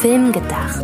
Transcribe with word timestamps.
Film 0.00 0.32
gedacht. 0.32 0.82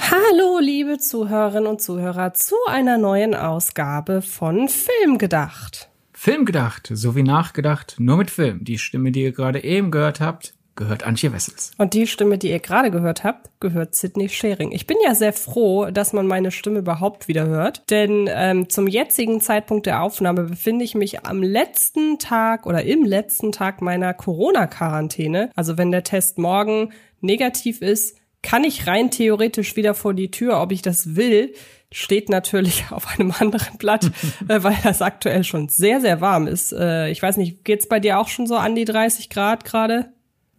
Hallo, 0.00 0.58
liebe 0.60 0.98
Zuhörerinnen 0.98 1.66
und 1.66 1.80
Zuhörer, 1.80 2.34
zu 2.34 2.56
einer 2.68 2.98
neuen 2.98 3.34
Ausgabe 3.34 4.20
von 4.20 4.68
Film 4.68 5.16
gedacht. 5.16 5.88
Film 6.12 6.44
gedacht, 6.44 6.90
so 6.92 7.16
wie 7.16 7.22
nachgedacht, 7.22 7.96
nur 7.98 8.18
mit 8.18 8.30
Film. 8.30 8.64
Die 8.64 8.76
Stimme, 8.76 9.12
die 9.12 9.22
ihr 9.22 9.32
gerade 9.32 9.64
eben 9.64 9.90
gehört 9.90 10.20
habt, 10.20 10.52
gehört 10.76 11.04
Antje 11.04 11.32
Wessels. 11.32 11.72
Und 11.78 11.94
die 11.94 12.06
Stimme, 12.06 12.38
die 12.38 12.50
ihr 12.50 12.60
gerade 12.60 12.90
gehört 12.90 13.24
habt, 13.24 13.50
gehört 13.60 13.94
Sydney 13.94 14.28
Schering. 14.28 14.72
Ich 14.72 14.86
bin 14.86 14.96
ja 15.04 15.14
sehr 15.14 15.32
froh, 15.32 15.90
dass 15.90 16.12
man 16.12 16.26
meine 16.26 16.50
Stimme 16.50 16.80
überhaupt 16.80 17.28
wieder 17.28 17.46
hört, 17.46 17.90
denn 17.90 18.28
ähm, 18.32 18.68
zum 18.68 18.88
jetzigen 18.88 19.40
Zeitpunkt 19.40 19.86
der 19.86 20.02
Aufnahme 20.02 20.44
befinde 20.44 20.84
ich 20.84 20.94
mich 20.94 21.24
am 21.24 21.42
letzten 21.42 22.18
Tag 22.18 22.66
oder 22.66 22.84
im 22.84 23.04
letzten 23.04 23.52
Tag 23.52 23.82
meiner 23.82 24.14
Corona-Quarantäne. 24.14 25.50
Also 25.54 25.76
wenn 25.76 25.90
der 25.90 26.04
Test 26.04 26.38
morgen 26.38 26.92
negativ 27.20 27.82
ist, 27.82 28.16
kann 28.42 28.64
ich 28.64 28.86
rein 28.86 29.10
theoretisch 29.10 29.76
wieder 29.76 29.94
vor 29.94 30.14
die 30.14 30.30
Tür, 30.30 30.60
ob 30.60 30.72
ich 30.72 30.82
das 30.82 31.14
will. 31.14 31.54
Steht 31.92 32.28
natürlich 32.28 32.86
auf 32.90 33.06
einem 33.08 33.32
anderen 33.38 33.78
Blatt, 33.78 34.10
äh, 34.48 34.62
weil 34.62 34.76
das 34.82 35.02
aktuell 35.02 35.44
schon 35.44 35.68
sehr, 35.68 36.00
sehr 36.00 36.20
warm 36.20 36.46
ist. 36.46 36.72
Äh, 36.72 37.10
ich 37.10 37.22
weiß 37.22 37.36
nicht, 37.36 37.64
geht's 37.64 37.86
bei 37.88 38.00
dir 38.00 38.18
auch 38.18 38.28
schon 38.28 38.46
so 38.46 38.56
an 38.56 38.74
die 38.74 38.84
30 38.84 39.30
Grad 39.30 39.64
gerade? 39.64 40.12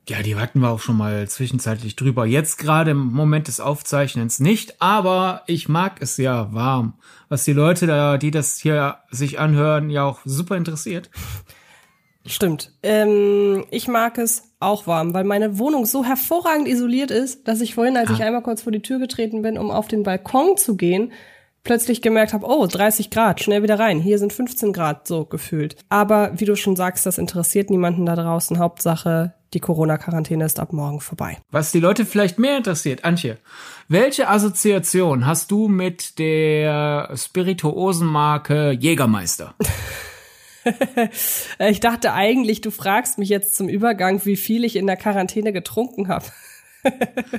Ja, 0.10 0.22
die 0.22 0.36
hatten 0.36 0.60
wir 0.60 0.70
auch 0.70 0.82
schon 0.82 0.98
mal 0.98 1.30
zwischenzeitlich 1.30 1.96
drüber. 1.96 2.26
Jetzt 2.26 2.58
gerade 2.58 2.92
im 2.92 3.14
Moment 3.14 3.48
des 3.48 3.62
Aufzeichnens 3.62 4.42
nicht, 4.42 4.82
aber 4.82 5.44
ich 5.48 5.70
mag 5.70 6.02
es 6.02 6.18
ja 6.18 6.54
warm. 6.54 6.96
Was 7.30 7.46
die 7.46 7.54
Leute 7.54 7.88
da, 7.88 8.18
die 8.18 8.32
das 8.32 8.58
hier 8.58 8.98
sich 9.12 9.40
anhören, 9.40 9.90
ja 9.90 10.04
auch 10.04 10.20
super 10.26 10.58
interessiert. 10.58 11.10
Stimmt. 12.26 12.72
Ähm, 12.84 13.66
ich 13.70 13.88
mag 13.88 14.18
es 14.18 14.44
auch 14.60 14.88
warm, 14.88 15.14
weil 15.14 15.24
meine 15.24 15.58
Wohnung 15.58 15.86
so 15.86 16.04
hervorragend 16.06 16.68
isoliert 16.68 17.12
ist, 17.12 17.48
dass 17.48 17.62
ich 17.62 17.76
vorhin, 17.76 17.98
als 17.98 18.10
ah. 18.10 18.14
ich 18.14 18.24
einmal 18.24 18.44
kurz 18.44 18.62
vor 18.62 18.72
die 18.72 18.82
Tür 18.82 19.00
getreten 19.00 19.42
bin, 19.42 19.58
um 19.58 19.72
auf 19.72 19.88
den 19.88 20.04
Balkon 20.04 20.58
zu 20.58 20.76
gehen, 20.76 21.12
plötzlich 21.64 22.02
gemerkt 22.02 22.34
habe, 22.34 22.46
oh, 22.46 22.66
30 22.66 23.10
Grad, 23.10 23.42
schnell 23.42 23.64
wieder 23.64 23.80
rein. 23.80 24.00
Hier 24.00 24.20
sind 24.20 24.34
15 24.34 24.74
Grad 24.74 25.08
so 25.08 25.26
gefühlt. 25.26 25.78
Aber 25.90 26.32
wie 26.40 26.46
du 26.46 26.56
schon 26.56 26.76
sagst, 26.76 27.06
das 27.06 27.18
interessiert 27.18 27.70
niemanden 27.70 28.06
da 28.06 28.16
draußen. 28.16 28.60
Hauptsache, 28.60 29.34
die 29.54 29.60
Corona-Quarantäne 29.60 30.46
ist 30.46 30.60
ab 30.60 30.74
morgen 30.74 31.00
vorbei. 31.00 31.38
Was 31.52 31.72
die 31.72 31.80
Leute 31.80 32.06
vielleicht 32.06 32.40
mehr 32.40 32.58
interessiert, 32.58 33.06
Antje, 33.06 33.38
welche 33.88 34.30
Assoziation 34.30 35.26
hast 35.26 35.52
du 35.52 35.68
mit 35.68 36.20
der 36.20 37.12
Spirituosenmarke 37.16 38.72
Jägermeister? 38.72 39.56
ich 41.60 41.80
dachte 41.80 42.14
eigentlich, 42.14 42.62
du 42.62 42.72
fragst 42.72 43.18
mich 43.18 43.30
jetzt 43.30 43.56
zum 43.56 43.70
Übergang, 43.70 44.26
wie 44.26 44.38
viel 44.38 44.64
ich 44.64 44.76
in 44.76 44.88
der 44.88 44.98
Quarantäne 44.98 45.54
getrunken 45.54 46.08
habe. 46.08 46.26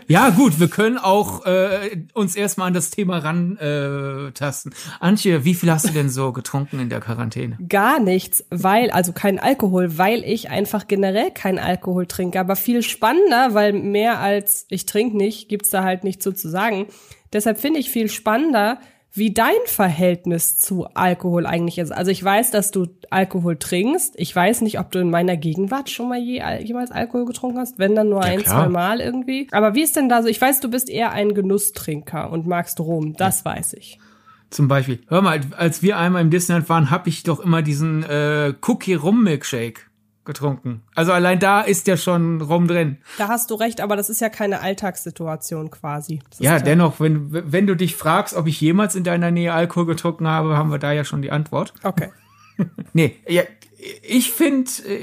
Ja, 0.09 0.31
gut, 0.31 0.59
wir 0.61 0.69
können 0.69 0.98
auch 0.98 1.45
äh, 1.47 2.05
uns 2.12 2.37
erstmal 2.37 2.69
an 2.69 2.75
das 2.75 2.91
Thema 2.91 3.19
rantasten. 3.19 4.73
Äh, 4.73 4.75
Antje, 5.01 5.45
wie 5.45 5.55
viel 5.55 5.70
hast 5.70 5.89
du 5.89 5.92
denn 5.92 6.09
so 6.09 6.33
getrunken 6.33 6.81
in 6.81 6.89
der 6.89 7.01
Quarantäne? 7.01 7.59
Gar 7.69 8.01
nichts, 8.01 8.45
weil, 8.51 8.91
also 8.91 9.12
kein 9.12 9.39
Alkohol, 9.39 9.98
weil 9.98 10.25
ich 10.25 10.51
einfach 10.51 10.86
generell 10.86 11.31
kein 11.31 11.59
Alkohol 11.59 12.06
trinke. 12.06 12.41
Aber 12.41 12.56
viel 12.56 12.83
spannender, 12.83 13.55
weil 13.55 13.73
mehr 13.73 14.20
als 14.20 14.67
ich 14.70 14.86
trinke 14.86 15.17
nicht, 15.17 15.48
gibt's 15.48 15.70
da 15.70 15.84
halt 15.84 16.05
nicht 16.05 16.23
so 16.23 16.33
zu 16.33 16.48
sagen. 16.48 16.86
Deshalb 17.33 17.58
finde 17.58 17.81
ich 17.81 17.91
viel 17.91 18.08
spannender, 18.08 18.79
wie 19.17 19.33
dein 19.33 19.55
Verhältnis 19.67 20.59
zu 20.59 20.87
Alkohol 20.95 21.47
eigentlich 21.47 21.79
ist. 21.79 21.92
Also 21.92 22.11
ich 22.11 22.23
weiß, 22.23 22.51
dass 22.51 22.73
du 22.73 22.89
Alkohol 23.11 23.57
trinkst. 23.57 24.14
Ich 24.17 24.35
weiß 24.35 24.61
nicht, 24.63 24.80
ob 24.80 24.91
du 24.91 24.98
in 24.98 25.08
meiner 25.08 25.36
Gegenwart 25.36 25.89
schon 25.89 26.08
mal 26.08 26.19
je, 26.19 26.42
jemals 26.64 26.91
Alkohol 26.91 27.25
getrunken 27.25 27.58
hast, 27.58 27.79
wenn 27.79 27.95
dann 27.95 28.08
nur 28.08 28.23
ja, 28.23 28.33
ein, 28.33 28.42
klar. 28.42 28.64
zwei 28.64 28.69
Mal 28.69 29.01
irgendwie. 29.01 29.47
Aber 29.52 29.77
wie 29.77 29.83
ist 29.83 29.95
denn 29.95 30.08
da 30.08 30.20
so? 30.20 30.29
Ich 30.29 30.41
weiß, 30.41 30.58
du 30.61 30.69
bist 30.69 30.91
eher 30.91 31.13
ein 31.13 31.33
Genusstrinker 31.33 32.30
und 32.30 32.48
magst 32.48 32.80
Rum. 32.80 33.14
Das 33.17 33.45
ja. 33.45 33.52
weiß 33.52 33.75
ich. 33.75 34.01
Zum 34.51 34.67
Beispiel, 34.67 35.01
hör 35.07 35.23
mal, 35.23 35.41
als 35.57 35.83
wir 35.83 35.96
einmal 35.96 36.23
im 36.23 36.31
Disneyland 36.31 36.69
waren, 36.69 36.91
habe 36.91 37.08
ich 37.08 37.23
doch 37.23 37.39
immer 37.39 37.63
diesen 37.63 38.02
äh, 38.02 38.55
Cookie 38.63 38.95
Rum 38.95 39.23
Milkshake 39.23 39.91
getrunken. 40.24 40.83
Also 40.95 41.12
allein 41.12 41.39
da 41.39 41.61
ist 41.61 41.86
ja 41.86 41.96
schon 41.96 42.40
rum 42.40 42.67
drin. 42.67 42.98
Da 43.18 43.29
hast 43.29 43.51
du 43.51 43.55
recht, 43.55 43.80
aber 43.80 43.96
das 43.96 44.08
ist 44.11 44.20
ja 44.20 44.29
keine 44.29 44.61
Alltagssituation 44.61 45.70
quasi. 45.70 46.20
Ja, 46.39 46.58
dennoch, 46.58 47.01
wenn, 47.01 47.29
wenn 47.30 47.67
du 47.67 47.74
dich 47.74 47.96
fragst, 47.96 48.34
ob 48.34 48.46
ich 48.46 48.61
jemals 48.61 48.95
in 48.95 49.05
deiner 49.05 49.30
Nähe 49.30 49.52
Alkohol 49.52 49.86
getrunken 49.86 50.27
habe, 50.27 50.57
haben 50.57 50.70
wir 50.70 50.79
da 50.79 50.92
ja 50.92 51.05
schon 51.05 51.23
die 51.23 51.30
Antwort. 51.30 51.74
Okay. 51.83 52.11
nee, 52.92 53.17
ja, 53.29 53.42
ich 54.02 54.30
finde, 54.30 54.70
äh, 54.89 55.01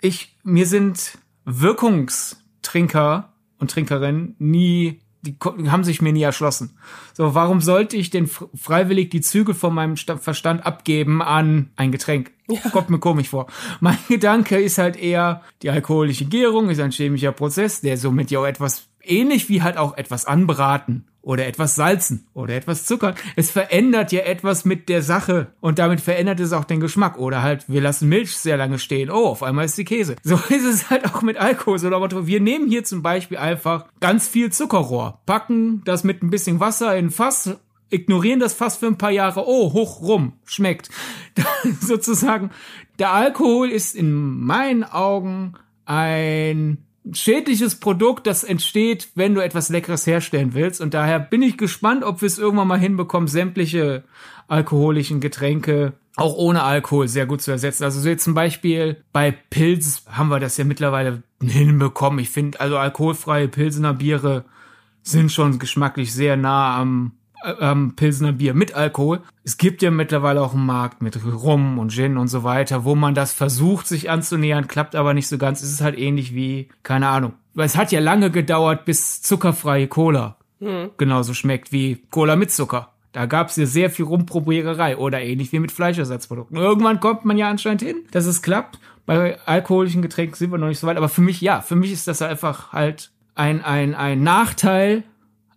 ich, 0.00 0.36
mir 0.42 0.66
sind 0.66 1.18
Wirkungstrinker 1.44 3.32
und 3.58 3.70
Trinkerinnen 3.70 4.36
nie 4.38 5.00
die 5.22 5.36
haben 5.42 5.84
sich 5.84 6.00
mir 6.00 6.12
nie 6.12 6.22
erschlossen. 6.22 6.78
So, 7.12 7.34
warum 7.34 7.60
sollte 7.60 7.96
ich 7.96 8.10
denn 8.10 8.26
freiwillig 8.26 9.10
die 9.10 9.20
Zügel 9.20 9.54
von 9.54 9.74
meinem 9.74 9.96
Verstand 9.96 10.64
abgeben 10.64 11.22
an 11.22 11.70
ein 11.76 11.92
Getränk? 11.92 12.32
Ja. 12.48 12.70
Kommt 12.70 12.90
mir 12.90 12.98
komisch 12.98 13.28
vor. 13.28 13.46
Mein 13.80 13.98
Gedanke 14.08 14.58
ist 14.58 14.78
halt 14.78 14.96
eher, 14.96 15.42
die 15.62 15.70
alkoholische 15.70 16.24
Gärung 16.24 16.70
ist 16.70 16.80
ein 16.80 16.90
chemischer 16.90 17.32
Prozess, 17.32 17.80
der 17.80 17.96
somit 17.96 18.30
ja 18.30 18.40
auch 18.40 18.46
etwas 18.46 18.88
ähnlich 19.02 19.48
wie 19.48 19.62
halt 19.62 19.76
auch 19.76 19.96
etwas 19.96 20.24
anbraten 20.24 21.09
oder 21.22 21.46
etwas 21.46 21.74
salzen 21.74 22.26
oder 22.34 22.54
etwas 22.54 22.86
zuckern. 22.86 23.14
Es 23.36 23.50
verändert 23.50 24.12
ja 24.12 24.20
etwas 24.20 24.64
mit 24.64 24.88
der 24.88 25.02
Sache 25.02 25.52
und 25.60 25.78
damit 25.78 26.00
verändert 26.00 26.40
es 26.40 26.52
auch 26.52 26.64
den 26.64 26.80
Geschmack. 26.80 27.18
Oder 27.18 27.42
halt, 27.42 27.68
wir 27.68 27.80
lassen 27.80 28.08
Milch 28.08 28.36
sehr 28.36 28.56
lange 28.56 28.78
stehen. 28.78 29.10
Oh, 29.10 29.26
auf 29.26 29.42
einmal 29.42 29.66
ist 29.66 29.78
die 29.78 29.84
Käse. 29.84 30.16
So 30.22 30.36
ist 30.48 30.64
es 30.64 30.90
halt 30.90 31.04
auch 31.06 31.22
mit 31.22 31.36
Alkohol. 31.36 31.80
Wir 32.26 32.40
nehmen 32.40 32.68
hier 32.68 32.84
zum 32.84 33.02
Beispiel 33.02 33.38
einfach 33.38 33.86
ganz 34.00 34.28
viel 34.28 34.50
Zuckerrohr, 34.50 35.20
packen 35.26 35.82
das 35.84 36.04
mit 36.04 36.22
ein 36.22 36.30
bisschen 36.30 36.60
Wasser 36.60 36.96
in 36.96 37.06
ein 37.06 37.10
Fass, 37.10 37.56
ignorieren 37.90 38.40
das 38.40 38.54
Fass 38.54 38.76
für 38.76 38.86
ein 38.86 38.98
paar 38.98 39.10
Jahre. 39.10 39.44
Oh, 39.46 39.72
hoch 39.72 40.00
rum, 40.02 40.34
schmeckt. 40.44 40.90
sozusagen, 41.80 42.50
der 42.98 43.12
Alkohol 43.12 43.70
ist 43.70 43.94
in 43.94 44.12
meinen 44.12 44.84
Augen 44.84 45.54
ein 45.84 46.78
schädliches 47.14 47.76
Produkt, 47.80 48.26
das 48.26 48.44
entsteht, 48.44 49.08
wenn 49.14 49.34
du 49.34 49.42
etwas 49.42 49.68
Leckeres 49.68 50.06
herstellen 50.06 50.54
willst. 50.54 50.80
Und 50.80 50.94
daher 50.94 51.18
bin 51.18 51.42
ich 51.42 51.56
gespannt, 51.58 52.04
ob 52.04 52.20
wir 52.22 52.26
es 52.26 52.38
irgendwann 52.38 52.68
mal 52.68 52.78
hinbekommen, 52.78 53.28
sämtliche 53.28 54.04
alkoholischen 54.48 55.20
Getränke 55.20 55.92
auch 56.16 56.34
ohne 56.34 56.62
Alkohol 56.62 57.08
sehr 57.08 57.26
gut 57.26 57.40
zu 57.40 57.50
ersetzen. 57.50 57.84
Also 57.84 58.00
so 58.00 58.08
jetzt 58.08 58.24
zum 58.24 58.34
Beispiel 58.34 59.02
bei 59.12 59.30
Pilz 59.30 60.04
haben 60.10 60.28
wir 60.28 60.40
das 60.40 60.56
ja 60.56 60.64
mittlerweile 60.64 61.22
hinbekommen. 61.42 62.18
Ich 62.18 62.30
finde, 62.30 62.60
also 62.60 62.76
alkoholfreie 62.76 63.48
Pilsener 63.48 63.94
Biere 63.94 64.44
sind 65.02 65.32
schon 65.32 65.58
geschmacklich 65.58 66.12
sehr 66.12 66.36
nah 66.36 66.76
am 66.78 67.12
ähm, 67.60 67.94
Pilsener 67.96 68.32
Bier 68.32 68.54
mit 68.54 68.74
Alkohol. 68.74 69.20
Es 69.44 69.56
gibt 69.56 69.82
ja 69.82 69.90
mittlerweile 69.90 70.42
auch 70.42 70.54
einen 70.54 70.66
Markt 70.66 71.02
mit 71.02 71.18
Rum 71.24 71.78
und 71.78 71.90
Gin 71.90 72.16
und 72.16 72.28
so 72.28 72.44
weiter, 72.44 72.84
wo 72.84 72.94
man 72.94 73.14
das 73.14 73.32
versucht, 73.32 73.86
sich 73.86 74.10
anzunähern, 74.10 74.68
klappt 74.68 74.94
aber 74.94 75.14
nicht 75.14 75.28
so 75.28 75.38
ganz. 75.38 75.62
Es 75.62 75.72
ist 75.72 75.80
halt 75.80 75.98
ähnlich 75.98 76.34
wie, 76.34 76.68
keine 76.82 77.08
Ahnung. 77.08 77.34
Weil 77.54 77.66
es 77.66 77.76
hat 77.76 77.92
ja 77.92 78.00
lange 78.00 78.30
gedauert, 78.30 78.84
bis 78.84 79.22
zuckerfreie 79.22 79.88
Cola 79.88 80.36
mhm. 80.60 80.90
genauso 80.96 81.34
schmeckt 81.34 81.72
wie 81.72 82.02
Cola 82.10 82.36
mit 82.36 82.50
Zucker. 82.50 82.92
Da 83.12 83.26
gab 83.26 83.48
es 83.48 83.56
ja 83.56 83.66
sehr 83.66 83.90
viel 83.90 84.04
Rumprobiererei 84.04 84.96
oder 84.96 85.20
ähnlich 85.20 85.50
wie 85.52 85.58
mit 85.58 85.72
Fleischersatzprodukten. 85.72 86.56
Irgendwann 86.56 87.00
kommt 87.00 87.24
man 87.24 87.36
ja 87.36 87.50
anscheinend 87.50 87.82
hin, 87.82 87.96
dass 88.12 88.26
es 88.26 88.40
klappt. 88.40 88.78
Bei 89.04 89.40
alkoholischen 89.46 90.02
Getränken 90.02 90.36
sind 90.36 90.52
wir 90.52 90.58
noch 90.58 90.68
nicht 90.68 90.78
so 90.78 90.86
weit. 90.86 90.96
Aber 90.96 91.08
für 91.08 91.20
mich, 91.20 91.40
ja, 91.40 91.60
für 91.60 91.74
mich 91.74 91.90
ist 91.90 92.06
das 92.06 92.22
einfach 92.22 92.72
halt 92.72 93.10
ein, 93.34 93.64
ein, 93.64 93.96
ein 93.96 94.22
Nachteil 94.22 95.02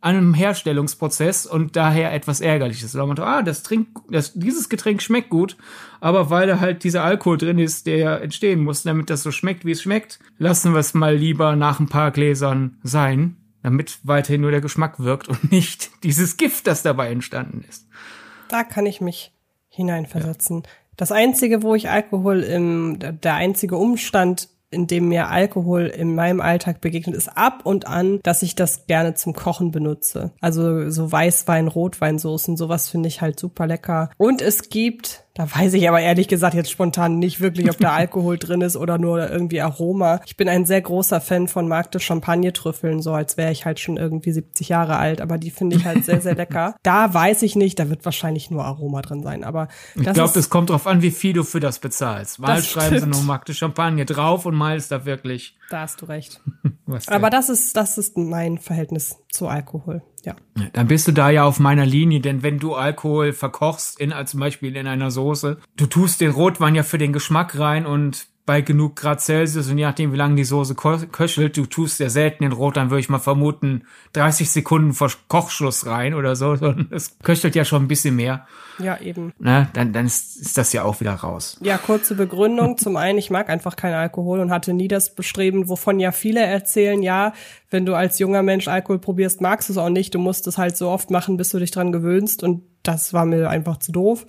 einem 0.04 0.34
Herstellungsprozess 0.34 1.46
und 1.46 1.78
daher 1.78 2.14
etwas 2.14 2.42
ärgerliches. 2.42 2.92
Da 2.92 3.06
man, 3.06 3.18
ah, 3.20 3.42
das 3.42 3.64
Trink, 3.64 3.88
das, 4.10 4.34
dieses 4.34 4.68
Getränk 4.68 5.02
schmeckt 5.02 5.30
gut, 5.30 5.56
aber 6.02 6.30
weil 6.30 6.46
da 6.46 6.60
halt 6.60 6.84
dieser 6.84 7.04
Alkohol 7.04 7.38
drin 7.38 7.58
ist, 7.58 7.88
der 7.88 8.22
entstehen 8.22 8.64
muss, 8.64 8.84
damit 8.84 9.10
das 9.10 9.24
so 9.24 9.32
schmeckt, 9.32 9.64
wie 9.64 9.72
es 9.72 9.82
schmeckt, 9.82 10.20
lassen 10.38 10.74
wir 10.74 10.80
es 10.80 10.94
mal 10.94 11.16
lieber 11.16 11.56
nach 11.56 11.80
ein 11.80 11.88
paar 11.88 12.12
Gläsern 12.12 12.78
sein, 12.84 13.38
damit 13.62 14.00
weiterhin 14.04 14.42
nur 14.42 14.52
der 14.52 14.60
Geschmack 14.60 15.00
wirkt 15.00 15.30
und 15.30 15.52
nicht 15.52 15.92
dieses 16.04 16.36
Gift, 16.36 16.68
das 16.68 16.84
dabei 16.84 17.10
entstanden 17.10 17.64
ist. 17.68 17.88
Da 18.50 18.66
kann 18.66 18.86
ich 18.86 19.00
mich 19.00 19.32
hineinversetzen. 19.70 20.64
Ja. 20.64 20.70
Das 20.98 21.14
einzige, 21.14 21.64
wo 21.64 21.76
ich 21.76 21.90
Alkohol 21.90 22.42
im, 22.42 23.00
der 23.00 23.36
einzige 23.36 23.78
Umstand 23.78 24.50
in 24.74 24.88
dem 24.88 25.08
mir 25.08 25.30
Alkohol 25.30 25.86
in 25.86 26.16
meinem 26.16 26.42
Alltag 26.42 26.82
begegnet, 26.82 27.16
ist 27.16 27.38
ab 27.38 27.62
und 27.64 27.88
an, 27.88 28.20
dass 28.24 28.42
ich 28.42 28.56
das 28.56 28.88
gerne 28.88 29.14
zum 29.14 29.34
Kochen 29.34 29.72
benutze. 29.72 30.32
Also 30.42 30.90
so 30.90 31.12
Weißwein, 31.12 31.68
Rotweinsoßen, 31.68 32.58
sowas 32.58 32.90
finde 32.90 33.08
ich 33.08 33.22
halt 33.22 33.40
super 33.40 33.68
lecker. 33.68 34.10
Und 34.18 34.42
es 34.42 34.70
gibt 34.70 35.23
Da 35.36 35.48
weiß 35.52 35.74
ich 35.74 35.90
aber 35.90 36.00
ehrlich 36.00 36.28
gesagt 36.28 36.54
jetzt 36.54 36.70
spontan 36.70 37.18
nicht 37.18 37.40
wirklich, 37.40 37.68
ob 37.72 37.80
da 37.80 37.92
Alkohol 37.96 38.38
drin 38.38 38.62
ist 38.62 38.78
oder 38.78 39.00
nur 39.00 39.32
irgendwie 39.32 39.62
Aroma. 39.62 40.22
Ich 40.28 40.38
bin 40.38 40.48
ein 40.48 40.66
sehr 40.66 40.82
großer 40.82 41.22
Fan 41.22 41.48
von 41.48 41.68
Markte 41.68 42.00
Champagner-Trüffeln, 42.00 43.02
so 43.02 43.14
als 43.14 43.36
wäre 43.36 43.52
ich 43.52 43.66
halt 43.66 43.80
schon 43.80 43.98
irgendwie 43.98 44.32
70 44.32 44.70
Jahre 44.70 44.98
alt, 44.98 45.22
aber 45.22 45.40
die 45.40 45.50
finde 45.50 45.78
ich 45.78 45.86
halt 45.86 46.06
sehr, 46.06 46.22
sehr 46.22 46.36
lecker. 46.44 46.76
Da 46.84 47.12
weiß 47.12 47.42
ich 47.42 47.56
nicht, 47.56 47.80
da 47.80 47.90
wird 47.90 48.06
wahrscheinlich 48.06 48.52
nur 48.52 48.64
Aroma 48.64 49.02
drin 49.02 49.24
sein, 49.24 49.44
aber 49.44 49.70
Ich 49.96 50.04
glaube, 50.04 50.38
es 50.38 50.52
kommt 50.52 50.70
drauf 50.70 50.86
an, 50.86 51.02
wie 51.02 51.12
viel 51.12 51.34
du 51.34 51.44
für 51.44 51.60
das 51.60 51.80
bezahlst. 51.80 52.38
Mal 52.38 52.62
schreiben 52.62 53.00
sie 53.00 53.08
nur 53.08 53.24
Markte 53.24 53.56
Champagner 53.56 54.06
drauf 54.06 54.46
und 54.46 54.54
mal 54.54 54.78
ist 54.78 54.92
da 54.92 55.06
wirklich. 55.06 55.58
Da 55.72 55.82
hast 55.82 56.00
du 56.04 56.06
recht. 56.06 56.42
aber 57.08 57.32
das 57.32 57.50
ist, 57.50 57.76
das 57.76 57.98
ist 57.98 58.18
mein 58.18 58.60
Verhältnis 58.60 59.18
zu 59.34 59.48
Alkohol. 59.48 60.02
Ja. 60.24 60.36
Dann 60.72 60.88
bist 60.88 61.08
du 61.08 61.12
da 61.12 61.30
ja 61.30 61.44
auf 61.44 61.60
meiner 61.60 61.86
Linie, 61.86 62.22
denn 62.22 62.44
wenn 62.44 62.60
du 62.60 62.76
Alkohol 62.76 63.34
verkochst, 63.34 64.00
in, 64.00 64.14
zum 64.26 64.40
Beispiel 64.40 64.76
in 64.76 64.88
einer 64.88 65.12
Soße, 65.12 65.58
du 65.76 65.86
tust 65.86 66.22
den 66.22 66.32
Rotwein 66.32 66.76
ja 66.76 66.84
für 66.84 66.98
den 66.98 67.12
Geschmack 67.12 67.58
rein 67.60 67.86
und 67.86 68.28
bei 68.46 68.62
genug 68.62 68.98
Grad 68.98 69.22
Celsius 69.22 69.70
und 69.70 69.78
je 69.78 69.86
nachdem, 69.86 70.12
wie 70.12 70.18
lange 70.18 70.36
die 70.36 70.44
Soße 70.44 70.76
köchelt, 70.76 71.56
du 71.56 71.66
tust 71.66 72.00
ja 72.00 72.10
selten 72.10 72.44
den 72.44 72.52
Rotwein, 72.52 72.90
würde 72.90 73.00
ich 73.00 73.10
mal 73.10 73.20
vermuten, 73.20 73.84
30 74.14 74.50
Sekunden 74.50 74.94
vor 74.94 75.10
Kochschluss 75.30 75.86
rein 75.86 76.14
oder 76.14 76.36
so, 76.36 76.56
sondern 76.58 76.88
es 76.92 77.18
köchelt 77.20 77.56
ja 77.56 77.64
schon 77.64 77.84
ein 77.84 77.88
bisschen 77.88 78.16
mehr. 78.16 78.46
Ja, 78.80 79.00
eben. 79.00 79.34
Ne, 79.40 79.70
dann, 79.74 79.94
dann 79.94 80.06
ist, 80.06 80.36
ist 80.42 80.58
das 80.58 80.74
ja 80.74 80.84
auch 80.84 81.00
wieder 81.00 81.14
raus. 81.14 81.58
Ja, 81.62 81.78
kurze 81.78 82.16
Begründung. 82.16 82.78
Zum 82.84 82.98
einen, 82.98 83.20
ich 83.20 83.30
mag 83.30 83.50
einfach 83.50 83.76
keinen 83.76 83.94
Alkohol 83.94 84.40
und 84.40 84.52
hatte 84.52 84.74
nie 84.74 84.88
das 84.88 85.16
Bestreben, 85.16 85.70
wovon 85.70 86.00
ja 86.00 86.12
viele 86.12 86.42
erzählen, 86.42 87.02
ja, 87.02 87.34
wenn 87.70 87.86
du 87.86 87.96
als 87.96 88.20
junger 88.20 88.44
Mensch 88.44 88.68
Alkohol 88.68 89.00
probierst, 89.00 89.42
magst 89.42 89.70
du 89.70 89.74
es 89.74 89.78
auch 89.78 89.90
nicht. 89.90 90.16
Du 90.16 90.20
musst 90.20 90.48
es 90.48 90.58
halt 90.58 90.76
so 90.76 90.90
oft 90.90 91.12
machen, 91.12 91.38
bis 91.38 91.50
du 91.50 91.60
dich 91.60 91.72
dran 91.72 91.92
gewöhnst. 91.92 92.44
Und 92.44 92.64
das 92.84 93.14
war 93.14 93.26
mir 93.26 93.50
einfach 93.50 93.78
zu 93.78 93.92
doof. 93.92 94.26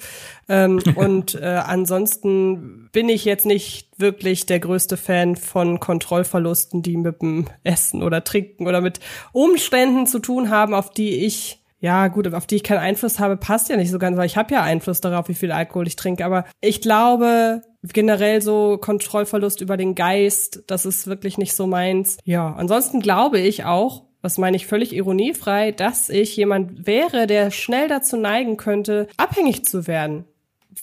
Ähm, 0.48 0.80
und 0.94 1.34
äh, 1.34 1.60
ansonsten 1.64 2.88
bin 2.92 3.08
ich 3.08 3.24
jetzt 3.24 3.46
nicht 3.46 3.88
wirklich 3.98 4.46
der 4.46 4.60
größte 4.60 4.96
Fan 4.96 5.36
von 5.36 5.80
Kontrollverlusten, 5.80 6.82
die 6.82 6.96
mit 6.96 7.22
dem 7.22 7.46
Essen 7.62 8.02
oder 8.02 8.24
Trinken 8.24 8.66
oder 8.66 8.80
mit 8.80 9.00
Umständen 9.32 10.06
zu 10.06 10.18
tun 10.18 10.50
haben, 10.50 10.74
auf 10.74 10.90
die 10.90 11.24
ich 11.24 11.60
ja 11.84 12.08
gut, 12.08 12.32
auf 12.32 12.46
die 12.46 12.56
ich 12.56 12.62
keinen 12.62 12.78
Einfluss 12.78 13.18
habe, 13.18 13.36
passt 13.36 13.68
ja 13.68 13.76
nicht 13.76 13.90
so 13.90 13.98
ganz, 13.98 14.16
weil 14.16 14.24
ich 14.24 14.38
habe 14.38 14.54
ja 14.54 14.62
Einfluss 14.62 15.02
darauf, 15.02 15.28
wie 15.28 15.34
viel 15.34 15.52
Alkohol 15.52 15.86
ich 15.86 15.96
trinke. 15.96 16.24
Aber 16.24 16.46
ich 16.62 16.80
glaube, 16.80 17.60
generell 17.82 18.40
so 18.40 18.78
Kontrollverlust 18.78 19.60
über 19.60 19.76
den 19.76 19.94
Geist, 19.94 20.64
das 20.66 20.86
ist 20.86 21.06
wirklich 21.06 21.36
nicht 21.36 21.52
so 21.52 21.66
meins. 21.66 22.16
Ja, 22.24 22.54
ansonsten 22.54 23.00
glaube 23.00 23.38
ich 23.38 23.66
auch, 23.66 24.04
was 24.25 24.38
meine 24.38 24.56
ich 24.56 24.67
völlig 24.67 24.94
ironiefrei, 24.94 25.71
dass 25.71 26.09
ich 26.09 26.35
jemand 26.35 26.87
wäre, 26.87 27.26
der 27.26 27.50
schnell 27.50 27.88
dazu 27.88 28.17
neigen 28.17 28.56
könnte, 28.56 29.06
abhängig 29.19 29.67
zu 29.67 29.87
werden. 29.87 30.25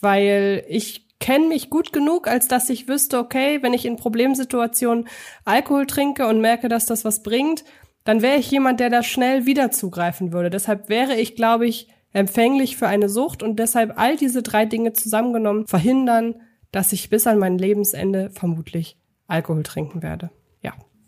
Weil 0.00 0.64
ich 0.68 1.08
kenne 1.18 1.48
mich 1.48 1.68
gut 1.68 1.92
genug, 1.92 2.28
als 2.28 2.46
dass 2.46 2.70
ich 2.70 2.86
wüsste, 2.86 3.18
okay, 3.18 3.58
wenn 3.60 3.74
ich 3.74 3.84
in 3.84 3.96
Problemsituationen 3.96 5.08
Alkohol 5.44 5.88
trinke 5.88 6.28
und 6.28 6.40
merke, 6.40 6.68
dass 6.68 6.86
das 6.86 7.04
was 7.04 7.24
bringt, 7.24 7.64
dann 8.04 8.22
wäre 8.22 8.38
ich 8.38 8.48
jemand, 8.48 8.78
der 8.78 8.90
da 8.90 9.02
schnell 9.02 9.44
wieder 9.44 9.72
zugreifen 9.72 10.32
würde. 10.32 10.48
Deshalb 10.48 10.88
wäre 10.88 11.16
ich, 11.16 11.34
glaube 11.34 11.66
ich, 11.66 11.88
empfänglich 12.12 12.76
für 12.76 12.86
eine 12.86 13.08
Sucht 13.08 13.42
und 13.42 13.58
deshalb 13.58 13.98
all 13.98 14.16
diese 14.16 14.44
drei 14.44 14.66
Dinge 14.66 14.92
zusammengenommen 14.92 15.66
verhindern, 15.66 16.36
dass 16.70 16.92
ich 16.92 17.10
bis 17.10 17.26
an 17.26 17.40
mein 17.40 17.58
Lebensende 17.58 18.30
vermutlich 18.30 18.96
Alkohol 19.26 19.64
trinken 19.64 20.00
werde. 20.00 20.30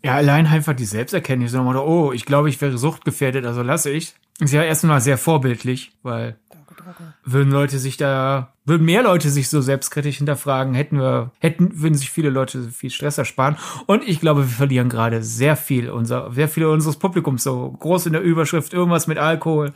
Ja. 0.05 0.13
Allein 0.13 0.45
einfach 0.45 0.75
die 0.75 0.85
Selbsterkenntnis, 0.85 1.51
so, 1.51 1.59
oh, 1.61 2.11
ich 2.11 2.25
glaube, 2.25 2.47
ich 2.49 2.61
wäre 2.61 2.77
suchtgefährdet, 2.77 3.43
also 3.45 3.63
lasse 3.63 3.89
ich. 3.89 4.13
Ist 4.39 4.53
ja 4.53 4.61
erstmal 4.61 5.01
sehr 5.01 5.17
vorbildlich, 5.17 5.93
weil 6.03 6.35
würden 7.23 7.51
Leute 7.51 7.79
sich 7.79 7.97
da, 7.97 8.53
würden 8.65 8.85
mehr 8.85 9.01
Leute 9.01 9.31
sich 9.31 9.49
so 9.49 9.61
selbstkritisch 9.61 10.17
hinterfragen, 10.17 10.75
hätten 10.75 10.99
wir, 10.99 11.31
hätten, 11.39 11.81
würden 11.81 11.95
sich 11.95 12.11
viele 12.11 12.29
Leute 12.29 12.69
viel 12.69 12.91
Stress 12.91 13.17
ersparen. 13.17 13.57
Und 13.87 14.07
ich 14.07 14.19
glaube, 14.19 14.41
wir 14.41 14.55
verlieren 14.55 14.89
gerade 14.89 15.23
sehr 15.23 15.55
viel 15.55 15.89
unser, 15.89 16.31
sehr 16.31 16.49
viele 16.49 16.69
unseres 16.69 16.97
Publikums 16.97 17.43
so 17.43 17.71
groß 17.71 18.05
in 18.05 18.13
der 18.13 18.21
Überschrift, 18.21 18.73
irgendwas 18.73 19.07
mit 19.07 19.17
Alkohol. 19.17 19.73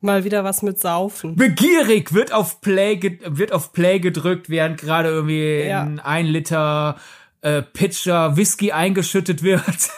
Mal 0.00 0.24
wieder 0.24 0.44
was 0.44 0.62
mit 0.62 0.80
Saufen. 0.80 1.36
Begierig 1.36 2.14
wird 2.14 2.32
auf 2.32 2.62
Play, 2.62 3.18
wird 3.26 3.52
auf 3.52 3.74
Play 3.74 3.98
gedrückt, 3.98 4.48
während 4.48 4.78
gerade 4.78 5.10
irgendwie 5.10 5.64
ja. 5.66 5.82
in 5.82 6.00
ein 6.00 6.24
Liter 6.24 6.96
äh, 7.40 7.62
Pitcher 7.62 8.36
Whisky 8.36 8.72
eingeschüttet 8.72 9.42
wird. 9.42 9.90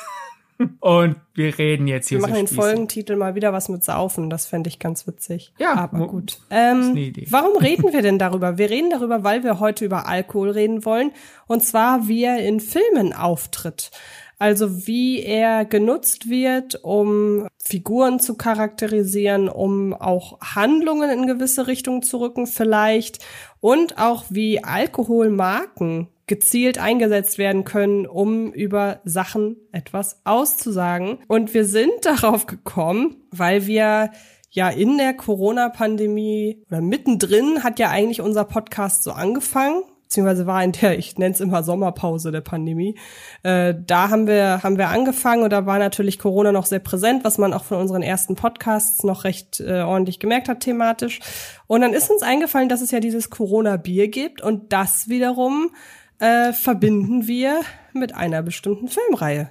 Und 0.81 1.17
wir 1.35 1.57
reden 1.57 1.87
jetzt 1.87 2.09
hier 2.09 2.19
Wir 2.19 2.23
machen 2.23 2.47
so 2.47 2.55
den 2.55 2.63
Folgentitel 2.63 3.15
mal 3.15 3.37
wieder 3.37 3.53
was 3.53 3.69
mit 3.69 3.85
Saufen. 3.85 4.29
Das 4.29 4.47
fände 4.47 4.69
ich 4.69 4.81
ganz 4.81 5.07
witzig. 5.07 5.53
Ja, 5.59 5.75
aber 5.75 6.09
gut. 6.09 6.41
Ähm, 6.51 7.13
warum 7.31 7.57
reden 7.61 7.93
wir 7.93 8.03
denn 8.03 8.19
darüber? 8.19 8.59
Wir 8.59 8.69
reden 8.69 8.91
darüber, 8.91 9.23
weil 9.23 9.45
wir 9.45 9.61
heute 9.61 9.85
über 9.85 10.07
Alkohol 10.07 10.51
reden 10.51 10.85
wollen. 10.85 11.13
Und 11.47 11.65
zwar, 11.65 12.09
wie 12.09 12.25
er 12.25 12.45
in 12.45 12.59
Filmen 12.59 13.13
auftritt. 13.13 13.93
Also 14.41 14.87
wie 14.87 15.23
er 15.23 15.65
genutzt 15.65 16.29
wird, 16.29 16.83
um 16.85 17.49
Figuren 17.59 18.21
zu 18.21 18.37
charakterisieren, 18.37 19.49
um 19.49 19.95
auch 19.95 20.41
Handlungen 20.41 21.11
in 21.11 21.27
gewisse 21.27 21.67
Richtungen 21.67 22.03
zu 22.03 22.19
rücken 22.19 22.47
vielleicht 22.47 23.25
und 23.61 23.99
auch 23.99 24.27
wie 24.31 24.63
Alkoholmarken 24.63 26.07
gezielt 26.29 26.79
eingesetzt 26.79 27.39
werden 27.39 27.65
können, 27.65 28.07
um 28.07 28.53
über 28.53 29.01
Sachen 29.05 29.57
etwas 29.73 30.21
auszusagen. 30.25 31.19
Und 31.27 31.55
wir 31.55 31.65
sind 31.65 31.93
darauf 32.03 32.47
gekommen, 32.47 33.17
weil 33.31 33.67
wir 33.67 34.11
ja 34.51 34.71
in 34.71 34.97
der 34.97 35.15
Corona-Pandemie 35.15 36.63
oder 36.71 36.81
mittendrin 36.81 37.65
hat 37.65 37.79
ja 37.79 37.91
eigentlich 37.91 38.21
unser 38.21 38.45
Podcast 38.45 39.03
so 39.03 39.13
angefangen 39.13 39.83
beziehungsweise 40.09 40.47
war 40.47 40.65
in 40.65 40.73
der, 40.73 40.99
ich 40.99 41.19
nenne 41.19 41.35
es 41.35 41.41
immer 41.41 41.63
Sommerpause 41.63 42.33
der 42.33 42.41
Pandemie. 42.41 42.97
Äh, 43.43 43.75
da 43.87 44.09
haben 44.09 44.27
wir, 44.27 44.63
haben 44.63 44.79
wir 44.79 44.89
angefangen 44.89 45.43
und 45.43 45.53
da 45.53 45.67
war 45.67 45.79
natürlich 45.79 46.19
Corona 46.19 46.51
noch 46.51 46.65
sehr 46.65 46.79
präsent, 46.79 47.25
was 47.25 47.37
man 47.37 47.53
auch 47.53 47.65
von 47.65 47.77
unseren 47.77 48.01
ersten 48.01 48.35
Podcasts 48.35 49.05
noch 49.05 49.25
recht 49.25 49.61
äh, 49.61 49.83
ordentlich 49.83 50.19
gemerkt 50.19 50.49
hat 50.49 50.61
thematisch. 50.61 51.21
Und 51.67 51.83
dann 51.83 51.93
ist 51.93 52.11
uns 52.11 52.23
eingefallen, 52.23 52.71
dass 52.71 52.81
es 52.81 52.91
ja 52.91 53.01
dieses 53.01 53.29
Corona-Bier 53.29 54.09
gibt 54.09 54.41
und 54.41 54.73
das 54.73 55.11
wiederum 55.11 55.73
äh, 56.19 56.53
verbinden 56.53 57.27
wir 57.27 57.61
mit 57.93 58.15
einer 58.15 58.43
bestimmten 58.43 58.89
Filmreihe. 58.89 59.51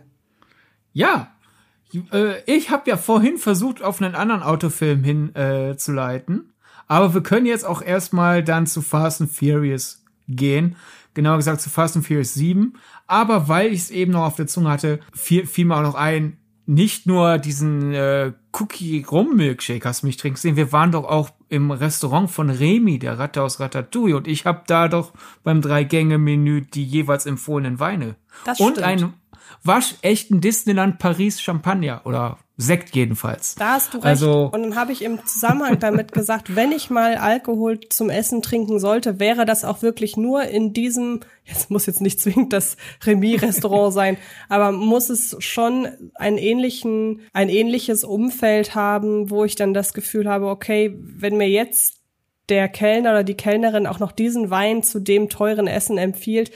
Ja, 0.94 1.32
äh, 2.12 2.42
ich 2.46 2.70
habe 2.70 2.90
ja 2.90 2.98
vorhin 2.98 3.38
versucht, 3.38 3.82
auf 3.82 4.02
einen 4.02 4.16
anderen 4.16 4.44
Autofilm 4.44 5.04
hinzuleiten. 5.04 6.40
Äh, 6.40 6.54
aber 6.88 7.14
wir 7.14 7.22
können 7.22 7.46
jetzt 7.46 7.66
auch 7.66 7.82
erstmal 7.82 8.44
dann 8.44 8.66
zu 8.66 8.82
Fast 8.82 9.22
and 9.22 9.32
Furious 9.32 10.04
gehen. 10.28 10.76
Genauer 11.14 11.38
gesagt 11.38 11.62
zu 11.62 11.70
Fast 11.70 11.96
and 11.96 12.06
Furious 12.06 12.34
7. 12.34 12.74
Aber 13.08 13.48
weil 13.48 13.72
ich 13.74 13.82
es 13.82 13.92
eben 13.92 14.14
noch 14.14 14.26
auf 14.26 14.36
der 14.36 14.48
Zunge 14.48 14.70
hatte, 14.70 15.00
fiel, 15.14 15.46
fiel 15.46 15.66
mir 15.66 15.78
auch 15.78 15.82
noch 15.82 15.96
ein, 15.96 16.38
nicht 16.66 17.08
nur 17.08 17.38
diesen 17.38 17.94
äh, 17.94 18.34
Cookie-Rum-Milkshake 18.52 19.86
hast 19.86 20.04
du 20.04 20.08
mich 20.08 20.18
trinken 20.18 20.38
sehen, 20.38 20.56
wir 20.58 20.72
waren 20.72 20.92
doch 20.92 21.06
auch 21.06 21.30
im 21.50 21.72
Restaurant 21.72 22.30
von 22.30 22.50
Remy, 22.50 23.00
der 23.00 23.20
Ratte 23.20 23.42
aus 23.42 23.60
Ratatouille. 23.60 24.16
Und 24.16 24.28
ich 24.28 24.46
habe 24.46 24.64
da 24.68 24.88
doch 24.88 25.14
beim 25.44 25.62
Drei-Gänge-Menü 25.62 26.62
die 26.62 26.84
jeweils 26.84 27.26
empfohlenen 27.26 27.80
Weine. 27.80 28.16
Das 28.46 28.60
und 28.60 28.74
stimmt. 28.74 28.88
einen 28.88 29.14
waschechten 29.64 30.42
Disneyland 30.42 31.00
Paris 31.00 31.42
Champagner 31.42 32.02
oder 32.06 32.38
Sekt 32.60 32.96
jedenfalls. 32.96 33.54
Da 33.54 33.74
hast 33.74 33.94
du 33.94 33.98
recht. 34.00 34.08
Also, 34.08 34.50
und 34.52 34.64
dann 34.64 34.76
habe 34.76 34.92
ich 34.92 35.04
im 35.04 35.24
Zusammenhang 35.28 35.78
damit 35.80 36.12
gesagt, 36.12 36.56
wenn 36.56 36.72
ich 36.72 36.90
mal 36.90 37.16
Alkohol 37.16 37.80
zum 37.82 38.10
Essen 38.10 38.42
trinken 38.42 38.80
sollte, 38.80 39.20
wäre 39.20 39.46
das 39.46 39.64
auch 39.64 39.84
wirklich 39.84 40.18
nur 40.18 40.42
in 40.42 40.74
diesem, 40.74 41.20
jetzt 41.44 41.70
muss 41.70 41.86
jetzt 41.86 42.02
nicht 42.02 42.20
zwingend 42.20 42.54
das 42.54 42.76
Remy-Restaurant 43.06 43.94
sein, 43.94 44.18
aber 44.50 44.72
muss 44.72 45.12
es 45.12 45.36
schon 45.38 45.88
einen 46.16 46.40
ähnlichen, 46.40 47.22
ein 47.32 47.50
ähnliches 47.50 48.04
Umfeld 48.04 48.74
haben, 48.74 49.30
wo 49.30 49.46
ich 49.46 49.54
dann 49.56 49.76
das 49.76 49.94
Gefühl 49.94 50.28
habe, 50.28 50.48
okay, 50.48 50.98
wenn 51.00 51.38
mir 51.38 51.50
jetzt 51.50 52.02
der 52.50 52.70
Kellner 52.70 53.12
oder 53.12 53.24
die 53.24 53.38
Kellnerin 53.38 53.86
auch 53.86 54.00
noch 54.00 54.12
diesen 54.12 54.50
Wein 54.50 54.82
zu 54.82 55.00
dem 55.00 55.30
teuren 55.30 55.68
Essen 55.68 56.00
empfiehlt, 56.00 56.52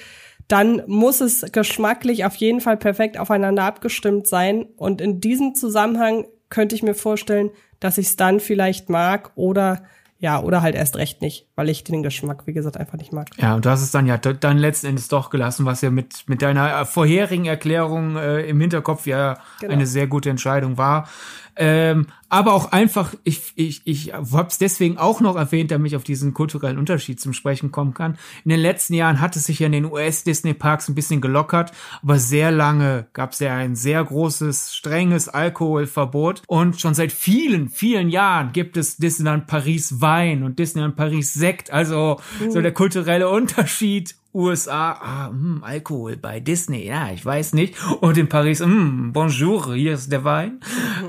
dann 0.51 0.83
muss 0.87 1.21
es 1.21 1.45
geschmacklich 1.51 2.25
auf 2.25 2.35
jeden 2.35 2.59
Fall 2.59 2.77
perfekt 2.77 3.17
aufeinander 3.17 3.63
abgestimmt 3.63 4.27
sein. 4.27 4.65
Und 4.75 4.99
in 4.99 5.21
diesem 5.21 5.55
Zusammenhang 5.55 6.25
könnte 6.49 6.75
ich 6.75 6.83
mir 6.83 6.93
vorstellen, 6.93 7.51
dass 7.79 7.97
ich 7.97 8.07
es 8.07 8.15
dann 8.17 8.39
vielleicht 8.39 8.89
mag 8.89 9.31
oder 9.35 9.83
ja, 10.21 10.39
oder 10.39 10.61
halt 10.61 10.75
erst 10.75 10.97
recht 10.97 11.23
nicht, 11.23 11.47
weil 11.55 11.67
ich 11.67 11.83
den 11.83 12.03
Geschmack, 12.03 12.45
wie 12.45 12.53
gesagt, 12.53 12.77
einfach 12.77 12.97
nicht 12.99 13.11
mag. 13.11 13.29
Ja, 13.37 13.55
und 13.55 13.65
du 13.65 13.71
hast 13.71 13.81
es 13.81 13.89
dann 13.89 14.05
ja 14.05 14.17
dann 14.17 14.59
letzten 14.59 14.85
Endes 14.85 15.07
doch 15.07 15.31
gelassen, 15.31 15.65
was 15.65 15.81
ja 15.81 15.89
mit, 15.89 16.25
mit 16.27 16.43
deiner 16.43 16.85
vorherigen 16.85 17.45
Erklärung 17.45 18.17
äh, 18.17 18.41
im 18.41 18.61
Hinterkopf 18.61 19.07
ja 19.07 19.39
genau. 19.59 19.73
eine 19.73 19.87
sehr 19.87 20.05
gute 20.05 20.29
Entscheidung 20.29 20.77
war. 20.77 21.09
Ähm, 21.57 22.07
aber 22.29 22.53
auch 22.53 22.71
einfach, 22.71 23.13
ich, 23.23 23.51
ich, 23.55 23.81
ich 23.83 24.13
habe 24.13 24.47
es 24.47 24.57
deswegen 24.57 24.97
auch 24.97 25.19
noch 25.19 25.35
erwähnt, 25.35 25.71
damit 25.71 25.91
ich 25.91 25.97
auf 25.97 26.03
diesen 26.03 26.33
kulturellen 26.33 26.77
Unterschied 26.77 27.19
zum 27.19 27.33
Sprechen 27.33 27.71
kommen 27.71 27.93
kann. 27.93 28.17
In 28.45 28.49
den 28.49 28.59
letzten 28.59 28.93
Jahren 28.93 29.19
hat 29.19 29.35
es 29.35 29.45
sich 29.45 29.59
ja 29.59 29.65
in 29.65 29.73
den 29.73 29.85
US-Disney-Parks 29.85 30.87
ein 30.87 30.95
bisschen 30.95 31.19
gelockert, 31.19 31.71
aber 32.01 32.19
sehr 32.19 32.51
lange 32.51 33.07
gab 33.11 33.33
es 33.33 33.39
ja 33.39 33.53
ein 33.53 33.75
sehr 33.75 34.03
großes, 34.03 34.75
strenges 34.75 35.27
Alkoholverbot 35.27 36.43
und 36.47 36.79
schon 36.79 36.93
seit 36.93 37.11
vielen, 37.11 37.67
vielen 37.67 38.09
Jahren 38.09 38.53
gibt 38.53 38.77
es 38.77 38.95
Disneyland 38.95 39.47
Paris 39.47 39.99
Wein 39.99 40.11
Wein 40.11 40.43
und 40.43 40.59
Disneyland 40.59 40.95
Paris 40.95 41.33
Sekt. 41.33 41.71
Also 41.71 42.19
so 42.49 42.61
der 42.61 42.73
kulturelle 42.73 43.29
Unterschied. 43.29 44.15
USA, 44.33 44.91
ah, 44.93 45.29
mh, 45.31 45.65
Alkohol 45.65 46.17
bei 46.17 46.39
Disney, 46.39 46.85
ja, 46.85 47.11
ich 47.11 47.25
weiß 47.25 47.53
nicht. 47.53 47.75
Und 48.01 48.17
in 48.17 48.29
Paris, 48.29 48.59
mh, 48.59 49.11
bonjour, 49.11 49.73
hier 49.75 49.93
ist 49.93 50.11
der 50.11 50.23
Wein. 50.23 50.59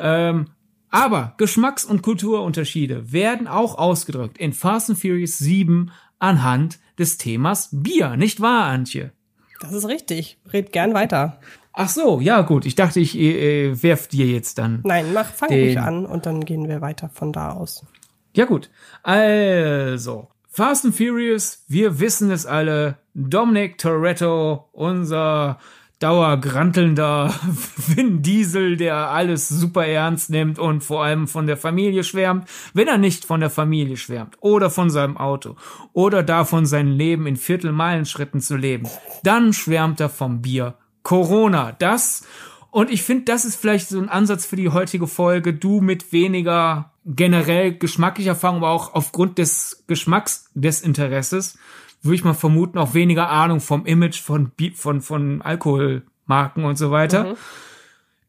ähm, 0.00 0.46
aber 0.90 1.34
Geschmacks- 1.38 1.84
und 1.84 2.02
Kulturunterschiede 2.02 3.12
werden 3.12 3.48
auch 3.48 3.78
ausgedrückt 3.78 4.38
in 4.38 4.52
Fast 4.52 4.90
and 4.90 4.98
Furious 4.98 5.38
7 5.38 5.90
anhand 6.18 6.78
des 6.98 7.16
Themas 7.16 7.70
Bier, 7.72 8.16
nicht 8.16 8.40
wahr, 8.40 8.66
Antje? 8.66 9.12
Das 9.60 9.72
ist 9.72 9.88
richtig. 9.88 10.38
Red 10.52 10.72
gern 10.72 10.92
weiter. 10.92 11.38
Ach 11.72 11.88
so, 11.88 12.20
ja 12.20 12.42
gut. 12.42 12.66
Ich 12.66 12.74
dachte, 12.74 13.00
ich 13.00 13.16
äh, 13.16 13.68
äh 13.70 13.82
werf 13.82 14.08
dir 14.08 14.26
jetzt 14.26 14.58
dann. 14.58 14.80
Nein, 14.84 15.12
mach, 15.14 15.26
fang 15.26 15.48
den... 15.48 15.64
ruhig 15.64 15.78
an 15.78 16.04
und 16.04 16.26
dann 16.26 16.44
gehen 16.44 16.68
wir 16.68 16.80
weiter 16.80 17.08
von 17.08 17.32
da 17.32 17.52
aus. 17.52 17.86
Ja 18.34 18.44
gut. 18.44 18.70
Also, 19.02 20.28
Fast 20.54 20.84
and 20.84 20.94
Furious, 20.94 21.64
wir 21.66 21.98
wissen 21.98 22.30
es 22.30 22.44
alle. 22.44 22.98
Dominic 23.14 23.78
Toretto, 23.78 24.68
unser 24.72 25.58
dauergrantelnder 25.98 27.32
Vin 27.88 28.20
Diesel, 28.20 28.76
der 28.76 28.96
alles 29.08 29.48
super 29.48 29.86
ernst 29.86 30.28
nimmt 30.28 30.58
und 30.58 30.84
vor 30.84 31.04
allem 31.04 31.26
von 31.26 31.46
der 31.46 31.56
Familie 31.56 32.04
schwärmt, 32.04 32.46
wenn 32.74 32.86
er 32.86 32.98
nicht 32.98 33.24
von 33.24 33.40
der 33.40 33.48
Familie 33.48 33.96
schwärmt 33.96 34.36
oder 34.40 34.68
von 34.68 34.90
seinem 34.90 35.16
Auto 35.16 35.56
oder 35.94 36.22
davon 36.22 36.66
sein 36.66 36.88
Leben 36.88 37.26
in 37.26 37.36
Viertelmeilenschritten 37.36 38.42
zu 38.42 38.54
leben, 38.54 38.86
dann 39.22 39.54
schwärmt 39.54 40.00
er 40.00 40.10
vom 40.10 40.42
Bier 40.42 40.74
Corona. 41.02 41.72
Das 41.78 42.26
und 42.72 42.90
ich 42.90 43.02
finde, 43.02 43.24
das 43.24 43.44
ist 43.44 43.56
vielleicht 43.56 43.90
so 43.90 43.98
ein 43.98 44.08
Ansatz 44.08 44.46
für 44.46 44.56
die 44.56 44.70
heutige 44.70 45.06
Folge. 45.06 45.52
Du 45.52 45.82
mit 45.82 46.10
weniger 46.10 46.90
generell 47.04 47.76
geschmacklicher 47.76 48.30
Erfahrung, 48.30 48.56
aber 48.58 48.70
auch 48.70 48.94
aufgrund 48.94 49.36
des 49.36 49.84
Geschmacks 49.86 50.50
des 50.54 50.80
Interesses 50.80 51.58
würde 52.00 52.14
ich 52.14 52.24
mal 52.24 52.32
vermuten, 52.32 52.78
auch 52.78 52.94
weniger 52.94 53.28
Ahnung 53.28 53.60
vom 53.60 53.84
Image 53.84 54.22
von, 54.22 54.52
von, 54.74 55.02
von 55.02 55.42
Alkoholmarken 55.42 56.64
und 56.64 56.76
so 56.76 56.90
weiter. 56.90 57.24
Mhm. 57.24 57.36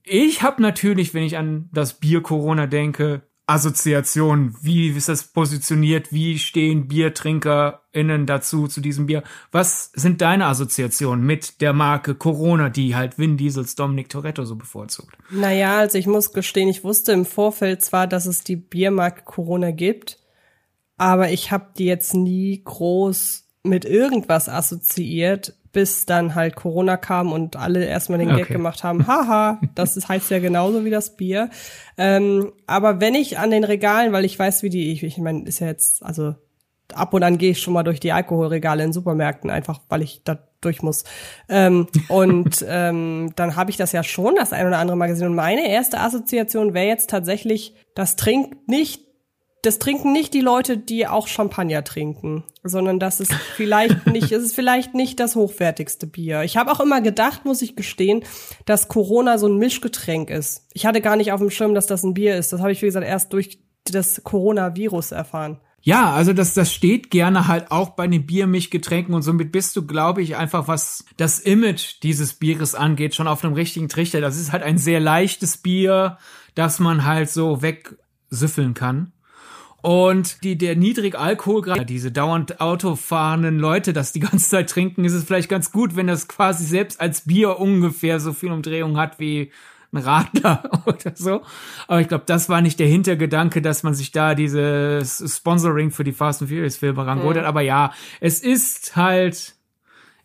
Ich 0.04 0.44
habe 0.44 0.62
natürlich, 0.62 1.14
wenn 1.14 1.24
ich 1.24 1.38
an 1.38 1.70
das 1.72 1.94
Bier 1.94 2.22
Corona 2.22 2.68
denke, 2.68 3.22
Assoziation, 3.46 4.56
wie 4.62 4.90
ist 4.90 5.10
das 5.10 5.26
positioniert, 5.26 6.14
wie 6.14 6.40
stehen 6.40 6.88
BiertrinkerInnen 6.88 8.26
dazu, 8.26 8.68
zu 8.68 8.80
diesem 8.80 9.08
Bier? 9.08 9.24
Was 9.52 9.92
sind 9.94 10.22
deine 10.22 10.46
Assoziationen 10.46 11.26
mit 11.26 11.60
der 11.60 11.74
Marke 11.74 12.16
Corona, 12.16 12.70
die 12.70 12.96
halt 12.96 13.18
Vin 13.18 13.36
Diesels 13.36 13.76
Dominic 13.76 14.08
Toretto 14.08 14.46
so 14.46 14.56
bevorzugt? 14.56 15.18
Naja, 15.30 15.80
also 15.80 15.98
ich 15.98 16.08
muss 16.08 16.32
gestehen, 16.32 16.70
ich 16.70 16.86
wusste 16.86 17.12
im 17.12 17.26
Vorfeld 17.26 17.82
zwar, 17.82 18.08
dass 18.08 18.26
es 18.26 18.46
die 18.46 18.56
Biermarke 18.56 19.24
Corona 19.26 19.72
gibt, 19.72 20.20
aber 20.96 21.32
ich 21.32 21.52
habe 21.52 21.68
die 21.78 21.86
jetzt 21.86 22.14
nie 22.14 22.62
groß 22.64 23.46
mit 23.64 23.84
irgendwas 23.84 24.48
assoziiert, 24.48 25.54
bis 25.74 26.06
dann 26.06 26.36
halt 26.36 26.56
Corona 26.56 26.98
kam 26.98 27.34
und 27.34 27.58
alle 27.58 27.84
erstmal 27.84 28.20
den 28.20 28.32
okay. 28.32 28.44
Gag 28.44 28.48
gemacht 28.50 28.84
haben, 28.84 29.08
haha, 29.08 29.60
das 29.76 29.98
ist, 29.98 30.08
heißt 30.08 30.30
ja 30.32 30.40
genauso 30.40 30.86
wie 30.86 30.92
das 30.92 31.18
Bier. 31.18 31.50
Ähm, 31.98 32.54
aber 32.68 33.02
wenn 33.02 33.16
ich 33.16 33.40
an 33.40 33.52
den 33.52 33.64
Regalen, 33.64 34.14
weil 34.14 34.24
ich 34.24 34.38
weiß, 34.40 34.64
wie 34.64 34.70
die, 34.70 34.92
ich, 34.92 35.04
ich 35.04 35.18
meine, 35.18 35.44
ist 35.44 35.60
ja 35.60 35.68
jetzt, 35.68 36.04
also 36.04 36.36
ab 36.94 37.14
und 37.14 37.24
an 37.24 37.38
gehe 37.38 37.52
ich 37.52 37.60
schon 37.60 37.74
mal 37.74 37.84
durch 37.84 38.00
die 38.00 38.12
Alkoholregale 38.12 38.84
in 38.84 38.94
Supermärkten, 38.94 39.50
einfach 39.50 39.82
weil 39.90 40.04
ich 40.04 40.22
da 40.24 40.38
durch 40.62 40.84
muss. 40.84 41.04
Ähm, 41.50 41.88
und 42.08 42.64
ähm, 42.68 43.32
dann 43.36 43.56
habe 43.56 43.72
ich 43.72 43.78
das 43.78 43.92
ja 43.92 44.04
schon 44.04 44.36
das 44.36 44.54
ein 44.54 44.68
oder 44.68 44.78
andere 44.78 44.96
Mal 44.96 45.08
gesehen. 45.08 45.28
Und 45.28 45.36
meine 45.36 45.68
erste 45.68 46.00
Assoziation 46.00 46.74
wäre 46.76 46.88
jetzt 46.88 47.10
tatsächlich, 47.10 47.76
das 47.96 48.16
trinkt 48.16 48.68
nicht 48.68 49.02
das 49.64 49.80
trinken 49.80 50.12
nicht 50.12 50.34
die 50.34 50.42
Leute, 50.42 50.78
die 50.78 51.08
auch 51.08 51.28
Champagner 51.28 51.84
trinken, 51.84 52.44
sondern 52.64 53.00
das 53.00 53.20
ist 53.22 53.34
vielleicht 53.56 54.06
nicht, 54.12 54.32
es 54.32 54.44
ist 54.44 54.56
vielleicht 54.56 54.94
nicht 54.94 55.20
das 55.20 55.36
hochwertigste 55.36 56.06
Bier. 56.06 56.44
Ich 56.44 56.58
habe 56.58 56.72
auch 56.72 56.82
immer 56.82 57.02
gedacht, 57.02 57.46
muss 57.46 57.62
ich 57.62 57.76
gestehen, 57.76 58.24
dass 58.66 58.90
Corona 58.90 59.38
so 59.38 59.48
ein 59.48 59.58
Mischgetränk 59.58 60.30
ist. 60.30 60.68
Ich 60.74 60.86
hatte 60.86 61.02
gar 61.02 61.16
nicht 61.16 61.32
auf 61.32 61.40
dem 61.40 61.50
Schirm, 61.50 61.74
dass 61.74 61.88
das 61.88 62.04
ein 62.04 62.14
Bier 62.14 62.38
ist. 62.38 62.52
Das 62.52 62.60
habe 62.60 62.74
ich, 62.74 62.82
wie 62.82 62.88
gesagt, 62.88 63.08
erst 63.08 63.32
durch 63.32 63.60
das 63.86 64.22
Coronavirus 64.24 65.14
erfahren. 65.14 65.60
Ja, 65.82 66.14
also 66.14 66.34
das, 66.34 66.54
das 66.54 66.74
steht 66.74 67.10
gerne 67.10 67.48
halt 67.48 67.72
auch 67.72 67.92
bei 67.92 68.08
den 68.08 68.26
Biermischgetränken 68.26 69.14
und 69.14 69.22
somit 69.22 69.52
bist 69.52 69.76
du, 69.76 69.86
glaube 69.86 70.22
ich, 70.22 70.36
einfach 70.36 70.68
was 70.68 71.06
das 71.18 71.40
Image 71.40 72.02
dieses 72.04 72.34
Bieres 72.34 72.76
angeht, 72.76 73.16
schon 73.16 73.28
auf 73.28 73.44
einem 73.44 73.54
richtigen 73.54 73.90
Trichter. 73.90 74.20
Das 74.22 74.38
ist 74.38 74.52
halt 74.52 74.64
ein 74.64 74.78
sehr 74.78 75.00
leichtes 75.00 75.58
Bier, 75.58 76.18
das 76.56 76.80
man 76.80 77.06
halt 77.06 77.30
so 77.30 77.62
wegsüffeln 77.62 78.74
kann. 78.74 79.13
Und 79.84 80.46
die, 80.46 80.58
der 80.58 80.78
niedrig 80.78 81.20
Alkoholgrad, 81.20 81.90
diese 81.90 82.10
dauernd 82.10 82.62
Auto 82.62 82.96
fahrenden 82.96 83.60
Leute, 83.60 83.92
das 83.92 84.14
die 84.14 84.20
ganze 84.22 84.48
Zeit 84.48 84.70
trinken, 84.70 85.04
ist 85.04 85.12
es 85.12 85.26
vielleicht 85.26 85.50
ganz 85.50 85.74
gut, 85.74 85.98
wenn 85.98 86.08
das 86.08 86.30
quasi 86.30 86.64
selbst 86.64 87.02
als 87.02 87.26
Bier 87.26 87.60
ungefähr 87.60 88.22
so 88.22 88.32
viel 88.32 88.54
Umdrehung 88.54 88.98
hat 88.98 89.20
wie 89.20 89.52
ein 89.92 89.98
Radler 89.98 90.84
oder 90.86 91.12
so. 91.16 91.42
Aber 91.90 92.00
ich 92.00 92.08
glaube, 92.08 92.24
das 92.26 92.48
war 92.48 92.62
nicht 92.62 92.80
der 92.80 92.88
Hintergedanke, 92.88 93.62
dass 93.62 93.84
man 93.84 93.94
sich 93.94 94.14
da 94.14 94.36
dieses 94.36 95.22
Sponsoring 95.36 95.92
für 95.92 96.06
die 96.06 96.14
Fast 96.14 96.42
and 96.42 96.50
Furious 96.50 96.78
Filme 96.78 97.06
rangeholt 97.06 97.36
hat. 97.36 97.44
Mhm. 97.44 97.50
Aber 97.50 97.62
ja, 97.62 97.92
es 98.22 98.40
ist 98.40 98.96
halt, 98.96 99.54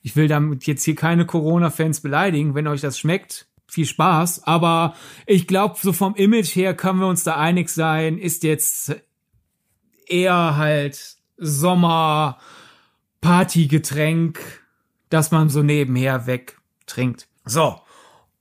ich 0.02 0.14
will 0.14 0.28
damit 0.28 0.68
jetzt 0.68 0.84
hier 0.84 0.94
keine 0.94 1.26
Corona-Fans 1.26 2.00
beleidigen. 2.00 2.54
Wenn 2.54 2.68
euch 2.68 2.80
das 2.80 2.96
schmeckt, 2.96 3.48
viel 3.66 3.86
Spaß. 3.86 4.44
Aber 4.44 4.94
ich 5.26 5.48
glaube, 5.48 5.74
so 5.82 5.92
vom 5.92 6.14
Image 6.14 6.54
her 6.54 6.74
können 6.74 7.00
wir 7.00 7.08
uns 7.08 7.24
da 7.24 7.36
einig 7.36 7.70
sein, 7.70 8.18
ist 8.18 8.44
jetzt 8.44 8.94
eher 10.10 10.56
halt 10.56 11.16
Sommer 11.36 12.38
Partygetränk, 13.20 14.40
das 15.10 15.30
man 15.30 15.48
so 15.48 15.62
nebenher 15.62 16.26
wegtrinkt. 16.26 17.28
So. 17.44 17.80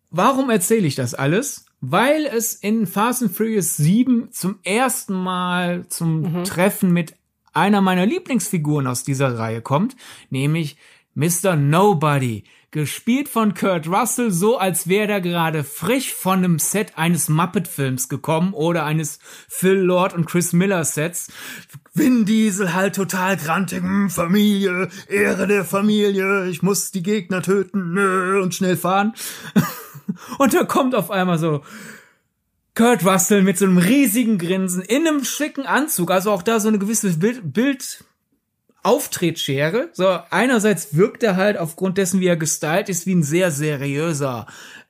Warum 0.10 0.50
erzähle 0.50 0.88
ich 0.88 0.96
das 0.96 1.14
alles? 1.14 1.66
Weil 1.82 2.26
es 2.26 2.54
in 2.54 2.88
Fast 2.88 3.22
and 3.22 3.32
Furious 3.32 3.78
7 3.78 4.32
zum 4.32 4.60
ersten 4.64 5.14
Mal 5.14 5.88
zum 5.90 6.22
mhm. 6.22 6.44
Treffen 6.44 6.92
mit 6.92 7.16
einer 7.54 7.82
meiner 7.82 8.06
Lieblingsfiguren 8.06 8.88
aus 8.88 9.04
dieser 9.04 9.38
Reihe 9.38 9.62
kommt, 9.62 9.96
nämlich 10.30 10.78
Mr. 11.16 11.56
Nobody, 11.56 12.44
gespielt 12.72 13.30
von 13.30 13.54
Kurt 13.54 13.88
Russell, 13.88 14.32
so 14.32 14.58
als 14.58 14.88
wäre 14.88 15.14
er 15.14 15.22
gerade 15.22 15.64
frisch 15.64 16.14
von 16.14 16.40
einem 16.40 16.60
Set 16.60 16.98
eines 16.98 17.30
Muppet-Films 17.30 18.10
gekommen 18.10 18.54
oder 18.54 18.84
eines 18.84 19.20
Phil 19.48 19.78
Lord 19.78 20.14
und 20.14 20.26
Chris 20.26 20.52
Miller 20.52 20.84
Sets. 20.84 21.32
Vin 21.94 22.26
Diesel 22.26 22.74
halt 22.74 22.96
total 22.96 23.38
grantig, 23.38 23.82
hm, 23.82 24.10
Familie, 24.10 24.90
Ehre 25.08 25.48
der 25.48 25.64
Familie, 25.64 26.48
ich 26.48 26.62
muss 26.62 26.92
die 26.92 27.04
Gegner 27.04 27.42
töten 27.42 27.98
und 27.98 28.54
schnell 28.54 28.76
fahren. 28.76 29.14
und 30.38 30.54
da 30.54 30.66
kommt 30.66 30.94
auf 30.94 31.10
einmal 31.10 31.40
so 31.40 31.64
Kurt 32.76 33.04
Russell 33.06 33.42
mit 33.42 33.58
so 33.58 33.66
einem 33.66 33.80
riesigen 33.80 34.38
Grinsen 34.38 34.84
in 34.84 35.08
einem 35.08 35.24
schicken 35.24 35.66
Anzug, 35.66 36.12
also 36.12 36.32
auch 36.32 36.44
da 36.44 36.60
so 36.60 36.68
eine 36.68 36.78
gewisse 36.78 37.10
Bild, 37.18 37.54
Bild 37.54 38.04
Auftretschere. 38.84 39.90
So, 39.94 40.20
einerseits 40.30 40.96
wirkt 40.96 41.24
er 41.24 41.36
halt 41.36 41.58
aufgrund 41.58 41.98
dessen, 41.98 42.20
wie 42.20 42.28
er 42.28 42.38
gestylt 42.38 42.90
ist, 42.90 43.06
wie 43.06 43.16
ein 43.16 43.24
sehr 43.24 43.52
seriöser, 43.52 44.48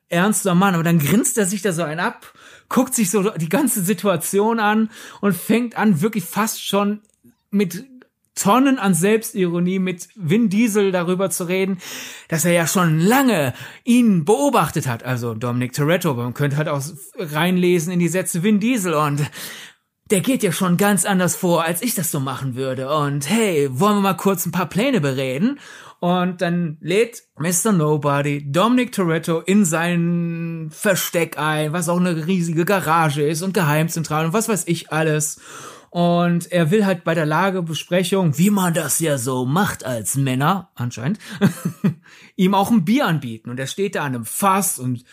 ernster 0.08 0.54
Mann, 0.54 0.74
aber 0.74 0.84
dann 0.84 0.98
grinst 0.98 1.36
er 1.38 1.46
sich 1.46 1.62
da 1.62 1.72
so 1.72 1.82
ein 1.82 2.00
ab, 2.00 2.32
guckt 2.68 2.94
sich 2.94 3.10
so 3.10 3.30
die 3.30 3.48
ganze 3.48 3.82
Situation 3.82 4.60
an 4.60 4.90
und 5.20 5.34
fängt 5.34 5.76
an, 5.76 6.00
wirklich 6.00 6.24
fast 6.24 6.64
schon 6.64 7.00
mit 7.50 7.84
Tonnen 8.38 8.78
an 8.78 8.94
Selbstironie 8.94 9.80
mit 9.80 10.08
Vin 10.14 10.48
Diesel 10.48 10.92
darüber 10.92 11.28
zu 11.28 11.44
reden, 11.44 11.78
dass 12.28 12.44
er 12.44 12.52
ja 12.52 12.66
schon 12.66 13.00
lange 13.00 13.52
ihn 13.84 14.24
beobachtet 14.24 14.86
hat, 14.86 15.02
also 15.02 15.34
Dominic 15.34 15.72
Toretto. 15.72 16.14
Man 16.14 16.34
könnte 16.34 16.56
halt 16.56 16.68
auch 16.68 16.82
reinlesen 17.18 17.92
in 17.92 17.98
die 17.98 18.08
Sätze 18.08 18.42
Vin 18.44 18.60
Diesel 18.60 18.94
und 18.94 19.28
der 20.10 20.20
geht 20.20 20.42
ja 20.42 20.52
schon 20.52 20.76
ganz 20.76 21.04
anders 21.04 21.36
vor, 21.36 21.64
als 21.64 21.82
ich 21.82 21.94
das 21.94 22.10
so 22.10 22.20
machen 22.20 22.54
würde. 22.54 22.94
Und 22.94 23.28
hey, 23.28 23.68
wollen 23.70 23.96
wir 23.96 24.02
mal 24.02 24.14
kurz 24.14 24.46
ein 24.46 24.52
paar 24.52 24.68
Pläne 24.68 25.00
bereden? 25.00 25.58
Und 26.00 26.40
dann 26.40 26.78
lädt 26.80 27.24
Mr. 27.38 27.72
Nobody 27.72 28.50
Dominic 28.50 28.92
Toretto 28.92 29.40
in 29.40 29.64
sein 29.64 30.68
Versteck 30.70 31.38
ein, 31.38 31.72
was 31.72 31.88
auch 31.88 31.98
eine 31.98 32.26
riesige 32.26 32.64
Garage 32.64 33.22
ist 33.22 33.42
und 33.42 33.52
Geheimzentrale 33.52 34.28
und 34.28 34.32
was 34.32 34.48
weiß 34.48 34.64
ich 34.66 34.92
alles. 34.92 35.40
Und 35.90 36.52
er 36.52 36.70
will 36.70 36.86
halt 36.86 37.02
bei 37.02 37.14
der 37.14 37.26
Lagebesprechung, 37.26 38.38
wie 38.38 38.50
man 38.50 38.74
das 38.74 39.00
ja 39.00 39.18
so 39.18 39.44
macht 39.44 39.84
als 39.84 40.16
Männer, 40.16 40.70
anscheinend, 40.74 41.18
ihm 42.36 42.54
auch 42.54 42.70
ein 42.70 42.84
Bier 42.84 43.06
anbieten. 43.06 43.50
Und 43.50 43.58
er 43.58 43.66
steht 43.66 43.94
da 43.94 44.02
an 44.02 44.14
einem 44.14 44.24
Fass 44.24 44.78
und 44.78 45.04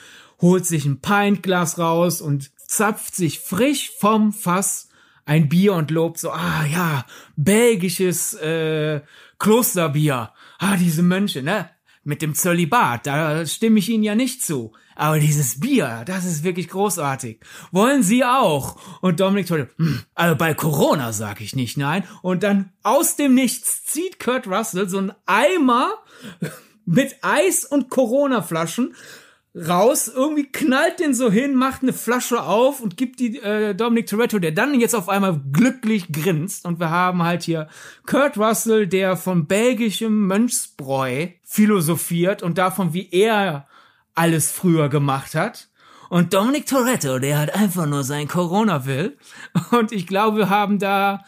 holt 0.41 0.65
sich 0.65 0.85
ein 0.85 0.99
Pintglas 1.01 1.79
raus 1.79 2.21
und 2.21 2.51
zapft 2.67 3.15
sich 3.15 3.39
frisch 3.39 3.91
vom 3.97 4.33
Fass 4.33 4.84
ein 5.25 5.49
Bier 5.49 5.73
und 5.73 5.91
lobt 5.91 6.19
so, 6.19 6.31
ah 6.31 6.65
ja, 6.65 7.05
belgisches 7.35 8.35
äh, 8.35 9.01
Klosterbier. 9.39 10.31
Ah, 10.59 10.77
diese 10.77 11.03
Mönche, 11.03 11.41
ne? 11.41 11.69
Mit 12.03 12.21
dem 12.21 12.35
Zölibat, 12.35 13.07
da 13.07 13.45
stimme 13.47 13.79
ich 13.79 13.89
Ihnen 13.89 14.03
ja 14.03 14.13
nicht 14.13 14.45
zu. 14.45 14.73
aber 14.95 15.19
dieses 15.19 15.59
Bier, 15.59 16.03
das 16.05 16.23
ist 16.23 16.43
wirklich 16.43 16.69
großartig. 16.69 17.39
Wollen 17.71 18.03
Sie 18.03 18.23
auch? 18.23 18.77
Und 19.01 19.19
Dominik 19.19 19.47
Toretto, 19.47 19.73
hm, 19.77 20.03
also 20.13 20.35
bei 20.35 20.53
Corona 20.53 21.11
sag 21.11 21.41
ich 21.41 21.55
nicht 21.55 21.77
nein. 21.77 22.03
Und 22.21 22.43
dann 22.43 22.71
aus 22.83 23.15
dem 23.15 23.33
Nichts 23.33 23.83
zieht 23.85 24.19
Kurt 24.19 24.47
Russell 24.47 24.87
so 24.87 24.99
einen 24.99 25.13
Eimer 25.25 25.95
mit 26.85 27.15
Eis 27.23 27.65
und 27.65 27.89
Corona-Flaschen 27.89 28.95
raus, 29.55 30.11
irgendwie 30.13 30.45
knallt 30.51 30.99
den 30.99 31.13
so 31.13 31.31
hin, 31.31 31.55
macht 31.55 31.81
eine 31.81 31.93
Flasche 31.93 32.43
auf 32.43 32.81
und 32.81 32.97
gibt 32.97 33.19
die 33.19 33.39
äh, 33.39 33.73
Dominic 33.73 34.07
Toretto, 34.07 34.39
der 34.39 34.51
dann 34.51 34.79
jetzt 34.79 34.95
auf 34.95 35.07
einmal 35.07 35.39
glücklich 35.51 36.11
grinst. 36.11 36.65
Und 36.65 36.79
wir 36.79 36.89
haben 36.89 37.23
halt 37.23 37.43
hier 37.43 37.69
Kurt 38.05 38.37
Russell, 38.37 38.87
der 38.87 39.15
von 39.15 39.47
belgischem 39.47 40.27
Mönchsbräu 40.27 41.27
philosophiert 41.43 42.43
und 42.43 42.57
davon, 42.57 42.93
wie 42.93 43.09
er 43.11 43.67
alles 44.13 44.51
früher 44.51 44.89
gemacht 44.89 45.35
hat. 45.35 45.69
Und 46.09 46.33
Dominic 46.33 46.67
Toretto, 46.67 47.19
der 47.19 47.39
hat 47.39 47.55
einfach 47.55 47.85
nur 47.85 48.03
sein 48.03 48.27
Corona 48.27 48.85
will. 48.85 49.17
Und 49.71 49.91
ich 49.91 50.05
glaube, 50.05 50.37
wir 50.37 50.49
haben 50.49 50.79
da 50.79 51.23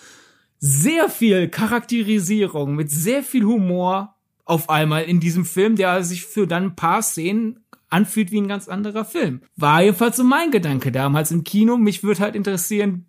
sehr 0.59 1.09
viel 1.09 1.49
Charakterisierung 1.49 2.75
mit 2.75 2.91
sehr 2.91 3.23
viel 3.23 3.43
Humor 3.43 4.15
auf 4.45 4.69
einmal 4.69 5.03
in 5.03 5.19
diesem 5.19 5.45
Film, 5.45 5.75
der 5.75 6.03
sich 6.03 6.25
für 6.25 6.47
dann 6.47 6.63
ein 6.63 6.75
paar 6.75 7.01
Szenen 7.01 7.66
anfühlt 7.89 8.31
wie 8.31 8.41
ein 8.41 8.47
ganz 8.47 8.67
anderer 8.67 9.05
Film. 9.05 9.41
War 9.55 9.81
jedenfalls 9.81 10.17
so 10.17 10.23
mein 10.23 10.51
Gedanke 10.51 10.91
damals 10.91 11.31
im 11.31 11.43
Kino. 11.43 11.77
Mich 11.77 12.03
würde 12.03 12.21
halt 12.21 12.35
interessieren, 12.35 13.05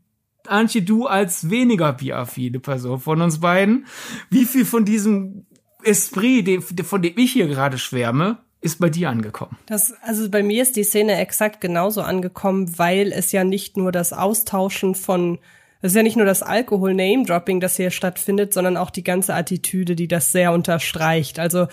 Antje, 0.47 0.83
du 0.83 1.07
als 1.07 1.51
weniger 1.51 1.93
bioaffine 1.93 2.61
Person 2.61 3.01
von 3.01 3.21
uns 3.21 3.41
beiden, 3.41 3.87
wie 4.31 4.45
viel 4.45 4.65
von 4.65 4.85
diesem 4.85 5.47
Esprit, 5.83 6.63
von 6.85 7.03
dem 7.03 7.19
ich 7.19 7.33
hier 7.33 7.49
gerade 7.49 7.79
schwärme, 7.79 8.39
ist 8.61 8.81
bei 8.81 8.91
dir 8.91 9.11
angekommen? 9.11 9.57
Das, 9.67 9.95
also 10.03 10.29
bei 10.31 10.43
mir 10.43 10.63
ist 10.63 10.77
die 10.77 10.83
Szene 10.83 11.17
exakt 11.19 11.61
genauso 11.61 12.03
angekommen, 12.03 12.77
weil 12.79 13.13
es 13.13 13.31
ja 13.31 13.45
nicht 13.45 13.77
nur 13.77 13.93
das 13.93 14.13
Austauschen 14.13 14.95
von 14.95 15.39
es 15.81 15.93
ist 15.93 15.97
ja 15.97 16.03
nicht 16.03 16.17
nur 16.17 16.27
das 16.27 16.43
Alkohol-Name-Dropping, 16.43 17.61
das 17.61 17.77
hier 17.77 17.93
stattfindet, 17.93 18.53
sondern 18.53 18.77
auch 18.77 18.91
die 18.91 19.05
ganze 19.05 19.35
Attitüde, 19.35 19.95
die 19.95 20.09
das 20.09 20.33
sehr 20.33 20.53
unterstreicht. 20.53 21.39
Also 21.39 21.69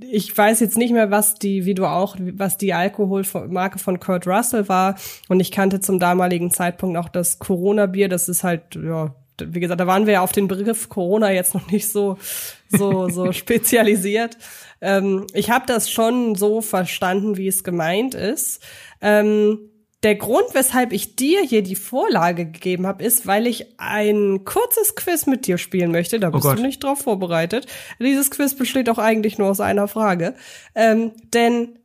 ich 0.00 0.36
weiß 0.36 0.60
jetzt 0.60 0.76
nicht 0.76 0.92
mehr, 0.92 1.10
was 1.10 1.34
die, 1.34 1.64
wie 1.64 1.74
du 1.74 1.86
auch, 1.86 2.16
was 2.18 2.56
die 2.56 2.72
Alkoholmarke 2.72 3.78
von 3.78 4.00
Kurt 4.00 4.26
Russell 4.26 4.68
war. 4.68 4.96
Und 5.28 5.40
ich 5.40 5.50
kannte 5.50 5.80
zum 5.80 5.98
damaligen 5.98 6.50
Zeitpunkt 6.50 6.96
auch 6.98 7.08
das 7.08 7.38
Corona-Bier. 7.38 8.08
Das 8.08 8.28
ist 8.28 8.44
halt, 8.44 8.74
ja, 8.74 9.14
wie 9.40 9.60
gesagt, 9.60 9.80
da 9.80 9.86
waren 9.86 10.06
wir 10.06 10.14
ja 10.14 10.20
auf 10.20 10.32
den 10.32 10.48
Begriff 10.48 10.88
Corona 10.88 11.32
jetzt 11.32 11.54
noch 11.54 11.70
nicht 11.70 11.88
so, 11.88 12.18
so, 12.68 13.08
so 13.08 13.32
spezialisiert. 13.32 14.36
Ähm, 14.80 15.26
ich 15.32 15.50
habe 15.50 15.66
das 15.66 15.90
schon 15.90 16.34
so 16.34 16.60
verstanden, 16.60 17.36
wie 17.36 17.48
es 17.48 17.64
gemeint 17.64 18.14
ist. 18.14 18.62
Ähm, 19.00 19.69
der 20.02 20.14
Grund, 20.14 20.46
weshalb 20.54 20.92
ich 20.92 21.16
dir 21.16 21.42
hier 21.42 21.62
die 21.62 21.76
Vorlage 21.76 22.46
gegeben 22.46 22.86
habe, 22.86 23.04
ist, 23.04 23.26
weil 23.26 23.46
ich 23.46 23.78
ein 23.78 24.44
kurzes 24.44 24.94
Quiz 24.94 25.26
mit 25.26 25.46
dir 25.46 25.58
spielen 25.58 25.90
möchte. 25.90 26.18
Da 26.18 26.28
oh 26.28 26.32
bist 26.32 26.46
oh 26.46 26.54
du 26.54 26.62
nicht 26.62 26.82
drauf 26.82 27.00
vorbereitet. 27.00 27.66
Dieses 27.98 28.30
Quiz 28.30 28.54
besteht 28.54 28.88
auch 28.88 28.98
eigentlich 28.98 29.36
nur 29.36 29.48
aus 29.48 29.60
einer 29.60 29.88
Frage. 29.88 30.34
Ähm, 30.74 31.12
denn 31.34 31.78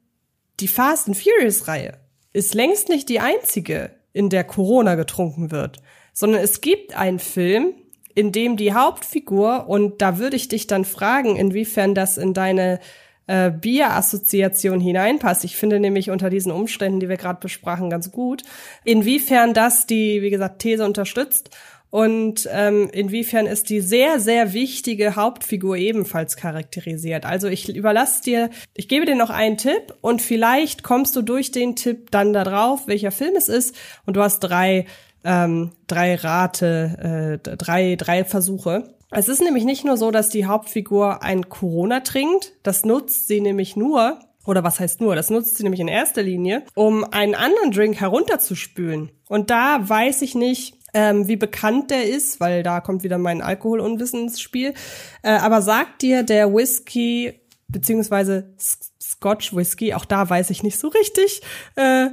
die 0.61 0.69
Fast 0.69 1.07
and 1.07 1.17
Furious-Reihe 1.17 1.97
ist 2.31 2.53
längst 2.53 2.87
nicht 2.87 3.09
die 3.09 3.19
einzige, 3.19 3.91
in 4.13 4.29
der 4.29 4.45
Corona 4.45 4.95
getrunken 4.95 5.51
wird, 5.51 5.79
sondern 6.13 6.41
es 6.41 6.61
gibt 6.61 6.95
einen 6.95 7.19
Film, 7.19 7.73
in 8.13 8.31
dem 8.31 8.55
die 8.55 8.73
Hauptfigur, 8.73 9.67
und 9.67 10.01
da 10.01 10.17
würde 10.17 10.37
ich 10.37 10.47
dich 10.47 10.67
dann 10.67 10.85
fragen, 10.85 11.35
inwiefern 11.35 11.93
das 11.93 12.17
in 12.17 12.33
deine 12.33 12.79
äh, 13.27 13.51
Bierassoziation 13.51 14.79
hineinpasst. 14.79 15.43
Ich 15.43 15.55
finde 15.55 15.79
nämlich 15.79 16.09
unter 16.11 16.29
diesen 16.29 16.51
Umständen, 16.51 16.99
die 16.99 17.09
wir 17.09 17.17
gerade 17.17 17.39
besprachen, 17.39 17.89
ganz 17.89 18.11
gut, 18.11 18.43
inwiefern 18.83 19.53
das 19.53 19.87
die, 19.87 20.21
wie 20.21 20.29
gesagt, 20.29 20.59
These 20.59 20.85
unterstützt 20.85 21.49
und 21.95 22.49
ähm, 22.51 22.89
inwiefern 22.91 23.45
ist 23.45 23.69
die 23.69 23.79
sehr, 23.79 24.19
sehr 24.19 24.51
wichtige 24.51 25.15
Hauptfigur 25.15 25.77
ebenfalls 25.77 26.35
charakterisiert. 26.35 27.25
Also 27.25 27.47
ich 27.47 27.73
überlasse 27.73 28.21
dir, 28.21 28.49
ich 28.73 28.89
gebe 28.89 29.05
dir 29.05 29.15
noch 29.15 29.29
einen 29.29 29.55
Tipp 29.55 29.93
und 30.01 30.21
vielleicht 30.21 30.83
kommst 30.83 31.15
du 31.15 31.21
durch 31.21 31.51
den 31.51 31.77
Tipp 31.77 32.11
dann 32.11 32.33
da 32.33 32.43
drauf, 32.43 32.81
welcher 32.87 33.11
Film 33.11 33.35
es 33.37 33.47
ist 33.47 33.75
und 34.05 34.17
du 34.17 34.21
hast 34.21 34.41
drei, 34.41 34.87
ähm, 35.23 35.71
drei 35.87 36.15
Rate, 36.15 37.39
äh, 37.41 37.55
drei, 37.55 37.95
drei 37.95 38.25
Versuche. 38.25 38.94
Es 39.11 39.29
ist 39.29 39.41
nämlich 39.41 39.65
nicht 39.65 39.85
nur 39.85 39.97
so, 39.97 40.11
dass 40.11 40.29
die 40.29 40.45
Hauptfigur 40.45 41.23
ein 41.23 41.49
Corona 41.49 42.01
trinkt. 42.01 42.53
Das 42.63 42.85
nutzt 42.85 43.27
sie 43.27 43.41
nämlich 43.41 43.75
nur, 43.75 44.19
oder 44.45 44.63
was 44.63 44.79
heißt 44.79 45.01
nur, 45.01 45.15
das 45.15 45.29
nutzt 45.29 45.57
sie 45.57 45.63
nämlich 45.63 45.79
in 45.79 45.87
erster 45.87 46.23
Linie, 46.23 46.63
um 46.73 47.03
einen 47.03 47.35
anderen 47.35 47.71
Drink 47.71 47.99
herunterzuspülen. 47.99 49.11
Und 49.27 49.49
da 49.49 49.87
weiß 49.87 50.21
ich 50.21 50.35
nicht, 50.35 50.77
ähm, 50.93 51.27
wie 51.27 51.35
bekannt 51.35 51.91
der 51.91 52.07
ist, 52.07 52.39
weil 52.39 52.63
da 52.63 52.79
kommt 52.79 53.03
wieder 53.03 53.17
mein 53.17 53.41
Alkoholunwissen 53.41 54.23
ins 54.23 54.39
Spiel. 54.39 54.73
Äh, 55.21 55.31
aber 55.31 55.61
sagt 55.61 56.01
dir 56.01 56.23
der 56.23 56.53
Whisky 56.53 57.41
beziehungsweise 57.67 58.55
Scotch 59.01 59.55
Whisky, 59.55 59.93
auch 59.93 60.05
da 60.05 60.29
weiß 60.29 60.49
ich 60.51 60.63
nicht 60.63 60.79
so 60.79 60.87
richtig. 60.87 61.41
Äh, 61.75 62.09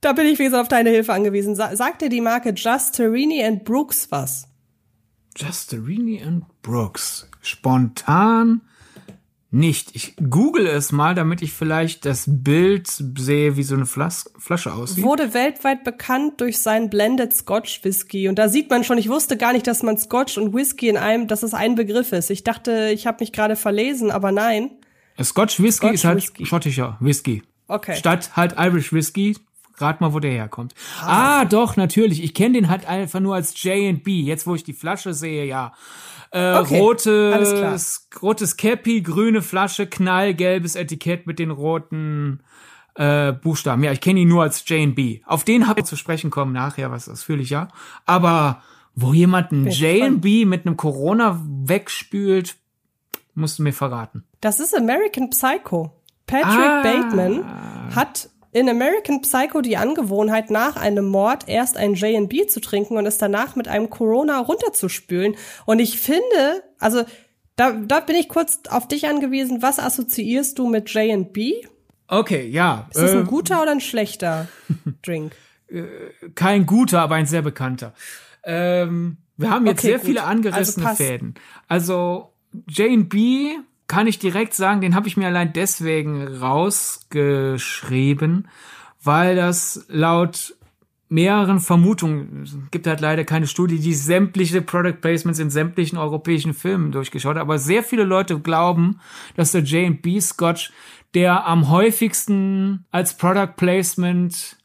da 0.00 0.12
bin 0.12 0.26
ich 0.26 0.38
wie 0.38 0.44
gesagt 0.44 0.62
auf 0.62 0.68
deine 0.68 0.90
Hilfe 0.90 1.12
angewiesen. 1.12 1.54
Sa 1.54 1.76
sagt 1.76 2.02
dir 2.02 2.08
die 2.08 2.20
Marke 2.20 2.54
Just 2.56 2.96
Terini 2.96 3.44
and 3.44 3.64
Brooks 3.64 4.10
was? 4.10 4.48
Justerini 5.36 6.22
and 6.22 6.44
Brooks. 6.62 7.28
Spontan 7.40 8.62
nicht. 9.52 9.94
Ich 9.94 10.14
google 10.30 10.66
es 10.66 10.92
mal, 10.92 11.14
damit 11.14 11.42
ich 11.42 11.52
vielleicht 11.52 12.06
das 12.06 12.24
Bild 12.26 12.88
sehe, 12.88 13.56
wie 13.56 13.62
so 13.62 13.74
eine 13.74 13.84
Flas 13.84 14.30
Flasche 14.38 14.72
aussieht. 14.72 15.04
Wurde 15.04 15.34
weltweit 15.34 15.84
bekannt 15.84 16.40
durch 16.40 16.58
seinen 16.58 16.88
Blended 16.88 17.34
Scotch 17.34 17.84
Whisky. 17.84 18.28
Und 18.28 18.38
da 18.38 18.48
sieht 18.48 18.70
man 18.70 18.82
schon, 18.82 18.96
ich 18.96 19.10
wusste 19.10 19.36
gar 19.36 19.52
nicht, 19.52 19.66
dass 19.66 19.82
man 19.82 19.98
Scotch 19.98 20.38
und 20.38 20.54
Whisky 20.54 20.88
in 20.88 20.96
einem, 20.96 21.28
dass 21.28 21.42
es 21.42 21.52
ein 21.52 21.74
Begriff 21.74 22.12
ist. 22.12 22.30
Ich 22.30 22.44
dachte, 22.44 22.90
ich 22.94 23.06
habe 23.06 23.18
mich 23.20 23.32
gerade 23.32 23.56
verlesen, 23.56 24.10
aber 24.10 24.32
nein. 24.32 24.70
Scotch 25.22 25.60
Whisky 25.60 25.86
Scotch 25.86 25.94
ist 25.94 26.04
halt 26.04 26.16
Whisky. 26.16 26.46
schottischer 26.46 26.96
Whisky. 27.00 27.42
Okay. 27.68 27.96
Statt 27.96 28.30
halt 28.34 28.54
Irish 28.58 28.92
Whisky 28.92 29.36
Rat 29.82 30.00
mal, 30.00 30.14
wo 30.14 30.20
der 30.20 30.30
herkommt. 30.30 30.74
Ah, 31.00 31.40
ah 31.40 31.44
doch, 31.44 31.76
natürlich. 31.76 32.22
Ich 32.22 32.32
kenne 32.34 32.54
den 32.54 32.70
halt 32.70 32.86
einfach 32.86 33.20
nur 33.20 33.34
als 33.34 33.60
J&B. 33.62 34.20
Jetzt, 34.22 34.46
wo 34.46 34.54
ich 34.54 34.64
die 34.64 34.72
Flasche 34.72 35.12
sehe, 35.12 35.44
ja. 35.44 35.72
Äh, 36.30 36.54
okay, 36.54 36.78
rotes, 36.78 38.08
rotes 38.22 38.56
Cappy, 38.56 39.02
grüne 39.02 39.42
Flasche, 39.42 39.86
knallgelbes 39.86 40.76
Etikett 40.76 41.26
mit 41.26 41.38
den 41.38 41.50
roten 41.50 42.40
äh, 42.94 43.32
Buchstaben. 43.32 43.84
Ja, 43.84 43.92
ich 43.92 44.00
kenne 44.00 44.20
ihn 44.20 44.28
nur 44.28 44.42
als 44.42 44.66
J&B. 44.66 45.20
Auf 45.26 45.44
den 45.44 45.66
habe 45.66 45.80
ich 45.80 45.86
zu 45.86 45.96
sprechen 45.96 46.30
kommen 46.30 46.52
nachher, 46.52 46.90
was 46.90 47.08
ausführlicher. 47.08 47.68
Aber 48.06 48.62
wo 48.94 49.12
jemand 49.12 49.52
ein 49.52 49.66
J&B 49.66 50.44
mit 50.44 50.66
einem 50.66 50.76
Corona 50.76 51.40
wegspült, 51.44 52.56
musst 53.34 53.58
du 53.58 53.62
mir 53.62 53.72
verraten. 53.72 54.24
Das 54.40 54.60
ist 54.60 54.76
American 54.76 55.30
Psycho. 55.30 55.92
Patrick 56.26 56.46
ah. 56.46 56.82
Bateman 56.82 57.94
hat 57.94 58.28
in 58.52 58.68
American 58.68 59.22
Psycho 59.22 59.62
die 59.62 59.76
Angewohnheit, 59.76 60.50
nach 60.50 60.76
einem 60.76 61.06
Mord 61.06 61.48
erst 61.48 61.76
ein 61.76 61.94
J&B 61.94 62.46
zu 62.46 62.60
trinken 62.60 62.96
und 62.96 63.06
es 63.06 63.18
danach 63.18 63.56
mit 63.56 63.66
einem 63.66 63.90
Corona 63.90 64.38
runterzuspülen. 64.38 65.36
Und 65.64 65.78
ich 65.78 65.98
finde, 65.98 66.62
also 66.78 67.04
da, 67.56 67.72
da 67.72 68.00
bin 68.00 68.16
ich 68.16 68.28
kurz 68.28 68.60
auf 68.68 68.86
dich 68.88 69.08
angewiesen. 69.08 69.62
Was 69.62 69.78
assoziierst 69.78 70.58
du 70.58 70.68
mit 70.68 70.90
J&B? 70.90 71.54
Okay, 72.08 72.46
ja. 72.46 72.88
Ist 72.90 73.00
das 73.00 73.12
ein 73.12 73.22
äh, 73.22 73.24
guter 73.24 73.62
oder 73.62 73.70
ein 73.70 73.80
schlechter 73.80 74.48
Drink? 75.02 75.32
Äh, 75.68 75.84
kein 76.34 76.66
guter, 76.66 77.00
aber 77.00 77.14
ein 77.14 77.26
sehr 77.26 77.42
bekannter. 77.42 77.94
Ähm, 78.44 79.16
wir 79.38 79.50
haben 79.50 79.66
jetzt 79.66 79.78
okay, 79.78 79.88
sehr 79.88 79.98
gut. 79.98 80.06
viele 80.06 80.24
angerissene 80.24 80.86
also 80.86 81.02
Fäden. 81.02 81.34
Also 81.68 82.32
J&B 82.68 83.56
kann 83.92 84.06
ich 84.06 84.18
direkt 84.18 84.54
sagen, 84.54 84.80
den 84.80 84.94
habe 84.94 85.06
ich 85.06 85.18
mir 85.18 85.26
allein 85.26 85.52
deswegen 85.52 86.26
rausgeschrieben, 86.26 88.48
weil 89.02 89.36
das 89.36 89.84
laut 89.88 90.54
mehreren 91.10 91.60
Vermutungen, 91.60 92.68
gibt 92.70 92.86
halt 92.86 93.02
leider 93.02 93.24
keine 93.24 93.46
Studie, 93.46 93.78
die 93.78 93.92
sämtliche 93.92 94.62
Product 94.62 94.96
Placements 95.02 95.40
in 95.40 95.50
sämtlichen 95.50 95.98
europäischen 95.98 96.54
Filmen 96.54 96.90
durchgeschaut 96.90 97.36
hat, 97.36 97.42
aber 97.42 97.58
sehr 97.58 97.82
viele 97.82 98.04
Leute 98.04 98.40
glauben, 98.40 98.98
dass 99.36 99.52
der 99.52 99.60
J&B 99.60 100.18
Scotch 100.20 100.72
der 101.12 101.46
am 101.46 101.68
häufigsten 101.68 102.86
als 102.92 103.18
Product 103.18 103.56
Placement 103.58 104.56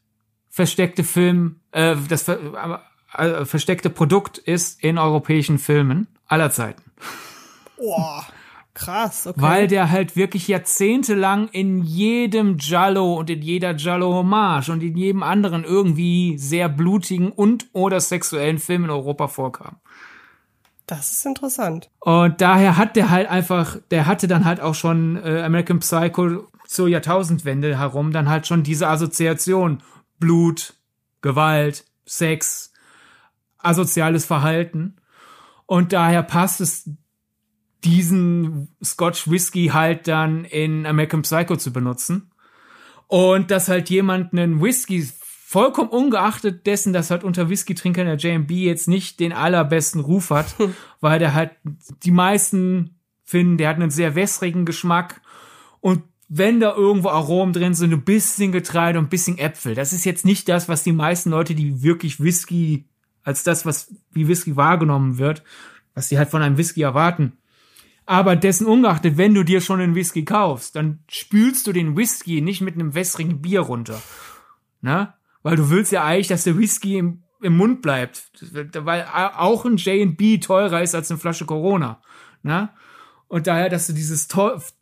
versteckte 0.48 1.04
Film, 1.04 1.60
äh, 1.72 1.96
das 2.08 2.22
ver 2.22 2.80
äh, 3.12 3.44
versteckte 3.44 3.90
Produkt 3.90 4.38
ist 4.38 4.82
in 4.82 4.96
europäischen 4.96 5.58
Filmen 5.58 6.06
aller 6.26 6.50
Zeiten. 6.50 6.82
Boah. 7.76 8.26
Krass, 8.78 9.26
okay. 9.26 9.42
Weil 9.42 9.66
der 9.66 9.90
halt 9.90 10.14
wirklich 10.14 10.46
jahrzehntelang 10.46 11.48
in 11.48 11.82
jedem 11.82 12.58
Jallo 12.58 13.14
und 13.14 13.28
in 13.28 13.42
jeder 13.42 13.74
Jallo-Hommage 13.74 14.68
und 14.70 14.84
in 14.84 14.96
jedem 14.96 15.24
anderen 15.24 15.64
irgendwie 15.64 16.38
sehr 16.38 16.68
blutigen 16.68 17.32
und 17.32 17.66
oder 17.72 17.98
sexuellen 17.98 18.58
Film 18.58 18.84
in 18.84 18.90
Europa 18.90 19.26
vorkam. 19.26 19.78
Das 20.86 21.10
ist 21.10 21.26
interessant. 21.26 21.90
Und 21.98 22.40
daher 22.40 22.76
hat 22.76 22.94
der 22.94 23.10
halt 23.10 23.28
einfach, 23.28 23.78
der 23.90 24.06
hatte 24.06 24.28
dann 24.28 24.44
halt 24.44 24.60
auch 24.60 24.76
schon 24.76 25.16
äh, 25.24 25.42
American 25.42 25.80
Psycho 25.80 26.46
zur 26.64 26.86
Jahrtausendwende 26.86 27.76
herum 27.80 28.12
dann 28.12 28.28
halt 28.28 28.46
schon 28.46 28.62
diese 28.62 28.86
Assoziation 28.86 29.82
Blut, 30.20 30.74
Gewalt, 31.20 31.84
Sex, 32.06 32.72
asoziales 33.58 34.24
Verhalten. 34.24 34.94
Und 35.66 35.92
daher 35.92 36.22
passt 36.22 36.60
es 36.60 36.88
diesen 37.84 38.68
Scotch 38.82 39.30
Whisky 39.30 39.68
halt 39.72 40.08
dann 40.08 40.44
in 40.44 40.86
American 40.86 41.22
Psycho 41.22 41.56
zu 41.56 41.72
benutzen. 41.72 42.30
Und 43.06 43.50
dass 43.50 43.68
halt 43.68 43.88
jemand 43.88 44.32
einen 44.32 44.60
Whisky 44.60 45.08
vollkommen 45.48 45.88
ungeachtet 45.88 46.66
dessen, 46.66 46.92
dass 46.92 47.10
halt 47.10 47.24
unter 47.24 47.48
Whisky-Trinkern 47.48 48.06
der 48.06 48.16
JMB 48.16 48.50
jetzt 48.50 48.86
nicht 48.86 49.18
den 49.18 49.32
allerbesten 49.32 50.02
Ruf 50.02 50.30
hat, 50.30 50.54
weil 51.00 51.18
der 51.18 51.32
halt 51.32 51.52
die 52.02 52.10
meisten 52.10 52.96
finden, 53.24 53.56
der 53.56 53.70
hat 53.70 53.76
einen 53.76 53.90
sehr 53.90 54.14
wässrigen 54.14 54.66
Geschmack 54.66 55.22
und 55.80 56.02
wenn 56.28 56.60
da 56.60 56.74
irgendwo 56.74 57.08
Aromen 57.08 57.54
drin 57.54 57.72
sind, 57.72 57.92
ein 57.92 58.04
bisschen 58.04 58.52
Getreide 58.52 58.98
und 58.98 59.06
ein 59.06 59.10
bisschen 59.10 59.38
Äpfel. 59.38 59.74
Das 59.74 59.94
ist 59.94 60.04
jetzt 60.04 60.26
nicht 60.26 60.48
das, 60.48 60.68
was 60.68 60.82
die 60.82 60.92
meisten 60.92 61.30
Leute, 61.30 61.54
die 61.54 61.82
wirklich 61.82 62.20
Whisky 62.20 62.84
als 63.22 63.42
das, 63.42 63.64
was 63.64 63.94
wie 64.12 64.28
Whisky 64.28 64.54
wahrgenommen 64.56 65.16
wird, 65.16 65.42
was 65.94 66.10
sie 66.10 66.18
halt 66.18 66.28
von 66.28 66.42
einem 66.42 66.58
Whisky 66.58 66.82
erwarten. 66.82 67.38
Aber 68.08 68.36
dessen 68.36 68.66
ungeachtet, 68.66 69.18
wenn 69.18 69.34
du 69.34 69.42
dir 69.42 69.60
schon 69.60 69.80
einen 69.80 69.94
Whisky 69.94 70.24
kaufst, 70.24 70.74
dann 70.76 71.00
spülst 71.10 71.66
du 71.66 71.72
den 71.72 71.94
Whisky 71.94 72.40
nicht 72.40 72.62
mit 72.62 72.74
einem 72.74 72.94
wässrigen 72.94 73.42
Bier 73.42 73.60
runter. 73.60 74.00
Ne? 74.80 75.12
Weil 75.42 75.56
du 75.56 75.68
willst 75.68 75.92
ja 75.92 76.04
eigentlich, 76.04 76.28
dass 76.28 76.44
der 76.44 76.56
Whisky 76.56 76.96
im, 76.96 77.24
im 77.42 77.54
Mund 77.54 77.82
bleibt. 77.82 78.32
Weil 78.78 79.06
auch 79.12 79.66
ein 79.66 79.76
J&B 79.76 80.38
teurer 80.38 80.80
ist 80.80 80.94
als 80.94 81.10
eine 81.10 81.20
Flasche 81.20 81.44
Corona. 81.44 82.00
Ne? 82.42 82.70
Und 83.26 83.46
daher, 83.46 83.68
dass 83.68 83.88
du 83.88 83.92
dieses 83.92 84.26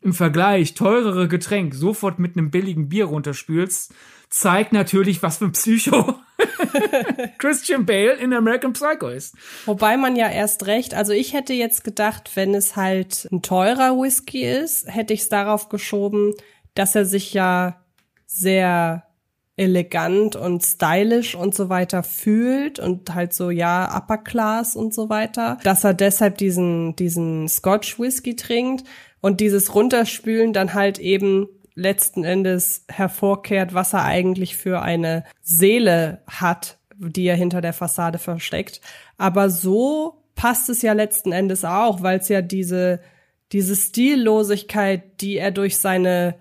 im 0.03 0.13
Vergleich 0.13 0.75
teurere 0.75 1.27
Getränk 1.27 1.75
sofort 1.75 2.21
mit 2.21 2.37
einem 2.37 2.53
billigen 2.53 2.89
Bier 2.89 3.07
runterspülst, 3.07 3.93
zeigt 4.31 4.73
natürlich, 4.73 5.25
was 5.25 5.39
für 5.39 5.47
ein 5.47 5.53
Psycho 5.53 6.15
Christian 7.39 7.87
Bale 7.87 8.15
in 8.15 8.33
American 8.33 8.73
Psycho 8.73 9.09
ist. 9.09 9.35
Wobei 9.65 9.97
man 9.97 10.17
ja 10.17 10.29
erst 10.29 10.67
recht, 10.67 10.95
also 10.95 11.13
ich 11.13 11.33
hätte 11.33 11.53
jetzt 11.53 11.85
gedacht, 11.85 12.33
wenn 12.35 12.55
es 12.55 12.77
halt 12.77 13.29
ein 13.33 13.43
teurer 13.43 13.97
Whisky 13.99 14.45
ist, 14.45 14.93
hätte 14.93 15.15
ich 15.15 15.21
es 15.21 15.29
darauf 15.29 15.69
geschoben, 15.69 16.35
dass 16.75 16.95
er 16.95 17.05
sich 17.05 17.33
ja 17.33 17.81
sehr 18.27 19.05
elegant 19.57 20.37
und 20.37 20.63
stylisch 20.63 21.35
und 21.35 21.55
so 21.55 21.71
weiter 21.71 22.03
fühlt 22.03 22.79
und 22.79 23.15
halt 23.15 23.33
so 23.33 23.51
ja 23.51 23.97
Upper 23.97 24.19
Class 24.19 24.77
und 24.77 24.93
so 24.93 25.09
weiter, 25.09 25.59
dass 25.65 25.83
er 25.83 25.95
deshalb 25.95 26.37
diesen 26.37 26.95
diesen 26.97 27.49
Scotch 27.49 27.99
Whisky 27.99 28.37
trinkt 28.37 28.87
und 29.23 29.41
dieses 29.41 29.75
runterspülen 29.75 30.53
dann 30.53 30.75
halt 30.75 30.99
eben 30.99 31.49
letzten 31.77 32.25
Endes 32.25 32.85
hervorkehrt, 32.89 33.75
was 33.75 33.93
er 33.93 34.05
eigentlich 34.05 34.57
für 34.57 34.83
eine 34.83 35.25
Seele 35.43 36.23
hat, 36.27 36.79
die 36.97 37.27
er 37.27 37.37
hinter 37.37 37.61
der 37.61 37.73
Fassade 37.73 38.19
versteckt. 38.19 38.81
Aber 39.19 39.51
so 39.51 40.25
passt 40.35 40.69
es 40.69 40.83
ja 40.83 40.95
letzten 40.95 41.31
Endes 41.31 41.65
auch, 41.65 42.03
weil 42.03 42.19
es 42.19 42.29
ja 42.29 42.43
diese 42.43 43.01
diese 43.53 43.77
Stillosigkeit, 43.77 45.21
die 45.21 45.37
er 45.37 45.53
durch 45.53 45.79
seine 45.79 46.35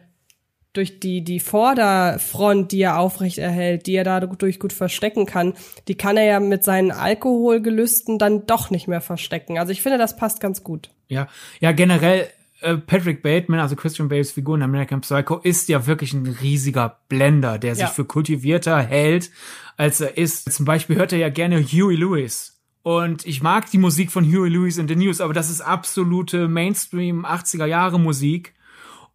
durch 0.73 0.99
die, 0.99 1.23
die 1.23 1.39
Vorderfront, 1.39 2.73
die 2.73 2.81
er 2.81 2.99
aufrecht 2.99 3.37
erhält, 3.37 3.87
die 3.87 3.95
er 3.95 4.03
dadurch 4.03 4.59
gut 4.59 4.73
verstecken 4.73 5.25
kann, 5.25 5.53
die 5.87 5.95
kann 5.95 6.17
er 6.17 6.25
ja 6.25 6.39
mit 6.41 6.65
seinen 6.65 6.91
Alkoholgelüsten 6.91 8.19
dann 8.19 8.45
doch 8.45 8.71
nicht 8.71 8.89
mehr 8.89 8.99
verstecken. 8.99 9.57
Also 9.57 9.71
ich 9.71 9.81
finde, 9.81 9.97
das 9.97 10.17
passt 10.17 10.41
ganz 10.41 10.63
gut. 10.63 10.89
Ja, 11.07 11.29
ja, 11.61 11.71
generell, 11.71 12.27
Patrick 12.61 13.21
Bateman, 13.21 13.59
also 13.59 13.75
Christian 13.75 14.07
Bales 14.07 14.31
Figur 14.31 14.55
in 14.55 14.63
American 14.63 15.01
Psycho, 15.01 15.37
ist 15.37 15.67
ja 15.67 15.85
wirklich 15.87 16.13
ein 16.13 16.25
riesiger 16.41 16.99
Blender, 17.09 17.59
der 17.59 17.75
sich 17.75 17.83
ja. 17.83 17.89
für 17.89 18.05
kultivierter 18.05 18.81
hält, 18.81 19.29
als 19.77 19.99
er 20.01 20.17
ist. 20.17 20.51
Zum 20.51 20.65
Beispiel 20.65 20.95
hört 20.95 21.11
er 21.11 21.19
ja 21.19 21.29
gerne 21.29 21.61
Huey 21.61 21.95
Lewis. 21.95 22.61
Und 22.81 23.25
ich 23.25 23.41
mag 23.41 23.69
die 23.71 23.77
Musik 23.77 24.11
von 24.11 24.25
Huey 24.25 24.49
Lewis 24.49 24.77
in 24.77 24.87
the 24.87 24.95
News, 24.95 25.19
aber 25.19 25.33
das 25.33 25.49
ist 25.49 25.61
absolute 25.61 26.47
Mainstream 26.47 27.25
80er 27.25 27.65
Jahre 27.65 27.99
Musik. 27.99 28.53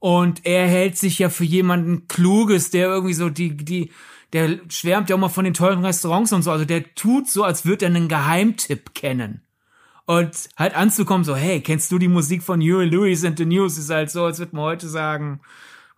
Und 0.00 0.44
er 0.44 0.66
hält 0.66 0.98
sich 0.98 1.18
ja 1.18 1.28
für 1.28 1.44
jemanden 1.44 2.08
Kluges, 2.08 2.70
der 2.70 2.88
irgendwie 2.88 3.14
so 3.14 3.30
die, 3.30 3.56
die, 3.56 3.92
der 4.32 4.58
schwärmt 4.68 5.08
ja 5.08 5.16
auch 5.16 5.20
mal 5.20 5.28
von 5.28 5.44
den 5.44 5.54
teuren 5.54 5.84
Restaurants 5.84 6.32
und 6.32 6.42
so. 6.42 6.50
Also 6.50 6.64
der 6.64 6.94
tut 6.94 7.28
so, 7.28 7.44
als 7.44 7.64
würde 7.64 7.86
er 7.86 7.94
einen 7.94 8.08
Geheimtipp 8.08 8.94
kennen. 8.94 9.42
Und 10.10 10.48
halt 10.56 10.74
anzukommen, 10.74 11.22
so, 11.22 11.36
hey, 11.36 11.60
kennst 11.60 11.92
du 11.92 11.98
die 12.00 12.08
Musik 12.08 12.42
von 12.42 12.60
Huey 12.60 12.84
Lewis 12.84 13.24
and 13.24 13.38
the 13.38 13.46
News? 13.46 13.78
Ist 13.78 13.90
halt 13.90 14.10
so, 14.10 14.24
als 14.24 14.40
würde 14.40 14.56
man 14.56 14.64
heute 14.64 14.88
sagen, 14.88 15.40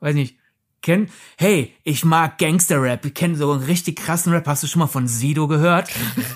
weiß 0.01 0.15
nicht, 0.15 0.37
kenn, 0.83 1.09
hey, 1.39 1.75
ich 1.83 2.05
mag 2.05 2.37
Gangster-Rap, 2.37 3.07
ich 3.07 3.15
kenne 3.15 3.37
so 3.37 3.51
einen 3.51 3.63
richtig 3.63 3.97
krassen 3.97 4.35
Rap. 4.35 4.47
Hast 4.47 4.65
du 4.65 4.67
schon 4.67 4.81
mal 4.81 4.87
von 4.87 5.09
Sido 5.09 5.49
gehört? 5.49 5.89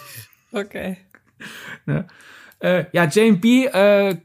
okay. 0.52 0.96
ne? 1.84 2.06
äh, 2.60 2.86
ja, 2.92 3.04
Jane 3.04 3.36
B. 3.36 3.66
Äh, 3.66 4.22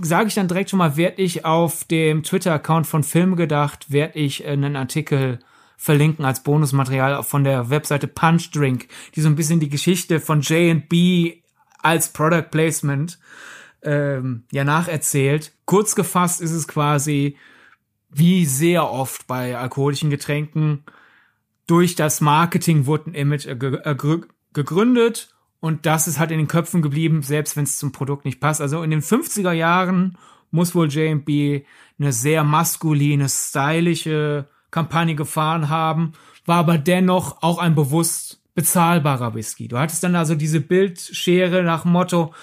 sage 0.00 0.28
ich 0.28 0.34
dann 0.34 0.48
direkt 0.48 0.70
schon 0.70 0.78
mal, 0.78 0.96
werde 0.96 1.20
ich 1.20 1.44
auf 1.44 1.84
dem 1.84 2.22
Twitter-Account 2.22 2.86
von 2.86 3.02
Film 3.04 3.36
gedacht, 3.36 3.92
werde 3.92 4.18
ich 4.18 4.46
äh, 4.46 4.48
einen 4.48 4.76
Artikel 4.76 5.40
verlinken 5.76 6.24
als 6.24 6.42
Bonusmaterial 6.42 7.22
von 7.22 7.44
der 7.44 7.68
Webseite 7.68 8.08
Punch 8.08 8.50
Drink, 8.50 8.88
die 9.14 9.20
so 9.20 9.28
ein 9.28 9.36
bisschen 9.36 9.60
die 9.60 9.68
Geschichte 9.68 10.20
von 10.20 10.40
J&B 10.40 11.42
als 11.82 12.12
Product 12.12 12.50
Placement 12.50 13.18
ähm, 13.82 14.44
ja 14.50 14.64
nacherzählt. 14.64 15.52
Kurz 15.64 15.94
gefasst 15.94 16.40
ist 16.40 16.52
es 16.52 16.68
quasi, 16.68 17.36
wie 18.10 18.46
sehr 18.46 18.90
oft 18.90 19.26
bei 19.26 19.56
alkoholischen 19.56 20.10
Getränken 20.10 20.84
durch 21.66 21.94
das 21.94 22.20
Marketing 22.20 22.86
wurde 22.86 23.10
ein 23.10 23.14
Image 23.14 23.46
gegründet 24.52 25.34
und 25.60 25.86
das 25.86 26.08
ist 26.08 26.18
halt 26.18 26.30
in 26.30 26.38
den 26.38 26.48
Köpfen 26.48 26.82
geblieben, 26.82 27.22
selbst 27.22 27.56
wenn 27.56 27.64
es 27.64 27.78
zum 27.78 27.92
Produkt 27.92 28.24
nicht 28.24 28.40
passt. 28.40 28.60
Also 28.60 28.82
in 28.82 28.90
den 28.90 29.02
50er 29.02 29.52
Jahren 29.52 30.16
muss 30.50 30.74
wohl 30.74 30.88
JB 30.88 31.64
eine 31.98 32.12
sehr 32.12 32.44
maskuline, 32.44 33.28
stylische 33.28 34.48
Kampagne 34.70 35.14
gefahren 35.14 35.68
haben, 35.68 36.12
war 36.46 36.58
aber 36.58 36.78
dennoch 36.78 37.42
auch 37.42 37.58
ein 37.58 37.74
bewusst 37.74 38.37
bezahlbarer 38.58 39.36
Whisky. 39.36 39.68
Du 39.68 39.78
hattest 39.78 40.02
dann 40.02 40.16
also 40.16 40.34
diese 40.34 40.60
Bildschere 40.60 41.62
nach 41.62 41.84
Motto, 41.84 42.34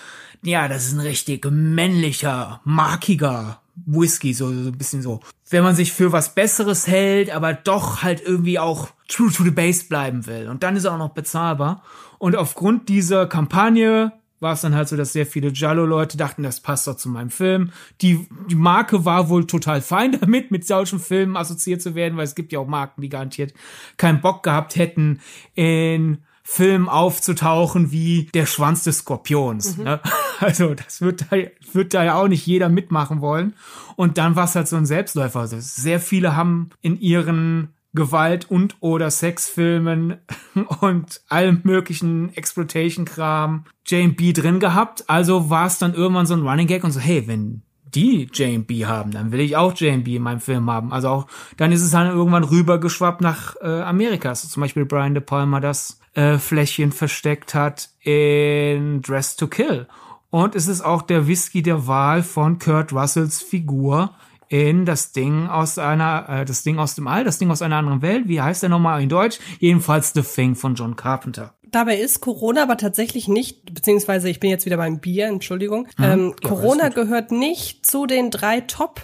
ja, 0.43 0.69
das 0.69 0.85
ist 0.85 0.93
ein 0.93 1.01
richtig 1.01 1.45
männlicher, 1.51 2.61
markiger 2.63 3.59
Whisky, 3.85 4.33
so, 4.33 4.47
so 4.47 4.69
ein 4.69 4.77
bisschen 4.77 5.01
so. 5.01 5.19
Wenn 5.49 5.65
man 5.65 5.75
sich 5.75 5.91
für 5.91 6.13
was 6.13 6.33
Besseres 6.33 6.87
hält, 6.87 7.31
aber 7.31 7.53
doch 7.53 8.01
halt 8.01 8.21
irgendwie 8.25 8.59
auch 8.59 8.91
true 9.09 9.29
to 9.29 9.43
the 9.43 9.51
base 9.51 9.89
bleiben 9.89 10.25
will. 10.25 10.47
Und 10.47 10.63
dann 10.63 10.77
ist 10.77 10.85
er 10.85 10.93
auch 10.93 10.97
noch 10.97 11.09
bezahlbar. 11.09 11.83
Und 12.17 12.37
aufgrund 12.37 12.87
dieser 12.87 13.27
Kampagne 13.27 14.13
war 14.45 14.53
es 14.53 14.61
dann 14.61 14.75
halt 14.75 14.87
so, 14.87 14.95
dass 14.95 15.11
sehr 15.11 15.25
viele 15.25 15.49
Jallo-Leute 15.49 16.17
dachten, 16.17 16.43
das 16.43 16.59
passt 16.59 16.85
doch 16.85 16.97
zu 16.97 17.09
meinem 17.09 17.31
Film. 17.31 17.71
Die, 18.01 18.27
die 18.47 18.55
Marke 18.55 19.03
war 19.03 19.27
wohl 19.27 19.47
total 19.47 19.81
fein 19.81 20.11
damit, 20.21 20.51
mit 20.51 20.67
solchen 20.67 20.99
Filmen 20.99 21.35
assoziiert 21.35 21.81
zu 21.81 21.95
werden, 21.95 22.15
weil 22.15 22.25
es 22.25 22.35
gibt 22.35 22.51
ja 22.51 22.59
auch 22.59 22.67
Marken, 22.67 23.01
die 23.01 23.09
garantiert 23.09 23.55
keinen 23.97 24.21
Bock 24.21 24.43
gehabt 24.43 24.75
hätten, 24.75 25.19
in 25.55 26.19
Filmen 26.43 26.87
aufzutauchen 26.89 27.91
wie 27.91 28.29
der 28.35 28.45
Schwanz 28.45 28.83
des 28.83 28.99
Skorpions. 28.99 29.77
Mhm. 29.77 29.83
Ne? 29.83 29.99
Also 30.41 30.73
das 30.73 30.99
wird 31.01 31.25
da, 31.31 31.37
wird 31.71 31.93
da 31.93 32.03
ja 32.03 32.15
auch 32.15 32.27
nicht 32.27 32.45
jeder 32.45 32.67
mitmachen 32.67 33.21
wollen. 33.21 33.55
Und 33.95 34.17
dann 34.17 34.35
war 34.35 34.43
es 34.43 34.53
halt 34.53 34.67
so 34.67 34.75
ein 34.75 34.85
Selbstläufer. 34.85 35.39
Also 35.39 35.55
sehr 35.59 36.01
viele 36.01 36.35
haben 36.35 36.71
in 36.81 36.99
ihren 36.99 37.69
Gewalt 37.95 38.49
und 38.51 38.75
oder 38.79 39.09
Sexfilmen 39.09 40.17
und 40.81 41.21
allem 41.29 41.61
möglichen 41.63 42.35
Exploitation-Kram 42.35 43.65
Jane 43.85 44.13
drin 44.13 44.59
gehabt. 44.59 45.05
Also 45.07 45.49
war 45.49 45.67
es 45.67 45.77
dann 45.77 45.93
irgendwann 45.93 46.25
so 46.25 46.35
ein 46.35 46.47
Running 46.47 46.67
Gag 46.67 46.83
und 46.83 46.91
so, 46.91 46.99
hey, 46.99 47.27
wenn 47.27 47.61
die 47.95 48.27
Jane 48.33 48.65
haben, 48.85 49.11
dann 49.11 49.31
will 49.31 49.39
ich 49.39 49.55
auch 49.55 49.73
Jane 49.75 50.03
in 50.03 50.21
meinem 50.21 50.41
Film 50.41 50.69
haben. 50.69 50.91
Also 50.91 51.07
auch, 51.09 51.27
dann 51.57 51.71
ist 51.71 51.81
es 51.81 51.91
dann 51.91 52.07
irgendwann 52.07 52.43
rübergeschwappt 52.43 53.21
nach 53.21 53.55
äh, 53.61 53.81
Amerika. 53.81 54.35
So 54.35 54.47
zum 54.47 54.61
Beispiel 54.61 54.85
Brian 54.85 55.13
De 55.13 55.23
Palma 55.23 55.59
das 55.59 55.99
äh, 56.13 56.37
Fläschchen 56.37 56.91
versteckt 56.91 57.55
hat 57.55 57.89
in 58.01 59.01
Dress 59.01 59.35
to 59.37 59.47
Kill. 59.47 59.87
Und 60.29 60.55
es 60.55 60.67
ist 60.67 60.81
auch 60.81 61.01
der 61.01 61.27
Whisky 61.27 61.61
der 61.61 61.87
Wahl 61.87 62.21
von 62.21 62.59
Kurt 62.59 62.91
Russells 62.91 63.41
Figur 63.41 64.13
in 64.49 64.85
das 64.85 65.11
Ding 65.11 65.47
aus 65.47 65.77
einer, 65.77 66.25
äh, 66.29 66.45
das 66.45 66.63
Ding 66.63 66.79
aus 66.79 66.95
dem 66.95 67.07
All, 67.07 67.23
das 67.23 67.37
Ding 67.37 67.51
aus 67.51 67.61
einer 67.61 67.77
anderen 67.77 68.01
Welt. 68.01 68.27
Wie 68.27 68.41
heißt 68.41 68.63
der 68.63 68.69
nochmal 68.69 69.01
in 69.01 69.09
Deutsch? 69.09 69.39
Jedenfalls 69.59 70.13
The 70.13 70.21
Thing 70.21 70.55
von 70.55 70.75
John 70.75 70.95
Carpenter. 70.95 71.53
Dabei 71.71 71.97
ist 71.97 72.21
Corona 72.21 72.63
aber 72.63 72.77
tatsächlich 72.77 73.27
nicht, 73.27 73.73
beziehungsweise 73.73 74.29
ich 74.29 74.39
bin 74.39 74.49
jetzt 74.49 74.65
wieder 74.65 74.77
beim 74.77 74.99
Bier, 74.99 75.27
Entschuldigung. 75.27 75.87
Hm, 75.97 76.05
ähm, 76.05 76.35
ja, 76.41 76.49
Corona 76.49 76.89
gehört 76.89 77.31
nicht 77.31 77.85
zu 77.85 78.05
den 78.05 78.31
drei 78.31 78.61
Top 78.61 79.01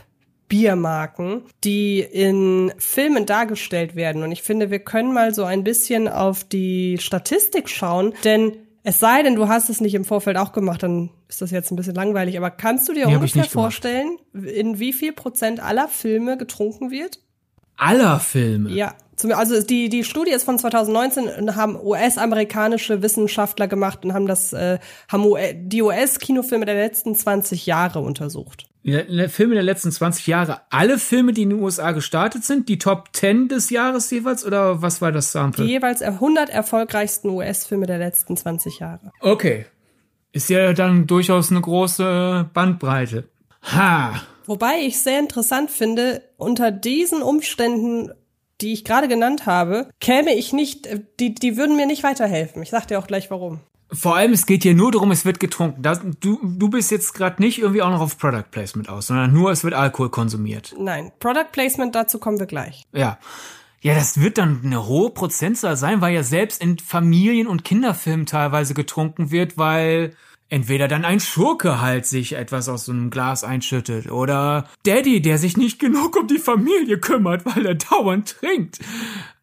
Biermarken, 0.48 1.44
die 1.64 2.02
in 2.02 2.74
Filmen 2.78 3.26
dargestellt 3.26 3.96
werden. 3.96 4.22
Und 4.22 4.34
ich 4.34 4.44
finde, 4.44 4.70
wir 4.70 4.80
können 4.80 5.14
mal 5.14 5.34
so 5.34 5.46
ein 5.46 5.64
bisschen 5.64 6.10
auf 6.10 6.44
die 6.44 6.98
Statistik 7.00 7.70
schauen, 7.70 8.14
denn 8.26 8.58
es 8.84 9.00
sei 9.00 9.24
denn, 9.24 9.36
du 9.36 9.48
hast 9.48 9.70
es 9.70 9.82
nicht 9.82 9.94
im 9.94 10.06
Vorfeld 10.06 10.38
auch 10.38 10.54
gemacht, 10.54 10.84
dann 10.84 11.12
ist 11.28 11.42
das 11.42 11.52
jetzt 11.52 11.72
ein 11.72 11.76
bisschen 11.76 11.96
langweilig. 11.96 12.38
Aber 12.38 12.50
kannst 12.50 12.90
du 12.90 12.94
dir 12.94 13.08
nee, 13.08 13.16
ungefähr 13.16 13.44
vorstellen, 13.44 14.18
in 14.34 14.80
wie 14.80 14.94
viel 14.94 15.14
Prozent 15.14 15.62
aller 15.62 15.88
Filme 15.88 16.38
getrunken 16.38 16.92
wird? 16.92 17.20
aller 17.82 18.20
Filme. 18.20 18.70
Ja, 18.70 18.96
also 19.34 19.62
die, 19.62 19.90
die 19.90 20.04
Studie 20.04 20.32
ist 20.32 20.44
von 20.44 20.58
2019 20.58 21.28
und 21.28 21.56
haben 21.56 21.80
US-amerikanische 21.82 23.02
Wissenschaftler 23.02 23.68
gemacht 23.68 24.06
und 24.06 24.14
haben 24.14 24.28
das, 24.28 24.54
äh, 24.54 24.80
haben 25.10 25.26
die 25.56 25.82
US-Kinofilme 25.82 26.66
der 26.66 26.76
letzten 26.76 27.16
20 27.16 27.66
Jahre 27.66 28.00
untersucht. 28.00 28.66
Filme 28.84 29.54
der 29.54 29.64
letzten 29.64 29.92
20 29.92 30.28
Jahre, 30.28 30.62
alle 30.70 30.98
Filme, 30.98 31.34
die 31.34 31.44
in 31.44 31.52
den 31.52 31.60
USA 31.60 31.92
gestartet 31.92 32.44
sind, 32.44 32.68
die 32.68 32.80
Top 32.80 33.10
10 33.14 33.48
des 33.48 33.70
Jahres 33.70 34.10
jeweils 34.10 34.46
oder 34.46 34.82
was 34.82 35.02
war 35.02 35.12
das 35.12 35.32
Sample? 35.32 35.66
Die 35.66 35.72
jeweils 35.72 36.02
100 36.02 36.50
erfolgreichsten 36.50 37.30
US-Filme 37.30 37.86
der 37.86 38.00
letzten 38.00 38.36
20 38.36 38.80
Jahre. 38.80 39.12
Okay. 39.20 39.66
Ist 40.32 40.50
ja 40.50 40.74
dann 40.74 41.08
durchaus 41.08 41.52
eine 41.52 41.62
große 41.62 42.50
Bandbreite. 42.54 43.30
Ha. 43.64 44.22
Wobei 44.46 44.80
ich 44.80 45.00
sehr 45.00 45.20
interessant 45.20 45.70
finde, 45.70 46.24
unter 46.38 46.72
diesen 46.72 47.22
Umständen 47.22 48.12
die 48.62 48.74
ich 48.74 48.84
gerade 48.84 49.08
genannt 49.08 49.46
habe, 49.46 49.90
käme 50.00 50.34
ich 50.34 50.54
nicht, 50.54 50.88
die, 51.20 51.34
die 51.34 51.58
würden 51.58 51.76
mir 51.76 51.88
nicht 51.88 52.04
weiterhelfen. 52.04 52.62
Ich 52.62 52.70
sag 52.70 52.88
dir 52.88 53.00
auch 53.00 53.08
gleich 53.08 53.32
warum. 53.32 53.60
Vor 53.94 54.16
allem, 54.16 54.32
es 54.32 54.46
geht 54.46 54.64
hier 54.64 54.74
nur 54.74 54.92
darum, 54.92 55.12
es 55.12 55.26
wird 55.26 55.40
getrunken. 55.40 55.82
Das, 55.82 56.00
du, 56.22 56.40
du 56.44 56.70
bist 56.70 56.92
jetzt 56.92 57.14
gerade 57.14 57.42
nicht 57.42 57.60
irgendwie 57.60 57.82
auch 57.82 57.90
noch 57.90 58.00
auf 58.00 58.18
Product 58.18 58.46
Placement 58.50 58.88
aus, 58.88 59.08
sondern 59.08 59.34
nur, 59.34 59.52
es 59.52 59.64
wird 59.64 59.74
Alkohol 59.74 60.10
konsumiert. 60.10 60.74
Nein, 60.78 61.12
Product 61.20 61.52
Placement, 61.52 61.94
dazu 61.94 62.18
kommen 62.18 62.40
wir 62.40 62.46
gleich. 62.46 62.84
Ja. 62.94 63.20
Ja, 63.82 63.96
das 63.96 64.22
wird 64.22 64.38
dann 64.38 64.62
eine 64.64 64.86
hohe 64.86 65.10
Prozentzahl 65.10 65.76
sein, 65.76 66.02
weil 66.02 66.14
ja 66.14 66.24
selbst 66.24 66.62
in 66.62 66.78
Familien- 66.78 67.48
und 67.48 67.66
Kinderfilmen 67.66 68.28
teilweise 68.28 68.76
getrunken 68.76 69.32
wird, 69.32 69.58
weil 69.58 70.16
entweder 70.50 70.88
dann 70.88 71.04
ein 71.04 71.20
Schurke 71.20 71.82
halt 71.82 72.06
sich 72.06 72.34
etwas 72.34 72.70
aus 72.70 72.86
so 72.86 72.92
einem 72.92 73.10
Glas 73.10 73.44
einschüttet 73.44 74.12
oder 74.12 74.68
Daddy, 74.84 75.22
der 75.22 75.38
sich 75.38 75.58
nicht 75.58 75.80
genug 75.80 76.16
um 76.16 76.28
die 76.28 76.38
Familie 76.38 77.00
kümmert, 77.00 77.46
weil 77.46 77.66
er 77.66 77.76
dauernd 77.76 78.38
trinkt. 78.40 78.80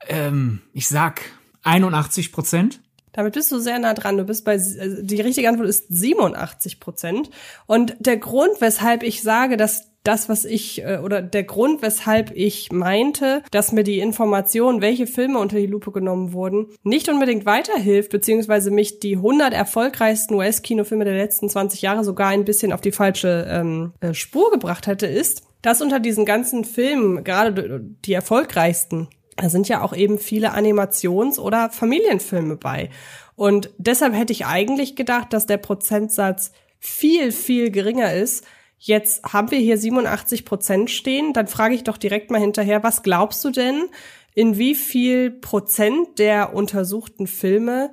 Ähm, 0.06 0.60
ich 0.72 0.86
sag 0.86 1.22
81 1.64 2.30
Prozent. 2.30 2.80
Damit 3.18 3.34
bist 3.34 3.50
du 3.50 3.58
sehr 3.58 3.80
nah 3.80 3.94
dran. 3.94 4.16
Du 4.16 4.22
bist 4.22 4.44
bei, 4.44 4.54
äh, 4.54 5.02
die 5.02 5.20
richtige 5.20 5.48
Antwort 5.48 5.68
ist 5.68 5.86
87 5.88 6.78
Prozent. 6.78 7.30
Und 7.66 7.96
der 7.98 8.16
Grund, 8.16 8.60
weshalb 8.60 9.02
ich 9.02 9.22
sage, 9.22 9.56
dass 9.56 9.90
das, 10.04 10.28
was 10.28 10.44
ich, 10.44 10.84
äh, 10.84 11.00
oder 11.02 11.20
der 11.20 11.42
Grund, 11.42 11.82
weshalb 11.82 12.30
ich 12.36 12.70
meinte, 12.70 13.42
dass 13.50 13.72
mir 13.72 13.82
die 13.82 13.98
Information, 13.98 14.82
welche 14.82 15.08
Filme 15.08 15.40
unter 15.40 15.56
die 15.56 15.66
Lupe 15.66 15.90
genommen 15.90 16.32
wurden, 16.32 16.68
nicht 16.84 17.08
unbedingt 17.08 17.44
weiterhilft, 17.44 18.12
beziehungsweise 18.12 18.70
mich 18.70 19.00
die 19.00 19.16
100 19.16 19.52
erfolgreichsten 19.52 20.34
US-Kinofilme 20.34 21.04
der 21.04 21.16
letzten 21.16 21.48
20 21.48 21.82
Jahre 21.82 22.04
sogar 22.04 22.28
ein 22.28 22.44
bisschen 22.44 22.72
auf 22.72 22.82
die 22.82 22.92
falsche 22.92 23.48
ähm, 23.50 23.94
äh, 23.98 24.14
Spur 24.14 24.52
gebracht 24.52 24.86
hätte, 24.86 25.08
ist, 25.08 25.42
dass 25.60 25.82
unter 25.82 25.98
diesen 25.98 26.24
ganzen 26.24 26.62
Filmen, 26.62 27.24
gerade 27.24 27.80
die 28.04 28.12
erfolgreichsten, 28.12 29.08
da 29.38 29.48
sind 29.48 29.68
ja 29.68 29.82
auch 29.82 29.94
eben 29.94 30.18
viele 30.18 30.52
Animations- 30.52 31.38
oder 31.38 31.70
Familienfilme 31.70 32.56
bei. 32.56 32.90
Und 33.36 33.70
deshalb 33.78 34.14
hätte 34.14 34.32
ich 34.32 34.46
eigentlich 34.46 34.96
gedacht, 34.96 35.32
dass 35.32 35.46
der 35.46 35.58
Prozentsatz 35.58 36.52
viel, 36.80 37.30
viel 37.30 37.70
geringer 37.70 38.12
ist. 38.12 38.44
Jetzt 38.78 39.24
haben 39.32 39.50
wir 39.50 39.58
hier 39.58 39.78
87 39.78 40.44
Prozent 40.44 40.90
stehen. 40.90 41.32
Dann 41.32 41.46
frage 41.46 41.74
ich 41.74 41.84
doch 41.84 41.96
direkt 41.96 42.30
mal 42.30 42.40
hinterher, 42.40 42.82
was 42.82 43.02
glaubst 43.02 43.44
du 43.44 43.50
denn, 43.50 43.86
in 44.34 44.58
wie 44.58 44.74
viel 44.74 45.30
Prozent 45.30 46.18
der 46.18 46.54
untersuchten 46.54 47.26
Filme 47.26 47.90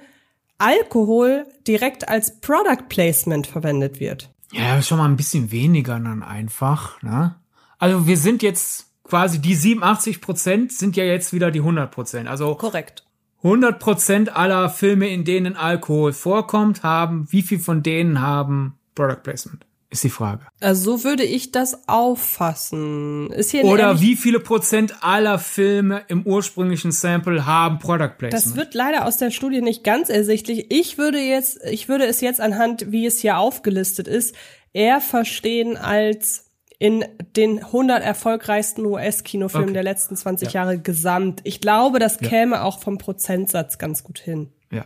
Alkohol 0.58 1.46
direkt 1.68 2.08
als 2.10 2.40
Product 2.40 2.88
Placement 2.90 3.46
verwendet 3.46 4.00
wird? 4.00 4.32
Ja, 4.52 4.82
schon 4.82 4.98
mal 4.98 5.06
ein 5.06 5.18
bisschen 5.18 5.52
weniger 5.52 6.00
dann 6.00 6.24
einfach, 6.24 7.02
ne? 7.04 7.36
Also 7.78 8.08
wir 8.08 8.18
sind 8.18 8.42
jetzt 8.42 8.85
quasi 9.06 9.40
die 9.40 9.56
87 9.56 10.20
Prozent 10.20 10.72
sind 10.74 10.98
ja 10.98 11.04
jetzt 11.04 11.32
wieder 11.34 11.52
die 11.52 11.60
100 11.60 11.92
Prozent. 11.92 12.28
Also 12.28 12.56
korrekt. 12.56 13.04
100 13.44 13.80
Prozent 13.80 14.36
aller 14.36 14.70
Filme, 14.70 15.08
in 15.08 15.24
denen 15.24 15.56
Alkohol 15.56 16.14
vorkommt, 16.14 16.84
haben, 16.84 17.28
wie 17.30 17.44
viel 17.44 17.60
von 17.60 17.84
denen 17.84 18.20
haben 18.20 18.80
Product 18.96 19.22
Placement? 19.24 19.66
Ist 19.92 20.04
die 20.04 20.10
Frage. 20.10 20.48
Also 20.60 20.98
so 20.98 21.04
würde 21.04 21.24
ich 21.24 21.52
das 21.52 21.88
auffassen. 21.88 23.32
Ist 23.32 23.52
hier 23.52 23.64
Oder 23.64 24.02
wie 24.02 24.16
viele 24.16 24.40
Prozent 24.40 24.96
aller 25.02 25.38
Filme 25.38 26.02
im 26.08 26.24
ursprünglichen 26.24 26.92
Sample 26.92 27.46
haben 27.46 27.78
Product 27.78 28.18
Placement? 28.18 28.34
Das 28.34 28.56
wird 28.56 28.74
leider 28.74 29.06
aus 29.06 29.18
der 29.18 29.30
Studie 29.30 29.62
nicht 29.62 29.84
ganz 29.84 30.10
ersichtlich. 30.10 30.72
Ich 30.72 30.98
würde 30.98 31.20
jetzt, 31.20 31.64
ich 31.64 31.88
würde 31.88 32.08
es 32.08 32.20
jetzt 32.20 32.42
anhand, 32.42 32.92
wie 32.92 33.06
es 33.06 33.20
hier 33.20 33.38
aufgelistet 33.38 34.08
ist, 34.08 34.36
eher 34.74 35.02
verstehen 35.02 35.78
als 35.78 36.45
in 36.86 37.04
den 37.36 37.64
100 37.64 38.04
erfolgreichsten 38.04 38.86
US-Kinofilmen 38.86 39.70
okay. 39.70 39.74
der 39.74 39.84
letzten 39.84 40.16
20 40.16 40.54
ja. 40.54 40.62
Jahre 40.62 40.78
gesamt. 40.78 41.42
Ich 41.44 41.60
glaube, 41.60 41.98
das 41.98 42.20
käme 42.20 42.58
ja. 42.58 42.62
auch 42.62 42.80
vom 42.80 43.00
Prozentsatz 43.00 43.80
ganz 43.80 44.04
gut 44.04 44.20
hin. 44.20 44.52
Ja. 44.70 44.86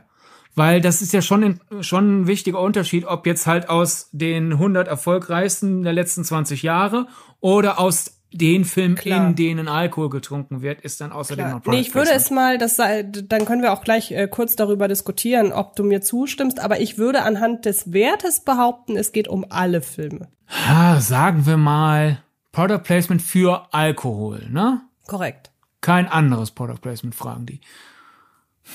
Weil 0.55 0.79
das 0.79 1.01
ist 1.01 1.11
ja 1.11 1.21
schon, 1.21 1.43
ein, 1.43 1.83
schon 1.83 2.21
ein 2.21 2.27
wichtiger 2.27 2.61
Unterschied, 2.61 3.03
ob 3.03 3.27
jetzt 3.27 3.47
halt 3.47 3.67
aus 3.67 4.07
den 4.13 4.53
100 4.53 4.87
erfolgreichsten 4.87 5.83
der 5.83 5.91
letzten 5.91 6.23
20 6.23 6.63
Jahre 6.63 7.07
oder 7.41 7.81
aus 7.81 8.18
den 8.31 8.63
Film, 8.63 8.95
Klar. 8.95 9.27
in 9.27 9.35
denen 9.35 9.67
Alkohol 9.67 10.09
getrunken 10.09 10.61
wird, 10.61 10.81
ist 10.81 11.01
dann 11.01 11.11
außerdem 11.11 11.45
Klar. 11.45 11.55
noch 11.55 11.63
Product 11.63 11.75
Nee, 11.75 11.81
ich 11.81 11.95
würde 11.95 12.11
es 12.11 12.29
mal, 12.29 12.57
das 12.57 12.75
sei, 12.75 13.03
dann 13.03 13.45
können 13.45 13.61
wir 13.61 13.73
auch 13.73 13.83
gleich 13.83 14.11
äh, 14.11 14.27
kurz 14.27 14.55
darüber 14.55 14.87
diskutieren, 14.87 15.51
ob 15.51 15.75
du 15.75 15.83
mir 15.83 16.01
zustimmst, 16.01 16.59
aber 16.59 16.79
ich 16.79 16.97
würde 16.97 17.23
anhand 17.23 17.65
des 17.65 17.91
Wertes 17.91 18.41
behaupten, 18.41 18.97
es 18.97 19.11
geht 19.11 19.27
um 19.27 19.45
alle 19.49 19.81
Filme. 19.81 20.27
Ja, 20.67 20.99
sagen 21.01 21.45
wir 21.45 21.57
mal 21.57 22.21
Product 22.51 22.83
Placement 22.83 23.21
für 23.21 23.67
Alkohol, 23.73 24.47
ne? 24.49 24.81
Korrekt. 25.07 25.51
Kein 25.81 26.07
anderes 26.07 26.51
Product 26.51 26.81
Placement, 26.81 27.15
fragen 27.15 27.45
die. 27.45 27.61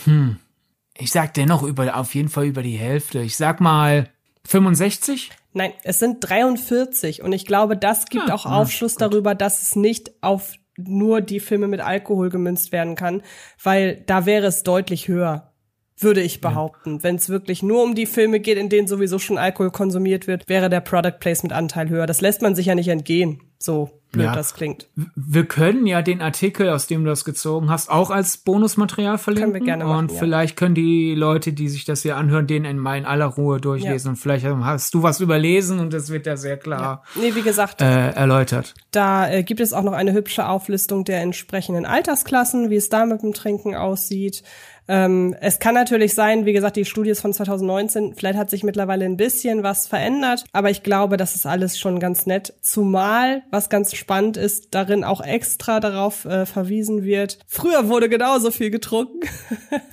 Hm. 0.04 0.36
Ich 0.96 1.10
sag 1.10 1.34
dennoch 1.34 1.62
über, 1.62 1.96
auf 1.96 2.14
jeden 2.14 2.28
Fall 2.28 2.46
über 2.46 2.62
die 2.62 2.76
Hälfte. 2.76 3.20
Ich 3.20 3.36
sag 3.36 3.60
mal 3.60 4.08
65? 4.46 5.30
Nein, 5.54 5.72
es 5.84 6.00
sind 6.00 6.18
43 6.20 7.22
und 7.22 7.32
ich 7.32 7.46
glaube, 7.46 7.76
das 7.76 8.06
gibt 8.06 8.28
ah, 8.28 8.34
auch 8.34 8.44
Aufschluss 8.44 8.96
ah, 8.96 9.08
darüber, 9.08 9.34
dass 9.34 9.62
es 9.62 9.76
nicht 9.76 10.12
auf 10.20 10.54
nur 10.76 11.20
die 11.20 11.40
Filme 11.40 11.68
mit 11.68 11.80
Alkohol 11.80 12.28
gemünzt 12.28 12.72
werden 12.72 12.96
kann, 12.96 13.22
weil 13.62 14.02
da 14.06 14.26
wäre 14.26 14.46
es 14.48 14.64
deutlich 14.64 15.06
höher, 15.06 15.52
würde 15.96 16.20
ich 16.20 16.40
behaupten. 16.40 16.96
Ja. 16.96 17.02
Wenn 17.04 17.16
es 17.16 17.28
wirklich 17.28 17.62
nur 17.62 17.84
um 17.84 17.94
die 17.94 18.06
Filme 18.06 18.40
geht, 18.40 18.58
in 18.58 18.68
denen 18.68 18.88
sowieso 18.88 19.20
schon 19.20 19.38
Alkohol 19.38 19.70
konsumiert 19.70 20.26
wird, 20.26 20.48
wäre 20.48 20.68
der 20.68 20.80
Product 20.80 21.20
Placement 21.20 21.52
Anteil 21.52 21.88
höher. 21.88 22.06
Das 22.06 22.20
lässt 22.20 22.42
man 22.42 22.56
sich 22.56 22.66
ja 22.66 22.74
nicht 22.74 22.88
entgehen. 22.88 23.40
So 23.58 24.02
blöd 24.14 24.26
ja. 24.26 24.34
das 24.34 24.54
klingt. 24.54 24.88
Wir 25.14 25.44
können 25.44 25.86
ja 25.86 26.02
den 26.02 26.22
Artikel, 26.22 26.70
aus 26.70 26.86
dem 26.86 27.04
du 27.04 27.10
das 27.10 27.24
gezogen 27.24 27.70
hast, 27.70 27.90
auch 27.90 28.10
als 28.10 28.38
Bonusmaterial 28.38 29.18
verlinken. 29.18 29.52
Können 29.52 29.62
wir 29.62 29.66
gerne 29.66 29.84
machen, 29.84 29.98
Und 29.98 30.12
ja. 30.12 30.18
vielleicht 30.18 30.56
können 30.56 30.74
die 30.74 31.14
Leute, 31.14 31.52
die 31.52 31.68
sich 31.68 31.84
das 31.84 32.02
hier 32.02 32.16
anhören, 32.16 32.46
den 32.46 32.64
in 32.64 32.84
in 32.84 33.04
aller 33.04 33.26
Ruhe 33.26 33.60
durchlesen. 33.60 34.08
Ja. 34.08 34.10
Und 34.10 34.16
vielleicht 34.16 34.46
hast 34.46 34.94
du 34.94 35.02
was 35.02 35.20
überlesen 35.20 35.80
und 35.80 35.92
das 35.92 36.10
wird 36.10 36.26
ja 36.26 36.36
sehr 36.36 36.56
klar. 36.56 37.02
Nee, 37.14 37.34
wie 37.34 37.42
gesagt, 37.42 37.80
äh, 37.80 38.10
erläutert. 38.10 38.74
Da 38.90 39.30
äh, 39.30 39.42
gibt 39.42 39.60
es 39.60 39.72
auch 39.72 39.82
noch 39.82 39.92
eine 39.92 40.12
hübsche 40.12 40.48
Auflistung 40.48 41.04
der 41.04 41.20
entsprechenden 41.20 41.86
Altersklassen, 41.86 42.70
wie 42.70 42.76
es 42.76 42.88
da 42.88 43.06
mit 43.06 43.22
dem 43.22 43.34
Trinken 43.34 43.74
aussieht. 43.74 44.42
Ähm, 44.86 45.34
es 45.40 45.58
kann 45.58 45.74
natürlich 45.74 46.14
sein, 46.14 46.44
wie 46.44 46.52
gesagt, 46.52 46.76
die 46.76 46.84
Studie 46.84 47.10
ist 47.10 47.20
von 47.20 47.32
2019, 47.32 48.14
vielleicht 48.14 48.38
hat 48.38 48.50
sich 48.50 48.64
mittlerweile 48.64 49.04
ein 49.04 49.16
bisschen 49.16 49.62
was 49.62 49.86
verändert, 49.86 50.44
aber 50.52 50.70
ich 50.70 50.82
glaube, 50.82 51.16
das 51.16 51.34
ist 51.34 51.46
alles 51.46 51.78
schon 51.78 52.00
ganz 52.00 52.26
nett. 52.26 52.54
Zumal, 52.60 53.42
was 53.50 53.70
ganz 53.70 53.94
spannend 53.94 54.36
ist, 54.36 54.74
darin 54.74 55.04
auch 55.04 55.22
extra 55.22 55.80
darauf 55.80 56.24
äh, 56.26 56.44
verwiesen 56.44 57.04
wird, 57.04 57.38
früher 57.46 57.88
wurde 57.88 58.08
genauso 58.08 58.50
viel 58.50 58.70
getrunken. 58.70 59.20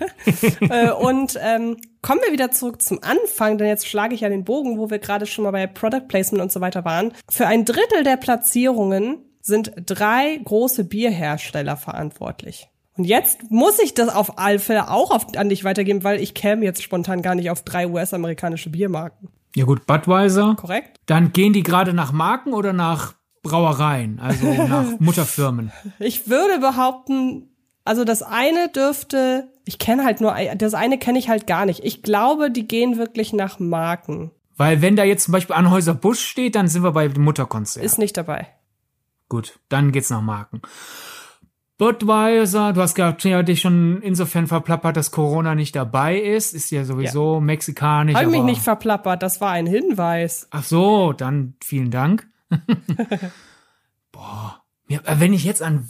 äh, 0.69 0.91
und 0.91 1.39
ähm, 1.41 1.77
kommen 2.01 2.21
wir 2.25 2.33
wieder 2.33 2.51
zurück 2.51 2.81
zum 2.81 2.99
Anfang, 3.01 3.57
denn 3.57 3.67
jetzt 3.67 3.87
schlage 3.87 4.13
ich 4.13 4.21
ja 4.21 4.29
den 4.29 4.43
Bogen, 4.43 4.77
wo 4.77 4.89
wir 4.89 4.99
gerade 4.99 5.25
schon 5.25 5.43
mal 5.43 5.51
bei 5.51 5.67
Product 5.67 6.07
Placement 6.07 6.41
und 6.41 6.51
so 6.51 6.59
weiter 6.59 6.83
waren. 6.83 7.13
Für 7.29 7.47
ein 7.47 7.63
Drittel 7.63 8.03
der 8.03 8.17
Platzierungen 8.17 9.25
sind 9.41 9.71
drei 9.85 10.39
große 10.43 10.83
Bierhersteller 10.83 11.77
verantwortlich. 11.77 12.67
Und 12.97 13.05
jetzt 13.05 13.49
muss 13.49 13.79
ich 13.79 13.93
das 13.93 14.09
auf 14.09 14.37
alle 14.37 14.59
Fälle 14.59 14.89
auch 14.89 15.11
auf, 15.11 15.25
an 15.37 15.49
dich 15.49 15.63
weitergeben, 15.63 16.03
weil 16.03 16.19
ich 16.21 16.33
käme 16.33 16.65
jetzt 16.65 16.83
spontan 16.83 17.21
gar 17.21 17.35
nicht 17.35 17.49
auf 17.49 17.63
drei 17.63 17.87
US-amerikanische 17.87 18.69
Biermarken. 18.69 19.29
Ja 19.55 19.65
gut, 19.65 19.85
Budweiser. 19.85 20.55
Korrekt. 20.55 20.99
Dann 21.05 21.33
gehen 21.33 21.53
die 21.53 21.63
gerade 21.63 21.93
nach 21.93 22.11
Marken 22.11 22.53
oder 22.53 22.73
nach 22.73 23.13
Brauereien, 23.43 24.19
also 24.19 24.45
nach 24.67 24.99
Mutterfirmen? 24.99 25.71
Ich 25.99 26.29
würde 26.29 26.59
behaupten, 26.59 27.49
also 27.85 28.03
das 28.03 28.21
eine 28.21 28.69
dürfte, 28.69 29.49
ich 29.65 29.79
kenne 29.79 30.03
halt 30.03 30.21
nur, 30.21 30.35
das 30.55 30.73
eine 30.73 30.97
kenne 30.97 31.19
ich 31.19 31.29
halt 31.29 31.47
gar 31.47 31.65
nicht. 31.65 31.83
Ich 31.83 32.03
glaube, 32.03 32.51
die 32.51 32.67
gehen 32.67 32.97
wirklich 32.97 33.33
nach 33.33 33.59
Marken. 33.59 34.31
Weil 34.57 34.81
wenn 34.81 34.95
da 34.95 35.03
jetzt 35.03 35.25
zum 35.25 35.31
Beispiel 35.31 35.55
Anhäuser 35.55 35.93
Busch 35.93 36.19
steht, 36.19 36.55
dann 36.55 36.67
sind 36.67 36.83
wir 36.83 36.91
bei 36.91 37.07
dem 37.07 37.23
Mutterkonzern. 37.23 37.83
Ist 37.83 37.97
nicht 37.97 38.15
dabei. 38.15 38.47
Gut, 39.27 39.59
dann 39.69 39.91
geht's 39.91 40.09
nach 40.09 40.21
Marken. 40.21 40.61
Budweiser, 41.81 42.73
du 42.73 42.81
hast 42.81 42.95
ja 42.95 43.41
dich 43.41 43.61
schon 43.61 44.03
insofern 44.03 44.45
verplappert, 44.45 44.95
dass 44.95 45.09
Corona 45.09 45.55
nicht 45.55 45.75
dabei 45.75 46.19
ist. 46.19 46.53
Ist 46.53 46.69
ja 46.69 46.85
sowieso 46.85 47.33
ja. 47.33 47.39
mexikanisch. 47.39 48.13
Hab 48.13 48.27
mich 48.27 48.43
nicht 48.43 48.61
verplappert, 48.61 49.23
das 49.23 49.41
war 49.41 49.49
ein 49.49 49.65
Hinweis. 49.65 50.47
Ach 50.51 50.63
so, 50.63 51.11
dann 51.11 51.55
vielen 51.59 51.89
Dank. 51.89 52.27
Boah, 54.11 54.61
wenn 54.87 55.33
ich 55.33 55.43
jetzt 55.43 55.63
an 55.63 55.89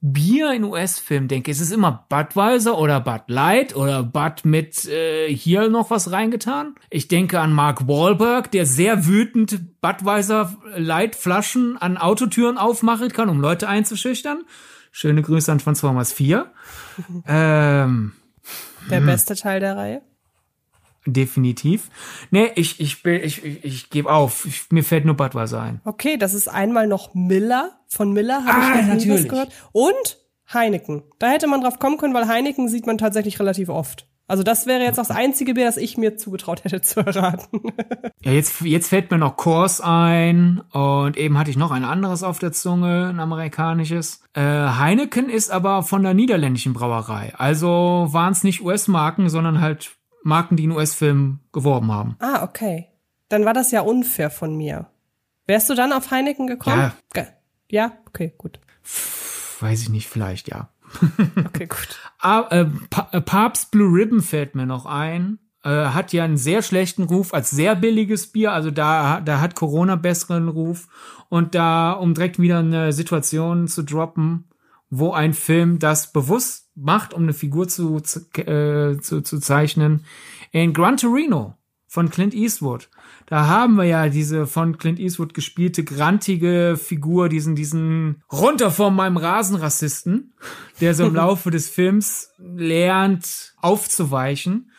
Bier 0.00 0.52
in 0.54 0.64
US-Filmen 0.64 1.28
denke, 1.28 1.52
ist 1.52 1.60
es 1.60 1.70
immer 1.70 2.06
Budweiser 2.08 2.76
oder 2.76 2.98
Bud 2.98 3.22
Light 3.28 3.76
oder 3.76 4.02
Bud 4.02 4.44
mit 4.44 4.86
äh, 4.86 5.32
hier 5.32 5.68
noch 5.68 5.92
was 5.92 6.10
reingetan. 6.10 6.74
Ich 6.90 7.06
denke 7.06 7.38
an 7.38 7.52
Mark 7.52 7.86
Wahlberg, 7.86 8.50
der 8.50 8.66
sehr 8.66 9.06
wütend 9.06 9.80
Budweiser 9.80 10.56
Light 10.74 11.14
Flaschen 11.14 11.78
an 11.78 11.96
Autotüren 11.96 12.58
aufmachen 12.58 13.12
kann, 13.12 13.28
um 13.28 13.40
Leute 13.40 13.68
einzuschüchtern. 13.68 14.42
Schöne 14.98 15.22
Grüße 15.22 15.52
an 15.52 15.58
Transformers 15.58 16.12
4. 16.12 16.50
ähm, 17.28 18.14
der 18.90 19.00
beste 19.00 19.36
Teil 19.36 19.60
der 19.60 19.76
Reihe. 19.76 20.02
Definitiv. 21.06 21.88
Nee, 22.32 22.50
ich, 22.56 22.80
ich, 22.80 23.04
ich, 23.04 23.44
ich, 23.44 23.64
ich 23.64 23.90
gebe 23.90 24.10
auf. 24.12 24.44
Ich, 24.44 24.72
mir 24.72 24.82
fällt 24.82 25.04
nur 25.04 25.14
Budweiser 25.16 25.62
ein. 25.62 25.80
Okay, 25.84 26.16
das 26.16 26.34
ist 26.34 26.48
einmal 26.48 26.88
noch 26.88 27.14
Miller. 27.14 27.78
Von 27.86 28.12
Miller 28.12 28.44
habe 28.44 28.60
Ah, 28.60 28.80
ich 28.80 28.86
noch 28.86 28.94
nie 28.94 28.98
was 28.98 29.04
natürlich. 29.04 29.28
gehört. 29.28 29.52
Und 29.70 30.18
Heineken. 30.52 31.04
Da 31.20 31.28
hätte 31.28 31.46
man 31.46 31.60
drauf 31.60 31.78
kommen 31.78 31.98
können, 31.98 32.12
weil 32.12 32.26
Heineken 32.26 32.68
sieht 32.68 32.88
man 32.88 32.98
tatsächlich 32.98 33.38
relativ 33.38 33.68
oft. 33.68 34.07
Also 34.28 34.42
das 34.42 34.66
wäre 34.66 34.82
jetzt 34.82 35.00
auch 35.00 35.06
das 35.06 35.16
einzige 35.16 35.54
Bier, 35.54 35.64
das 35.64 35.78
ich 35.78 35.96
mir 35.96 36.16
zugetraut 36.16 36.62
hätte 36.64 36.80
zu 36.82 37.00
erraten. 37.00 37.62
Ja, 38.20 38.32
jetzt, 38.32 38.60
jetzt 38.62 38.88
fällt 38.88 39.10
mir 39.10 39.16
noch 39.16 39.36
Kors 39.36 39.80
ein 39.80 40.60
und 40.72 41.16
eben 41.16 41.38
hatte 41.38 41.50
ich 41.50 41.56
noch 41.56 41.70
ein 41.70 41.84
anderes 41.84 42.24
auf 42.24 42.38
der 42.40 42.52
Zunge, 42.52 43.08
ein 43.08 43.20
amerikanisches. 43.20 44.22
Äh, 44.34 44.42
Heineken 44.42 45.30
ist 45.30 45.50
aber 45.50 45.82
von 45.84 46.02
der 46.02 46.14
niederländischen 46.14 46.72
Brauerei. 46.74 47.32
Also 47.36 48.08
waren 48.10 48.32
es 48.32 48.42
nicht 48.42 48.60
US-Marken, 48.60 49.28
sondern 49.30 49.60
halt 49.60 49.96
Marken, 50.24 50.56
die 50.56 50.64
in 50.64 50.72
US-Filmen 50.72 51.40
geworben 51.52 51.92
haben. 51.92 52.16
ah, 52.18 52.42
okay. 52.42 52.88
Dann 53.28 53.44
war 53.44 53.54
das 53.54 53.70
ja 53.70 53.82
unfair 53.82 54.30
von 54.30 54.56
mir. 54.56 54.86
Wärst 55.46 55.70
du 55.70 55.74
dann 55.74 55.92
auf 55.92 56.10
Heineken 56.10 56.46
gekommen? 56.46 56.92
Ja. 57.14 57.26
Ja, 57.70 57.92
okay, 58.06 58.34
gut. 58.36 58.58
Weiß 59.60 59.82
ich 59.82 59.88
nicht, 59.90 60.08
vielleicht 60.08 60.48
ja. 60.48 60.70
Okay, 61.46 61.66
gut. 61.66 61.98
Ah, 62.20 62.46
äh, 62.50 62.66
pa 62.90 63.08
äh, 63.12 63.20
Papst 63.20 63.70
Blue 63.70 63.92
Ribbon 63.92 64.20
fällt 64.20 64.54
mir 64.54 64.66
noch 64.66 64.86
ein. 64.86 65.38
Äh, 65.64 65.88
hat 65.88 66.12
ja 66.12 66.24
einen 66.24 66.36
sehr 66.36 66.62
schlechten 66.62 67.04
Ruf 67.04 67.34
als 67.34 67.50
sehr 67.50 67.74
billiges 67.76 68.28
Bier. 68.28 68.52
Also 68.52 68.70
da, 68.70 69.20
da 69.20 69.40
hat 69.40 69.54
Corona 69.54 69.96
besseren 69.96 70.48
Ruf. 70.48 70.88
Und 71.28 71.54
da, 71.54 71.92
um 71.92 72.14
direkt 72.14 72.38
wieder 72.38 72.60
eine 72.60 72.92
Situation 72.92 73.68
zu 73.68 73.82
droppen, 73.82 74.44
wo 74.90 75.12
ein 75.12 75.34
Film 75.34 75.78
das 75.78 76.12
bewusst 76.12 76.70
macht, 76.74 77.12
um 77.12 77.24
eine 77.24 77.34
Figur 77.34 77.68
zu, 77.68 78.00
zu, 78.00 78.20
äh, 78.38 78.98
zu, 79.00 79.20
zu 79.20 79.38
zeichnen. 79.38 80.04
In 80.52 80.72
Gran 80.72 80.96
Torino 80.96 81.54
von 81.86 82.10
Clint 82.10 82.34
Eastwood. 82.34 82.88
Da 83.28 83.46
haben 83.46 83.76
wir 83.76 83.84
ja 83.84 84.08
diese 84.08 84.46
von 84.46 84.78
Clint 84.78 84.98
Eastwood 84.98 85.34
gespielte 85.34 85.84
grantige 85.84 86.78
Figur, 86.82 87.28
diesen, 87.28 87.54
diesen 87.54 88.22
runter 88.32 88.70
von 88.70 88.94
meinem 88.96 89.18
Rasenrassisten, 89.18 90.32
der 90.80 90.94
so 90.94 91.04
im 91.04 91.14
Laufe 91.16 91.50
des 91.50 91.68
Films 91.68 92.30
lernt 92.38 93.54
aufzuweichen. 93.60 94.70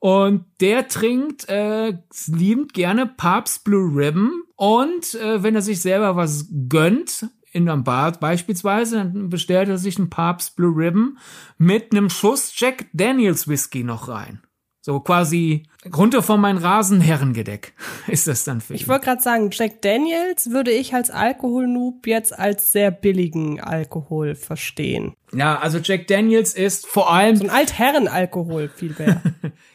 Und 0.00 0.46
der 0.60 0.88
trinkt 0.88 1.48
äh, 1.48 1.96
liebend 2.26 2.74
gerne 2.74 3.06
Papst 3.06 3.62
Blue 3.62 3.94
Ribbon. 3.94 4.32
Und 4.56 5.14
äh, 5.14 5.44
wenn 5.44 5.54
er 5.54 5.62
sich 5.62 5.80
selber 5.80 6.16
was 6.16 6.48
gönnt, 6.68 7.28
in 7.52 7.68
einem 7.68 7.84
Bar 7.84 8.12
beispielsweise, 8.12 8.96
dann 8.96 9.28
bestellt 9.28 9.68
er 9.68 9.78
sich 9.78 9.98
einen 9.98 10.10
Papst 10.10 10.56
Blue 10.56 10.74
Ribbon 10.76 11.18
mit 11.56 11.92
einem 11.92 12.10
Schuss 12.10 12.52
Jack 12.56 12.86
Daniels 12.92 13.46
Whisky 13.46 13.84
noch 13.84 14.08
rein. 14.08 14.42
So 14.84 14.98
quasi 14.98 15.62
runter 15.96 16.24
von 16.24 16.40
mein 16.40 16.56
Rasenherrengedeck 16.56 17.72
ist 18.08 18.26
das 18.26 18.42
dann 18.42 18.60
für 18.60 18.72
ihn. 18.72 18.76
Ich 18.76 18.88
wollte 18.88 19.04
gerade 19.04 19.22
sagen, 19.22 19.50
Jack 19.52 19.80
Daniels 19.80 20.50
würde 20.50 20.72
ich 20.72 20.92
als 20.92 21.08
Alkoholnoob 21.08 22.04
jetzt 22.08 22.36
als 22.36 22.72
sehr 22.72 22.90
billigen 22.90 23.60
Alkohol 23.60 24.34
verstehen. 24.34 25.14
Ja, 25.32 25.56
also 25.60 25.78
Jack 25.78 26.08
Daniels 26.08 26.54
ist 26.54 26.88
vor 26.88 27.12
allem 27.12 27.36
So 27.36 27.44
ein 27.44 27.50
Altherrenalkohol 27.50 28.68
viel 28.68 28.94
mehr. 28.98 29.22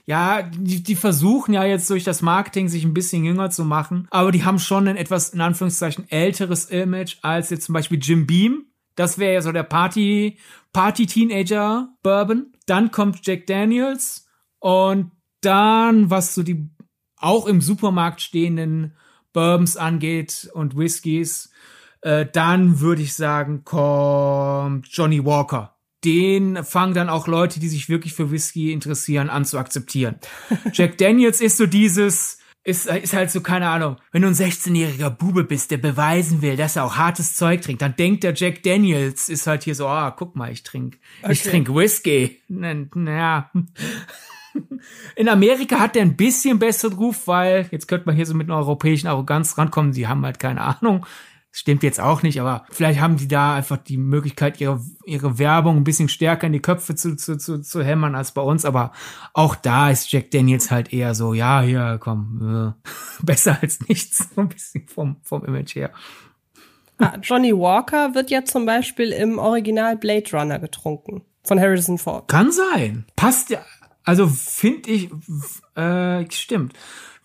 Ja, 0.10 0.42
die, 0.42 0.82
die 0.84 0.96
versuchen 0.96 1.54
ja 1.54 1.66
jetzt 1.66 1.90
durch 1.90 2.06
das 2.06 2.22
Marketing 2.22 2.70
sich 2.70 2.86
ein 2.86 2.94
bisschen 2.94 3.26
jünger 3.26 3.50
zu 3.50 3.66
machen, 3.66 4.08
aber 4.10 4.32
die 4.32 4.46
haben 4.46 4.58
schon 4.58 4.88
ein 4.88 4.96
etwas, 4.96 5.32
in 5.32 5.42
Anführungszeichen, 5.42 6.10
älteres 6.10 6.64
Image 6.66 7.18
als 7.24 7.50
jetzt 7.50 7.66
zum 7.66 7.74
Beispiel 7.74 8.00
Jim 8.02 8.26
Beam. 8.26 8.68
Das 8.96 9.20
wäre 9.20 9.34
ja 9.34 9.42
so 9.42 9.52
der 9.52 9.64
Party, 9.64 10.38
Party-Teenager 10.72 11.90
Bourbon. 12.04 12.54
Dann 12.68 12.92
kommt 12.92 13.28
Jack 13.28 13.48
Daniels 13.48 14.27
und 14.68 15.12
dann, 15.40 16.10
was 16.10 16.36
so 16.36 16.44
die 16.44 16.68
auch 17.16 17.46
im 17.48 17.62
Supermarkt 17.62 18.20
stehenden 18.22 18.94
Bourbons 19.32 19.78
angeht 19.78 20.50
und 20.54 20.76
Whiskys, 20.76 21.52
äh, 22.02 22.26
dann 22.26 22.82
würde 22.82 23.02
ich 23.02 23.14
sagen, 23.14 23.64
kommt 23.64 24.88
Johnny 24.90 25.24
Walker. 25.24 25.78
Den 26.04 26.66
fangen 26.66 26.94
dann 26.94 27.08
auch 27.10 27.28
Leute, 27.28 27.62
die 27.62 27.70
sich 27.70 27.88
wirklich 27.88 28.14
für 28.14 28.30
Whisky 28.30 28.74
interessieren, 28.74 29.30
an 29.30 29.46
zu 29.46 29.58
akzeptieren. 29.58 30.16
Jack 30.74 30.98
Daniels 30.98 31.40
ist 31.40 31.56
so 31.58 31.66
dieses, 31.66 32.40
ist, 32.66 32.88
ist 32.88 33.14
halt 33.14 33.32
so, 33.32 33.40
keine 33.40 33.70
Ahnung, 33.70 33.96
wenn 34.12 34.22
du 34.24 34.28
ein 34.28 34.34
16-jähriger 34.36 35.10
Bube 35.10 35.46
bist, 35.46 35.72
der 35.72 35.78
beweisen 35.78 36.42
will, 36.42 36.58
dass 36.58 36.76
er 36.76 36.84
auch 36.84 36.98
hartes 36.98 37.36
Zeug 37.38 37.62
trinkt, 37.62 37.82
dann 37.82 37.96
denkt 37.96 38.24
der 38.26 38.34
Jack 38.36 38.64
Daniels, 38.64 39.30
ist 39.30 39.48
halt 39.48 39.64
hier 39.64 39.76
so, 39.76 39.88
ah, 39.88 40.12
guck 40.12 40.36
mal, 40.36 40.52
ich 40.52 40.64
trink, 40.64 41.00
ich 41.30 41.40
Okay. 41.42 41.50
trink 41.52 41.70
Whisky. 41.74 42.42
N- 42.50 42.92
Naja. 42.94 43.50
In 45.16 45.30
Amerika 45.30 45.80
hat 45.80 45.96
der 45.96 46.04
ein 46.04 46.16
bisschen 46.16 46.60
besseren 46.60 46.98
Ruf, 46.98 47.28
weil, 47.28 47.68
jetzt 47.72 47.88
könnte 47.88 48.06
man 48.06 48.16
hier 48.16 48.26
so 48.26 48.34
mit 48.34 48.50
einer 48.50 48.58
europäischen 48.58 49.08
Arroganz 49.08 49.58
rankommen, 49.58 49.92
die 49.92 50.08
haben 50.08 50.26
halt 50.26 50.40
keine 50.40 50.62
Ahnung. 50.62 51.06
Das 51.52 51.62
stimmt 51.62 51.82
jetzt 51.82 52.00
auch 52.00 52.22
nicht, 52.22 52.40
aber 52.40 52.66
vielleicht 52.70 53.00
haben 53.00 53.18
die 53.18 53.28
da 53.28 53.56
einfach 53.56 53.78
die 53.78 53.98
Möglichkeit, 53.98 54.62
ihre, 54.62 54.80
ihre 55.06 55.40
Werbung 55.40 55.78
ein 55.78 55.84
bisschen 55.84 56.10
stärker 56.10 56.46
in 56.46 56.54
die 56.54 56.62
Köpfe 56.62 56.94
zu, 56.94 57.16
zu, 57.16 57.38
zu, 57.38 57.62
zu 57.62 57.84
hämmern 57.84 58.16
als 58.16 58.32
bei 58.32 58.42
uns. 58.42 58.64
Aber 58.64 58.92
auch 59.34 59.56
da 59.56 59.90
ist 59.90 60.12
Jack 60.12 60.30
Daniels 60.30 60.70
halt 60.70 60.94
eher 60.94 61.16
so, 61.16 61.34
ja, 61.34 61.62
hier, 61.62 61.98
komm, 62.00 62.76
äh, 62.78 62.92
besser 63.26 63.58
als 63.62 63.80
nichts, 63.88 64.30
so 64.36 64.42
ein 64.42 64.50
bisschen 64.50 64.88
vom, 64.88 65.18
vom 65.24 65.46
Image 65.46 65.76
her. 65.76 65.92
ah, 67.00 67.18
Johnny 67.24 67.54
Walker 67.54 68.14
wird 68.14 68.30
ja 68.30 68.46
zum 68.46 68.66
Beispiel 68.66 69.12
im 69.12 69.40
Original 69.40 69.98
Blade 69.98 70.30
Runner 70.34 70.60
getrunken. 70.60 71.24
Von 71.44 71.62
Harrison 71.62 71.98
Ford. 71.98 72.28
Kann 72.28 72.52
sein. 72.52 73.06
Passt 73.16 73.50
ja. 73.50 73.62
Also 74.08 74.28
finde 74.28 74.90
ich, 74.90 75.10
äh, 75.76 76.32
stimmt. 76.32 76.74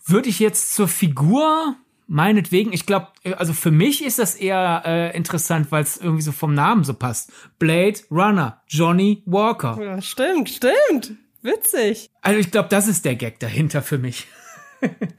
Würde 0.05 0.27
ich 0.27 0.39
jetzt 0.39 0.73
zur 0.73 0.89
Figur 0.89 1.77
meinetwegen, 2.07 2.73
ich 2.73 2.85
glaube, 2.85 3.07
also 3.37 3.53
für 3.53 3.71
mich 3.71 4.03
ist 4.03 4.19
das 4.19 4.35
eher 4.35 4.83
äh, 4.85 5.15
interessant, 5.15 5.71
weil 5.71 5.83
es 5.83 5.95
irgendwie 5.95 6.21
so 6.23 6.33
vom 6.33 6.53
Namen 6.53 6.83
so 6.83 6.93
passt. 6.93 7.31
Blade 7.57 7.99
Runner, 8.11 8.61
Johnny 8.67 9.23
Walker. 9.25 9.81
Ja, 9.81 10.01
stimmt, 10.01 10.49
stimmt. 10.49 11.13
Witzig. 11.41 12.09
Also 12.21 12.37
ich 12.37 12.51
glaube, 12.51 12.67
das 12.67 12.89
ist 12.89 13.05
der 13.05 13.15
Gag 13.15 13.39
dahinter 13.39 13.81
für 13.81 13.97
mich. 13.97 14.27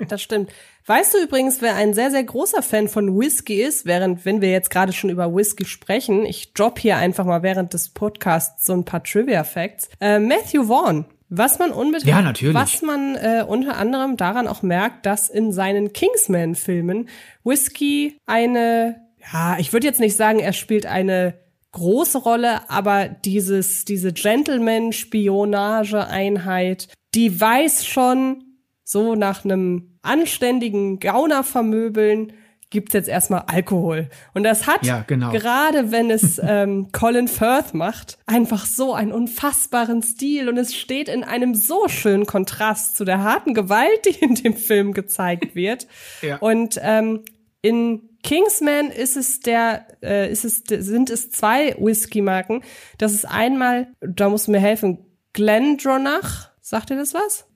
Das 0.09 0.20
stimmt. 0.20 0.53
Weißt 0.85 1.14
du 1.14 1.22
übrigens, 1.22 1.62
wer 1.62 1.74
ein 1.74 1.94
sehr, 1.94 2.11
sehr 2.11 2.22
großer 2.22 2.61
Fan 2.61 2.87
von 2.87 3.18
Whisky 3.18 3.62
ist, 3.62 3.87
während, 3.87 4.27
wenn 4.27 4.42
wir 4.42 4.50
jetzt 4.50 4.68
gerade 4.68 4.92
schon 4.92 5.09
über 5.09 5.35
Whisky 5.35 5.64
sprechen, 5.64 6.27
ich 6.27 6.53
drop 6.53 6.79
hier 6.79 6.98
einfach 6.98 7.24
mal 7.24 7.42
während 7.42 7.72
des 7.72 7.88
Podcasts 7.88 8.66
so 8.66 8.74
ein 8.74 8.85
paar 8.85 9.03
Trivia-Facts. 9.03 9.88
Äh, 10.00 10.18
Matthew 10.18 10.64
Vaughn. 10.64 11.07
Was 11.29 11.59
man 11.59 11.73
unbedingt, 11.73 12.09
Ja, 12.09 12.23
natürlich. 12.23 12.55
was 12.55 12.83
man 12.83 13.17
äh, 13.17 13.45
unter 13.47 13.77
anderem 13.77 14.17
daran 14.17 14.47
auch 14.47 14.63
merkt, 14.63 15.07
dass 15.07 15.29
in 15.29 15.53
seinen 15.53 15.93
Kingsman-Filmen 15.93 17.09
Whisky 17.43 18.19
eine, 18.27 19.01
ja, 19.33 19.57
ich 19.59 19.73
würde 19.73 19.87
jetzt 19.87 20.01
nicht 20.01 20.17
sagen, 20.17 20.39
er 20.39 20.53
spielt 20.53 20.87
eine 20.87 21.35
große 21.73 22.19
Rolle, 22.19 22.69
aber 22.71 23.09
dieses, 23.09 23.85
diese 23.85 24.13
Gentleman-Spionage-Einheit, 24.13 26.89
die 27.15 27.41
weiß 27.41 27.87
schon, 27.87 28.45
so 28.85 29.15
nach 29.15 29.45
einem 29.45 29.99
anständigen 30.03 31.01
Gaunervermöbeln 31.01 32.33
gibt's 32.70 32.92
jetzt 32.94 33.09
erstmal 33.09 33.44
Alkohol. 33.46 34.09
Und 34.33 34.42
das 34.42 34.66
hat, 34.66 34.85
Ja, 34.85 35.05
genau. 35.07 35.31
gerade 35.31 35.92
wenn 35.92 36.11
es 36.11 36.38
ähm, 36.42 36.90
Colin 36.92 37.29
Firth 37.29 37.74
macht, 37.74 38.18
einfach 38.27 38.66
so 38.66 38.94
einen 38.94 39.12
unfassbaren 39.12 40.03
Stil 40.03 40.48
und 40.48 40.57
es 40.59 40.74
steht 40.74 41.09
in 41.09 41.24
einem 41.24 41.55
so 41.55 41.88
schönen 41.88 42.27
Kontrast 42.27 42.96
zu 42.96 43.05
der 43.05 43.22
harten 43.22 43.55
Gewalt, 43.55 44.05
die 44.07 44.24
in 44.24 44.35
dem 44.35 44.57
Film 44.57 44.92
gezeigt 44.92 45.55
wird. 45.55 45.87
Ja. 46.22 46.37
Und 46.38 46.79
ähm, 46.83 47.22
in 47.61 48.09
Kingsman 48.22 48.90
ist 48.90 49.16
es 49.16 49.40
der, 49.40 49.86
äh, 50.03 50.30
ist 50.30 50.45
es, 50.45 50.62
sind 50.66 51.11
es 51.11 51.30
zwei 51.30 51.74
Whisky-Marken. 51.78 52.62
Das 52.99 53.12
ist 53.12 53.26
einmal, 53.26 53.89
da 54.01 54.28
musst 54.28 54.47
du 54.47 54.53
mir 54.53 54.61
helfen, 54.61 54.99
Glendronach. 55.34 56.51
Sagt 56.61 56.91
ihr 56.91 56.97
das 56.97 57.12
was? 57.12 57.47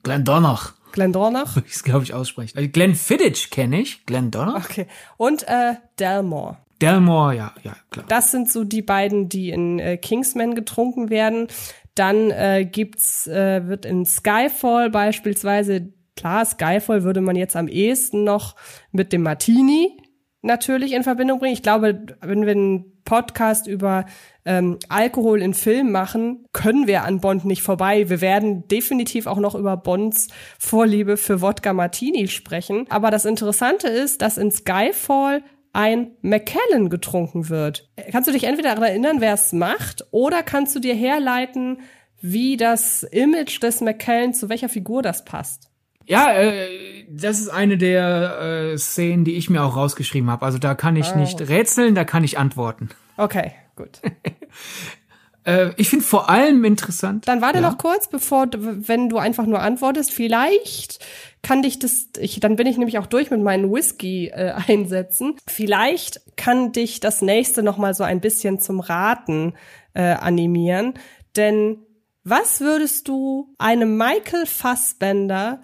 Glendonach. 0.91 1.53
Glendronach? 1.53 1.57
Ich 1.65 1.75
es, 1.75 1.83
glaube 1.83 2.03
ich, 2.03 2.13
aussprechen. 2.13 2.57
Also 2.57 2.69
Glenn 2.69 2.95
Fiddich 2.95 3.49
kenne 3.49 3.81
ich. 3.81 4.05
Glendonach? 4.05 4.69
Okay. 4.69 4.87
Und 5.17 5.47
äh, 5.47 5.75
Delmore. 5.99 6.57
Delmore, 6.81 7.35
ja, 7.35 7.53
ja, 7.63 7.75
klar. 7.89 8.05
Das 8.07 8.31
sind 8.31 8.51
so 8.51 8.63
die 8.63 8.81
beiden, 8.81 9.27
die 9.27 9.49
in 9.49 9.79
äh, 9.79 9.97
Kingsman 9.97 10.55
getrunken 10.55 11.09
werden. 11.09 11.47
Dann 11.95 12.31
äh, 12.31 12.65
gibt's, 12.65 13.27
äh, 13.27 13.67
wird 13.67 13.85
in 13.85 14.05
Skyfall 14.05 14.89
beispielsweise, 14.89 15.91
klar, 16.15 16.45
Skyfall 16.45 17.03
würde 17.03 17.21
man 17.21 17.35
jetzt 17.35 17.55
am 17.55 17.67
ehesten 17.67 18.23
noch 18.23 18.55
mit 18.91 19.11
dem 19.11 19.23
Martini 19.23 19.97
natürlich 20.41 20.93
in 20.93 21.03
Verbindung 21.03 21.39
bringen. 21.39 21.53
Ich 21.53 21.63
glaube, 21.63 22.05
wenn 22.21 22.45
wir 22.45 22.53
einen 22.53 23.01
Podcast 23.03 23.67
über 23.67 24.05
ähm, 24.49 24.79
Alkohol 24.89 25.43
in 25.43 25.53
Film 25.53 25.91
machen, 25.91 26.47
können 26.53 26.87
wir 26.87 27.03
an 27.03 27.21
Bond 27.21 27.45
nicht 27.45 27.61
vorbei. 27.61 28.09
Wir 28.09 28.19
werden 28.19 28.67
definitiv 28.67 29.27
auch 29.27 29.37
noch 29.37 29.53
über 29.53 29.77
Bonds 29.77 30.27
Vorliebe 30.57 31.17
für 31.17 31.41
Wodka 31.41 31.71
Martini 31.71 32.27
sprechen. 32.27 32.87
Aber 32.89 33.11
das 33.11 33.25
Interessante 33.25 33.87
ist, 33.87 34.23
dass 34.23 34.39
in 34.39 34.51
Skyfall 34.51 35.43
ein 35.71 36.13
McKellen 36.21 36.89
getrunken 36.89 37.49
wird. 37.49 37.87
Kannst 38.11 38.27
du 38.27 38.33
dich 38.33 38.45
entweder 38.45 38.69
daran 38.69 38.89
erinnern, 38.89 39.21
wer 39.21 39.35
es 39.35 39.53
macht, 39.53 40.07
oder 40.09 40.41
kannst 40.41 40.75
du 40.75 40.79
dir 40.79 40.95
herleiten, 40.95 41.81
wie 42.19 42.57
das 42.57 43.03
Image 43.03 43.61
des 43.61 43.81
McKellen 43.81 44.33
zu 44.33 44.49
welcher 44.49 44.67
Figur 44.67 45.03
das 45.03 45.25
passt? 45.25 45.68
Ja, 46.09 46.33
äh, 46.33 47.05
das 47.07 47.39
ist 47.39 47.49
eine 47.49 47.77
der 47.77 48.71
äh, 48.73 48.77
Szenen, 48.79 49.25
die 49.25 49.35
ich 49.35 49.49
mir 49.49 49.63
auch 49.63 49.75
rausgeschrieben 49.75 50.31
habe. 50.31 50.43
Also 50.43 50.57
da 50.57 50.73
kann 50.73 50.95
ich 50.95 51.11
oh. 51.13 51.17
nicht 51.17 51.39
rätseln, 51.39 51.93
da 51.93 52.03
kann 52.03 52.23
ich 52.23 52.39
antworten. 52.39 52.89
Okay, 53.15 53.51
gut. 53.75 54.01
äh, 55.43 55.69
ich 55.77 55.89
finde 55.89 56.03
vor 56.03 56.27
allem 56.27 56.65
interessant. 56.65 57.27
Dann 57.27 57.41
warte 57.41 57.59
ja. 57.59 57.69
noch 57.69 57.77
kurz, 57.77 58.09
bevor, 58.09 58.47
wenn 58.51 59.09
du 59.09 59.19
einfach 59.19 59.45
nur 59.45 59.61
antwortest, 59.61 60.11
vielleicht 60.11 61.05
kann 61.43 61.61
dich 61.61 61.77
das, 61.77 62.07
ich, 62.17 62.39
dann 62.39 62.55
bin 62.55 62.65
ich 62.65 62.77
nämlich 62.77 62.97
auch 62.97 63.05
durch 63.05 63.29
mit 63.29 63.43
meinen 63.43 63.71
Whisky-Einsätzen. 63.71 65.35
Äh, 65.35 65.41
vielleicht 65.47 66.21
kann 66.37 66.71
dich 66.71 66.99
das 66.99 67.21
nächste 67.21 67.61
noch 67.61 67.77
mal 67.77 67.93
so 67.93 68.03
ein 68.03 68.19
bisschen 68.19 68.59
zum 68.59 68.79
Raten 68.79 69.53
äh, 69.93 70.13
animieren, 70.13 70.95
denn 71.35 71.77
was 72.23 72.61
würdest 72.61 73.07
du 73.07 73.53
einem 73.59 73.95
Michael 73.95 74.47
Fassbender 74.47 75.61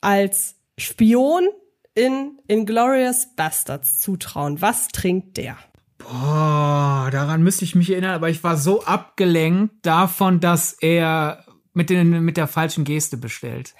als 0.00 0.56
Spion 0.78 1.48
in 1.94 2.38
Inglorious 2.46 3.28
Bastards 3.34 3.98
zutrauen? 3.98 4.60
Was 4.60 4.88
trinkt 4.88 5.36
der? 5.36 5.56
Boah, 5.98 7.08
daran 7.10 7.42
müsste 7.42 7.64
ich 7.64 7.74
mich 7.74 7.90
erinnern, 7.90 8.14
aber 8.14 8.30
ich 8.30 8.44
war 8.44 8.56
so 8.56 8.84
abgelenkt 8.84 9.74
davon, 9.84 10.40
dass 10.40 10.72
er 10.72 11.44
mit, 11.74 11.90
den, 11.90 12.24
mit 12.24 12.36
der 12.36 12.46
falschen 12.46 12.84
Geste 12.84 13.16
bestellt. 13.16 13.74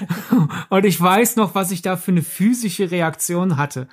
und 0.68 0.84
ich 0.84 1.00
weiß 1.00 1.36
noch, 1.36 1.54
was 1.54 1.70
ich 1.70 1.82
da 1.82 1.96
für 1.96 2.10
eine 2.10 2.22
physische 2.22 2.90
Reaktion 2.90 3.56
hatte, 3.56 3.88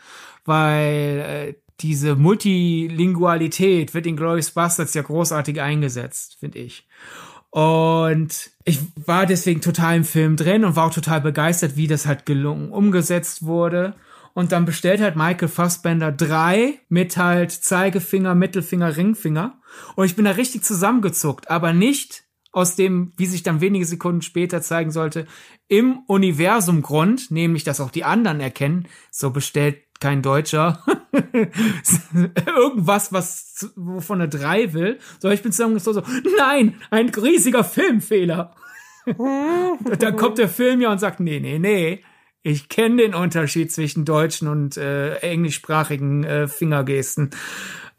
weil 0.46 1.20
äh, 1.20 1.54
diese 1.82 2.16
Multilingualität 2.16 3.94
wird 3.94 4.06
in 4.06 4.18
Glorious 4.18 4.52
Bastards 4.52 4.94
ja 4.94 5.02
großartig 5.02 5.62
eingesetzt, 5.62 6.38
finde 6.40 6.60
ich. 6.60 6.88
Und 7.52 8.52
ich 8.64 8.80
war 8.96 9.26
deswegen 9.26 9.62
total 9.62 9.98
im 9.98 10.04
Film 10.04 10.36
drin 10.36 10.66
und 10.66 10.76
war 10.76 10.88
auch 10.88 10.94
total 10.94 11.22
begeistert, 11.22 11.76
wie 11.76 11.88
das 11.88 12.06
halt 12.06 12.26
gelungen 12.26 12.72
umgesetzt 12.72 13.44
wurde. 13.44 13.96
Und 14.34 14.52
dann 14.52 14.66
bestellt 14.66 15.02
halt 15.02 15.16
Michael 15.16 15.48
Fassbender 15.48 16.12
drei 16.12 16.80
mit 16.90 17.18
halt 17.18 17.52
Zeigefinger, 17.52 18.36
Mittelfinger, 18.36 18.96
Ringfinger. 18.96 19.60
Und 19.96 20.06
ich 20.06 20.16
bin 20.16 20.26
da 20.26 20.32
richtig 20.32 20.64
zusammengezuckt, 20.64 21.50
aber 21.50 21.74
nicht 21.74 22.24
aus 22.52 22.76
dem, 22.76 23.14
wie 23.18 23.26
sich 23.26 23.44
dann 23.44 23.62
wenige 23.62 23.86
Sekunden 23.86 24.22
später 24.22 24.62
zeigen 24.62 24.92
sollte, 24.92 25.28
im 25.68 26.00
Universum 26.08 26.82
Grund, 26.82 27.32
nämlich 27.32 27.64
dass 27.64 27.80
auch 27.80 27.92
die 27.92 28.04
anderen 28.04 28.40
erkennen, 28.40 28.88
so 29.12 29.30
bestellt 29.30 29.84
kein 30.00 30.22
Deutscher 30.22 30.84
irgendwas, 32.46 33.12
was 33.12 33.72
wovon 33.76 34.22
er 34.22 34.28
drei 34.28 34.74
will. 34.74 35.00
So, 35.20 35.30
ich 35.30 35.42
bin 35.42 35.52
zusammengezogen 35.52 36.04
so, 36.04 36.32
nein, 36.38 36.76
ein 36.90 37.10
riesiger 37.10 37.64
Filmfehler. 37.64 38.56
dann 39.06 40.16
kommt 40.16 40.38
der 40.38 40.50
Film 40.50 40.82
ja 40.82 40.92
und 40.92 41.00
sagt, 41.00 41.20
nee, 41.20 41.40
nee, 41.40 41.60
nee, 41.60 42.04
ich 42.42 42.70
kenne 42.70 42.98
den 42.98 43.14
Unterschied 43.14 43.72
zwischen 43.72 44.06
deutschen 44.06 44.48
und 44.48 44.78
äh, 44.78 45.16
englischsprachigen 45.18 46.24
äh, 46.24 46.48
Fingergesten. 46.48 47.32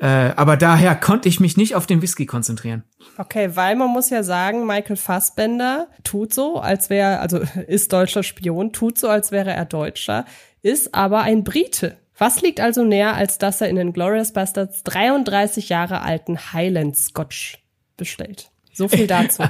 Äh, 0.01 0.33
aber 0.35 0.57
daher 0.57 0.97
konnte 0.97 1.29
ich 1.29 1.41
mich 1.41 1.59
nicht 1.59 1.75
auf 1.75 1.87
den 1.87 2.01
Whisky 2.01 2.25
konzentrieren. 2.25 2.85
Okay, 3.19 3.51
weil 3.55 3.77
man 3.77 3.91
muss 3.91 4.09
ja 4.09 4.23
sagen, 4.23 4.67
Michael 4.67 4.97
Fassbender 4.97 5.89
tut 6.05 6.33
so, 6.33 6.59
als 6.59 6.89
wäre, 6.89 7.21
also 7.21 7.39
ist 7.67 7.93
deutscher 7.93 8.23
Spion, 8.23 8.73
tut 8.73 8.99
so, 8.99 9.11
als 9.11 9.31
wäre 9.31 9.51
er 9.51 9.67
Deutscher, 9.67 10.25
ist 10.63 10.95
aber 10.95 11.21
ein 11.21 11.45
Brite. 11.45 11.99
Was 12.17 12.41
liegt 12.41 12.61
also 12.61 12.83
näher, 12.83 13.15
als 13.15 13.37
dass 13.37 13.61
er 13.61 13.69
in 13.69 13.77
den 13.77 13.93
Glorious 13.93 14.33
Bastards 14.33 14.83
33 14.85 15.69
Jahre 15.69 16.01
alten 16.01 16.53
Highland 16.55 16.97
Scotch 16.97 17.59
bestellt? 17.99 18.51
So 18.73 18.89
viel 18.89 19.07
dazu. 19.07 19.43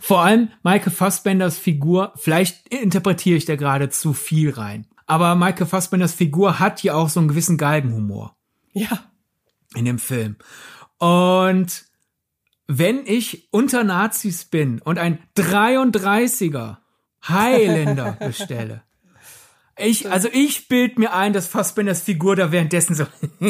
Vor 0.00 0.22
allem 0.22 0.48
Michael 0.62 0.92
Fassbenders 0.92 1.58
Figur, 1.58 2.12
vielleicht 2.16 2.66
interpretiere 2.68 3.36
ich 3.36 3.44
da 3.44 3.56
gerade 3.56 3.90
zu 3.90 4.14
viel 4.14 4.50
rein. 4.50 4.86
Aber 5.04 5.34
Michael 5.34 5.66
Fassbenders 5.66 6.14
Figur 6.14 6.58
hat 6.58 6.82
ja 6.82 6.94
auch 6.94 7.10
so 7.10 7.20
einen 7.20 7.28
gewissen 7.28 7.58
Galgenhumor. 7.58 8.34
Ja 8.72 9.00
in 9.76 9.84
dem 9.84 9.98
Film. 9.98 10.36
Und 10.98 11.84
wenn 12.66 13.06
ich 13.06 13.52
unter 13.52 13.84
Nazis 13.84 14.44
bin 14.44 14.80
und 14.80 14.98
ein 14.98 15.18
33er 15.36 16.78
Highlander 17.28 18.12
bestelle, 18.20 18.82
ich, 19.78 20.10
also 20.10 20.28
ich 20.32 20.68
bild 20.68 20.98
mir 20.98 21.12
ein, 21.12 21.34
dass 21.34 21.48
Fassbenders 21.48 22.00
Figur 22.00 22.34
da 22.34 22.50
währenddessen 22.50 22.94
so 22.94 23.06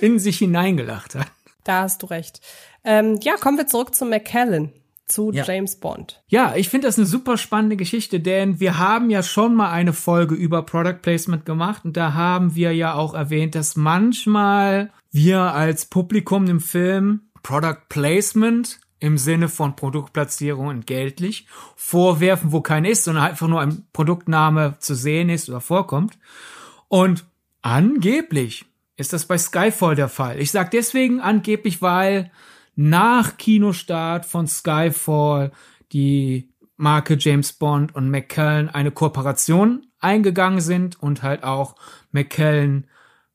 in 0.00 0.20
sich 0.20 0.38
hineingelacht 0.38 1.16
hat. 1.16 1.26
Da 1.64 1.82
hast 1.82 2.02
du 2.02 2.06
recht. 2.06 2.40
Ähm, 2.84 3.18
ja, 3.22 3.36
kommen 3.36 3.58
wir 3.58 3.66
zurück 3.66 3.94
zu 3.94 4.04
McKellen 4.04 4.72
zu 5.06 5.32
ja. 5.32 5.44
James 5.44 5.76
Bond. 5.76 6.22
Ja, 6.28 6.54
ich 6.56 6.68
finde 6.68 6.86
das 6.86 6.98
eine 6.98 7.06
super 7.06 7.36
spannende 7.36 7.76
Geschichte, 7.76 8.20
denn 8.20 8.60
wir 8.60 8.78
haben 8.78 9.10
ja 9.10 9.22
schon 9.22 9.54
mal 9.54 9.70
eine 9.70 9.92
Folge 9.92 10.34
über 10.34 10.62
Product 10.62 11.00
Placement 11.02 11.44
gemacht 11.44 11.84
und 11.84 11.96
da 11.96 12.14
haben 12.14 12.54
wir 12.54 12.74
ja 12.74 12.94
auch 12.94 13.14
erwähnt, 13.14 13.54
dass 13.54 13.76
manchmal 13.76 14.90
wir 15.10 15.40
als 15.40 15.86
Publikum 15.86 16.46
im 16.46 16.60
Film 16.60 17.22
Product 17.42 17.88
Placement 17.88 18.80
im 19.00 19.18
Sinne 19.18 19.48
von 19.48 19.76
Produktplatzierung 19.76 20.70
entgeltlich 20.70 21.46
vorwerfen, 21.76 22.52
wo 22.52 22.62
kein 22.62 22.86
ist, 22.86 23.04
sondern 23.04 23.24
einfach 23.24 23.48
nur 23.48 23.60
ein 23.60 23.86
Produktname 23.92 24.76
zu 24.78 24.94
sehen 24.94 25.28
ist 25.28 25.50
oder 25.50 25.60
vorkommt. 25.60 26.18
Und 26.88 27.26
angeblich 27.60 28.64
ist 28.96 29.12
das 29.12 29.26
bei 29.26 29.36
Skyfall 29.36 29.94
der 29.94 30.08
Fall. 30.08 30.40
Ich 30.40 30.52
sage 30.52 30.70
deswegen 30.72 31.20
angeblich, 31.20 31.82
weil 31.82 32.30
nach 32.76 33.36
Kinostart 33.36 34.26
von 34.26 34.46
Skyfall 34.46 35.52
die 35.92 36.50
Marke 36.76 37.16
James 37.18 37.52
Bond 37.52 37.94
und 37.94 38.10
McKellen 38.10 38.68
eine 38.68 38.90
Kooperation 38.90 39.86
eingegangen 40.00 40.60
sind 40.60 41.00
und 41.00 41.22
halt 41.22 41.44
auch 41.44 41.76
McKellen 42.10 42.88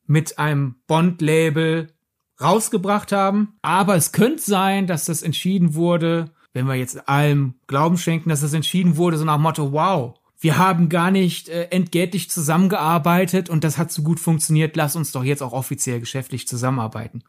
mit 0.06 0.38
einem 0.38 0.76
Bond-Label 0.86 1.92
rausgebracht 2.40 3.12
haben. 3.12 3.54
Aber 3.62 3.96
es 3.96 4.12
könnte 4.12 4.42
sein, 4.42 4.86
dass 4.86 5.04
das 5.04 5.22
entschieden 5.22 5.74
wurde, 5.74 6.30
wenn 6.52 6.66
wir 6.66 6.74
jetzt 6.74 7.08
allem 7.08 7.54
Glauben 7.66 7.96
schenken, 7.96 8.28
dass 8.28 8.40
das 8.40 8.52
entschieden 8.52 8.96
wurde, 8.96 9.18
so 9.18 9.24
nach 9.24 9.38
Motto, 9.38 9.72
wow, 9.72 10.14
wir 10.40 10.56
haben 10.56 10.88
gar 10.88 11.10
nicht 11.10 11.48
äh, 11.48 11.64
entgeltlich 11.64 12.30
zusammengearbeitet 12.30 13.50
und 13.50 13.62
das 13.62 13.78
hat 13.78 13.92
so 13.92 14.02
gut 14.02 14.18
funktioniert, 14.18 14.74
lass 14.74 14.96
uns 14.96 15.12
doch 15.12 15.22
jetzt 15.22 15.42
auch 15.42 15.52
offiziell 15.52 16.00
geschäftlich 16.00 16.48
zusammenarbeiten. 16.48 17.22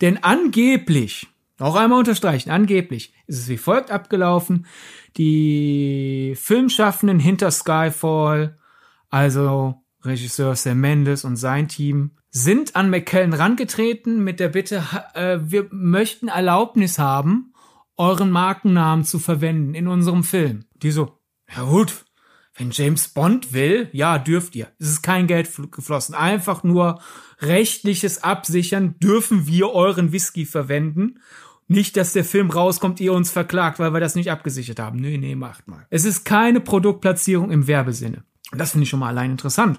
Denn 0.00 0.22
angeblich 0.22 1.28
noch 1.60 1.76
einmal 1.76 1.98
unterstreichen, 2.00 2.50
angeblich 2.50 3.14
ist 3.26 3.38
es 3.38 3.48
wie 3.48 3.58
folgt 3.58 3.90
abgelaufen. 3.90 4.66
Die 5.16 6.34
Filmschaffenden 6.36 7.20
hinter 7.20 7.50
Skyfall, 7.50 8.58
also 9.10 9.76
Regisseur 10.02 10.56
Sam 10.56 10.80
Mendes 10.80 11.24
und 11.24 11.36
sein 11.36 11.68
Team, 11.68 12.12
sind 12.30 12.76
an 12.76 12.90
McKellen 12.90 13.34
rangetreten 13.34 14.24
mit 14.24 14.40
der 14.40 14.48
Bitte, 14.48 14.84
äh, 15.14 15.38
wir 15.42 15.66
möchten 15.70 16.28
Erlaubnis 16.28 16.98
haben, 16.98 17.52
euren 17.96 18.30
Markennamen 18.30 19.04
zu 19.04 19.18
verwenden 19.18 19.74
in 19.74 19.88
unserem 19.88 20.24
Film. 20.24 20.64
Die 20.76 20.90
so, 20.90 21.18
ja 21.54 21.64
gut, 21.64 22.06
wenn 22.54 22.70
James 22.70 23.08
Bond 23.08 23.52
will, 23.52 23.88
ja, 23.92 24.18
dürft 24.18 24.54
ihr. 24.54 24.68
Es 24.78 24.88
ist 24.88 25.02
kein 25.02 25.26
Geld 25.26 25.50
geflossen. 25.70 26.14
Einfach 26.14 26.62
nur 26.62 27.00
rechtliches 27.40 28.22
Absichern, 28.22 28.98
dürfen 28.98 29.46
wir 29.46 29.70
euren 29.70 30.12
Whisky 30.12 30.44
verwenden. 30.44 31.20
Nicht, 31.70 31.96
dass 31.96 32.12
der 32.12 32.24
Film 32.24 32.50
rauskommt, 32.50 32.98
ihr 32.98 33.12
uns 33.12 33.30
verklagt, 33.30 33.78
weil 33.78 33.92
wir 33.92 34.00
das 34.00 34.16
nicht 34.16 34.32
abgesichert 34.32 34.80
haben. 34.80 34.98
Nee, 34.98 35.18
nee, 35.18 35.36
macht 35.36 35.68
mal. 35.68 35.86
Es 35.88 36.04
ist 36.04 36.24
keine 36.24 36.58
Produktplatzierung 36.60 37.52
im 37.52 37.68
Werbesinne. 37.68 38.24
Das 38.50 38.72
finde 38.72 38.82
ich 38.82 38.90
schon 38.90 38.98
mal 38.98 39.10
allein 39.10 39.30
interessant. 39.30 39.78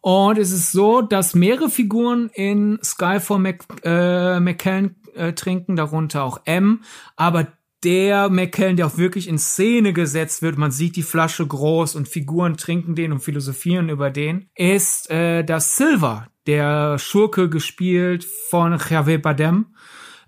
Und 0.00 0.38
es 0.38 0.52
ist 0.52 0.70
so, 0.70 1.02
dass 1.02 1.34
mehrere 1.34 1.70
Figuren 1.70 2.30
in 2.34 2.78
Skyfall 2.84 3.40
Mac, 3.40 3.64
äh, 3.82 4.38
McKellen 4.38 4.94
äh, 5.16 5.32
trinken, 5.32 5.74
darunter 5.74 6.22
auch 6.22 6.42
M, 6.44 6.82
aber 7.16 7.48
der 7.82 8.30
McKellen, 8.30 8.76
der 8.76 8.86
auch 8.86 8.96
wirklich 8.96 9.26
in 9.26 9.38
Szene 9.38 9.92
gesetzt 9.92 10.40
wird, 10.40 10.56
man 10.56 10.70
sieht 10.70 10.94
die 10.94 11.02
Flasche 11.02 11.44
groß 11.44 11.96
und 11.96 12.06
Figuren 12.06 12.56
trinken 12.56 12.94
den 12.94 13.10
und 13.10 13.24
philosophieren 13.24 13.88
über 13.88 14.10
den, 14.10 14.48
ist 14.54 15.10
äh, 15.10 15.42
das 15.42 15.76
Silver, 15.76 16.28
der 16.46 17.00
Schurke 17.00 17.48
gespielt 17.48 18.24
von 18.50 18.78
Javier 18.88 19.20
Badem 19.20 19.74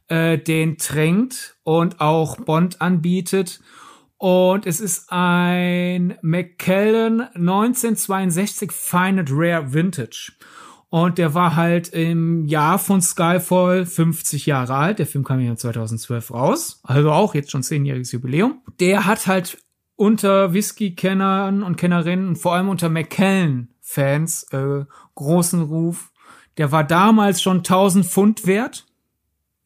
äh, 0.09 0.39
den 0.39 0.79
trinkt 0.79 1.57
und 1.63 2.01
auch 2.01 2.37
Bond 2.37 2.81
anbietet. 2.81 3.61
Und 4.19 4.67
es 4.67 4.81
ist 4.81 5.13
ein 5.13 6.17
McKellen 6.23 7.21
1962 7.21 8.73
Fine 8.73 9.21
and 9.21 9.31
Rare 9.31 9.73
Vintage. 9.75 10.33
Und 10.89 11.19
der 11.19 11.35
war 11.35 11.57
halt 11.57 11.89
im 11.89 12.47
Jahr 12.47 12.79
von 12.79 13.03
Skyfall 13.03 13.85
50 13.85 14.47
Jahre 14.47 14.75
alt. 14.77 14.99
Der 14.99 15.07
Film 15.07 15.25
kam 15.25 15.41
ja 15.41 15.55
2012 15.55 16.31
raus. 16.31 16.81
Also 16.85 17.11
auch 17.11 17.35
jetzt 17.35 17.51
schon 17.51 17.63
zehnjähriges 17.63 18.13
Jubiläum. 18.13 18.63
Der 18.81 19.05
hat 19.05 19.27
halt 19.27 19.59
unter 19.97 20.53
Whisky-Kennern 20.53 21.63
und 21.63 21.77
Kennerinnen 21.77 22.29
und 22.29 22.37
vor 22.37 22.55
allem 22.55 22.69
unter 22.69 22.89
McKellen-Fans 22.89 24.45
äh, 24.53 24.85
großen 25.15 25.63
Ruf. 25.63 26.13
Der 26.57 26.73
war 26.73 26.85
damals 26.85 27.43
schon 27.43 27.59
1000 27.59 28.07
Pfund 28.07 28.47
wert. 28.47 28.86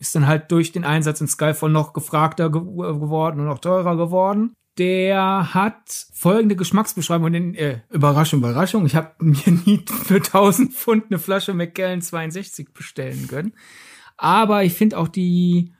Ist 0.01 0.17
dann 0.17 0.27
halt 0.27 0.51
durch 0.51 0.73
den 0.73 0.85
Einsatz 0.85 1.21
in 1.21 1.29
Skyfall 1.29 1.71
noch 1.71 1.93
gefragter 1.93 2.51
ge 2.51 2.61
geworden 2.61 3.39
und 3.39 3.47
noch 3.47 3.61
teurer 3.61 3.97
geworden 3.97 4.57
der 4.81 5.53
hat 5.53 6.07
folgende 6.15 6.57
Geschmacksbeschreibung. 6.57 7.33
Den, 7.33 7.55
äh, 7.55 7.81
Überraschung, 7.91 8.41
Überraschung. 8.41 8.87
Ich 8.87 8.97
habe 8.97 9.13
mir 9.19 9.53
nie 9.67 9.85
für 9.87 10.17
1000 10.17 10.73
Pfund 10.73 11.05
eine 11.11 11.19
Flasche 11.19 11.53
McKellen 11.53 12.01
62 12.01 12.73
bestellen 12.73 13.29
können. 13.29 13.53
Aber 14.17 14.65
ich 14.65 14.73
finde 14.73 14.97
auch 14.99 15.09
die 15.09 15.73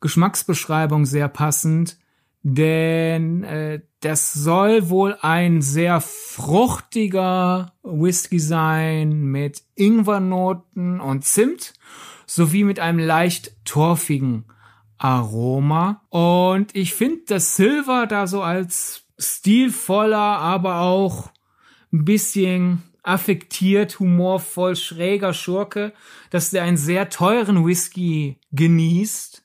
Geschmacksbeschreibung 0.00 1.06
sehr 1.06 1.28
passend, 1.28 1.98
denn 2.42 3.42
äh, 3.44 3.80
das 4.00 4.34
soll 4.34 4.90
wohl 4.90 5.16
ein 5.22 5.62
sehr 5.62 6.02
fruchtiger 6.02 7.72
Whisky 7.82 8.38
sein 8.38 9.22
mit 9.22 9.62
Ingwernoten 9.74 11.00
und 11.00 11.24
Zimt 11.24 11.72
sowie 12.26 12.64
mit 12.64 12.80
einem 12.80 12.98
leicht 12.98 13.52
torfigen 13.64 14.44
Aroma. 14.98 16.02
Und 16.10 16.74
ich 16.74 16.94
finde 16.94 17.22
das 17.26 17.56
Silver 17.56 18.06
da 18.06 18.26
so 18.26 18.42
als 18.42 19.06
stilvoller, 19.18 20.16
aber 20.16 20.80
auch 20.80 21.30
ein 21.92 22.04
bisschen 22.04 22.82
affektiert, 23.02 24.00
humorvoll, 24.00 24.74
schräger 24.74 25.32
Schurke, 25.32 25.92
dass 26.30 26.50
der 26.50 26.64
einen 26.64 26.76
sehr 26.76 27.08
teuren 27.08 27.64
Whisky 27.64 28.40
genießt, 28.50 29.44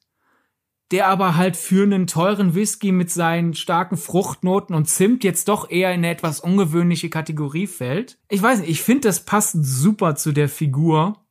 der 0.89 1.07
aber 1.07 1.37
halt 1.37 1.55
für 1.55 1.83
einen 1.83 2.07
teuren 2.07 2.55
Whisky 2.55 2.91
mit 2.91 3.11
seinen 3.11 3.53
starken 3.53 3.97
Fruchtnoten 3.97 4.75
und 4.75 4.89
Zimt 4.89 5.23
jetzt 5.23 5.47
doch 5.47 5.69
eher 5.69 5.89
in 5.93 5.99
eine 5.99 6.09
etwas 6.09 6.39
ungewöhnliche 6.39 7.09
Kategorie 7.09 7.67
fällt. 7.67 8.17
Ich 8.29 8.41
weiß 8.41 8.61
nicht, 8.61 8.69
ich 8.69 8.81
finde, 8.81 9.07
das 9.07 9.25
passt 9.25 9.55
super 9.61 10.15
zu 10.15 10.31
der 10.31 10.49
Figur. 10.49 11.23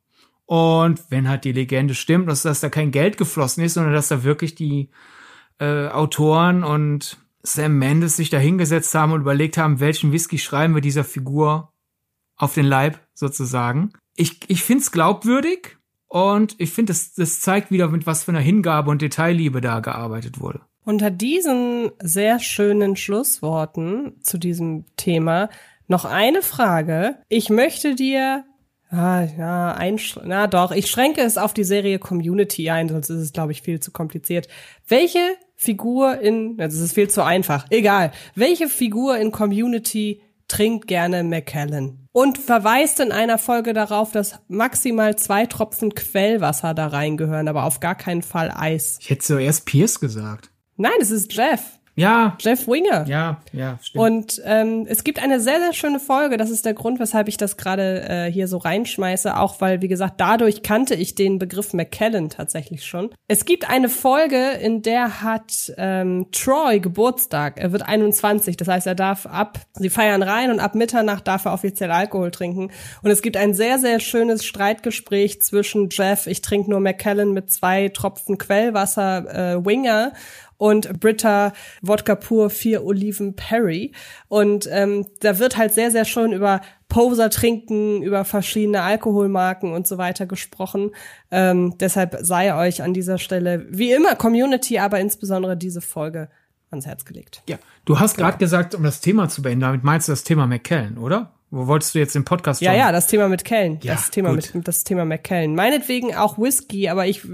Und 0.45 1.01
wenn 1.09 1.29
halt 1.29 1.45
die 1.45 1.53
Legende 1.53 1.95
stimmt, 1.95 2.27
dass, 2.27 2.41
dass 2.41 2.59
da 2.59 2.69
kein 2.69 2.91
Geld 2.91 3.17
geflossen 3.17 3.63
ist, 3.63 3.75
sondern 3.75 3.93
dass 3.93 4.09
da 4.09 4.23
wirklich 4.23 4.55
die 4.55 4.89
äh, 5.59 5.87
Autoren 5.87 6.63
und 6.63 7.17
Sam 7.43 7.77
Mendes 7.77 8.17
sich 8.17 8.29
da 8.29 8.37
hingesetzt 8.37 8.93
haben 8.93 9.13
und 9.13 9.21
überlegt 9.21 9.57
haben, 9.57 9.79
welchen 9.79 10.11
Whisky 10.11 10.37
schreiben 10.37 10.75
wir 10.75 10.81
dieser 10.81 11.03
Figur 11.03 11.71
auf 12.35 12.53
den 12.53 12.65
Leib 12.65 12.99
sozusagen. 13.13 13.93
Ich, 14.15 14.39
ich 14.47 14.63
finde 14.63 14.81
es 14.81 14.91
glaubwürdig 14.91 15.77
und 16.07 16.55
ich 16.59 16.71
finde, 16.71 16.91
das, 16.91 17.13
das 17.13 17.39
zeigt 17.39 17.71
wieder, 17.71 17.87
mit 17.87 18.05
was 18.05 18.23
für 18.23 18.31
einer 18.31 18.41
Hingabe 18.41 18.91
und 18.91 19.01
Detailliebe 19.01 19.61
da 19.61 19.79
gearbeitet 19.79 20.39
wurde. 20.39 20.61
Unter 20.83 21.11
diesen 21.11 21.91
sehr 22.01 22.39
schönen 22.39 22.95
Schlussworten 22.95 24.21
zu 24.21 24.37
diesem 24.37 24.85
Thema 24.97 25.49
noch 25.87 26.05
eine 26.05 26.41
Frage. 26.41 27.17
Ich 27.29 27.49
möchte 27.49 27.95
dir 27.95 28.43
Ah, 28.91 29.25
ja, 29.37 29.73
ein, 29.73 30.01
na 30.25 30.47
doch, 30.47 30.73
ich 30.73 30.87
schränke 30.87 31.21
es 31.21 31.37
auf 31.37 31.53
die 31.53 31.63
Serie 31.63 31.97
Community 31.97 32.69
ein, 32.69 32.89
sonst 32.89 33.09
ist 33.09 33.19
es, 33.19 33.33
glaube 33.33 33.53
ich, 33.53 33.61
viel 33.61 33.79
zu 33.79 33.91
kompliziert. 33.91 34.49
Welche 34.85 35.37
Figur 35.55 36.19
in, 36.19 36.57
das 36.57 36.73
ist 36.73 36.93
viel 36.93 37.09
zu 37.09 37.23
einfach, 37.23 37.65
egal, 37.69 38.11
welche 38.35 38.67
Figur 38.67 39.17
in 39.17 39.31
Community 39.31 40.21
trinkt 40.49 40.87
gerne 40.87 41.23
McKellen? 41.23 42.09
Und 42.11 42.37
verweist 42.37 42.99
in 42.99 43.13
einer 43.13 43.37
Folge 43.37 43.71
darauf, 43.71 44.11
dass 44.11 44.39
maximal 44.49 45.15
zwei 45.15 45.45
Tropfen 45.45 45.95
Quellwasser 45.95 46.73
da 46.73 46.87
reingehören, 46.87 47.47
aber 47.47 47.63
auf 47.63 47.79
gar 47.79 47.95
keinen 47.95 48.23
Fall 48.23 48.51
Eis. 48.53 48.97
Ich 48.99 49.09
hätte 49.09 49.23
zuerst 49.23 49.65
Pierce 49.65 50.01
gesagt. 50.01 50.51
Nein, 50.75 50.91
es 50.99 51.11
ist 51.11 51.31
Jeff. 51.31 51.61
Ja. 51.95 52.37
Jeff 52.39 52.67
Winger. 52.67 53.05
Ja, 53.07 53.41
ja, 53.51 53.77
stimmt. 53.81 54.03
Und 54.03 54.41
ähm, 54.45 54.85
es 54.89 55.03
gibt 55.03 55.21
eine 55.21 55.39
sehr, 55.39 55.59
sehr 55.59 55.73
schöne 55.73 55.99
Folge. 55.99 56.37
Das 56.37 56.49
ist 56.49 56.65
der 56.65 56.73
Grund, 56.73 56.99
weshalb 56.99 57.27
ich 57.27 57.37
das 57.37 57.57
gerade 57.57 58.07
äh, 58.07 58.31
hier 58.31 58.47
so 58.47 58.57
reinschmeiße. 58.57 59.37
Auch 59.37 59.59
weil, 59.61 59.81
wie 59.81 59.87
gesagt, 59.87 60.15
dadurch 60.19 60.63
kannte 60.63 60.95
ich 60.95 61.15
den 61.15 61.39
Begriff 61.39 61.73
McKellen 61.73 62.29
tatsächlich 62.29 62.85
schon. 62.85 63.09
Es 63.27 63.45
gibt 63.45 63.69
eine 63.69 63.89
Folge, 63.89 64.51
in 64.61 64.81
der 64.81 65.21
hat 65.21 65.73
ähm, 65.77 66.27
Troy 66.31 66.79
Geburtstag. 66.79 67.59
Er 67.59 67.71
wird 67.71 67.83
21. 67.83 68.57
Das 68.57 68.67
heißt, 68.67 68.87
er 68.87 68.95
darf 68.95 69.25
ab, 69.25 69.59
sie 69.73 69.89
feiern 69.89 70.23
rein 70.23 70.51
und 70.51 70.59
ab 70.59 70.75
Mitternacht 70.75 71.27
darf 71.27 71.45
er 71.45 71.53
offiziell 71.53 71.91
Alkohol 71.91 72.31
trinken. 72.31 72.71
Und 73.03 73.11
es 73.11 73.21
gibt 73.21 73.37
ein 73.37 73.53
sehr, 73.53 73.79
sehr 73.79 73.99
schönes 73.99 74.45
Streitgespräch 74.45 75.41
zwischen 75.41 75.89
Jeff, 75.91 76.27
ich 76.27 76.41
trinke 76.41 76.69
nur 76.69 76.79
McKellen 76.79 77.33
mit 77.33 77.51
zwei 77.51 77.89
Tropfen 77.89 78.37
Quellwasser, 78.37 79.55
äh, 79.55 79.65
Winger 79.65 80.13
und 80.61 80.99
Britta 80.99 81.53
Wodka 81.81 82.13
Pur 82.13 82.51
vier 82.51 82.85
Oliven 82.85 83.35
Perry. 83.35 83.93
Und 84.27 84.69
ähm, 84.71 85.07
da 85.19 85.39
wird 85.39 85.57
halt 85.57 85.73
sehr, 85.73 85.89
sehr 85.89 86.05
schön 86.05 86.33
über 86.33 86.61
Poser 86.87 87.31
trinken, 87.31 88.03
über 88.03 88.25
verschiedene 88.25 88.83
Alkoholmarken 88.83 89.73
und 89.73 89.87
so 89.87 89.97
weiter 89.97 90.27
gesprochen. 90.27 90.91
Ähm, 91.31 91.79
deshalb 91.79 92.15
sei 92.21 92.53
euch 92.53 92.83
an 92.83 92.93
dieser 92.93 93.17
Stelle, 93.17 93.65
wie 93.71 93.91
immer, 93.91 94.15
Community, 94.15 94.77
aber 94.77 94.99
insbesondere 94.99 95.57
diese 95.57 95.81
Folge 95.81 96.29
ans 96.69 96.85
Herz 96.85 97.05
gelegt. 97.05 97.41
Ja, 97.49 97.57
du 97.85 97.99
hast 97.99 98.15
gerade 98.15 98.37
gesagt, 98.37 98.75
um 98.75 98.83
das 98.83 99.01
Thema 99.01 99.29
zu 99.29 99.41
beenden, 99.41 99.61
damit 99.61 99.83
meinst 99.83 100.09
du 100.09 100.11
das 100.11 100.23
Thema 100.23 100.45
McKellen, 100.45 100.99
oder? 100.99 101.33
Wo 101.53 101.67
wolltest 101.67 101.93
du 101.93 101.99
jetzt 101.99 102.15
den 102.15 102.23
Podcast 102.23 102.61
Ja, 102.61 102.73
ja, 102.73 102.93
das 102.93 103.07
Thema 103.07 103.27
mit 103.27 103.43
Kellen. 103.43 103.77
Ja, 103.83 103.95
das 103.95 104.09
Thema 104.09 104.33
gut. 104.33 104.55
mit 104.55 104.67
das 104.69 104.85
Thema 104.85 105.03
McKellen. 105.03 105.53
Meinetwegen 105.53 106.15
auch 106.15 106.37
Whisky, 106.37 106.87
aber 106.87 107.07
ich 107.07 107.27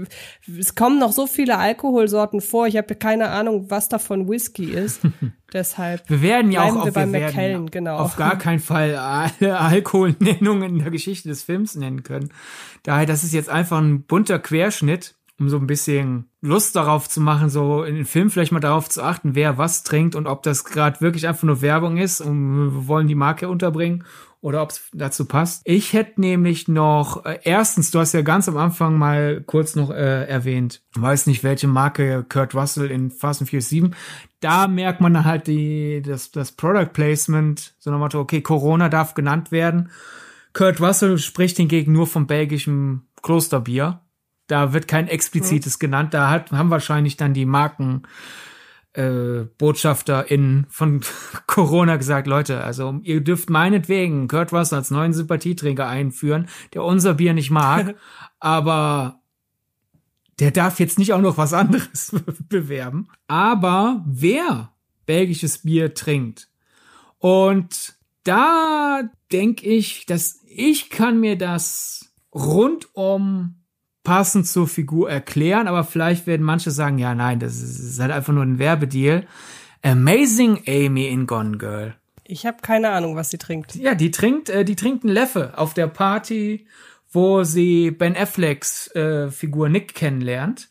es 0.58 0.74
kommen 0.74 0.98
noch 0.98 1.12
so 1.12 1.28
viele 1.28 1.56
Alkoholsorten 1.56 2.40
vor. 2.40 2.66
Ich 2.66 2.76
habe 2.76 2.96
keine 2.96 3.28
Ahnung, 3.28 3.70
was 3.70 3.88
davon 3.88 4.28
Whisky 4.28 4.64
ist. 4.72 5.02
Deshalb 5.52 6.02
Wir 6.10 6.20
werden 6.20 6.50
ja 6.50 6.64
auch 6.64 6.74
wir 6.74 6.82
auf, 6.82 6.92
bei 6.92 7.10
wir 7.10 7.20
McKellen, 7.20 7.70
genau. 7.70 7.98
auf 7.98 8.16
gar 8.16 8.36
keinen 8.36 8.58
Fall 8.58 8.96
alle 8.96 9.58
Alkoholnennungen 9.60 10.70
in 10.74 10.78
der 10.80 10.90
Geschichte 10.90 11.28
des 11.28 11.44
Films 11.44 11.76
nennen 11.76 12.02
können. 12.02 12.30
Daher, 12.82 13.06
das 13.06 13.22
ist 13.22 13.32
jetzt 13.32 13.48
einfach 13.48 13.78
ein 13.78 14.02
bunter 14.02 14.40
Querschnitt, 14.40 15.14
um 15.38 15.48
so 15.48 15.58
ein 15.58 15.68
bisschen 15.68 16.27
Lust 16.40 16.76
darauf 16.76 17.08
zu 17.08 17.20
machen, 17.20 17.48
so 17.48 17.82
in 17.82 17.96
den 17.96 18.04
Film 18.04 18.30
vielleicht 18.30 18.52
mal 18.52 18.60
darauf 18.60 18.88
zu 18.88 19.02
achten, 19.02 19.34
wer 19.34 19.58
was 19.58 19.82
trinkt 19.82 20.14
und 20.14 20.26
ob 20.26 20.44
das 20.44 20.64
gerade 20.64 21.00
wirklich 21.00 21.26
einfach 21.26 21.42
nur 21.42 21.62
Werbung 21.62 21.96
ist 21.96 22.20
und 22.20 22.74
wir 22.74 22.86
wollen 22.86 23.08
die 23.08 23.16
Marke 23.16 23.48
unterbringen 23.48 24.04
oder 24.40 24.62
ob 24.62 24.70
es 24.70 24.88
dazu 24.92 25.24
passt. 25.24 25.62
Ich 25.64 25.92
hätte 25.92 26.20
nämlich 26.20 26.68
noch, 26.68 27.24
äh, 27.24 27.40
erstens, 27.42 27.90
du 27.90 27.98
hast 27.98 28.12
ja 28.12 28.22
ganz 28.22 28.48
am 28.48 28.56
Anfang 28.56 28.96
mal 28.96 29.42
kurz 29.44 29.74
noch 29.74 29.90
äh, 29.90 30.26
erwähnt, 30.26 30.82
weiß 30.94 31.26
nicht, 31.26 31.42
welche 31.42 31.66
Marke 31.66 32.24
Kurt 32.28 32.54
Russell 32.54 32.90
in 32.90 33.10
Fast 33.10 33.40
and 33.40 33.50
Furious 33.50 33.68
7. 33.68 33.94
Da 34.40 34.68
merkt 34.68 35.00
man 35.00 35.24
halt 35.24 35.48
die, 35.48 36.02
das, 36.02 36.30
das 36.30 36.52
Product 36.52 36.92
Placement, 36.92 37.74
so 37.80 37.90
Motto, 37.90 38.20
okay, 38.20 38.40
Corona 38.40 38.88
darf 38.88 39.14
genannt 39.14 39.50
werden. 39.50 39.90
Kurt 40.52 40.80
Russell 40.80 41.18
spricht 41.18 41.56
hingegen 41.56 41.92
nur 41.92 42.06
vom 42.06 42.28
belgischen 42.28 43.08
Klosterbier. 43.22 44.00
Da 44.48 44.72
wird 44.72 44.88
kein 44.88 45.06
explizites 45.08 45.78
genannt. 45.78 46.12
Da 46.14 46.28
hat, 46.30 46.50
haben 46.50 46.70
wahrscheinlich 46.70 47.16
dann 47.16 47.34
die 47.34 47.46
Marken 47.46 48.02
äh, 48.94 49.44
BotschafterInnen 49.58 50.66
von 50.68 51.02
Corona 51.46 51.96
gesagt, 51.96 52.26
Leute, 52.26 52.64
also 52.64 52.98
ihr 53.02 53.20
dürft 53.20 53.50
meinetwegen 53.50 54.26
Kurt 54.26 54.52
Russell 54.52 54.78
als 54.78 54.90
neuen 54.90 55.12
Sympathieträger 55.12 55.86
einführen, 55.86 56.48
der 56.74 56.82
unser 56.82 57.14
Bier 57.14 57.34
nicht 57.34 57.50
mag, 57.50 57.94
aber 58.40 59.20
der 60.40 60.50
darf 60.50 60.80
jetzt 60.80 60.98
nicht 60.98 61.12
auch 61.12 61.20
noch 61.20 61.36
was 61.36 61.52
anderes 61.52 62.14
bewerben. 62.48 63.08
Aber 63.26 64.04
wer 64.06 64.72
belgisches 65.06 65.58
Bier 65.58 65.94
trinkt 65.94 66.48
und 67.18 67.94
da 68.24 69.02
denke 69.32 69.66
ich, 69.66 70.06
dass 70.06 70.40
ich 70.46 70.90
kann 70.90 71.20
mir 71.20 71.36
das 71.38 72.12
rundum 72.34 73.57
passend 74.04 74.46
zur 74.46 74.68
Figur 74.68 75.10
erklären, 75.10 75.68
aber 75.68 75.84
vielleicht 75.84 76.26
werden 76.26 76.44
manche 76.44 76.70
sagen, 76.70 76.98
ja, 76.98 77.14
nein, 77.14 77.40
das 77.40 77.60
ist, 77.60 78.00
halt 78.00 78.10
einfach 78.10 78.32
nur 78.32 78.42
ein 78.42 78.58
Werbedeal. 78.58 79.26
Amazing 79.82 80.62
Amy 80.66 81.08
in 81.08 81.26
Gone 81.26 81.58
Girl. 81.58 81.94
Ich 82.24 82.46
habe 82.46 82.58
keine 82.62 82.90
Ahnung, 82.90 83.16
was 83.16 83.30
sie 83.30 83.38
trinkt. 83.38 83.74
Ja, 83.74 83.94
die 83.94 84.10
trinkt, 84.10 84.50
äh, 84.50 84.64
die 84.64 84.76
trinkt 84.76 85.04
einen 85.04 85.12
Leffe 85.12 85.52
auf 85.56 85.72
der 85.72 85.86
Party, 85.86 86.66
wo 87.10 87.42
sie 87.44 87.90
Ben 87.90 88.16
Afflecks 88.16 88.94
äh, 88.94 89.30
Figur 89.30 89.68
Nick 89.68 89.94
kennenlernt. 89.94 90.68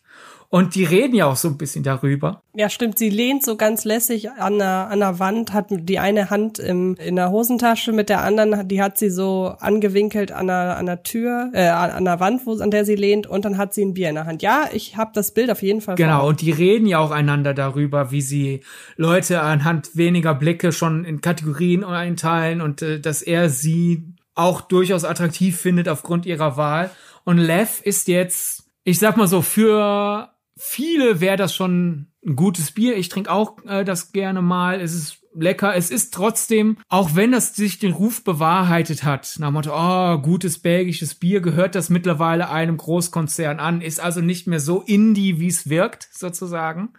Und 0.50 0.76
die 0.76 0.86
reden 0.86 1.14
ja 1.14 1.26
auch 1.26 1.36
so 1.36 1.50
ein 1.50 1.58
bisschen 1.58 1.84
darüber. 1.84 2.42
Ja, 2.56 2.70
stimmt. 2.70 2.98
Sie 2.98 3.10
lehnt 3.10 3.44
so 3.44 3.58
ganz 3.58 3.84
lässig 3.84 4.32
an 4.32 4.60
der, 4.60 4.88
an 4.90 5.00
der 5.00 5.20
Wand, 5.20 5.52
hat 5.52 5.66
die 5.70 6.00
eine 6.00 6.30
Hand 6.30 6.58
im, 6.58 6.96
in 6.96 7.18
der 7.18 7.32
Hosentasche, 7.32 7.92
mit 7.92 8.08
der 8.08 8.24
anderen, 8.24 8.68
die 8.68 8.82
hat 8.82 8.98
sie 8.98 9.10
so 9.10 9.54
angewinkelt 9.60 10.32
an 10.32 10.48
der, 10.48 10.78
an 10.78 10.86
der 10.86 11.04
Tür, 11.04 11.52
äh, 11.54 11.68
an 11.68 12.06
der 12.06 12.22
Wand, 12.22 12.46
wo, 12.46 12.58
an 12.60 12.72
der 12.72 12.86
sie 12.86 12.96
lehnt, 12.96 13.28
und 13.28 13.44
dann 13.44 13.58
hat 13.58 13.74
sie 13.74 13.84
ein 13.84 13.94
Bier 13.94 14.08
in 14.08 14.16
der 14.16 14.26
Hand. 14.26 14.42
Ja, 14.42 14.70
ich 14.72 14.96
habe 14.96 15.12
das 15.14 15.34
Bild 15.34 15.52
auf 15.52 15.62
jeden 15.62 15.82
Fall. 15.82 15.98
vor 15.98 16.06
Genau, 16.06 16.20
Augen. 16.20 16.30
und 16.30 16.42
die 16.42 16.52
reden 16.52 16.86
ja 16.86 17.00
auch 17.00 17.12
einander 17.12 17.54
darüber, 17.54 18.12
wie 18.12 18.22
sie 18.22 18.62
Leute 18.96 19.42
anhand 19.42 19.96
weniger 19.98 20.34
Blicke 20.34 20.72
schon 20.72 21.04
in 21.04 21.20
Kategorien 21.22 21.84
einteilen 21.84 22.62
und 22.62 22.82
äh, 22.82 23.00
dass 23.02 23.22
er 23.22 23.50
sie 23.50 24.04
auch 24.34 24.62
durchaus 24.62 25.04
attraktiv 25.04 25.60
findet 25.60 25.90
aufgrund 25.90 26.26
ihrer 26.26 26.56
Wahl. 26.58 26.90
Und 27.26 27.38
Lev 27.38 27.82
ist 27.84 28.08
jetzt, 28.08 28.64
ich 28.84 29.00
sag 29.00 29.18
mal 29.18 29.28
so, 29.28 29.42
für 29.42 30.30
viele 30.58 31.22
wäre 31.22 31.38
das 31.38 31.56
schon 31.56 32.08
ein 32.26 32.36
gutes 32.36 32.72
Bier. 32.72 32.98
Ich 32.98 33.10
trinke 33.10 33.32
auch 33.32 33.64
äh, 33.66 33.86
das 33.86 34.12
gerne 34.12 34.42
mal. 34.42 34.82
Es 34.82 34.94
ist 34.94 35.20
lecker. 35.34 35.76
Es 35.76 35.92
ist 35.92 36.14
trotzdem, 36.14 36.78
auch 36.90 37.16
wenn 37.16 37.32
das 37.32 37.56
sich 37.56 37.80
den 37.80 37.94
Ruf 37.94 38.24
bewahrheitet 38.24 39.04
hat, 39.04 39.36
nach 39.40 39.50
dem 39.50 39.54
Motto, 39.54 39.72
oh, 39.74 40.18
gutes 40.18 40.60
belgisches 40.60 41.16
Bier, 41.16 41.42
gehört 41.42 41.76
das 41.76 41.90
mittlerweile 41.90 42.50
einem 42.50 42.78
Großkonzern 42.78 43.60
an, 43.60 43.82
ist 43.82 44.00
also 44.00 44.22
nicht 44.22 44.48
mehr 44.48 44.60
so 44.60 44.82
indie, 44.82 45.40
wie 45.40 45.48
es 45.48 45.70
wirkt, 45.70 46.10
sozusagen. 46.12 46.94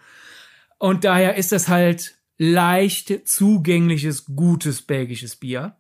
Und 0.79 1.05
daher 1.05 1.35
ist 1.37 1.53
das 1.53 1.69
halt 1.69 2.17
leicht 2.37 3.29
zugängliches, 3.29 4.27
gutes 4.27 4.83
belgisches 4.83 5.37
Bier. 5.37 5.77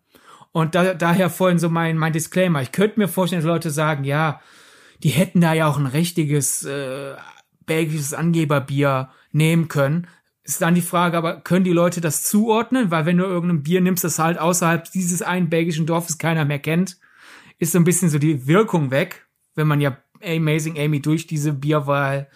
Und 0.50 0.74
da, 0.74 0.94
daher 0.94 1.30
vorhin 1.30 1.58
so 1.58 1.68
mein, 1.68 1.96
mein 1.96 2.12
Disclaimer. 2.12 2.62
Ich 2.62 2.72
könnte 2.72 2.98
mir 2.98 3.06
vorstellen, 3.06 3.42
dass 3.42 3.48
Leute 3.48 3.70
sagen, 3.70 4.02
ja, 4.02 4.40
die 5.04 5.10
hätten 5.10 5.40
da 5.40 5.52
ja 5.52 5.68
auch 5.68 5.78
ein 5.78 5.86
richtiges 5.86 6.64
äh, 6.64 7.14
belgisches 7.68 8.12
Angeberbier 8.12 9.10
nehmen 9.30 9.68
können. 9.68 10.08
Ist 10.42 10.60
dann 10.60 10.74
die 10.74 10.80
Frage, 10.80 11.16
aber 11.16 11.40
können 11.42 11.64
die 11.64 11.72
Leute 11.72 12.00
das 12.00 12.24
zuordnen? 12.24 12.90
Weil 12.90 13.06
wenn 13.06 13.18
du 13.18 13.24
irgendein 13.24 13.62
Bier 13.62 13.80
nimmst, 13.80 14.02
das 14.02 14.18
halt 14.18 14.38
außerhalb 14.38 14.90
dieses 14.90 15.22
einen 15.22 15.48
belgischen 15.48 15.86
Dorfes 15.86 16.18
keiner 16.18 16.44
mehr 16.44 16.58
kennt, 16.58 16.98
ist 17.58 17.72
so 17.72 17.78
ein 17.78 17.84
bisschen 17.84 18.08
so 18.08 18.18
die 18.18 18.48
Wirkung 18.48 18.90
weg, 18.90 19.28
wenn 19.54 19.68
man 19.68 19.80
ja 19.80 19.98
Amazing 20.24 20.78
Amy 20.78 21.00
durch 21.00 21.26
diese 21.26 21.52
Bierwahl 21.52 22.28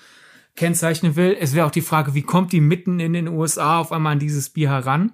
kennzeichnen 0.55 1.16
will. 1.16 1.37
Es 1.41 1.55
wäre 1.55 1.66
auch 1.66 1.72
die 1.72 1.80
Frage, 1.80 2.14
wie 2.14 2.22
kommt 2.22 2.53
die 2.53 2.61
mitten 2.61 3.01
in 3.01 3.12
den 3.14 3.28
USA 3.28 3.80
auf 3.80 3.93
einmal 3.93 4.12
an 4.12 4.18
dieses 4.18 4.51
Bier 4.51 4.70
heran? 4.70 5.12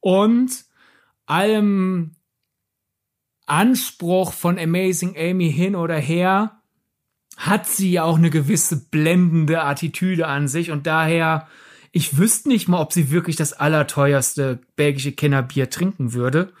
Und 0.00 0.66
allem 1.24 2.16
Anspruch 3.46 4.32
von 4.32 4.58
Amazing 4.58 5.16
Amy 5.16 5.50
hin 5.50 5.74
oder 5.74 5.96
her 5.96 6.55
hat 7.36 7.66
sie 7.66 7.92
ja 7.92 8.04
auch 8.04 8.16
eine 8.16 8.30
gewisse 8.30 8.88
blendende 8.90 9.62
Attitüde 9.62 10.26
an 10.26 10.48
sich 10.48 10.70
und 10.70 10.86
daher, 10.86 11.46
ich 11.92 12.18
wüsste 12.18 12.48
nicht 12.48 12.68
mal, 12.68 12.80
ob 12.80 12.92
sie 12.92 13.10
wirklich 13.10 13.36
das 13.36 13.52
allerteuerste 13.52 14.60
belgische 14.74 15.12
Kennerbier 15.12 15.70
trinken 15.70 16.14
würde, 16.14 16.52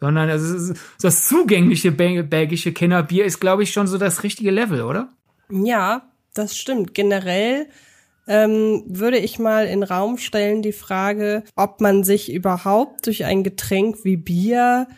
sondern 0.00 0.28
also 0.28 0.74
das 1.00 1.28
zugängliche 1.28 1.92
belgische 1.92 2.72
Kennerbier 2.72 3.24
ist, 3.24 3.40
glaube 3.40 3.62
ich, 3.62 3.72
schon 3.72 3.86
so 3.86 3.96
das 3.96 4.22
richtige 4.22 4.50
Level, 4.50 4.82
oder? 4.82 5.08
Ja, 5.50 6.10
das 6.34 6.56
stimmt. 6.56 6.94
Generell 6.94 7.68
ähm, 8.26 8.82
würde 8.86 9.18
ich 9.18 9.38
mal 9.38 9.66
in 9.66 9.82
Raum 9.82 10.18
stellen 10.18 10.62
die 10.62 10.72
Frage, 10.72 11.44
ob 11.54 11.80
man 11.80 12.02
sich 12.02 12.32
überhaupt 12.32 13.06
durch 13.06 13.24
ein 13.24 13.44
Getränk 13.44 14.04
wie 14.04 14.16
Bier 14.16 14.88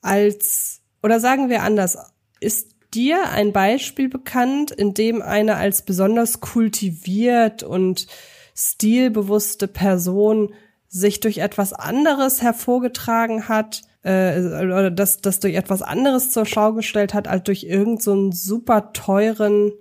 als, 0.00 0.80
oder 1.02 1.20
sagen 1.20 1.50
wir 1.50 1.62
anders, 1.62 1.98
ist 2.40 2.74
dir 2.94 3.30
ein 3.30 3.52
Beispiel 3.52 4.08
bekannt, 4.08 4.70
in 4.70 4.94
dem 4.94 5.22
eine 5.22 5.56
als 5.56 5.82
besonders 5.82 6.40
kultiviert 6.40 7.62
und 7.62 8.06
stilbewusste 8.54 9.68
Person 9.68 10.54
sich 10.88 11.20
durch 11.20 11.38
etwas 11.38 11.72
anderes 11.72 12.42
hervorgetragen 12.42 13.48
hat, 13.48 13.82
äh, 14.02 14.40
oder 14.40 14.90
das, 14.90 15.20
das 15.20 15.40
durch 15.40 15.54
etwas 15.54 15.82
anderes 15.82 16.30
zur 16.30 16.46
Schau 16.46 16.72
gestellt 16.72 17.14
hat, 17.14 17.28
als 17.28 17.44
durch 17.44 17.64
irgendeinen 17.64 18.32
so 18.32 18.54
super 18.54 18.92
teuren 18.92 19.72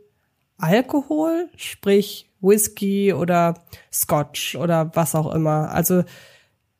Alkohol, 0.58 1.50
sprich 1.56 2.30
Whisky 2.42 3.14
oder 3.14 3.56
Scotch 3.92 4.56
oder 4.56 4.92
was 4.94 5.16
auch 5.16 5.34
immer. 5.34 5.72
Also 5.72 6.04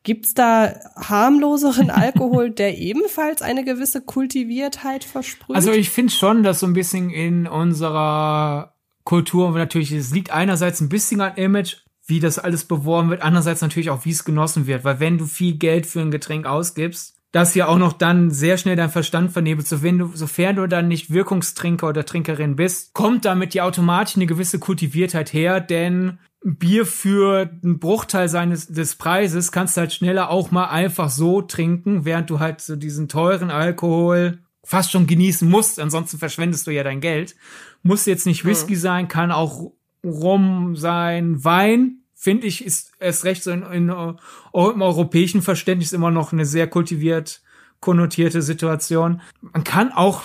Gibt's 0.04 0.34
da 0.34 0.74
harmloseren 0.96 1.90
Alkohol, 1.90 2.52
der 2.52 2.78
ebenfalls 2.78 3.42
eine 3.42 3.66
gewisse 3.66 4.02
Kultiviertheit 4.02 5.04
versprüht? 5.04 5.56
Also 5.56 5.72
ich 5.72 5.90
finde 5.90 6.14
schon, 6.14 6.44
dass 6.44 6.62
so 6.62 6.68
ein 6.68 6.74
bisschen 6.74 7.10
in 7.10 7.48
unserer 7.48 8.74
Kultur 9.04 9.52
natürlich, 9.52 9.92
es 9.92 10.12
liegt 10.12 10.32
einerseits 10.32 10.80
ein 10.80 10.90
bisschen 10.90 11.20
an 11.20 11.36
Image, 11.36 11.78
wie 12.06 12.20
das 12.20 12.40
alles 12.40 12.66
beworben 12.66 13.10
wird, 13.10 13.22
andererseits 13.22 13.62
natürlich 13.62 13.90
auch, 13.90 14.06
wie 14.06 14.12
es 14.12 14.24
genossen 14.24 14.68
wird. 14.68 14.84
Weil 14.84 15.00
wenn 15.00 15.18
du 15.18 15.26
viel 15.26 15.58
Geld 15.58 15.86
für 15.86 16.00
ein 16.00 16.12
Getränk 16.12 16.46
ausgibst, 16.46 17.19
das 17.32 17.54
ja 17.54 17.68
auch 17.68 17.78
noch 17.78 17.94
dann 17.94 18.32
sehr 18.32 18.58
schnell 18.58 18.76
dein 18.76 18.90
Verstand 18.90 19.32
vernebelt, 19.32 19.68
so 19.68 19.84
wenn 19.84 20.00
du, 20.00 20.12
sofern 20.14 20.56
du 20.56 20.68
dann 20.68 20.88
nicht 20.88 21.12
Wirkungstrinker 21.12 21.88
oder 21.88 22.06
Trinkerin 22.06 22.56
bist, 22.56 22.94
kommt 22.94 23.26
damit 23.26 23.54
ja 23.54 23.66
automatisch 23.66 24.16
eine 24.16 24.26
gewisse 24.26 24.58
Kultiviertheit 24.58 25.32
her, 25.34 25.60
denn 25.60 26.18
Bier 26.44 26.86
für 26.86 27.50
einen 27.64 27.80
Bruchteil 27.80 28.30
seines 28.30 28.68
des 28.68 28.96
Preises 28.96 29.52
kannst 29.52 29.76
du 29.76 29.82
halt 29.82 29.94
schneller 29.94 30.30
auch 30.30 30.52
mal 30.52 30.70
einfach 30.70 31.10
so 31.10 31.42
trinken, 31.42 32.06
während 32.06 32.30
du 32.30 32.40
halt 32.40 32.62
so 32.62 32.76
diesen 32.76 33.10
teuren 33.10 33.52
Alkohol 33.52 34.40
fast 34.64 34.92
schon 34.92 35.08
genießen 35.08 35.50
musst, 35.50 35.80
ansonsten 35.80 36.18
verschwendest 36.18 36.66
du 36.68 36.72
ja 36.72 36.84
dein 36.84 37.02
Geld. 37.02 37.36
Muss 37.84 38.06
jetzt 38.06 38.26
nicht 38.26 38.46
Whisky 38.46 38.74
mhm. 38.74 38.80
sein, 38.80 39.08
kann 39.08 39.32
auch 39.32 39.72
Rum 40.04 40.76
sein, 40.76 41.44
Wein, 41.44 42.04
finde 42.20 42.48
ich, 42.48 42.66
ist 42.66 42.92
erst 43.00 43.24
recht 43.24 43.44
so 43.44 43.52
in, 43.52 43.64
in, 43.64 43.90
in, 43.90 44.18
im 44.54 44.82
europäischen 44.82 45.42
Verständnis 45.42 45.94
immer 45.94 46.12
noch 46.12 46.34
eine 46.34 46.46
sehr 46.46 46.68
kultiviert 46.68 47.42
konnotierte 47.80 48.42
Situation. 48.42 49.22
Man 49.42 49.64
kann 49.64 49.94
auch 49.94 50.24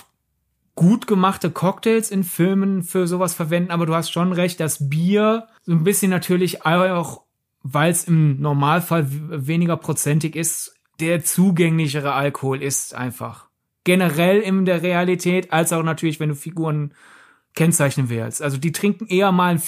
gut 0.75 1.07
gemachte 1.07 1.53
Cocktails 1.53 2.11
in 2.11 2.25
Filmen 2.25 2.83
für 2.83 3.07
sowas 3.07 3.33
verwenden, 3.33 3.71
aber 3.71 3.87
du 3.87 3.95
hast 3.95 4.11
schon 4.11 4.33
recht, 4.33 4.59
das 4.59 4.89
Bier 4.89 5.47
so 5.63 5.71
ein 5.71 5.85
bisschen 5.85 6.11
natürlich 6.11 6.67
auch, 6.67 7.23
weil 7.63 7.93
es 7.93 8.05
im 8.05 8.41
Normalfall 8.41 9.07
weniger 9.09 9.77
prozentig 9.77 10.35
ist, 10.35 10.75
der 10.99 11.23
zugänglichere 11.23 12.13
Alkohol 12.13 12.61
ist 12.61 12.93
einfach. 12.93 13.47
Generell 13.85 14.41
in 14.41 14.65
der 14.65 14.83
Realität, 14.83 15.53
als 15.53 15.73
auch 15.73 15.85
natürlich, 15.85 16.19
wenn 16.19 16.31
du 16.31 16.35
Figuren 16.35 16.93
kennzeichnen 17.55 18.09
willst. 18.09 18.43
Also 18.43 18.59
die 18.59 18.73
trinken 18.73 19.07
eher 19.07 19.33
mal, 19.33 19.61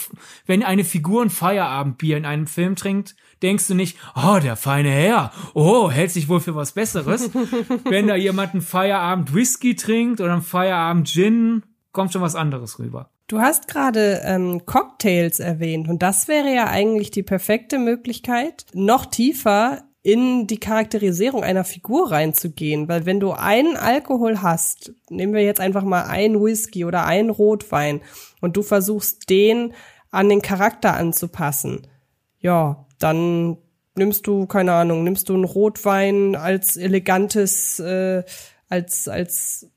wenn 0.46 0.62
eine 0.62 0.84
Figur 0.84 1.22
ein 1.22 1.30
Feierabendbier 1.30 2.16
in 2.16 2.24
einem 2.24 2.46
Film 2.46 2.76
trinkt, 2.76 3.16
denkst 3.42 3.68
du 3.68 3.74
nicht, 3.74 3.98
oh, 4.14 4.38
der 4.42 4.56
feine 4.56 4.90
Herr, 4.90 5.32
oh, 5.54 5.90
hält 5.90 6.10
sich 6.10 6.28
wohl 6.28 6.40
für 6.40 6.54
was 6.54 6.72
Besseres. 6.72 7.30
Wenn 7.84 8.06
da 8.06 8.16
jemand 8.16 8.54
einen 8.54 8.62
Feierabend 8.62 9.34
Whisky 9.34 9.76
trinkt 9.76 10.20
oder 10.20 10.32
einen 10.32 10.42
Feierabend 10.42 11.08
Gin, 11.08 11.62
kommt 11.92 12.12
schon 12.12 12.22
was 12.22 12.34
anderes 12.34 12.78
rüber. 12.78 13.10
Du 13.28 13.40
hast 13.40 13.66
gerade 13.66 14.22
ähm, 14.24 14.66
Cocktails 14.66 15.40
erwähnt 15.40 15.88
und 15.88 16.00
das 16.00 16.28
wäre 16.28 16.54
ja 16.54 16.68
eigentlich 16.68 17.10
die 17.10 17.24
perfekte 17.24 17.78
Möglichkeit, 17.78 18.66
noch 18.72 19.04
tiefer 19.06 19.82
in 20.06 20.46
die 20.46 20.60
Charakterisierung 20.60 21.42
einer 21.42 21.64
Figur 21.64 22.12
reinzugehen, 22.12 22.86
weil 22.86 23.06
wenn 23.06 23.18
du 23.18 23.32
einen 23.32 23.76
Alkohol 23.76 24.40
hast, 24.40 24.92
nehmen 25.10 25.34
wir 25.34 25.42
jetzt 25.42 25.58
einfach 25.58 25.82
mal 25.82 26.04
einen 26.04 26.40
Whisky 26.40 26.84
oder 26.84 27.06
einen 27.06 27.28
Rotwein 27.28 28.02
und 28.40 28.56
du 28.56 28.62
versuchst 28.62 29.28
den 29.28 29.74
an 30.12 30.28
den 30.28 30.42
Charakter 30.42 30.94
anzupassen, 30.94 31.88
ja, 32.38 32.86
dann 33.00 33.56
nimmst 33.96 34.28
du, 34.28 34.46
keine 34.46 34.74
Ahnung, 34.74 35.02
nimmst 35.02 35.28
du 35.28 35.34
einen 35.34 35.42
Rotwein 35.42 36.36
als 36.36 36.76
elegantes, 36.76 37.80
äh, 37.80 38.22
als, 38.68 39.08
als, 39.08 39.72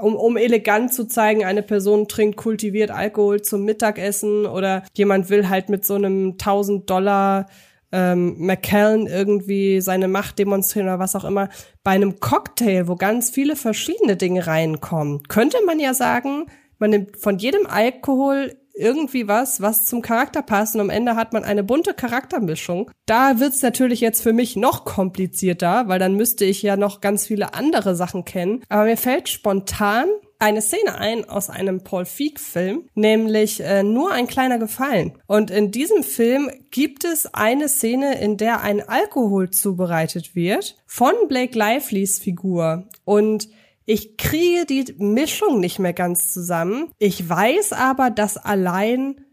um, 0.00 0.16
um 0.16 0.38
elegant 0.38 0.94
zu 0.94 1.06
zeigen, 1.06 1.44
eine 1.44 1.62
Person 1.62 2.08
trinkt 2.08 2.38
kultiviert 2.38 2.90
Alkohol 2.90 3.42
zum 3.42 3.66
Mittagessen 3.66 4.46
oder 4.46 4.82
jemand 4.94 5.28
will 5.28 5.50
halt 5.50 5.68
mit 5.68 5.84
so 5.84 5.96
einem 5.96 6.38
1000 6.38 6.88
Dollar 6.88 7.48
ähm, 7.94 8.34
McKellen 8.38 9.06
irgendwie 9.06 9.80
seine 9.80 10.08
Macht 10.08 10.40
demonstrieren 10.40 10.88
oder 10.88 10.98
was 10.98 11.14
auch 11.14 11.24
immer. 11.24 11.48
Bei 11.84 11.92
einem 11.92 12.18
Cocktail, 12.18 12.88
wo 12.88 12.96
ganz 12.96 13.30
viele 13.30 13.54
verschiedene 13.54 14.16
Dinge 14.16 14.46
reinkommen, 14.46 15.22
könnte 15.28 15.58
man 15.64 15.78
ja 15.78 15.94
sagen, 15.94 16.46
man 16.80 16.90
nimmt 16.90 17.16
von 17.16 17.38
jedem 17.38 17.66
Alkohol 17.66 18.56
irgendwie 18.76 19.28
was, 19.28 19.60
was 19.60 19.84
zum 19.84 20.02
Charakter 20.02 20.42
passt 20.42 20.74
und 20.74 20.80
am 20.80 20.90
Ende 20.90 21.14
hat 21.14 21.32
man 21.32 21.44
eine 21.44 21.62
bunte 21.62 21.94
Charaktermischung. 21.94 22.90
Da 23.06 23.38
wird's 23.38 23.62
natürlich 23.62 24.00
jetzt 24.00 24.20
für 24.20 24.32
mich 24.32 24.56
noch 24.56 24.84
komplizierter, 24.84 25.86
weil 25.86 26.00
dann 26.00 26.16
müsste 26.16 26.44
ich 26.44 26.60
ja 26.62 26.76
noch 26.76 27.00
ganz 27.00 27.28
viele 27.28 27.54
andere 27.54 27.94
Sachen 27.94 28.24
kennen. 28.24 28.64
Aber 28.68 28.84
mir 28.84 28.96
fällt 28.96 29.28
spontan 29.28 30.08
eine 30.44 30.60
Szene 30.60 30.98
ein 30.98 31.26
aus 31.26 31.48
einem 31.48 31.82
Paul 31.84 32.04
Feig-Film, 32.04 32.86
nämlich 32.94 33.60
äh, 33.60 33.82
Nur 33.82 34.12
ein 34.12 34.26
kleiner 34.26 34.58
Gefallen. 34.58 35.18
Und 35.26 35.50
in 35.50 35.70
diesem 35.70 36.02
Film 36.02 36.50
gibt 36.70 37.04
es 37.04 37.32
eine 37.32 37.70
Szene, 37.70 38.20
in 38.20 38.36
der 38.36 38.60
ein 38.60 38.86
Alkohol 38.86 39.48
zubereitet 39.48 40.34
wird 40.34 40.76
von 40.86 41.14
Blake 41.28 41.58
Lively's 41.58 42.18
Figur. 42.18 42.88
Und 43.06 43.48
ich 43.86 44.18
kriege 44.18 44.66
die 44.66 44.94
Mischung 44.98 45.60
nicht 45.60 45.78
mehr 45.78 45.94
ganz 45.94 46.30
zusammen. 46.30 46.90
Ich 46.98 47.26
weiß 47.26 47.72
aber, 47.72 48.10
dass 48.10 48.36
allein 48.36 49.24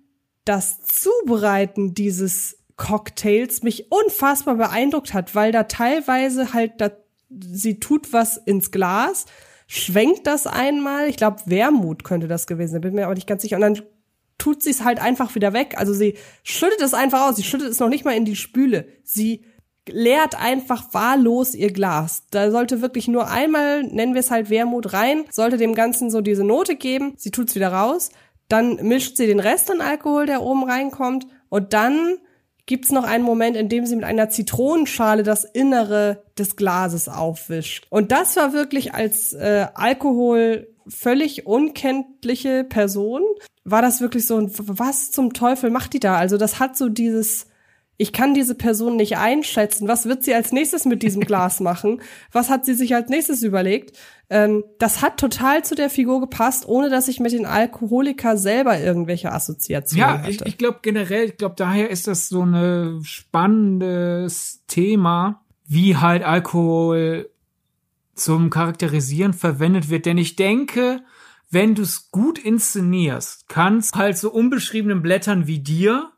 das 0.46 0.82
Zubereiten 0.82 1.94
dieses 1.94 2.58
Cocktails 2.78 3.64
mich 3.64 3.92
unfassbar 3.92 4.56
beeindruckt 4.56 5.14
hat, 5.14 5.36
weil 5.36 5.52
da 5.52 5.64
teilweise 5.64 6.54
halt 6.54 6.80
da, 6.80 6.92
sie 7.30 7.82
tut 7.82 8.14
was 8.14 8.38
ins 8.38 8.72
Glas, 8.72 9.26
schwenkt 9.74 10.28
das 10.28 10.48
einmal, 10.48 11.08
ich 11.08 11.16
glaube 11.16 11.42
Wermut 11.46 12.04
könnte 12.04 12.28
das 12.28 12.46
gewesen 12.46 12.74
sein, 12.74 12.82
bin 12.82 12.94
mir 12.94 13.06
aber 13.06 13.16
nicht 13.16 13.26
ganz 13.26 13.42
sicher 13.42 13.56
und 13.56 13.62
dann 13.62 13.82
tut 14.38 14.62
sie 14.62 14.72
es 14.72 14.84
halt 14.84 15.02
einfach 15.02 15.34
wieder 15.34 15.54
weg. 15.54 15.76
Also 15.78 15.94
sie 15.94 16.18
schüttet 16.44 16.82
es 16.82 16.94
einfach 16.94 17.30
aus, 17.30 17.38
sie 17.38 17.44
schüttet 17.44 17.70
es 17.70 17.80
noch 17.80 17.88
nicht 17.88 18.04
mal 18.04 18.16
in 18.16 18.26
die 18.26 18.36
Spüle. 18.36 18.86
Sie 19.06 19.46
leert 19.88 20.38
einfach 20.38 20.94
wahllos 20.94 21.56
ihr 21.56 21.72
Glas. 21.72 22.26
Da 22.32 22.52
sollte 22.52 22.82
wirklich 22.82 23.08
nur 23.08 23.30
einmal, 23.30 23.84
nennen 23.84 24.14
wir 24.14 24.20
es 24.20 24.30
halt 24.30 24.50
Wermut 24.50 24.92
rein, 24.92 25.24
sollte 25.32 25.56
dem 25.56 25.74
Ganzen 25.74 26.12
so 26.12 26.20
diese 26.20 26.44
Note 26.44 26.76
geben. 26.76 27.14
Sie 27.16 27.32
tut's 27.32 27.56
wieder 27.56 27.72
raus. 27.72 28.10
Dann 28.50 28.76
mischt 28.76 29.16
sie 29.16 29.28
den 29.28 29.40
Rest 29.40 29.72
an 29.72 29.80
Alkohol, 29.80 30.26
der 30.26 30.42
oben 30.42 30.66
reinkommt. 30.66 31.28
Und 31.48 31.72
dann 31.72 32.18
gibt's 32.66 32.92
noch 32.92 33.04
einen 33.04 33.24
Moment, 33.24 33.58
in 33.58 33.70
dem 33.70 33.86
sie 33.86 33.96
mit 33.96 34.06
einer 34.06 34.30
Zitronenschale 34.30 35.24
das 35.24 35.44
Innere 35.44 36.24
des 36.38 36.56
Glases 36.56 37.10
aufwischt. 37.10 37.88
Und 37.90 38.12
das 38.12 38.36
war 38.36 38.54
wirklich 38.54 38.94
als 38.94 39.34
äh, 39.34 39.68
Alkohol 39.74 40.68
völlig 40.88 41.46
unkenntliche 41.46 42.64
Person, 42.64 43.24
war 43.64 43.82
das 43.82 44.02
wirklich 44.02 44.26
so, 44.26 44.50
was 44.58 45.12
zum 45.12 45.34
Teufel 45.34 45.70
macht 45.70 45.94
die 45.94 46.00
da? 46.00 46.16
Also 46.16 46.38
das 46.38 46.60
hat 46.60 46.78
so 46.78 46.90
dieses 46.90 47.48
ich 48.02 48.14
kann 48.14 48.34
diese 48.34 48.56
Person 48.56 48.96
nicht 48.96 49.18
einschätzen. 49.18 49.88
Was 49.88 50.08
wird 50.08 50.24
sie 50.24 50.34
als 50.34 50.52
nächstes 50.52 50.86
mit 50.86 51.04
diesem 51.04 51.22
Glas 51.22 51.60
machen? 51.62 52.02
Was 52.32 52.50
hat 52.50 52.66
sie 52.66 52.74
sich 52.74 52.96
als 52.96 53.10
nächstes 53.10 53.44
überlegt? 53.44 53.96
Ähm, 54.28 54.64
das 54.80 55.04
hat 55.04 55.18
total 55.18 55.64
zu 55.64 55.76
der 55.76 55.92
Figur 55.92 56.20
gepasst, 56.20 56.68
ohne 56.68 56.90
dass 56.90 57.08
ich 57.08 57.20
mit 57.20 57.32
den 57.32 57.46
Alkoholiker 57.46 58.38
selber 58.38 58.80
irgendwelche 58.80 59.32
Assoziationen 59.32 60.00
ja, 60.00 60.18
hatte. 60.18 60.24
Ja, 60.24 60.30
ich, 60.30 60.46
ich 60.46 60.58
glaube 60.58 60.80
generell, 60.82 61.26
ich 61.26 61.38
glaube 61.38 61.54
daher 61.56 61.92
ist 61.92 62.08
das 62.08 62.28
so 62.28 62.44
ein 62.44 63.02
spannendes 63.04 64.64
Thema, 64.66 65.46
wie 65.68 65.96
halt 65.96 66.24
Alkohol 66.24 67.30
zum 68.16 68.50
Charakterisieren 68.50 69.34
verwendet 69.34 69.92
wird. 69.92 70.08
Denn 70.08 70.18
ich 70.18 70.36
denke, 70.36 71.04
wenn 71.52 71.76
du 71.76 71.84
es 71.84 72.10
gut 72.10 72.40
inszenierst, 72.40 73.48
kannst 73.48 73.96
halt 73.96 74.18
so 74.18 74.32
unbeschriebenen 74.32 75.04
Blättern 75.04 75.46
wie 75.46 75.60
dir 75.60 76.12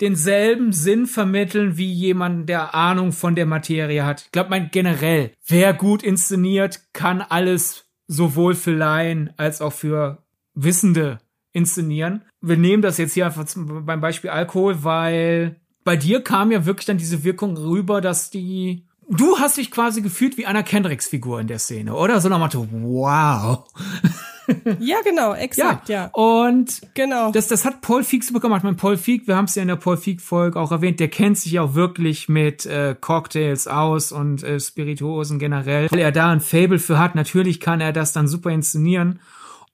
denselben 0.00 0.72
Sinn 0.72 1.06
vermitteln 1.06 1.76
wie 1.76 1.92
jemand, 1.92 2.48
der 2.48 2.74
Ahnung 2.74 3.12
von 3.12 3.34
der 3.34 3.46
Materie 3.46 4.04
hat. 4.04 4.22
Ich 4.22 4.32
glaube, 4.32 4.50
mein 4.50 4.70
generell, 4.70 5.32
wer 5.46 5.74
gut 5.74 6.02
inszeniert, 6.02 6.80
kann 6.92 7.20
alles 7.20 7.86
sowohl 8.06 8.54
für 8.54 8.72
Laien 8.72 9.32
als 9.36 9.60
auch 9.60 9.72
für 9.72 10.24
Wissende 10.54 11.18
inszenieren. 11.52 12.24
Wir 12.40 12.56
nehmen 12.56 12.82
das 12.82 12.98
jetzt 12.98 13.14
hier 13.14 13.26
einfach 13.26 13.46
beim 13.56 14.00
Beispiel 14.00 14.30
Alkohol, 14.30 14.82
weil 14.84 15.60
bei 15.84 15.96
dir 15.96 16.22
kam 16.22 16.50
ja 16.50 16.66
wirklich 16.66 16.86
dann 16.86 16.98
diese 16.98 17.24
Wirkung 17.24 17.56
rüber, 17.56 18.00
dass 18.00 18.30
die 18.30 18.86
du 19.10 19.38
hast 19.38 19.56
dich 19.56 19.70
quasi 19.70 20.02
gefühlt 20.02 20.36
wie 20.36 20.46
Anna 20.46 20.62
Kendricks 20.62 21.08
Figur 21.08 21.40
in 21.40 21.48
der 21.48 21.58
Szene, 21.58 21.94
oder? 21.94 22.20
So 22.20 22.28
nach 22.28 22.38
Motto, 22.38 22.66
wow. 22.70 23.64
Ja, 24.78 24.98
genau, 25.04 25.34
exakt, 25.34 25.88
ja. 25.88 26.04
ja. 26.04 26.10
Und 26.12 26.80
genau. 26.94 27.32
das, 27.32 27.48
das 27.48 27.64
hat 27.64 27.80
Paul 27.80 28.02
Feig 28.04 28.24
super 28.24 28.40
gemacht. 28.40 28.64
Mein 28.64 28.76
Paul 28.76 28.96
Feig, 28.96 29.26
wir 29.26 29.36
haben 29.36 29.44
es 29.44 29.54
ja 29.54 29.62
in 29.62 29.68
der 29.68 29.76
Paul 29.76 29.96
Feig-Folge 29.96 30.58
auch 30.58 30.72
erwähnt, 30.72 31.00
der 31.00 31.08
kennt 31.08 31.38
sich 31.38 31.52
ja 31.52 31.62
auch 31.62 31.74
wirklich 31.74 32.28
mit 32.28 32.66
äh, 32.66 32.94
Cocktails 32.98 33.66
aus 33.66 34.12
und 34.12 34.42
äh, 34.42 34.58
Spirituosen 34.58 35.38
generell. 35.38 35.90
Weil 35.90 35.98
er 35.98 36.12
da 36.12 36.30
ein 36.30 36.40
Fable 36.40 36.78
für 36.78 36.98
hat, 36.98 37.14
natürlich 37.14 37.60
kann 37.60 37.80
er 37.80 37.92
das 37.92 38.12
dann 38.12 38.28
super 38.28 38.50
inszenieren. 38.50 39.20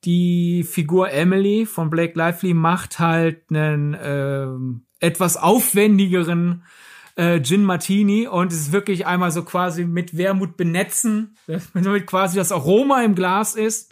Die 0.04 0.62
Figur 0.62 1.10
Emily 1.10 1.66
von 1.66 1.90
Blake 1.90 2.16
Lively 2.16 2.54
macht 2.54 2.98
halt 2.98 3.42
einen 3.50 3.94
äh, 3.94 4.46
etwas 5.04 5.36
aufwendigeren 5.36 6.64
äh, 7.16 7.40
Gin 7.40 7.64
Martini 7.64 8.28
und 8.28 8.52
es 8.52 8.60
ist 8.60 8.72
wirklich 8.72 9.06
einmal 9.06 9.30
so 9.30 9.42
quasi 9.42 9.84
mit 9.84 10.16
Wermut 10.16 10.56
benetzen, 10.56 11.36
damit 11.74 12.06
quasi 12.06 12.36
das 12.36 12.52
Aroma 12.52 13.02
im 13.02 13.14
Glas 13.14 13.54
ist 13.54 13.90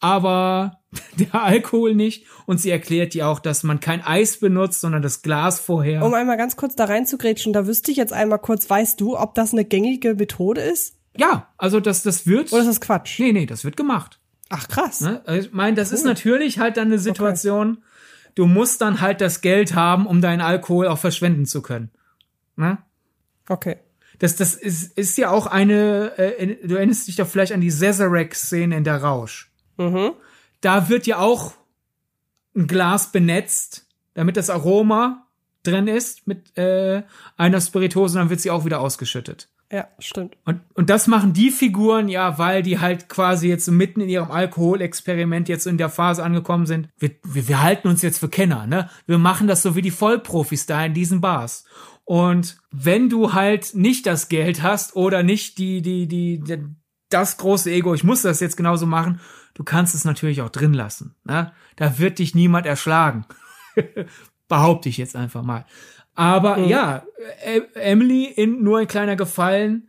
aber 0.00 0.80
der 1.18 1.42
Alkohol 1.42 1.94
nicht. 1.94 2.26
Und 2.46 2.60
sie 2.60 2.70
erklärt 2.70 3.14
ja 3.14 3.28
auch, 3.28 3.40
dass 3.40 3.62
man 3.62 3.80
kein 3.80 4.02
Eis 4.02 4.38
benutzt, 4.38 4.80
sondern 4.80 5.02
das 5.02 5.22
Glas 5.22 5.60
vorher. 5.60 6.04
Um 6.04 6.14
einmal 6.14 6.36
ganz 6.36 6.56
kurz 6.56 6.76
da 6.76 6.84
reinzugrätschen, 6.84 7.52
da 7.52 7.66
wüsste 7.66 7.90
ich 7.90 7.96
jetzt 7.96 8.12
einmal 8.12 8.38
kurz, 8.38 8.68
weißt 8.68 9.00
du, 9.00 9.18
ob 9.18 9.34
das 9.34 9.52
eine 9.52 9.64
gängige 9.64 10.14
Methode 10.14 10.60
ist? 10.60 10.96
Ja, 11.16 11.48
also 11.56 11.80
das, 11.80 12.02
das 12.02 12.26
wird. 12.26 12.52
Oder 12.52 12.62
ist 12.62 12.68
das 12.68 12.80
Quatsch? 12.80 13.18
Nee, 13.18 13.32
nee, 13.32 13.46
das 13.46 13.64
wird 13.64 13.76
gemacht. 13.76 14.20
Ach, 14.48 14.68
krass. 14.68 15.00
Ne? 15.00 15.22
Also 15.26 15.48
ich 15.48 15.52
meine, 15.52 15.76
das 15.76 15.90
cool. 15.90 15.94
ist 15.94 16.04
natürlich 16.04 16.58
halt 16.58 16.76
dann 16.76 16.88
eine 16.88 16.98
Situation, 16.98 17.78
okay. 17.78 18.32
du 18.36 18.46
musst 18.46 18.80
dann 18.80 19.00
halt 19.00 19.20
das 19.20 19.40
Geld 19.40 19.74
haben, 19.74 20.06
um 20.06 20.20
deinen 20.20 20.40
Alkohol 20.40 20.86
auch 20.86 20.98
verschwenden 20.98 21.46
zu 21.46 21.62
können. 21.62 21.90
Ne? 22.54 22.78
Okay. 23.48 23.78
Das, 24.18 24.36
das 24.36 24.54
ist, 24.54 24.96
ist 24.96 25.18
ja 25.18 25.30
auch 25.30 25.46
eine, 25.46 26.16
äh, 26.16 26.66
du 26.66 26.76
erinnerst 26.76 27.08
dich 27.08 27.16
doch 27.16 27.26
vielleicht 27.26 27.52
an 27.52 27.60
die 27.60 27.70
Cesarek-Szene 27.70 28.76
in 28.76 28.84
der 28.84 29.02
Rausch. 29.02 29.50
Mhm. 29.76 30.12
Da 30.60 30.88
wird 30.88 31.06
ja 31.06 31.18
auch 31.18 31.52
ein 32.54 32.66
Glas 32.66 33.12
benetzt, 33.12 33.86
damit 34.14 34.36
das 34.36 34.50
Aroma 34.50 35.26
drin 35.62 35.88
ist 35.88 36.26
mit 36.26 36.56
äh, 36.56 37.02
einer 37.36 37.60
Spiritose, 37.60 38.18
dann 38.18 38.30
wird 38.30 38.40
sie 38.40 38.50
auch 38.50 38.64
wieder 38.64 38.80
ausgeschüttet. 38.80 39.48
Ja, 39.70 39.88
stimmt. 39.98 40.36
Und, 40.44 40.60
und 40.74 40.90
das 40.90 41.08
machen 41.08 41.32
die 41.32 41.50
Figuren 41.50 42.08
ja, 42.08 42.38
weil 42.38 42.62
die 42.62 42.78
halt 42.78 43.08
quasi 43.08 43.48
jetzt 43.48 43.68
mitten 43.68 44.00
in 44.00 44.08
ihrem 44.08 44.30
Alkoholexperiment 44.30 45.48
jetzt 45.48 45.66
in 45.66 45.76
der 45.76 45.88
Phase 45.88 46.22
angekommen 46.22 46.66
sind. 46.66 46.88
Wir, 46.98 47.10
wir, 47.24 47.48
wir 47.48 47.62
halten 47.62 47.88
uns 47.88 48.00
jetzt 48.02 48.18
für 48.18 48.28
Kenner, 48.28 48.66
ne? 48.68 48.88
Wir 49.06 49.18
machen 49.18 49.48
das 49.48 49.62
so 49.62 49.74
wie 49.74 49.82
die 49.82 49.90
Vollprofis 49.90 50.66
da 50.66 50.84
in 50.84 50.94
diesen 50.94 51.20
Bars. 51.20 51.64
Und 52.04 52.58
wenn 52.70 53.08
du 53.08 53.32
halt 53.32 53.74
nicht 53.74 54.06
das 54.06 54.28
Geld 54.28 54.62
hast 54.62 54.94
oder 54.94 55.24
nicht 55.24 55.58
die, 55.58 55.82
die, 55.82 56.06
die, 56.06 56.38
die 56.38 56.64
das 57.08 57.36
große 57.36 57.70
Ego, 57.70 57.94
ich 57.94 58.04
muss 58.04 58.22
das 58.22 58.40
jetzt 58.40 58.56
genauso 58.56 58.86
machen, 58.86 59.20
du 59.54 59.64
kannst 59.64 59.94
es 59.94 60.04
natürlich 60.04 60.42
auch 60.42 60.50
drin 60.50 60.74
lassen. 60.74 61.14
Ne? 61.24 61.52
Da 61.76 61.98
wird 61.98 62.18
dich 62.18 62.34
niemand 62.34 62.66
erschlagen. 62.66 63.26
Behaupte 64.48 64.88
ich 64.88 64.96
jetzt 64.96 65.16
einfach 65.16 65.42
mal. 65.42 65.66
Aber 66.14 66.56
mhm. 66.56 66.68
ja, 66.68 67.04
Emily 67.74 68.24
in 68.24 68.62
nur 68.62 68.78
ein 68.78 68.86
kleiner 68.86 69.16
Gefallen 69.16 69.88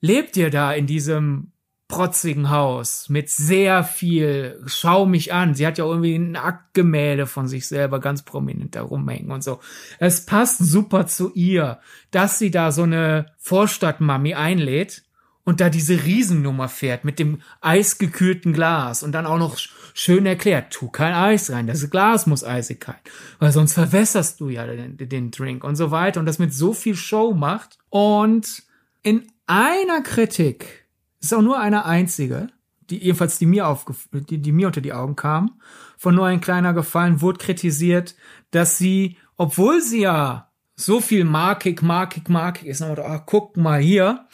lebt 0.00 0.36
ihr 0.36 0.50
da 0.50 0.72
in 0.72 0.86
diesem 0.86 1.52
protzigen 1.88 2.50
Haus 2.50 3.08
mit 3.08 3.30
sehr 3.30 3.82
viel 3.82 4.62
Schau 4.66 5.06
mich 5.06 5.32
an. 5.32 5.54
Sie 5.54 5.66
hat 5.66 5.78
ja 5.78 5.86
irgendwie 5.86 6.16
ein 6.16 6.36
Aktgemälde 6.36 7.26
von 7.26 7.48
sich 7.48 7.66
selber 7.66 7.98
ganz 7.98 8.22
prominent 8.22 8.76
da 8.76 8.82
rumhängen 8.82 9.32
und 9.32 9.42
so. 9.42 9.58
Es 9.98 10.26
passt 10.26 10.58
super 10.58 11.06
zu 11.06 11.32
ihr, 11.34 11.80
dass 12.10 12.38
sie 12.38 12.50
da 12.50 12.72
so 12.72 12.82
eine 12.82 13.32
Vorstadtmami 13.38 14.34
einlädt 14.34 15.07
und 15.48 15.62
da 15.62 15.70
diese 15.70 16.04
Riesennummer 16.04 16.68
fährt 16.68 17.06
mit 17.06 17.18
dem 17.18 17.40
eisgekühlten 17.62 18.52
Glas 18.52 19.02
und 19.02 19.12
dann 19.12 19.24
auch 19.24 19.38
noch 19.38 19.56
schön 19.94 20.26
erklärt, 20.26 20.74
tu 20.74 20.90
kein 20.90 21.14
Eis 21.14 21.50
rein, 21.50 21.66
das 21.66 21.88
Glas 21.88 22.26
muss 22.26 22.44
eisig 22.44 22.84
sein, 22.84 22.96
weil 23.38 23.50
sonst 23.50 23.72
verwässerst 23.72 24.40
du 24.40 24.50
ja 24.50 24.66
den, 24.66 24.98
den 24.98 25.30
Drink 25.30 25.64
und 25.64 25.76
so 25.76 25.90
weiter 25.90 26.20
und 26.20 26.26
das 26.26 26.38
mit 26.38 26.52
so 26.52 26.74
viel 26.74 26.96
Show 26.96 27.32
macht. 27.32 27.78
Und 27.88 28.62
in 29.02 29.26
einer 29.46 30.02
Kritik, 30.02 30.86
ist 31.18 31.32
auch 31.32 31.40
nur 31.40 31.58
eine 31.58 31.86
einzige, 31.86 32.48
die 32.90 32.98
jedenfalls 32.98 33.38
die 33.38 33.46
mir 33.46 33.68
aufgef 33.68 34.06
die, 34.12 34.42
die 34.42 34.52
mir 34.52 34.66
unter 34.66 34.82
die 34.82 34.92
Augen 34.92 35.16
kam, 35.16 35.62
von 35.96 36.14
nur 36.14 36.26
ein 36.26 36.42
kleiner 36.42 36.74
Gefallen, 36.74 37.22
wurde 37.22 37.38
kritisiert, 37.38 38.16
dass 38.50 38.76
sie, 38.76 39.16
obwohl 39.38 39.80
sie 39.80 40.02
ja 40.02 40.50
so 40.76 41.00
viel 41.00 41.24
markig, 41.24 41.80
markig, 41.80 42.28
markig 42.28 42.68
ist, 42.68 42.82
aber 42.82 43.02
ach, 43.08 43.22
guck 43.24 43.56
mal 43.56 43.80
hier, 43.80 44.26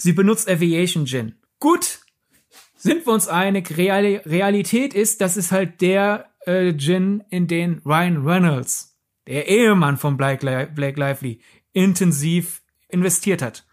Sie 0.00 0.14
benutzt 0.14 0.48
Aviation 0.48 1.04
Gin. 1.04 1.34
Gut, 1.58 2.00
sind 2.74 3.06
wir 3.06 3.12
uns 3.12 3.28
einig. 3.28 3.76
Real 3.76 4.22
Realität 4.24 4.94
ist, 4.94 5.20
das 5.20 5.36
ist 5.36 5.52
halt 5.52 5.82
der 5.82 6.30
äh, 6.46 6.72
Gin, 6.72 7.22
in 7.28 7.46
den 7.46 7.82
Ryan 7.84 8.26
Reynolds, 8.26 8.98
der 9.26 9.46
Ehemann 9.48 9.98
von 9.98 10.16
Blake, 10.16 10.70
Blake 10.74 10.98
Lively, 10.98 11.40
intensiv 11.74 12.62
investiert 12.88 13.42
hat. 13.42 13.66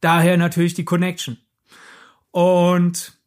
Daher 0.00 0.36
natürlich 0.36 0.74
die 0.74 0.84
Connection. 0.84 1.38
Und 2.30 3.18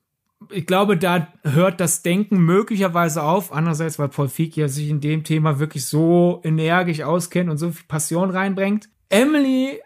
ich 0.52 0.66
glaube, 0.66 0.96
da 0.96 1.28
hört 1.44 1.82
das 1.82 2.02
Denken 2.02 2.38
möglicherweise 2.38 3.24
auf. 3.24 3.52
Andererseits, 3.52 4.00
weil 4.00 4.08
Paul 4.08 4.30
Feig 4.30 4.56
ja 4.56 4.70
sich 4.70 4.90
in 4.90 5.02
dem 5.02 5.26
Thema 5.26 5.60
wirklich 5.60 5.86
so 5.86 6.40
energisch 6.46 7.02
auskennt 7.02 7.50
und 7.50 7.58
so 7.58 7.72
viel 7.72 7.86
Passion 7.90 8.30
reinbringt. 8.30 8.88
Emily 9.10 9.82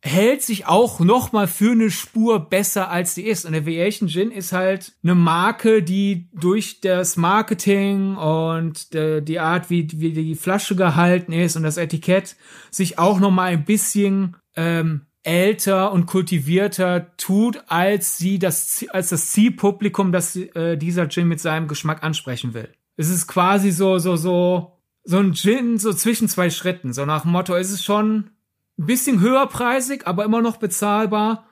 hält 0.00 0.42
sich 0.42 0.66
auch 0.66 1.00
noch 1.00 1.32
mal 1.32 1.48
für 1.48 1.72
eine 1.72 1.90
Spur 1.90 2.48
besser 2.48 2.90
als 2.90 3.14
sie 3.14 3.24
ist. 3.24 3.44
Und 3.44 3.52
der 3.52 3.62
Aviation 3.62 4.08
Gin 4.08 4.30
ist 4.30 4.52
halt 4.52 4.92
eine 5.02 5.14
Marke, 5.14 5.82
die 5.82 6.28
durch 6.32 6.80
das 6.80 7.16
Marketing 7.16 8.16
und 8.16 8.92
die 8.94 9.40
Art, 9.40 9.70
wie, 9.70 9.88
wie 10.00 10.12
die 10.12 10.34
Flasche 10.36 10.76
gehalten 10.76 11.32
ist 11.32 11.56
und 11.56 11.64
das 11.64 11.78
Etikett 11.78 12.36
sich 12.70 12.98
auch 12.98 13.18
noch 13.18 13.32
mal 13.32 13.50
ein 13.50 13.64
bisschen 13.64 14.36
ähm, 14.54 15.02
älter 15.24 15.92
und 15.92 16.06
kultivierter 16.06 17.16
tut, 17.16 17.62
als 17.66 18.18
sie 18.18 18.38
das 18.38 18.86
als 18.90 19.10
das 19.10 19.30
Zielpublikum, 19.32 20.12
das 20.12 20.36
äh, 20.36 20.76
dieser 20.76 21.08
Gin 21.08 21.28
mit 21.28 21.40
seinem 21.40 21.68
Geschmack 21.68 22.02
ansprechen 22.02 22.54
will. 22.54 22.68
Es 22.96 23.10
ist 23.10 23.26
quasi 23.26 23.72
so 23.72 23.98
so 23.98 24.16
so 24.16 24.78
so 25.04 25.18
ein 25.18 25.34
Gin 25.34 25.78
so 25.78 25.92
zwischen 25.92 26.28
zwei 26.28 26.50
Schritten, 26.50 26.92
so 26.92 27.04
nach 27.04 27.22
dem 27.22 27.32
Motto, 27.32 27.56
ist 27.56 27.72
es 27.72 27.82
schon 27.82 28.30
ein 28.78 28.86
bisschen 28.86 29.20
höherpreisig, 29.20 30.06
aber 30.06 30.24
immer 30.24 30.40
noch 30.40 30.56
bezahlbar. 30.56 31.46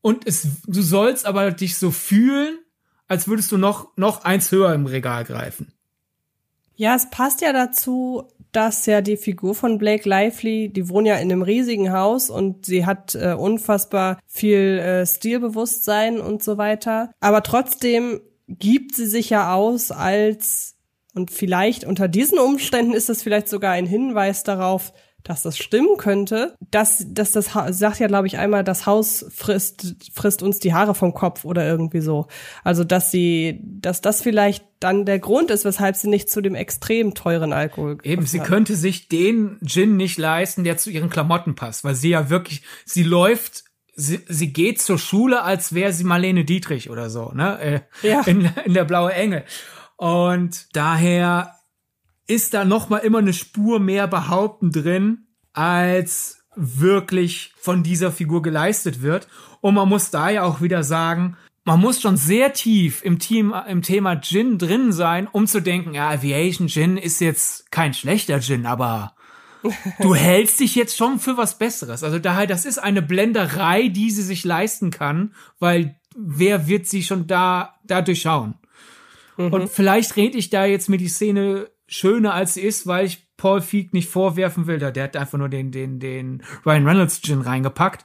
Und 0.00 0.26
es, 0.26 0.46
du 0.66 0.80
sollst 0.82 1.26
aber 1.26 1.50
dich 1.50 1.76
so 1.76 1.90
fühlen, 1.90 2.58
als 3.08 3.26
würdest 3.26 3.50
du 3.50 3.58
noch, 3.58 3.96
noch 3.96 4.24
eins 4.24 4.52
höher 4.52 4.72
im 4.74 4.86
Regal 4.86 5.24
greifen. 5.24 5.72
Ja, 6.76 6.94
es 6.94 7.10
passt 7.10 7.40
ja 7.40 7.52
dazu, 7.52 8.28
dass 8.52 8.86
ja 8.86 9.00
die 9.00 9.16
Figur 9.16 9.54
von 9.54 9.78
Blake 9.78 10.08
Lively, 10.08 10.68
die 10.72 10.88
wohnt 10.88 11.06
ja 11.06 11.16
in 11.16 11.30
einem 11.30 11.42
riesigen 11.42 11.92
Haus 11.92 12.30
und 12.30 12.66
sie 12.66 12.86
hat 12.86 13.14
äh, 13.14 13.34
unfassbar 13.34 14.20
viel 14.26 14.78
äh, 14.78 15.06
Stilbewusstsein 15.06 16.20
und 16.20 16.42
so 16.42 16.56
weiter. 16.56 17.10
Aber 17.20 17.42
trotzdem 17.42 18.20
gibt 18.46 18.94
sie 18.94 19.06
sich 19.06 19.30
ja 19.30 19.52
aus 19.52 19.90
als, 19.90 20.76
und 21.14 21.30
vielleicht 21.30 21.84
unter 21.84 22.08
diesen 22.08 22.38
Umständen 22.38 22.92
ist 22.92 23.08
das 23.08 23.22
vielleicht 23.22 23.48
sogar 23.48 23.72
ein 23.72 23.86
Hinweis 23.86 24.44
darauf, 24.44 24.92
dass 25.24 25.42
das 25.42 25.58
stimmen 25.58 25.96
könnte, 25.98 26.54
dass, 26.70 27.04
dass 27.08 27.32
das 27.32 27.52
sagt 27.70 27.98
ja, 27.98 28.06
glaube 28.06 28.26
ich, 28.26 28.38
einmal, 28.38 28.64
das 28.64 28.86
Haus 28.86 29.26
frisst, 29.34 29.96
frisst 30.12 30.42
uns 30.42 30.58
die 30.58 30.72
Haare 30.72 30.94
vom 30.94 31.12
Kopf 31.12 31.44
oder 31.44 31.66
irgendwie 31.66 32.00
so. 32.00 32.28
Also, 32.64 32.84
dass 32.84 33.10
sie, 33.10 33.60
dass 33.62 34.00
das 34.00 34.22
vielleicht 34.22 34.64
dann 34.80 35.04
der 35.04 35.18
Grund 35.18 35.50
ist, 35.50 35.64
weshalb 35.64 35.96
sie 35.96 36.08
nicht 36.08 36.30
zu 36.30 36.40
dem 36.40 36.54
extrem 36.54 37.14
teuren 37.14 37.52
Alkohol 37.52 37.98
Eben, 38.04 38.26
sie 38.26 38.40
hat. 38.40 38.46
könnte 38.46 38.76
sich 38.76 39.08
den 39.08 39.58
Gin 39.64 39.96
nicht 39.96 40.18
leisten, 40.18 40.64
der 40.64 40.76
zu 40.76 40.90
ihren 40.90 41.10
Klamotten 41.10 41.54
passt, 41.56 41.84
weil 41.84 41.94
sie 41.94 42.10
ja 42.10 42.30
wirklich, 42.30 42.62
sie 42.84 43.02
läuft 43.02 43.64
Sie, 44.00 44.20
sie 44.28 44.52
geht 44.52 44.80
zur 44.80 44.96
Schule, 44.96 45.42
als 45.42 45.74
wäre 45.74 45.92
sie 45.92 46.04
Marlene 46.04 46.44
Dietrich 46.44 46.88
oder 46.88 47.10
so, 47.10 47.32
ne? 47.34 47.58
Äh, 47.60 48.06
ja. 48.06 48.20
in, 48.26 48.48
in 48.64 48.72
der 48.72 48.84
blaue 48.84 49.12
Engel. 49.12 49.42
Und 49.96 50.68
daher 50.72 51.57
ist 52.28 52.54
da 52.54 52.64
noch 52.64 52.88
mal 52.88 52.98
immer 52.98 53.18
eine 53.18 53.32
Spur 53.32 53.80
mehr 53.80 54.06
Behaupten 54.06 54.70
drin, 54.70 55.26
als 55.52 56.44
wirklich 56.54 57.52
von 57.58 57.82
dieser 57.82 58.12
Figur 58.12 58.42
geleistet 58.42 59.02
wird. 59.02 59.26
Und 59.60 59.74
man 59.74 59.88
muss 59.88 60.10
da 60.10 60.30
ja 60.30 60.44
auch 60.44 60.60
wieder 60.60 60.84
sagen, 60.84 61.36
man 61.64 61.80
muss 61.80 62.00
schon 62.00 62.16
sehr 62.16 62.52
tief 62.52 63.02
im, 63.04 63.18
Team, 63.18 63.54
im 63.68 63.82
Thema 63.82 64.20
Gin 64.20 64.58
drin 64.58 64.92
sein, 64.92 65.26
um 65.30 65.46
zu 65.46 65.60
denken, 65.60 65.94
ja, 65.94 66.08
Aviation 66.08 66.68
Gin 66.68 66.96
ist 66.96 67.20
jetzt 67.20 67.70
kein 67.70 67.92
schlechter 67.94 68.40
Gin, 68.40 68.66
aber 68.66 69.14
du 70.00 70.14
hältst 70.14 70.60
dich 70.60 70.74
jetzt 70.74 70.96
schon 70.96 71.18
für 71.18 71.36
was 71.36 71.58
Besseres. 71.58 72.04
Also 72.04 72.18
daher, 72.18 72.46
das 72.46 72.64
ist 72.64 72.78
eine 72.78 73.02
Blenderei, 73.02 73.88
die 73.88 74.10
sie 74.10 74.22
sich 74.22 74.44
leisten 74.44 74.90
kann, 74.90 75.34
weil 75.58 75.98
wer 76.16 76.68
wird 76.68 76.86
sie 76.86 77.02
schon 77.02 77.26
da, 77.26 77.74
da 77.84 78.02
durchschauen? 78.02 78.54
Mhm. 79.36 79.52
Und 79.52 79.68
vielleicht 79.70 80.16
rede 80.16 80.38
ich 80.38 80.50
da 80.50 80.64
jetzt 80.64 80.88
mir 80.88 80.98
die 80.98 81.08
Szene 81.08 81.68
schöner 81.88 82.34
als 82.34 82.54
sie 82.54 82.62
ist, 82.62 82.86
weil 82.86 83.06
ich 83.06 83.26
Paul 83.36 83.60
Feig 83.60 83.92
nicht 83.92 84.08
vorwerfen 84.08 84.66
will. 84.66 84.78
Der 84.78 85.02
hat 85.02 85.16
einfach 85.16 85.38
nur 85.38 85.48
den, 85.48 85.72
den, 85.72 85.98
den 85.98 86.42
Ryan 86.64 86.86
Reynolds 86.86 87.20
Gin 87.22 87.40
reingepackt. 87.40 88.04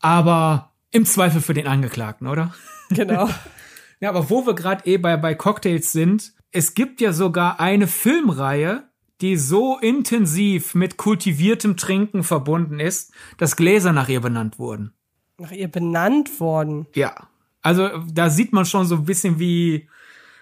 Aber 0.00 0.72
im 0.90 1.06
Zweifel 1.06 1.40
für 1.40 1.54
den 1.54 1.66
Angeklagten, 1.66 2.28
oder? 2.28 2.54
Genau. 2.90 3.28
ja, 4.00 4.10
aber 4.10 4.30
wo 4.30 4.46
wir 4.46 4.54
gerade 4.54 4.86
eh 4.86 4.98
bei, 4.98 5.16
bei 5.16 5.34
Cocktails 5.34 5.90
sind, 5.90 6.34
es 6.52 6.74
gibt 6.74 7.00
ja 7.00 7.12
sogar 7.12 7.58
eine 7.58 7.88
Filmreihe, 7.88 8.84
die 9.20 9.36
so 9.36 9.78
intensiv 9.78 10.74
mit 10.74 10.96
kultiviertem 10.96 11.76
Trinken 11.76 12.22
verbunden 12.22 12.78
ist, 12.78 13.12
dass 13.38 13.56
Gläser 13.56 13.92
nach 13.92 14.08
ihr 14.08 14.20
benannt 14.20 14.58
wurden. 14.58 14.92
Nach 15.38 15.50
ihr 15.50 15.68
benannt 15.68 16.40
worden? 16.40 16.86
Ja. 16.94 17.28
Also 17.62 17.88
da 18.12 18.28
sieht 18.28 18.52
man 18.52 18.66
schon 18.66 18.86
so 18.86 18.96
ein 18.96 19.04
bisschen, 19.04 19.38
wie 19.38 19.88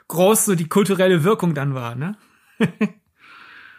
groß 0.09 0.47
so 0.47 0.55
die 0.55 0.69
kulturelle 0.69 1.23
Wirkung 1.23 1.55
dann 1.55 1.75
war, 1.75 1.95
ne? 1.95 2.17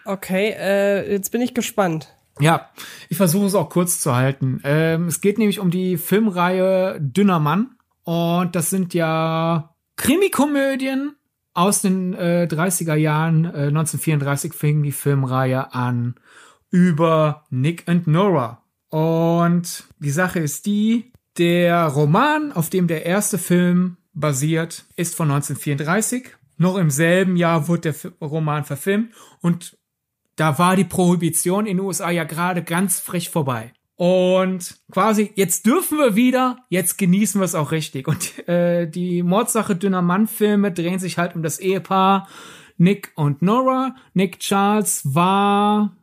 Okay, 0.05 0.55
äh, 0.57 1.11
jetzt 1.11 1.31
bin 1.31 1.41
ich 1.41 1.53
gespannt. 1.53 2.15
Ja, 2.39 2.69
ich 3.09 3.17
versuche 3.17 3.45
es 3.45 3.55
auch 3.55 3.69
kurz 3.69 3.99
zu 3.99 4.15
halten. 4.15 4.59
Ähm, 4.63 5.07
es 5.07 5.21
geht 5.21 5.37
nämlich 5.37 5.59
um 5.59 5.69
die 5.69 5.97
Filmreihe 5.97 6.99
Dünner 6.99 7.39
Mann. 7.39 7.75
Und 8.03 8.55
das 8.55 8.69
sind 8.69 8.93
ja 8.93 9.75
Krimikomödien 9.95 11.15
aus 11.53 11.81
den 11.81 12.13
äh, 12.13 12.47
30er 12.49 12.95
Jahren. 12.95 13.45
Äh, 13.45 13.67
1934 13.67 14.53
fing 14.53 14.81
die 14.83 14.91
Filmreihe 14.91 15.73
an 15.73 16.15
über 16.71 17.45
Nick 17.49 17.83
und 17.87 18.07
Nora. 18.07 18.63
Und 18.89 19.85
die 19.99 20.11
Sache 20.11 20.39
ist 20.39 20.65
die, 20.65 21.11
der 21.37 21.85
Roman, 21.85 22.51
auf 22.51 22.69
dem 22.69 22.87
der 22.87 23.05
erste 23.05 23.37
Film 23.37 23.97
basiert, 24.13 24.85
ist 24.95 25.15
von 25.15 25.31
1934 25.31 26.35
noch 26.57 26.77
im 26.77 26.89
selben 26.89 27.35
Jahr 27.35 27.67
wurde 27.67 27.93
der 27.93 28.11
Roman 28.21 28.63
verfilmt 28.63 29.13
und 29.41 29.77
da 30.35 30.57
war 30.57 30.75
die 30.75 30.83
Prohibition 30.83 31.65
in 31.65 31.77
den 31.77 31.85
USA 31.85 32.09
ja 32.09 32.23
gerade 32.23 32.63
ganz 32.63 32.99
frisch 32.99 33.29
vorbei. 33.29 33.73
Und 33.95 34.79
quasi, 34.91 35.31
jetzt 35.35 35.65
dürfen 35.67 35.99
wir 35.99 36.15
wieder, 36.15 36.57
jetzt 36.69 36.97
genießen 36.97 37.39
wir 37.39 37.45
es 37.45 37.53
auch 37.53 37.71
richtig. 37.71 38.07
Und 38.07 38.47
äh, 38.47 38.87
die 38.87 39.21
Mordsache 39.21 39.75
dünner 39.75 40.01
Mann-Filme 40.01 40.71
drehen 40.71 40.97
sich 40.99 41.19
halt 41.19 41.35
um 41.35 41.43
das 41.43 41.59
Ehepaar 41.59 42.27
Nick 42.77 43.11
und 43.15 43.43
Nora. 43.43 43.95
Nick 44.13 44.39
Charles 44.39 45.01
war 45.13 45.95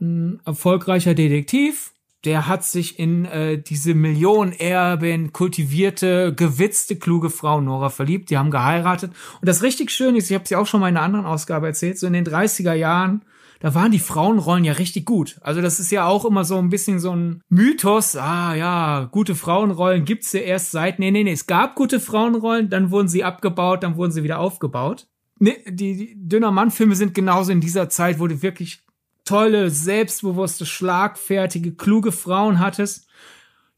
ein 0.00 0.40
erfolgreicher 0.44 1.14
Detektiv 1.14 1.89
der 2.24 2.46
hat 2.46 2.64
sich 2.64 2.98
in 2.98 3.24
äh, 3.24 3.58
diese 3.58 3.94
Millionenerbin, 3.94 5.32
kultivierte, 5.32 6.34
gewitzte, 6.34 6.96
kluge 6.96 7.30
Frau 7.30 7.60
Nora 7.60 7.88
verliebt. 7.88 8.30
Die 8.30 8.36
haben 8.36 8.50
geheiratet. 8.50 9.12
Und 9.40 9.48
das 9.48 9.62
richtig 9.62 9.90
schön 9.90 10.16
ist, 10.16 10.30
ich 10.30 10.34
habe 10.34 10.46
sie 10.46 10.56
auch 10.56 10.66
schon 10.66 10.80
mal 10.80 10.88
in 10.88 10.96
einer 10.96 11.06
anderen 11.06 11.26
Ausgabe 11.26 11.68
erzählt, 11.68 11.98
so 11.98 12.06
in 12.06 12.12
den 12.12 12.26
30er 12.26 12.74
Jahren, 12.74 13.22
da 13.60 13.74
waren 13.74 13.92
die 13.92 13.98
Frauenrollen 13.98 14.64
ja 14.64 14.72
richtig 14.72 15.04
gut. 15.04 15.38
Also 15.42 15.60
das 15.60 15.80
ist 15.80 15.90
ja 15.90 16.06
auch 16.06 16.24
immer 16.24 16.44
so 16.44 16.56
ein 16.56 16.70
bisschen 16.70 16.98
so 16.98 17.14
ein 17.14 17.42
Mythos. 17.50 18.16
Ah 18.16 18.54
ja, 18.54 19.08
gute 19.10 19.34
Frauenrollen 19.34 20.06
gibt's 20.06 20.32
ja 20.32 20.40
erst 20.40 20.70
seit. 20.70 20.98
Nee, 20.98 21.10
nee, 21.10 21.24
nee, 21.24 21.32
es 21.32 21.46
gab 21.46 21.74
gute 21.74 22.00
Frauenrollen, 22.00 22.70
dann 22.70 22.90
wurden 22.90 23.08
sie 23.08 23.22
abgebaut, 23.22 23.82
dann 23.82 23.96
wurden 23.96 24.12
sie 24.12 24.22
wieder 24.22 24.38
aufgebaut. 24.38 25.06
Nee, 25.38 25.58
die, 25.66 25.96
die 25.96 26.14
Dünner 26.16 26.50
Mann-Filme 26.50 26.94
sind 26.94 27.14
genauso 27.14 27.52
in 27.52 27.60
dieser 27.60 27.90
Zeit, 27.90 28.18
du 28.28 28.42
wirklich 28.42 28.82
tolle, 29.30 29.70
selbstbewusste, 29.70 30.66
schlagfertige, 30.66 31.72
kluge 31.76 32.10
Frauen 32.10 32.58
hattest, 32.58 33.06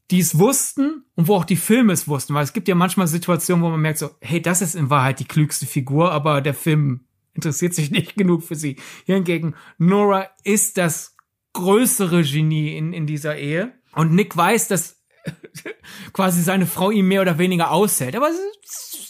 die 0.09 0.19
es 0.19 0.39
wussten 0.39 1.05
und 1.15 1.27
wo 1.27 1.35
auch 1.35 1.45
die 1.45 1.55
Filme 1.55 1.93
es 1.93 2.07
wussten. 2.07 2.33
Weil 2.33 2.43
es 2.43 2.53
gibt 2.53 2.67
ja 2.67 2.73
manchmal 2.73 3.07
Situationen, 3.07 3.63
wo 3.63 3.69
man 3.69 3.79
merkt 3.79 3.99
so, 3.99 4.09
hey, 4.19 4.41
das 4.41 4.63
ist 4.63 4.73
in 4.73 4.89
Wahrheit 4.89 5.19
die 5.19 5.27
klügste 5.27 5.67
Figur, 5.67 6.11
aber 6.11 6.41
der 6.41 6.55
Film 6.55 7.01
interessiert 7.35 7.75
sich 7.75 7.91
nicht 7.91 8.15
genug 8.15 8.43
für 8.43 8.55
sie. 8.55 8.77
Hingegen, 9.05 9.53
Nora 9.77 10.27
ist 10.43 10.79
das 10.79 11.15
größere 11.53 12.23
Genie 12.23 12.75
in, 12.75 12.91
in 12.91 13.05
dieser 13.05 13.37
Ehe. 13.37 13.73
Und 13.93 14.11
Nick 14.11 14.35
weiß, 14.35 14.69
dass 14.69 15.03
quasi 16.13 16.41
seine 16.41 16.65
Frau 16.65 16.89
ihm 16.89 17.07
mehr 17.07 17.21
oder 17.21 17.37
weniger 17.37 17.69
aushält. 17.69 18.15
Aber 18.15 18.31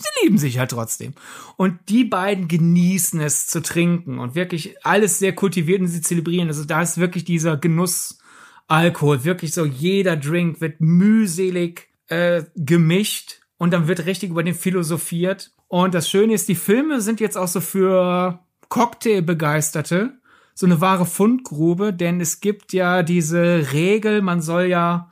sie 0.04 0.26
lieben 0.26 0.38
sich 0.38 0.56
ja 0.56 0.66
trotzdem. 0.66 1.14
Und 1.58 1.80
die 1.90 2.04
beiden 2.04 2.48
genießen 2.48 3.20
es 3.22 3.48
zu 3.48 3.62
trinken 3.62 4.20
und 4.20 4.36
wirklich 4.36 4.86
alles 4.86 5.20
sehr 5.20 5.34
kultiviert 5.34 5.82
und 5.82 5.88
sie 5.88 6.02
zelebrieren. 6.02 6.48
Also 6.48 6.66
da 6.66 6.82
ist 6.82 6.98
wirklich 6.98 7.26
dieser 7.26 7.58
Genuss 7.58 8.20
Alkohol, 8.68 9.24
wirklich 9.24 9.54
so 9.54 9.66
jeder 9.66 10.16
Drink 10.16 10.62
wird 10.62 10.80
mühselig 10.80 11.90
äh, 12.08 12.44
gemischt 12.56 13.42
und 13.58 13.72
dann 13.72 13.88
wird 13.88 14.06
richtig 14.06 14.30
über 14.32 14.44
den 14.44 14.56
philosophiert. 14.56 15.52
Und 15.68 15.94
das 15.94 16.10
Schöne 16.10 16.34
ist, 16.34 16.48
die 16.48 16.56
Filme 16.56 17.02
sind 17.02 17.20
jetzt 17.20 17.38
auch 17.38 17.48
so 17.48 17.62
für 17.62 18.40
Cocktailbegeisterte 18.70 20.14
so 20.56 20.66
eine 20.66 20.82
wahre 20.82 21.06
Fundgrube, 21.06 21.94
denn 21.94 22.22
es 22.22 22.40
gibt 22.40 22.74
ja 22.74 23.04
diese 23.04 23.74
Regel, 23.74 24.22
man 24.22 24.42
soll 24.42 24.66
ja 24.66 25.10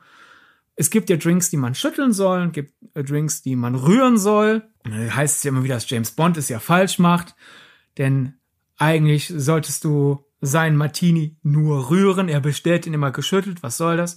es 0.76 0.90
gibt 0.90 1.10
ja 1.10 1.16
Drinks, 1.16 1.50
die 1.50 1.56
man 1.56 1.74
schütteln 1.74 2.12
soll, 2.12 2.50
gibt 2.50 2.74
äh, 2.94 3.04
Drinks, 3.04 3.42
die 3.42 3.56
man 3.56 3.74
rühren 3.74 4.18
soll. 4.18 4.62
Heißt 4.88 5.38
es 5.38 5.42
ja 5.44 5.50
immer 5.50 5.64
wieder, 5.64 5.74
dass 5.74 5.88
James 5.88 6.12
Bond 6.12 6.36
es 6.36 6.48
ja 6.48 6.58
falsch 6.58 6.98
macht, 6.98 7.34
denn 7.98 8.34
eigentlich 8.78 9.32
solltest 9.34 9.84
du 9.84 10.24
seinen 10.40 10.76
Martini 10.76 11.36
nur 11.42 11.90
rühren. 11.90 12.28
Er 12.28 12.40
bestellt 12.40 12.86
ihn 12.86 12.94
immer 12.94 13.12
geschüttelt. 13.12 13.62
Was 13.62 13.76
soll 13.76 13.96
das? 13.96 14.16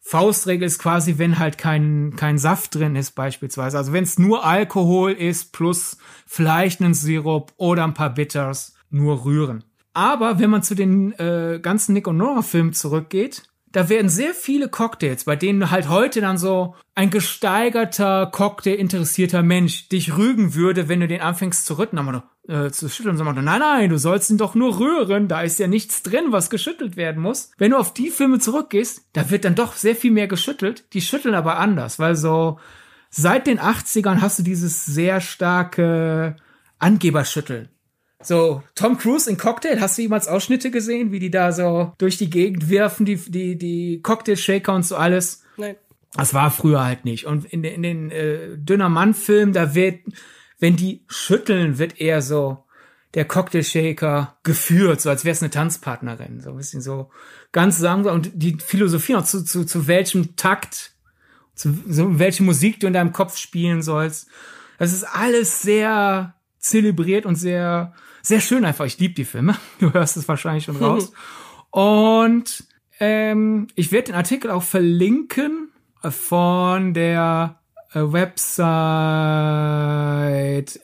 Faustregel 0.00 0.66
ist 0.66 0.80
quasi, 0.80 1.18
wenn 1.18 1.38
halt 1.38 1.56
kein, 1.56 2.14
kein 2.16 2.36
Saft 2.36 2.74
drin 2.74 2.96
ist, 2.96 3.12
beispielsweise. 3.12 3.78
Also 3.78 3.92
wenn 3.92 4.04
es 4.04 4.18
nur 4.18 4.44
Alkohol 4.44 5.12
ist, 5.12 5.52
plus 5.52 5.96
vielleicht 6.26 6.80
einen 6.80 6.92
Sirup 6.92 7.52
oder 7.56 7.84
ein 7.84 7.94
paar 7.94 8.12
Bitters, 8.12 8.74
nur 8.90 9.24
rühren. 9.24 9.64
Aber 9.94 10.38
wenn 10.38 10.50
man 10.50 10.62
zu 10.62 10.74
den 10.74 11.12
äh, 11.12 11.60
ganzen 11.62 11.92
Nick 11.92 12.08
und 12.08 12.16
Nora 12.16 12.42
Filmen 12.42 12.72
zurückgeht, 12.72 13.44
da 13.72 13.88
werden 13.88 14.08
sehr 14.08 14.34
viele 14.34 14.68
Cocktails, 14.68 15.24
bei 15.24 15.36
denen 15.36 15.70
halt 15.70 15.88
heute 15.88 16.20
dann 16.20 16.38
so 16.38 16.74
ein 16.94 17.10
gesteigerter, 17.10 18.30
Cocktail 18.30 18.74
interessierter 18.74 19.42
Mensch 19.42 19.88
dich 19.88 20.16
rügen 20.16 20.54
würde, 20.54 20.88
wenn 20.88 21.00
du 21.00 21.08
den 21.08 21.22
anfängst 21.22 21.64
zu 21.64 21.78
rütten, 21.78 21.98
aber 21.98 22.24
äh, 22.48 22.70
zu 22.70 22.88
schütteln, 22.88 23.16
so 23.16 23.24
nein, 23.24 23.44
nein, 23.44 23.88
du 23.88 23.98
sollst 23.98 24.30
ihn 24.30 24.38
doch 24.38 24.54
nur 24.54 24.78
rühren, 24.78 25.28
da 25.28 25.42
ist 25.42 25.58
ja 25.58 25.66
nichts 25.66 26.02
drin, 26.02 26.26
was 26.28 26.50
geschüttelt 26.50 26.96
werden 26.96 27.22
muss. 27.22 27.50
Wenn 27.56 27.70
du 27.70 27.78
auf 27.78 27.94
die 27.94 28.10
Filme 28.10 28.38
zurückgehst, 28.38 29.06
da 29.14 29.30
wird 29.30 29.44
dann 29.44 29.54
doch 29.54 29.74
sehr 29.74 29.96
viel 29.96 30.10
mehr 30.10 30.28
geschüttelt, 30.28 30.84
die 30.92 31.00
schütteln 31.00 31.34
aber 31.34 31.58
anders, 31.58 31.98
weil 31.98 32.14
so 32.14 32.58
seit 33.10 33.46
den 33.46 33.58
80ern 33.58 34.20
hast 34.20 34.38
du 34.38 34.42
dieses 34.42 34.84
sehr 34.84 35.20
starke 35.20 36.36
Angeberschütteln. 36.78 37.68
So, 38.22 38.62
Tom 38.74 38.98
Cruise 38.98 39.28
in 39.28 39.36
Cocktail, 39.36 39.80
hast 39.80 39.98
du 39.98 40.02
jemals 40.02 40.28
Ausschnitte 40.28 40.70
gesehen, 40.70 41.12
wie 41.12 41.18
die 41.18 41.30
da 41.30 41.52
so 41.52 41.92
durch 41.98 42.18
die 42.18 42.30
Gegend 42.30 42.70
werfen, 42.70 43.06
die, 43.06 43.16
die, 43.16 43.56
die 43.56 44.00
Cocktail-Shaker 44.02 44.74
und 44.74 44.84
so 44.84 44.96
alles? 44.96 45.42
Nein. 45.56 45.76
Das 46.14 46.34
war 46.34 46.50
früher 46.50 46.84
halt 46.84 47.04
nicht. 47.04 47.26
Und 47.26 47.46
in, 47.46 47.64
in 47.64 47.82
den 47.82 48.10
äh, 48.10 48.56
Dünner 48.56 48.88
Mann-Filmen, 48.88 49.52
da 49.52 49.74
wird, 49.74 50.00
wenn 50.58 50.76
die 50.76 51.04
schütteln, 51.08 51.78
wird 51.78 52.00
eher 52.00 52.22
so 52.22 52.64
der 53.14 53.24
Cocktail 53.24 53.62
Shaker 53.62 54.36
geführt, 54.42 55.00
so 55.00 55.10
als 55.10 55.24
wäre 55.24 55.32
es 55.32 55.42
eine 55.42 55.50
Tanzpartnerin, 55.50 56.40
so 56.40 56.50
ein 56.50 56.56
bisschen 56.56 56.80
so 56.80 57.10
ganz 57.52 57.78
langsam 57.80 58.14
und 58.14 58.30
die 58.34 58.56
Philosophie 58.58 59.12
noch 59.12 59.24
zu, 59.24 59.44
zu, 59.44 59.64
zu 59.64 59.86
welchem 59.86 60.34
Takt, 60.36 60.92
zu 61.54 61.76
so 61.86 62.18
welche 62.18 62.42
Musik 62.42 62.80
du 62.80 62.86
in 62.86 62.94
deinem 62.94 63.12
Kopf 63.12 63.36
spielen 63.36 63.82
sollst. 63.82 64.28
Das 64.78 64.92
ist 64.92 65.04
alles 65.04 65.60
sehr 65.60 66.34
zelebriert 66.58 67.26
und 67.26 67.34
sehr 67.34 67.92
sehr 68.22 68.40
schön 68.40 68.64
einfach. 68.64 68.84
Ich 68.86 68.98
liebe 68.98 69.14
die 69.14 69.24
Filme. 69.24 69.56
Du 69.78 69.92
hörst 69.92 70.16
es 70.16 70.28
wahrscheinlich 70.28 70.64
schon 70.64 70.76
raus. 70.76 71.12
und 71.70 72.64
ähm, 73.00 73.66
ich 73.74 73.90
werde 73.90 74.12
den 74.12 74.14
Artikel 74.14 74.50
auch 74.50 74.62
verlinken 74.62 75.68
von 76.02 76.94
der 76.94 77.60
äh, 77.92 78.00
Website 78.00 78.62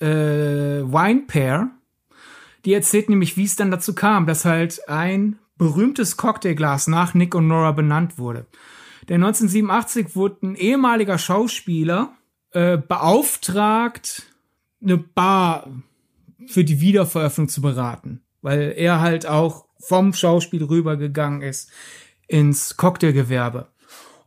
äh, 0.03 0.83
Wine 0.85 1.23
Pair. 1.27 1.71
Die 2.65 2.75
erzählt 2.75 3.09
nämlich, 3.09 3.37
wie 3.37 3.45
es 3.45 3.57
dann 3.57 3.71
dazu 3.71 3.95
kam, 3.95 4.27
dass 4.27 4.45
halt 4.45 4.89
ein 4.89 5.39
berühmtes 5.57 6.17
Cocktailglas 6.17 6.87
nach 6.87 7.15
Nick 7.15 7.35
und 7.35 7.49
Nora 7.49 7.73
benannt 7.73 8.19
wurde. 8.19 8.47
Denn 9.09 9.23
1987 9.23 10.15
wurde 10.17 10.47
ein 10.47 10.55
ehemaliger 10.55 11.19
Schauspieler 11.19 12.13
äh, 12.53 12.77
beauftragt, 12.77 14.25
eine 14.83 14.99
Bar 14.99 15.69
für 16.49 16.65
die 16.65 16.81
Wiederveröffentlichung 16.81 17.49
zu 17.49 17.61
beraten, 17.63 18.23
weil 18.43 18.75
er 18.77 19.01
halt 19.01 19.27
auch 19.27 19.67
vom 19.79 20.13
Schauspiel 20.13 20.65
rübergegangen 20.65 21.43
ist 21.43 21.71
ins 22.27 22.77
Cocktailgewerbe. 22.77 23.69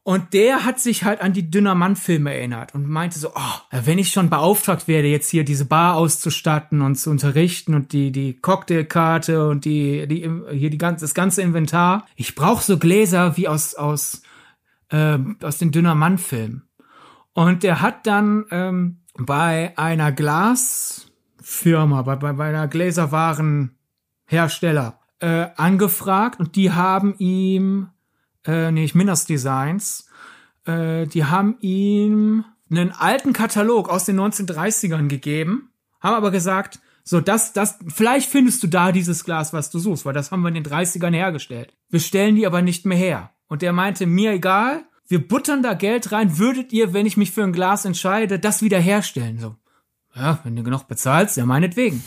Und 0.03 0.33
der 0.33 0.65
hat 0.65 0.79
sich 0.79 1.03
halt 1.03 1.21
an 1.21 1.33
die 1.33 1.51
Dünner 1.51 1.75
Mann-Filme 1.75 2.33
erinnert 2.33 2.73
und 2.73 2.87
meinte 2.87 3.19
so, 3.19 3.29
oh, 3.35 3.79
wenn 3.83 3.99
ich 3.99 4.09
schon 4.09 4.31
beauftragt 4.31 4.87
werde, 4.87 5.07
jetzt 5.07 5.29
hier 5.29 5.43
diese 5.43 5.65
Bar 5.65 5.95
auszustatten 5.95 6.81
und 6.81 6.95
zu 6.95 7.11
unterrichten 7.11 7.75
und 7.75 7.93
die, 7.93 8.11
die 8.11 8.33
Cocktailkarte 8.33 9.47
und 9.47 9.63
die, 9.63 10.07
die, 10.07 10.27
hier 10.57 10.71
die 10.71 10.79
ganze, 10.79 11.03
das 11.03 11.13
ganze 11.13 11.43
Inventar, 11.43 12.07
ich 12.15 12.33
brauche 12.33 12.63
so 12.63 12.79
Gläser 12.79 13.37
wie 13.37 13.47
aus, 13.47 13.75
aus, 13.75 14.23
äh, 14.89 15.19
aus 15.43 15.59
den 15.59 15.71
Dünner 15.71 15.93
Mann-Filmen. 15.93 16.63
Und 17.33 17.61
der 17.61 17.81
hat 17.81 18.07
dann 18.07 18.45
ähm, 18.49 19.01
bei 19.15 19.77
einer 19.77 20.11
Glasfirma, 21.51 22.03
bei, 22.03 22.15
bei, 22.15 22.31
bei 22.33 22.49
einer 22.49 22.67
Gläserwarenhersteller 22.67 24.99
äh, 25.19 25.47
angefragt 25.55 26.39
und 26.39 26.55
die 26.55 26.71
haben 26.71 27.15
ihm 27.17 27.89
äh, 28.47 28.71
nee, 28.71 28.89
Minas 28.93 29.25
Designs, 29.25 30.07
äh, 30.65 31.05
die 31.07 31.25
haben 31.25 31.57
ihm 31.59 32.45
einen 32.69 32.91
alten 32.91 33.33
Katalog 33.33 33.89
aus 33.89 34.05
den 34.05 34.17
1930ern 34.19 35.09
gegeben, 35.09 35.71
haben 35.99 36.15
aber 36.15 36.29
gesagt, 36.31 36.79
so, 37.03 37.19
das, 37.19 37.51
das, 37.53 37.79
vielleicht 37.87 38.29
findest 38.29 38.61
du 38.63 38.67
da 38.67 38.91
dieses 38.91 39.25
Glas, 39.25 39.53
was 39.53 39.71
du 39.71 39.79
suchst, 39.79 40.05
weil 40.05 40.13
das 40.13 40.31
haben 40.31 40.41
wir 40.41 40.49
in 40.49 40.53
den 40.53 40.65
30ern 40.65 41.13
hergestellt. 41.13 41.73
Wir 41.89 41.99
stellen 41.99 42.35
die 42.35 42.45
aber 42.45 42.61
nicht 42.61 42.85
mehr 42.85 42.97
her. 42.97 43.31
Und 43.47 43.63
der 43.63 43.73
meinte, 43.73 44.05
mir 44.05 44.33
egal, 44.33 44.83
wir 45.07 45.27
buttern 45.27 45.63
da 45.63 45.73
Geld 45.73 46.11
rein, 46.11 46.37
würdet 46.37 46.71
ihr, 46.71 46.93
wenn 46.93 47.07
ich 47.07 47.17
mich 47.17 47.31
für 47.31 47.43
ein 47.43 47.53
Glas 47.53 47.85
entscheide, 47.85 48.37
das 48.39 48.61
wieder 48.61 48.79
herstellen? 48.79 49.39
So, 49.39 49.55
ja, 50.15 50.39
wenn 50.43 50.55
du 50.55 50.63
genug 50.63 50.87
bezahlst, 50.87 51.37
ja 51.37 51.45
meinetwegen. 51.45 52.03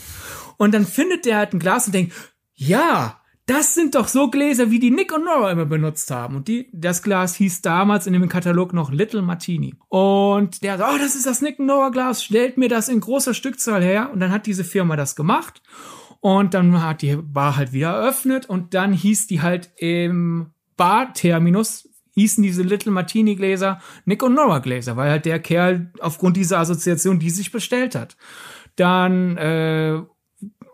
Und 0.57 0.73
dann 0.73 0.85
findet 0.85 1.25
der 1.25 1.37
halt 1.37 1.53
ein 1.53 1.59
Glas 1.59 1.87
und 1.87 1.93
denkt, 1.93 2.13
ja, 2.53 3.19
das 3.47 3.75
sind 3.75 3.93
doch 3.93 4.07
so 4.07 4.29
Gläser, 4.29 4.71
wie 4.71 4.79
die 4.79 4.89
Nick 4.89 5.13
und 5.13 5.25
Nora 5.25 5.51
immer 5.51 5.65
benutzt 5.65 6.09
haben. 6.09 6.35
Und 6.35 6.47
die, 6.47 6.67
das 6.73 7.03
Glas 7.03 7.35
hieß 7.35 7.61
damals 7.61 8.07
in 8.07 8.13
dem 8.13 8.27
Katalog 8.27 8.73
noch 8.73 8.91
Little 8.91 9.21
Martini. 9.21 9.75
Und 9.87 10.63
der 10.63 10.79
so, 10.79 10.83
oh, 10.83 10.97
das 10.97 11.15
ist 11.15 11.27
das 11.27 11.41
Nick 11.41 11.59
und 11.59 11.67
Nora 11.67 11.89
Glas, 11.89 12.23
stellt 12.23 12.57
mir 12.57 12.69
das 12.69 12.89
in 12.89 12.99
großer 12.99 13.35
Stückzahl 13.35 13.83
her. 13.83 14.09
Und 14.11 14.19
dann 14.19 14.31
hat 14.31 14.47
diese 14.47 14.63
Firma 14.63 14.95
das 14.95 15.15
gemacht. 15.15 15.61
Und 16.21 16.55
dann 16.55 16.81
hat 16.81 17.03
die 17.03 17.17
Bar 17.17 17.55
halt 17.55 17.71
wieder 17.71 17.91
eröffnet. 17.91 18.47
Und 18.47 18.73
dann 18.73 18.93
hieß 18.93 19.27
die 19.27 19.43
halt 19.43 19.71
im 19.77 20.47
Bar-Terminus 20.75 21.87
hießen 22.15 22.43
diese 22.43 22.63
Little 22.63 22.91
Martini 22.91 23.35
Gläser 23.35 23.79
Nick 24.05 24.23
und 24.23 24.33
Nora 24.33 24.59
Gläser, 24.59 24.97
weil 24.97 25.11
halt 25.11 25.25
der 25.25 25.39
Kerl 25.39 25.91
aufgrund 25.99 26.37
dieser 26.37 26.59
Assoziation 26.59 27.19
die 27.19 27.29
sich 27.29 27.51
bestellt 27.51 27.95
hat. 27.95 28.17
Dann 28.75 29.37
äh, 29.37 30.01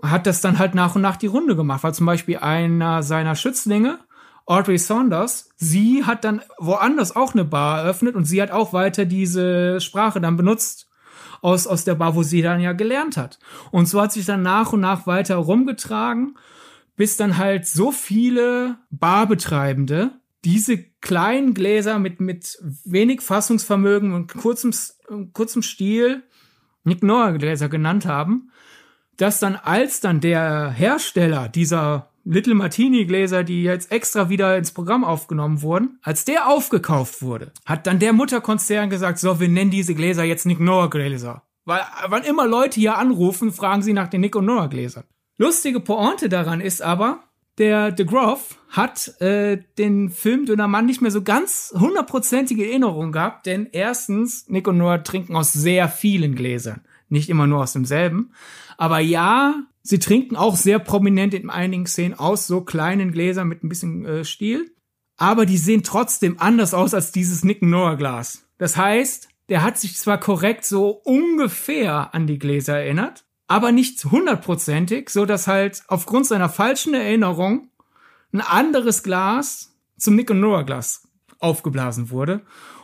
hat 0.02 0.26
das 0.26 0.42
dann 0.42 0.58
halt 0.58 0.74
nach 0.76 0.96
und 0.96 1.02
nach 1.02 1.18
die 1.18 1.28
Runde 1.28 1.56
gemacht, 1.56 1.84
weil 1.84 1.94
zum 1.94 2.06
Beispiel 2.06 2.38
einer 2.38 3.04
seiner 3.04 3.36
Schützlinge, 3.36 4.00
Audrey 4.46 4.78
Saunders, 4.78 5.50
sie 5.56 6.04
hat 6.04 6.24
dann 6.24 6.42
woanders 6.58 7.16
auch 7.16 7.34
eine 7.34 7.46
Bar 7.46 7.80
eröffnet 7.82 8.16
und 8.16 8.26
sie 8.26 8.42
hat 8.42 8.52
auch 8.52 8.74
weiter 8.74 9.06
diese 9.06 9.80
Sprache 9.80 10.20
dann 10.20 10.38
benutzt 10.38 10.90
aus, 11.42 11.68
aus 11.68 11.84
der 11.84 11.96
Bar, 11.96 12.16
wo 12.16 12.24
sie 12.24 12.42
dann 12.42 12.60
ja 12.60 12.74
gelernt 12.74 13.18
hat. 13.18 13.40
Und 13.72 13.88
so 13.88 14.02
hat 14.02 14.12
sich 14.12 14.26
dann 14.26 14.42
nach 14.42 14.74
und 14.74 14.82
nach 14.82 15.08
weiter 15.08 15.36
rumgetragen, 15.36 16.36
bis 16.96 17.18
dann 17.18 17.38
halt 17.38 17.68
so 17.68 17.92
viele 17.92 18.78
Barbetreibende 18.90 20.12
diese 20.44 20.78
kleinen 21.02 21.54
Gläser 21.54 22.00
mit, 22.00 22.20
mit 22.20 22.58
wenig 22.84 23.22
Fassungsvermögen 23.22 24.14
und 24.14 24.34
kurzem, 24.34 24.74
kurzem 25.34 25.62
Stil 25.62 26.24
Nick 26.84 27.04
Noah 27.04 27.34
Gläser 27.34 27.70
genannt 27.70 28.06
haben, 28.06 28.52
dass 29.18 29.40
dann 29.40 29.56
als 29.56 30.00
dann 30.00 30.20
der 30.20 30.72
Hersteller 30.72 31.48
dieser 31.48 32.12
Little 32.24 32.54
Martini 32.54 33.06
Gläser, 33.06 33.44
die 33.44 33.64
jetzt 33.64 33.92
extra 33.92 34.30
wieder 34.30 34.58
ins 34.58 34.72
Programm 34.72 35.04
aufgenommen 35.04 35.62
wurden, 35.62 36.00
als 36.04 36.26
der 36.26 36.48
aufgekauft 36.48 37.22
wurde, 37.22 37.52
hat 37.66 37.88
dann 37.88 38.00
der 38.00 38.14
Mutterkonzern 38.14 38.90
gesagt, 38.90 39.20
so, 39.20 39.40
wir 39.40 39.50
nennen 39.50 39.72
diese 39.72 39.96
Gläser 39.96 40.24
jetzt 40.24 40.46
Nick 40.46 40.60
Noah 40.60 40.90
Gläser. 40.90 41.44
Weil, 41.66 41.82
wann 42.08 42.24
immer 42.24 42.48
Leute 42.48 42.80
hier 42.80 42.98
anrufen, 42.98 43.52
fragen 43.52 43.82
sie 43.82 43.94
nach 43.94 44.08
den 44.08 44.22
Nick 44.22 44.36
und 44.36 44.46
Noah 44.46 44.70
Gläsern. 44.70 45.04
Lustige 45.38 45.80
Pointe 45.80 46.30
daran 46.30 46.62
ist 46.62 46.82
aber, 46.82 47.24
der 47.58 47.92
De 47.92 48.06
Groff 48.06 48.58
hat 48.70 49.20
äh, 49.22 49.60
den 49.78 50.10
Film 50.10 50.46
Dünner 50.46 50.68
Mann 50.68 50.86
nicht 50.86 51.02
mehr 51.02 51.12
so 51.12 51.22
ganz 51.22 51.74
hundertprozentige 51.78 52.66
Erinnerung 52.68 53.12
gehabt, 53.12 53.46
denn 53.46 53.68
erstens, 53.72 54.48
Nick 54.48 54.68
und 54.68 54.78
Noah 54.78 55.04
trinken 55.04 55.36
aus 55.36 55.54
sehr 55.54 55.90
vielen 55.90 56.36
Gläsern, 56.36 56.82
nicht 57.10 57.30
immer 57.30 57.48
nur 57.48 57.62
aus 57.62 57.74
demselben. 57.74 58.32
Aber 58.78 59.00
ja, 59.00 59.64
sie 59.84 60.00
trinken 60.00 60.36
auch 60.36 60.56
sehr 60.56 60.80
prominent 60.80 61.34
in 61.34 61.50
einigen 61.50 61.86
Szenen 61.86 62.18
aus 62.18 62.48
so 62.48 62.62
kleinen 62.62 63.12
Gläsern 63.12 63.48
mit 63.48 63.64
ein 63.64 63.70
bisschen 63.70 64.06
äh, 64.06 64.26
Stiel. 64.26 64.74
Aber 65.18 65.46
die 65.46 65.58
sehen 65.58 65.84
trotzdem 65.84 66.40
anders 66.40 66.74
aus 66.74 66.94
als 66.94 67.12
dieses 67.12 67.44
Nick 67.44 67.62
Noah 67.62 67.96
Glas. 67.96 68.48
Das 68.58 68.78
heißt, 68.78 69.28
der 69.50 69.64
hat 69.64 69.78
sich 69.78 69.98
zwar 69.98 70.20
korrekt 70.20 70.66
so 70.66 70.90
ungefähr 70.90 72.16
an 72.16 72.26
die 72.26 72.40
Gläser 72.40 72.80
erinnert, 72.80 73.26
aber 73.52 73.74
nicht 73.74 74.04
hundertprozentig, 74.06 75.10
so 75.10 75.26
dass 75.26 75.48
halt 75.48 75.84
aufgrund 75.88 76.26
seiner 76.26 76.48
falschen 76.48 76.94
Erinnerung 76.94 77.68
ein 78.32 78.40
anderes 78.40 79.04
Glas 79.04 79.76
zum 79.98 80.16
Nick 80.16 80.30
Noah 80.30 80.64
Glas 80.64 81.08
aufgeblasen 81.40 82.12
wurde. 82.12 82.42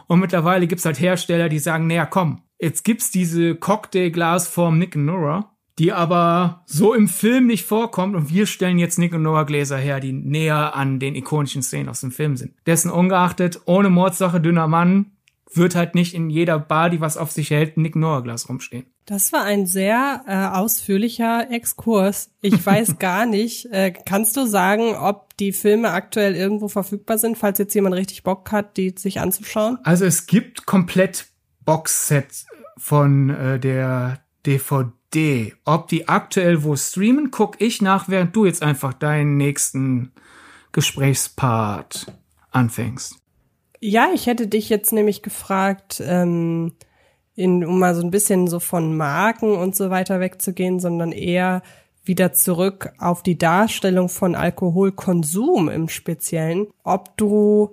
Und 0.08 0.20
mittlerweile 0.20 0.68
gibt's 0.68 0.86
halt 0.86 1.00
Hersteller, 1.00 1.48
die 1.48 1.60
sagen, 1.60 1.88
naja, 1.88 2.06
komm, 2.06 2.42
jetzt 2.60 2.84
gibt's 2.84 3.12
diese 3.12 3.56
Cocktailglasform 3.56 4.78
Nick 4.78 4.96
Nora 4.96 5.54
die 5.80 5.94
aber 5.94 6.64
so 6.66 6.96
im 6.96 7.08
Film 7.08 7.46
nicht 7.46 7.64
vorkommt 7.64 8.16
und 8.16 8.32
wir 8.32 8.48
stellen 8.48 8.80
jetzt 8.80 8.98
Nick 8.98 9.14
Noah 9.14 9.46
Gläser 9.46 9.78
her, 9.78 10.00
die 10.00 10.12
näher 10.12 10.76
an 10.76 11.00
den 11.00 11.14
ikonischen 11.14 11.62
Szenen 11.62 11.88
aus 11.88 12.02
dem 12.02 12.12
Film 12.12 12.36
sind. 12.36 12.56
Dessen 12.66 12.90
ungeachtet, 12.90 13.62
ohne 13.66 13.92
Mordsache, 13.92 14.42
dünner 14.42 14.68
Mann, 14.68 15.12
wird 15.54 15.76
halt 15.76 15.94
nicht 15.94 16.16
in 16.16 16.32
jeder 16.32 16.58
Bar, 16.58 16.90
die 16.90 17.00
was 17.00 17.16
auf 17.16 17.32
sich 17.32 17.52
hält, 17.52 17.78
ein 17.78 17.84
Nick 17.84 17.96
Noah 17.96 18.24
Glas 18.24 18.50
rumstehen. 18.50 18.88
Das 19.08 19.32
war 19.32 19.44
ein 19.44 19.66
sehr 19.66 20.24
äh, 20.28 20.58
ausführlicher 20.58 21.50
Exkurs. 21.50 22.30
Ich 22.42 22.64
weiß 22.64 22.98
gar 23.00 23.26
nicht. 23.26 23.66
Äh, 23.72 23.92
kannst 23.92 24.36
du 24.36 24.46
sagen, 24.46 24.96
ob 24.96 25.36
die 25.38 25.54
Filme 25.54 25.92
aktuell 25.92 26.36
irgendwo 26.36 26.68
verfügbar 26.68 27.18
sind, 27.18 27.38
falls 27.38 27.58
jetzt 27.58 27.74
jemand 27.74 27.96
richtig 27.96 28.24
Bock 28.24 28.52
hat, 28.52 28.76
die 28.76 28.94
sich 28.98 29.22
anzuschauen? 29.22 29.80
Also 29.84 30.04
es 30.04 30.28
gibt 30.28 30.66
komplett 30.66 31.28
Boxsets 31.64 32.48
von 32.78 33.30
äh, 33.30 33.60
der 33.62 34.20
DVD. 34.46 35.54
Ob 35.64 35.88
die 35.88 36.10
aktuell 36.10 36.66
wo 36.66 36.76
streamen, 36.76 37.32
guck 37.32 37.62
ich 37.62 37.82
nach, 37.82 38.10
während 38.10 38.36
du 38.36 38.46
jetzt 38.46 38.62
einfach 38.62 38.92
deinen 38.92 39.38
nächsten 39.38 40.12
Gesprächspart 40.74 42.08
anfängst. 42.52 43.16
Ja, 43.80 44.10
ich 44.14 44.26
hätte 44.26 44.48
dich 44.48 44.68
jetzt 44.68 44.92
nämlich 44.92 45.22
gefragt, 45.22 46.04
ähm, 46.06 46.74
in, 47.38 47.64
um 47.64 47.80
mal 47.80 47.96
so 47.96 48.02
ein 48.02 48.12
bisschen 48.12 48.48
so 48.48 48.60
von 48.60 48.98
Marken 48.98 49.56
und 49.56 49.76
so 49.76 49.90
weiter 49.92 50.20
wegzugehen, 50.20 50.80
sondern 50.80 51.12
eher 51.12 51.62
wieder 52.04 52.34
zurück 52.34 52.92
auf 52.98 53.22
die 53.22 53.38
Darstellung 53.38 54.10
von 54.10 54.36
Alkoholkonsum 54.36 55.70
im 55.70 55.88
Speziellen. 55.88 56.68
Ob 56.84 57.16
du 57.16 57.70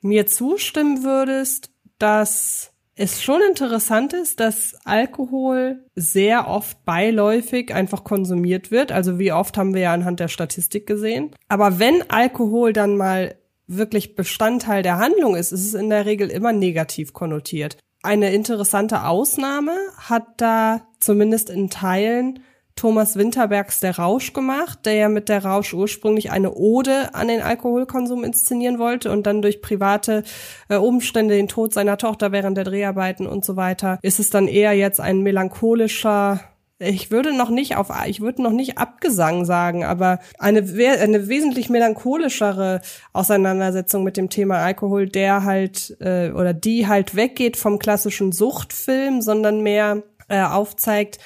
mir 0.00 0.26
zustimmen 0.26 1.02
würdest, 1.02 1.70
dass 1.98 2.70
es 2.94 3.20
schon 3.20 3.40
interessant 3.48 4.12
ist, 4.12 4.38
dass 4.38 4.76
Alkohol 4.84 5.84
sehr 5.96 6.46
oft 6.46 6.84
beiläufig 6.84 7.74
einfach 7.74 8.04
konsumiert 8.04 8.70
wird. 8.70 8.92
Also 8.92 9.18
wie 9.18 9.32
oft 9.32 9.56
haben 9.58 9.74
wir 9.74 9.82
ja 9.82 9.92
anhand 9.92 10.20
der 10.20 10.28
Statistik 10.28 10.86
gesehen. 10.86 11.34
Aber 11.48 11.80
wenn 11.80 12.08
Alkohol 12.10 12.72
dann 12.72 12.96
mal 12.96 13.34
wirklich 13.66 14.14
Bestandteil 14.14 14.82
der 14.82 14.98
Handlung 14.98 15.34
ist, 15.34 15.50
ist 15.50 15.66
es 15.66 15.74
in 15.74 15.90
der 15.90 16.06
Regel 16.06 16.28
immer 16.28 16.52
negativ 16.52 17.12
konnotiert. 17.12 17.76
Eine 18.02 18.32
interessante 18.32 19.04
Ausnahme 19.04 19.72
hat 19.98 20.24
da 20.38 20.80
zumindest 21.00 21.50
in 21.50 21.68
Teilen 21.68 22.40
Thomas 22.74 23.16
Winterbergs 23.16 23.80
Der 23.80 23.98
Rausch 23.98 24.32
gemacht, 24.32 24.86
der 24.86 24.94
ja 24.94 25.08
mit 25.10 25.28
Der 25.28 25.44
Rausch 25.44 25.74
ursprünglich 25.74 26.30
eine 26.30 26.54
Ode 26.54 27.14
an 27.14 27.28
den 27.28 27.42
Alkoholkonsum 27.42 28.24
inszenieren 28.24 28.78
wollte 28.78 29.10
und 29.10 29.26
dann 29.26 29.42
durch 29.42 29.60
private 29.60 30.22
äh, 30.70 30.76
Umstände, 30.76 31.34
den 31.34 31.48
Tod 31.48 31.74
seiner 31.74 31.98
Tochter 31.98 32.32
während 32.32 32.56
der 32.56 32.64
Dreharbeiten 32.64 33.26
und 33.26 33.44
so 33.44 33.56
weiter, 33.56 33.98
ist 34.00 34.18
es 34.18 34.30
dann 34.30 34.48
eher 34.48 34.72
jetzt 34.72 34.98
ein 34.98 35.20
melancholischer 35.20 36.40
ich 36.80 37.10
würde 37.10 37.36
noch 37.36 37.50
nicht 37.50 37.76
auf, 37.76 37.88
ich 38.06 38.20
würde 38.20 38.42
noch 38.42 38.52
nicht 38.52 38.78
Abgesang 38.78 39.44
sagen, 39.44 39.84
aber 39.84 40.18
eine, 40.38 40.60
eine 40.60 41.28
wesentlich 41.28 41.68
melancholischere 41.68 42.80
Auseinandersetzung 43.12 44.02
mit 44.02 44.16
dem 44.16 44.30
Thema 44.30 44.56
Alkohol, 44.56 45.06
der 45.06 45.44
halt 45.44 45.96
äh, 46.00 46.30
oder 46.30 46.54
die 46.54 46.88
halt 46.88 47.14
weggeht 47.14 47.58
vom 47.58 47.78
klassischen 47.78 48.32
Suchtfilm, 48.32 49.20
sondern 49.20 49.62
mehr 49.62 50.02
äh, 50.28 50.42
aufzeigt, 50.42 51.18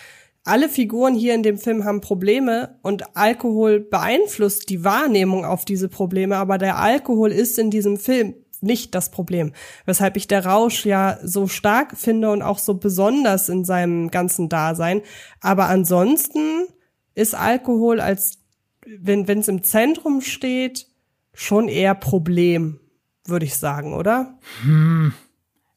alle 0.43 0.69
Figuren 0.69 1.15
hier 1.15 1.35
in 1.35 1.43
dem 1.43 1.57
Film 1.57 1.85
haben 1.85 2.03
Probleme 2.03 2.77
und 2.83 3.17
Alkohol 3.17 3.81
beeinflusst 3.81 4.69
die 4.69 4.85
Wahrnehmung 4.85 5.45
auf 5.47 5.65
diese 5.65 5.89
Probleme, 5.89 6.37
aber 6.37 6.59
der 6.59 6.79
Alkohol 6.79 7.33
ist 7.33 7.59
in 7.59 7.71
diesem 7.71 7.97
Film 7.97 8.35
nicht 8.65 8.95
das 8.95 9.11
Problem. 9.11 9.53
Weshalb 9.87 10.17
ich 10.17 10.27
der 10.27 10.45
Rausch 10.47 10.85
ja 10.85 11.19
so 11.23 11.47
stark 11.47 11.97
finde 11.97 12.31
und 12.31 12.43
auch 12.43 12.59
so 12.59 12.75
besonders 12.75 13.49
in 13.49 13.65
seinem 13.65 14.11
ganzen 14.11 14.49
Dasein. 14.49 15.03
Aber 15.41 15.69
ansonsten 15.69 16.67
ist 17.15 17.35
Alkohol 17.35 18.01
als, 18.01 18.39
wenn 18.85 19.27
es 19.29 19.49
im 19.49 19.62
Zentrum 19.62 20.21
steht, 20.21 20.87
schon 21.33 21.69
eher 21.69 21.95
Problem, 21.95 22.81
würde 23.27 23.47
ich 23.47 23.57
sagen, 23.57 23.95
oder? 23.95 24.39
Hm. 24.62 25.15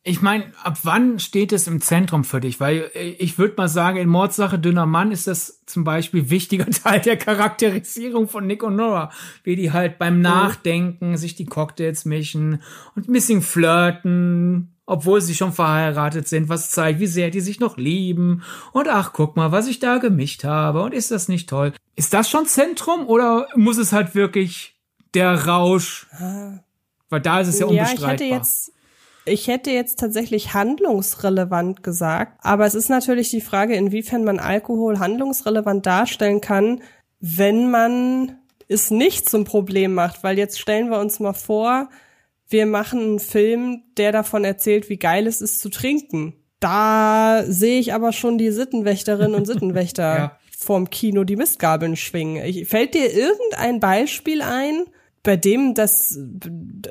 Ich 0.07 0.21
meine, 0.21 0.45
ab 0.63 0.79
wann 0.83 1.19
steht 1.19 1.51
es 1.51 1.67
im 1.67 1.81
Zentrum 1.81 2.23
für 2.23 2.39
dich? 2.39 2.61
Weil 2.61 2.89
äh, 2.93 3.09
ich 3.19 3.37
würde 3.37 3.55
mal 3.57 3.67
sagen, 3.67 3.97
in 3.97 4.07
Mordsache 4.07 4.57
dünner 4.57 4.85
Mann 4.85 5.11
ist 5.11 5.27
das 5.27 5.65
zum 5.65 5.83
Beispiel 5.83 6.29
wichtiger 6.29 6.65
Teil 6.71 7.01
der 7.01 7.17
Charakterisierung 7.17 8.29
von 8.29 8.47
Nick 8.47 8.63
und 8.63 8.77
Nora. 8.77 9.11
Wie 9.43 9.57
die 9.57 9.73
halt 9.73 9.97
beim 9.97 10.21
Nachdenken 10.21 11.17
sich 11.17 11.35
die 11.35 11.43
Cocktails 11.45 12.05
mischen 12.05 12.61
und 12.95 13.09
ein 13.09 13.11
bisschen 13.11 13.41
flirten, 13.41 14.77
obwohl 14.85 15.19
sie 15.19 15.35
schon 15.35 15.51
verheiratet 15.51 16.29
sind, 16.29 16.47
was 16.47 16.71
zeigt, 16.71 17.01
wie 17.01 17.07
sehr 17.07 17.29
die 17.29 17.41
sich 17.41 17.59
noch 17.59 17.75
lieben. 17.75 18.43
Und 18.71 18.87
ach, 18.87 19.11
guck 19.11 19.35
mal, 19.35 19.51
was 19.51 19.67
ich 19.67 19.79
da 19.79 19.97
gemischt 19.97 20.45
habe. 20.45 20.83
Und 20.83 20.93
ist 20.93 21.11
das 21.11 21.27
nicht 21.27 21.49
toll? 21.49 21.73
Ist 21.97 22.13
das 22.13 22.29
schon 22.29 22.45
Zentrum 22.45 23.07
oder 23.07 23.49
muss 23.57 23.77
es 23.77 23.91
halt 23.91 24.15
wirklich 24.15 24.77
der 25.13 25.47
Rausch? 25.47 26.07
Ah. 26.13 26.59
Weil 27.09 27.21
da 27.21 27.41
ist 27.41 27.49
es 27.49 27.59
ja 27.59 27.65
unbestreitbar. 27.65 28.07
Ja, 28.07 28.13
ich 28.15 28.21
hätte 28.21 28.23
jetzt 28.23 28.71
ich 29.28 29.47
hätte 29.47 29.71
jetzt 29.71 29.99
tatsächlich 29.99 30.53
handlungsrelevant 30.53 31.84
gesagt, 31.84 32.39
aber 32.41 32.65
es 32.65 32.75
ist 32.75 32.89
natürlich 32.89 33.30
die 33.30 33.41
Frage, 33.41 33.75
inwiefern 33.75 34.23
man 34.23 34.39
Alkohol 34.39 34.99
handlungsrelevant 34.99 35.86
darstellen 35.86 36.41
kann, 36.41 36.82
wenn 37.19 37.69
man 37.69 38.38
es 38.67 38.91
nicht 38.91 39.30
zum 39.30 39.45
Problem 39.45 39.93
macht, 39.93 40.23
weil 40.23 40.38
jetzt 40.38 40.59
stellen 40.59 40.89
wir 40.89 40.99
uns 40.99 41.19
mal 41.19 41.34
vor, 41.34 41.89
wir 42.49 42.65
machen 42.65 42.99
einen 43.01 43.19
Film, 43.19 43.84
der 43.97 44.11
davon 44.11 44.43
erzählt, 44.43 44.89
wie 44.89 44.97
geil 44.97 45.28
es 45.28 45.41
ist 45.41 45.59
zu 45.59 45.69
trinken. 45.69 46.34
Da 46.59 47.43
sehe 47.45 47.80
ich 47.80 47.93
aber 47.93 48.13
schon 48.13 48.38
die 48.38 48.51
Sittenwächterinnen 48.51 49.36
und 49.36 49.45
Sittenwächter 49.45 50.15
ja. 50.17 50.38
vorm 50.57 50.89
Kino 50.89 51.23
die 51.23 51.36
Mistgabeln 51.36 51.95
schwingen. 51.95 52.43
Ich, 52.45 52.67
fällt 52.67 52.93
dir 52.93 53.13
irgendein 53.13 53.80
Beispiel 53.80 54.41
ein, 54.41 54.86
bei 55.28 55.36
dem 55.36 55.73
das, 55.73 56.17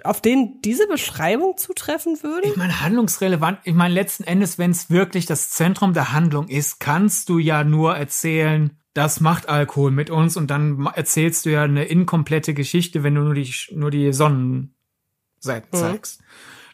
auf 0.05 0.20
den 0.20 0.61
diese 0.62 0.87
Beschreibung 0.87 1.57
zutreffen 1.57 2.22
würde? 2.22 2.47
Ich 2.49 2.57
meine, 2.57 2.82
handlungsrelevant, 2.82 3.61
ich 3.64 3.72
meine, 3.72 3.95
letzten 3.95 4.24
Endes, 4.24 4.59
wenn 4.59 4.72
es 4.72 4.91
wirklich 4.91 5.24
das 5.24 5.49
Zentrum 5.49 5.95
der 5.95 6.12
Handlung 6.12 6.47
ist, 6.47 6.78
kannst 6.78 7.30
du 7.30 7.39
ja 7.39 7.64
nur 7.64 7.97
erzählen, 7.97 8.76
das 8.93 9.22
macht 9.22 9.49
Alkohol 9.49 9.91
mit 9.91 10.11
uns 10.11 10.37
und 10.37 10.51
dann 10.51 10.84
erzählst 10.84 11.47
du 11.47 11.51
ja 11.51 11.62
eine 11.62 11.84
inkomplette 11.84 12.53
Geschichte, 12.53 13.03
wenn 13.03 13.14
du 13.14 13.22
nur 13.22 13.32
die, 13.32 13.51
nur 13.72 13.91
die 13.91 14.12
Sonnenseiten 14.12 15.70
mhm. 15.72 15.76
zeigst. 15.76 16.20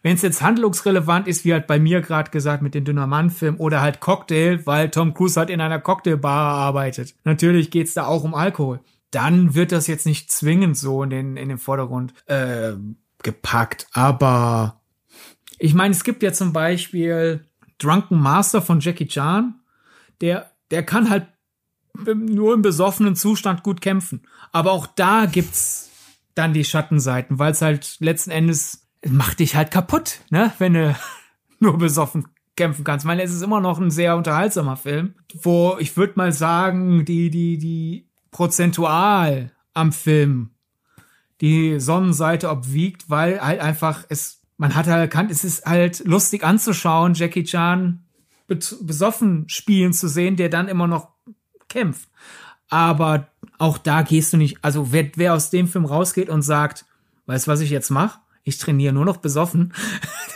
Wenn 0.03 0.17
es 0.17 0.23
jetzt 0.23 0.43
handlungsrelevant 0.43 1.29
ist, 1.29 1.45
wie 1.45 1.53
halt 1.53 1.69
bei 1.69 1.79
mir 1.79 2.01
gerade 2.01 2.33
gesagt 2.33 2.65
mit 2.65 2.75
dem 2.75 2.85
Dünner 2.85 3.07
Mann-Film 3.07 3.61
oder 3.61 3.83
halt 3.83 4.01
Cocktail, 4.01 4.67
weil 4.67 4.91
Tom 4.91 5.15
Cruise 5.15 5.39
halt 5.39 5.49
in 5.49 5.61
einer 5.61 5.79
Cocktailbar 5.79 6.57
arbeitet. 6.57 7.15
Natürlich 7.23 7.71
geht's 7.71 7.95
da 7.95 8.07
auch 8.07 8.25
um 8.25 8.35
Alkohol 8.35 8.81
dann 9.13 9.55
wird 9.55 9.71
das 9.71 9.87
jetzt 9.87 10.07
nicht 10.07 10.33
zwingend 10.33 10.77
so 10.77 11.03
in 11.03 11.11
den, 11.11 11.37
in 11.37 11.49
den 11.49 11.59
Vordergrund 11.59 12.15
äh, 12.27 12.73
gepackt. 13.23 13.87
Aber 13.93 14.81
ich 15.59 15.75
meine, 15.75 15.93
es 15.93 16.03
gibt 16.03 16.23
ja 16.23 16.33
zum 16.33 16.53
Beispiel 16.53 17.47
Drunken 17.79 18.19
Master 18.19 18.63
von 18.63 18.81
Jackie 18.81 19.07
Chan, 19.07 19.61
der, 20.21 20.51
der 20.71 20.83
kann 20.83 21.11
halt 21.11 21.27
nur 21.95 22.55
im 22.55 22.63
besoffenen 22.63 23.15
Zustand 23.15 23.63
gut 23.63 23.81
kämpfen. 23.81 24.23
Aber 24.51 24.73
auch 24.73 24.87
da 24.87 25.27
gibt's 25.27 25.91
dann 26.35 26.55
die 26.55 26.65
Schattenseiten, 26.65 27.39
weil 27.39 27.53
es 27.53 27.63
halt 27.63 27.97
letzten 28.01 28.31
Endes 28.31 28.89
macht 29.07 29.41
dich 29.41 29.57
halt 29.57 29.71
kaputt, 29.71 30.21
ne, 30.31 30.53
wenn 30.59 30.75
du 30.75 30.97
nur 31.61 31.77
besoffen 31.77 32.27
kämpfen 32.57 32.85
kannst. 32.85 33.05
Ich 33.05 33.07
meine, 33.07 33.23
es 33.23 33.33
ist 33.33 33.43
immer 33.43 33.61
noch 33.61 33.79
ein 33.79 33.91
sehr 33.91 34.17
unterhaltsamer 34.17 34.77
Film, 34.77 35.15
wo 35.43 35.77
ich 35.79 35.97
würde 35.97 36.15
mal 36.17 36.33
sagen, 36.33 37.05
die 37.05 37.31
die 37.31 37.59
die 37.59 38.09
prozentual 38.33 39.53
am 39.75 39.93
Film 39.93 40.51
die 41.41 41.79
Sonnenseite 41.79 42.51
obwiegt, 42.51 43.09
weil 43.09 43.41
halt 43.41 43.61
einfach 43.61 44.05
es, 44.09 44.41
man 44.57 44.75
hat 44.75 44.87
halt 44.87 45.01
erkannt, 45.01 45.31
es 45.31 45.45
ist 45.45 45.65
halt 45.67 46.05
lustig 46.05 46.45
anzuschauen, 46.45 47.15
Jackie 47.15 47.45
Chan 47.45 48.05
besoffen 48.47 49.49
spielen 49.49 49.93
zu 49.93 50.09
sehen, 50.09 50.37
der 50.37 50.49
dann 50.49 50.69
immer 50.69 50.87
noch 50.87 51.09
kämpft. 51.69 52.09
Aber 52.69 53.29
auch 53.59 53.79
da 53.79 54.03
gehst 54.03 54.33
du 54.33 54.37
nicht, 54.37 54.59
also 54.63 54.93
wer, 54.93 55.11
wer 55.17 55.35
aus 55.35 55.51
dem 55.51 55.69
Film 55.69 55.85
rausgeht 55.85 56.29
und 56.29 56.43
sagt, 56.43 56.85
weißt 57.27 57.49
was 57.49 57.61
ich 57.61 57.71
jetzt 57.71 57.91
mache? 57.91 58.19
Ich 58.45 58.59
trainiere 58.59 58.93
nur 58.93 59.05
noch 59.05 59.19
besoffen, 59.19 59.73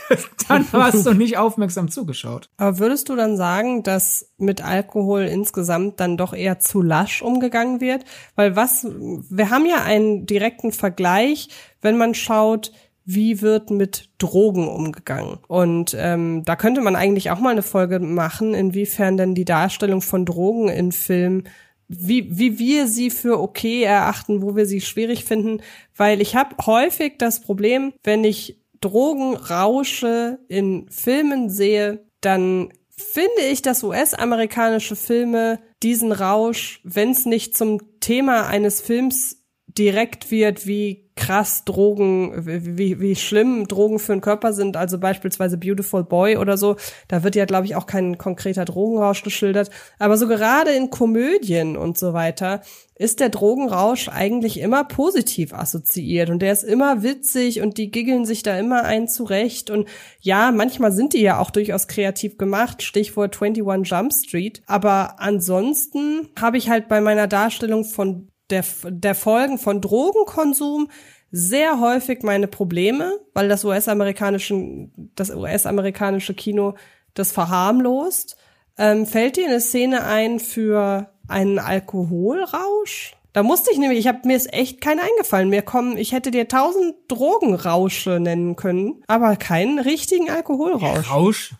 dann 0.47 0.65
hast 0.71 1.05
du 1.05 1.13
nicht 1.13 1.37
aufmerksam 1.37 1.89
zugeschaut. 1.89 2.49
Aber 2.57 2.79
würdest 2.79 3.09
du 3.09 3.15
dann 3.15 3.35
sagen, 3.35 3.83
dass 3.83 4.31
mit 4.37 4.63
Alkohol 4.63 5.23
insgesamt 5.23 5.99
dann 5.99 6.15
doch 6.17 6.33
eher 6.33 6.59
zu 6.59 6.81
lasch 6.81 7.21
umgegangen 7.21 7.81
wird? 7.81 8.05
Weil 8.35 8.55
was, 8.55 8.85
wir 8.85 9.49
haben 9.49 9.65
ja 9.65 9.83
einen 9.83 10.25
direkten 10.25 10.71
Vergleich, 10.71 11.49
wenn 11.81 11.97
man 11.97 12.13
schaut, 12.13 12.71
wie 13.03 13.41
wird 13.41 13.71
mit 13.71 14.09
Drogen 14.17 14.67
umgegangen. 14.67 15.39
Und 15.47 15.95
ähm, 15.97 16.43
da 16.43 16.57
könnte 16.57 16.81
man 16.81 16.97
eigentlich 16.97 17.31
auch 17.31 17.39
mal 17.39 17.51
eine 17.51 17.61
Folge 17.61 17.99
machen, 17.99 18.53
inwiefern 18.53 19.15
denn 19.15 19.33
die 19.33 19.45
Darstellung 19.45 20.01
von 20.01 20.25
Drogen 20.25 20.67
in 20.67 20.91
Filmen 20.91 21.47
wie, 21.87 22.37
wie 22.37 22.59
wir 22.59 22.87
sie 22.87 23.09
für 23.09 23.39
okay 23.39 23.83
erachten, 23.83 24.41
wo 24.41 24.55
wir 24.55 24.65
sie 24.65 24.81
schwierig 24.81 25.23
finden, 25.23 25.61
weil 25.95 26.21
ich 26.21 26.35
habe 26.35 26.55
häufig 26.65 27.13
das 27.17 27.41
Problem, 27.41 27.93
wenn 28.03 28.23
ich 28.23 28.59
Drogenrausche 28.81 30.39
in 30.47 30.87
Filmen 30.89 31.49
sehe, 31.49 32.05
dann 32.21 32.71
finde 32.89 33.41
ich, 33.49 33.61
dass 33.61 33.83
US-amerikanische 33.83 34.95
Filme 34.95 35.59
diesen 35.83 36.11
Rausch, 36.11 36.81
wenn 36.83 37.11
es 37.11 37.25
nicht 37.25 37.57
zum 37.57 37.99
Thema 37.99 38.47
eines 38.47 38.81
Films 38.81 39.36
direkt 39.77 40.31
wird, 40.31 40.67
wie 40.67 41.07
krass 41.15 41.65
Drogen, 41.65 42.45
wie, 42.45 42.99
wie 42.99 43.15
schlimm 43.15 43.67
Drogen 43.67 43.99
für 43.99 44.13
den 44.13 44.21
Körper 44.21 44.53
sind, 44.53 44.77
also 44.77 44.99
beispielsweise 44.99 45.57
Beautiful 45.57 46.03
Boy 46.03 46.37
oder 46.37 46.57
so, 46.57 46.77
da 47.07 47.23
wird 47.23 47.35
ja, 47.35 47.45
glaube 47.45 47.65
ich, 47.65 47.75
auch 47.75 47.87
kein 47.87 48.17
konkreter 48.17 48.65
Drogenrausch 48.65 49.23
geschildert. 49.23 49.69
Aber 49.99 50.17
so 50.17 50.27
gerade 50.27 50.71
in 50.71 50.89
Komödien 50.89 51.75
und 51.75 51.97
so 51.97 52.13
weiter 52.13 52.61
ist 52.95 53.19
der 53.19 53.29
Drogenrausch 53.29 54.09
eigentlich 54.09 54.59
immer 54.59 54.83
positiv 54.83 55.53
assoziiert. 55.53 56.29
Und 56.29 56.39
der 56.39 56.53
ist 56.53 56.63
immer 56.63 57.03
witzig 57.03 57.61
und 57.61 57.77
die 57.77 57.91
giggeln 57.91 58.25
sich 58.25 58.43
da 58.43 58.57
immer 58.57 58.83
ein 58.83 59.07
zurecht. 59.07 59.69
Und 59.69 59.87
ja, 60.19 60.51
manchmal 60.51 60.91
sind 60.91 61.13
die 61.13 61.21
ja 61.21 61.39
auch 61.39 61.51
durchaus 61.51 61.87
kreativ 61.87 62.37
gemacht, 62.37 62.81
Stichwort 62.83 63.39
21 63.41 63.89
Jump 63.89 64.13
Street, 64.13 64.61
aber 64.65 65.19
ansonsten 65.19 66.29
habe 66.39 66.57
ich 66.57 66.69
halt 66.69 66.87
bei 66.87 67.01
meiner 67.01 67.27
Darstellung 67.27 67.83
von 67.83 68.29
der, 68.49 68.63
der 68.83 69.15
Folgen 69.15 69.57
von 69.57 69.81
Drogenkonsum 69.81 70.89
sehr 71.31 71.79
häufig 71.79 72.23
meine 72.23 72.47
Probleme, 72.47 73.19
weil 73.33 73.49
das 73.49 73.65
US-amerikanische, 73.65 74.89
das 75.15 75.29
US-amerikanische 75.29 76.33
Kino 76.33 76.75
das 77.13 77.31
verharmlost. 77.31 78.37
Ähm, 78.77 79.05
fällt 79.05 79.37
dir 79.37 79.47
eine 79.47 79.59
Szene 79.59 80.05
ein 80.05 80.39
für 80.39 81.09
einen 81.27 81.59
Alkoholrausch? 81.59 83.13
Da 83.33 83.43
musste 83.43 83.71
ich 83.71 83.77
nämlich, 83.77 83.99
ich 83.99 84.07
habe 84.07 84.19
mir 84.25 84.37
ist 84.37 84.51
echt 84.53 84.81
kein 84.81 84.99
eingefallen. 84.99 85.49
Mir 85.49 85.61
kommen, 85.61 85.97
ich 85.97 86.11
hätte 86.11 86.31
dir 86.31 86.47
tausend 86.47 86.95
Drogenrausche 87.07 88.19
nennen 88.19 88.55
können, 88.55 89.03
aber 89.07 89.35
keinen 89.35 89.79
richtigen 89.79 90.29
Alkoholrausch. 90.29 91.11
Rausch 91.11 91.55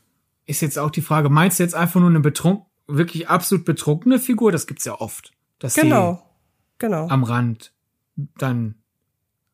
ist 0.46 0.62
jetzt 0.62 0.80
auch 0.80 0.90
die 0.90 1.02
Frage. 1.02 1.30
Meinst 1.30 1.60
du 1.60 1.64
jetzt 1.64 1.76
einfach 1.76 2.00
nur 2.00 2.10
eine 2.10 2.22
betrunken, 2.22 2.66
wirklich 2.88 3.28
absolut 3.28 3.66
betrunkene 3.66 4.18
Figur? 4.18 4.52
Das 4.52 4.66
gibt's 4.66 4.86
ja 4.86 5.00
oft. 5.00 5.34
Dass 5.60 5.74
genau 5.74 6.27
genau. 6.80 7.08
am 7.08 7.24
Rand 7.24 7.74
dann 8.16 8.76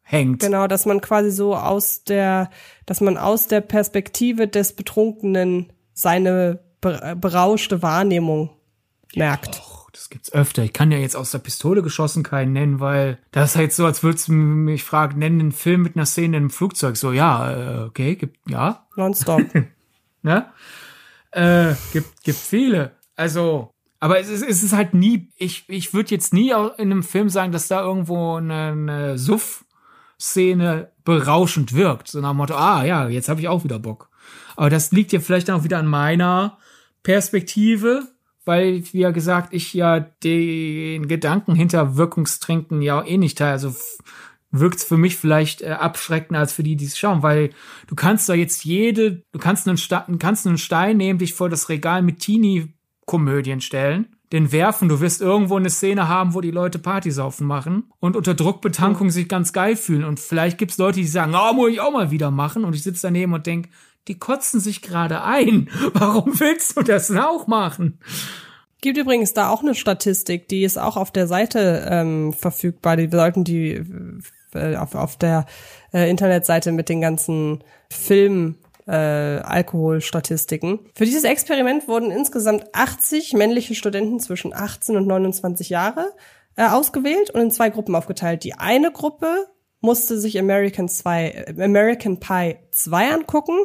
hängt. 0.01 0.41
Genau, 0.41 0.67
dass 0.67 0.85
man 0.85 1.01
quasi 1.01 1.31
so 1.31 1.55
aus 1.55 2.03
der, 2.03 2.49
dass 2.85 3.01
man 3.01 3.17
aus 3.17 3.47
der 3.47 3.61
Perspektive 3.61 4.47
des 4.47 4.73
Betrunkenen 4.73 5.71
seine 5.93 6.59
berauschte 6.81 7.81
Wahrnehmung 7.81 8.49
merkt. 9.15 9.57
Doch, 9.57 9.89
das 9.91 10.09
gibt's 10.09 10.33
öfter. 10.33 10.63
Ich 10.63 10.73
kann 10.73 10.91
ja 10.91 10.97
jetzt 10.97 11.15
aus 11.15 11.31
der 11.31 11.39
Pistole 11.39 11.81
geschossen 11.81 12.23
keinen 12.23 12.51
nennen, 12.51 12.79
weil 12.79 13.19
das 13.31 13.51
ist 13.51 13.55
halt 13.55 13.73
so, 13.73 13.85
als 13.85 14.03
würdest 14.03 14.27
du 14.27 14.33
mich 14.33 14.83
fragen, 14.83 15.19
nennen 15.19 15.39
einen 15.39 15.51
Film 15.51 15.81
mit 15.81 15.95
einer 15.95 16.05
Szene 16.05 16.37
im 16.37 16.49
Flugzeug. 16.49 16.97
So, 16.97 17.11
ja, 17.13 17.51
äh, 17.51 17.83
okay, 17.85 18.15
gibt, 18.15 18.37
ja. 18.49 18.85
Nonstop. 18.95 19.41
ne? 20.23 20.51
Äh, 21.31 21.75
gibt, 21.93 22.23
gibt 22.23 22.39
viele. 22.39 22.91
Also, 23.15 23.72
aber 24.03 24.19
es 24.19 24.27
ist, 24.27 24.43
es 24.43 24.63
ist 24.63 24.73
halt 24.73 24.93
nie, 24.93 25.29
ich, 25.37 25.63
ich 25.69 25.93
würde 25.93 26.11
jetzt 26.11 26.33
nie 26.33 26.49
in 26.49 26.91
einem 26.91 27.03
Film 27.03 27.29
sagen, 27.29 27.53
dass 27.53 27.69
da 27.69 27.81
irgendwo 27.81 28.35
eine, 28.35 28.73
eine 28.73 29.17
Suff-Szene 29.17 30.91
berauschend 31.05 31.71
wirkt. 31.71 32.09
So 32.09 32.19
nach 32.19 32.31
dem 32.31 32.37
Motto, 32.37 32.53
ah 32.53 32.83
ja, 32.83 33.07
jetzt 33.07 33.29
habe 33.29 33.39
ich 33.39 33.47
auch 33.47 33.63
wieder 33.63 33.79
Bock. 33.79 34.09
Aber 34.57 34.69
das 34.69 34.91
liegt 34.91 35.13
ja 35.13 35.21
vielleicht 35.21 35.49
auch 35.49 35.63
wieder 35.63 35.77
an 35.77 35.87
meiner 35.87 36.57
Perspektive, 37.03 38.09
weil, 38.43 38.83
wie 38.91 38.99
ja 38.99 39.11
gesagt, 39.11 39.53
ich 39.53 39.73
ja 39.73 40.01
den 40.01 41.07
Gedanken 41.07 41.55
hinter 41.55 41.95
Wirkungstrinken 41.95 42.81
ja 42.81 43.01
eh 43.05 43.17
nicht 43.17 43.37
teile. 43.37 43.53
Also 43.53 43.73
wirkt's 44.51 44.83
für 44.83 44.97
mich 44.97 45.15
vielleicht 45.15 45.61
äh, 45.61 45.69
abschreckender 45.69 46.41
als 46.41 46.51
für 46.51 46.63
die, 46.63 46.75
die 46.75 46.87
es 46.87 46.99
schauen, 46.99 47.23
weil 47.23 47.51
du 47.87 47.95
kannst 47.95 48.27
da 48.27 48.33
jetzt 48.33 48.65
jede, 48.65 49.23
du 49.31 49.39
kannst 49.39 49.65
einen, 49.65 49.77
Sta 49.77 50.05
kannst 50.19 50.45
einen 50.45 50.57
Stein 50.57 50.97
nehmen, 50.97 51.19
dich 51.19 51.33
vor 51.33 51.47
das 51.47 51.69
Regal 51.69 52.01
mit 52.01 52.19
Teenie-Komödien 53.05 53.61
stellen, 53.61 54.07
den 54.31 54.51
werfen, 54.51 54.89
du 54.89 54.99
wirst 54.99 55.21
irgendwo 55.21 55.57
eine 55.57 55.69
Szene 55.69 56.07
haben, 56.07 56.33
wo 56.33 56.41
die 56.41 56.51
Leute 56.51 56.79
Partysaufen 56.79 57.45
machen 57.45 57.91
und 57.99 58.15
unter 58.15 58.33
Druckbetankung 58.33 59.11
sich 59.11 59.29
ganz 59.29 59.53
geil 59.53 59.75
fühlen 59.75 60.03
und 60.03 60.19
vielleicht 60.19 60.57
gibt's 60.57 60.77
Leute, 60.77 60.99
die 60.99 61.07
sagen, 61.07 61.35
oh, 61.35 61.53
muss 61.53 61.71
ich 61.71 61.79
auch 61.79 61.91
mal 61.91 62.11
wieder 62.11 62.31
machen 62.31 62.63
und 62.65 62.75
ich 62.75 62.83
sitze 62.83 63.03
daneben 63.03 63.33
und 63.33 63.45
denk, 63.45 63.69
die 64.07 64.17
kotzen 64.17 64.59
sich 64.59 64.81
gerade 64.81 65.23
ein. 65.23 65.69
Warum 65.93 66.39
willst 66.39 66.77
du 66.77 66.81
das 66.81 67.11
auch 67.11 67.47
machen? 67.47 67.99
Gibt 68.81 68.97
übrigens 68.97 69.33
da 69.33 69.49
auch 69.49 69.61
eine 69.61 69.75
Statistik, 69.75 70.49
die 70.49 70.63
ist 70.63 70.77
auch 70.77 70.97
auf 70.97 71.11
der 71.11 71.27
Seite 71.27 71.87
ähm, 71.89 72.33
verfügbar. 72.33 72.97
Die 72.97 73.09
sollten 73.09 73.45
die 73.45 73.81
äh, 74.53 74.75
auf, 74.75 74.93
auf 74.95 75.15
der 75.17 75.45
äh, 75.93 76.09
Internetseite 76.09 76.73
mit 76.73 76.89
den 76.89 76.99
ganzen 76.99 77.63
Film 77.89 78.55
äh, 78.87 78.91
Alkoholstatistiken. 78.91 80.79
Für 80.95 81.05
dieses 81.05 81.23
Experiment 81.23 81.87
wurden 81.87 82.11
insgesamt 82.11 82.65
80 82.73 83.33
männliche 83.33 83.75
Studenten 83.75 84.19
zwischen 84.19 84.53
18 84.53 84.97
und 84.97 85.07
29 85.07 85.69
Jahre 85.69 86.11
äh, 86.55 86.67
ausgewählt 86.67 87.29
und 87.31 87.41
in 87.41 87.51
zwei 87.51 87.69
Gruppen 87.69 87.95
aufgeteilt. 87.95 88.43
Die 88.43 88.55
eine 88.55 88.91
Gruppe 88.91 89.47
musste 89.81 90.17
sich 90.17 90.39
American, 90.39 90.87
2, 90.87 91.55
American 91.59 92.19
Pie 92.19 92.55
2 92.71 93.11
angucken 93.11 93.57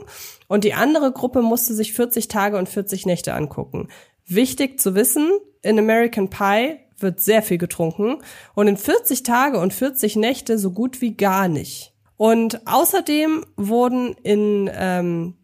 und 0.48 0.64
die 0.64 0.74
andere 0.74 1.12
Gruppe 1.12 1.42
musste 1.42 1.74
sich 1.74 1.92
40 1.92 2.28
Tage 2.28 2.58
und 2.58 2.68
40 2.68 3.06
Nächte 3.06 3.34
angucken. 3.34 3.88
Wichtig 4.26 4.80
zu 4.80 4.94
wissen, 4.94 5.30
in 5.62 5.78
American 5.78 6.28
Pie 6.28 6.80
wird 6.98 7.20
sehr 7.20 7.42
viel 7.42 7.58
getrunken 7.58 8.18
und 8.54 8.66
in 8.66 8.76
40 8.76 9.22
Tage 9.22 9.58
und 9.58 9.72
40 9.72 10.16
Nächte 10.16 10.58
so 10.58 10.72
gut 10.72 11.00
wie 11.00 11.16
gar 11.16 11.46
nicht. 11.46 11.94
Und 12.18 12.66
außerdem 12.66 13.46
wurden 13.56 14.14
in 14.24 14.68
ähm, 14.74 15.34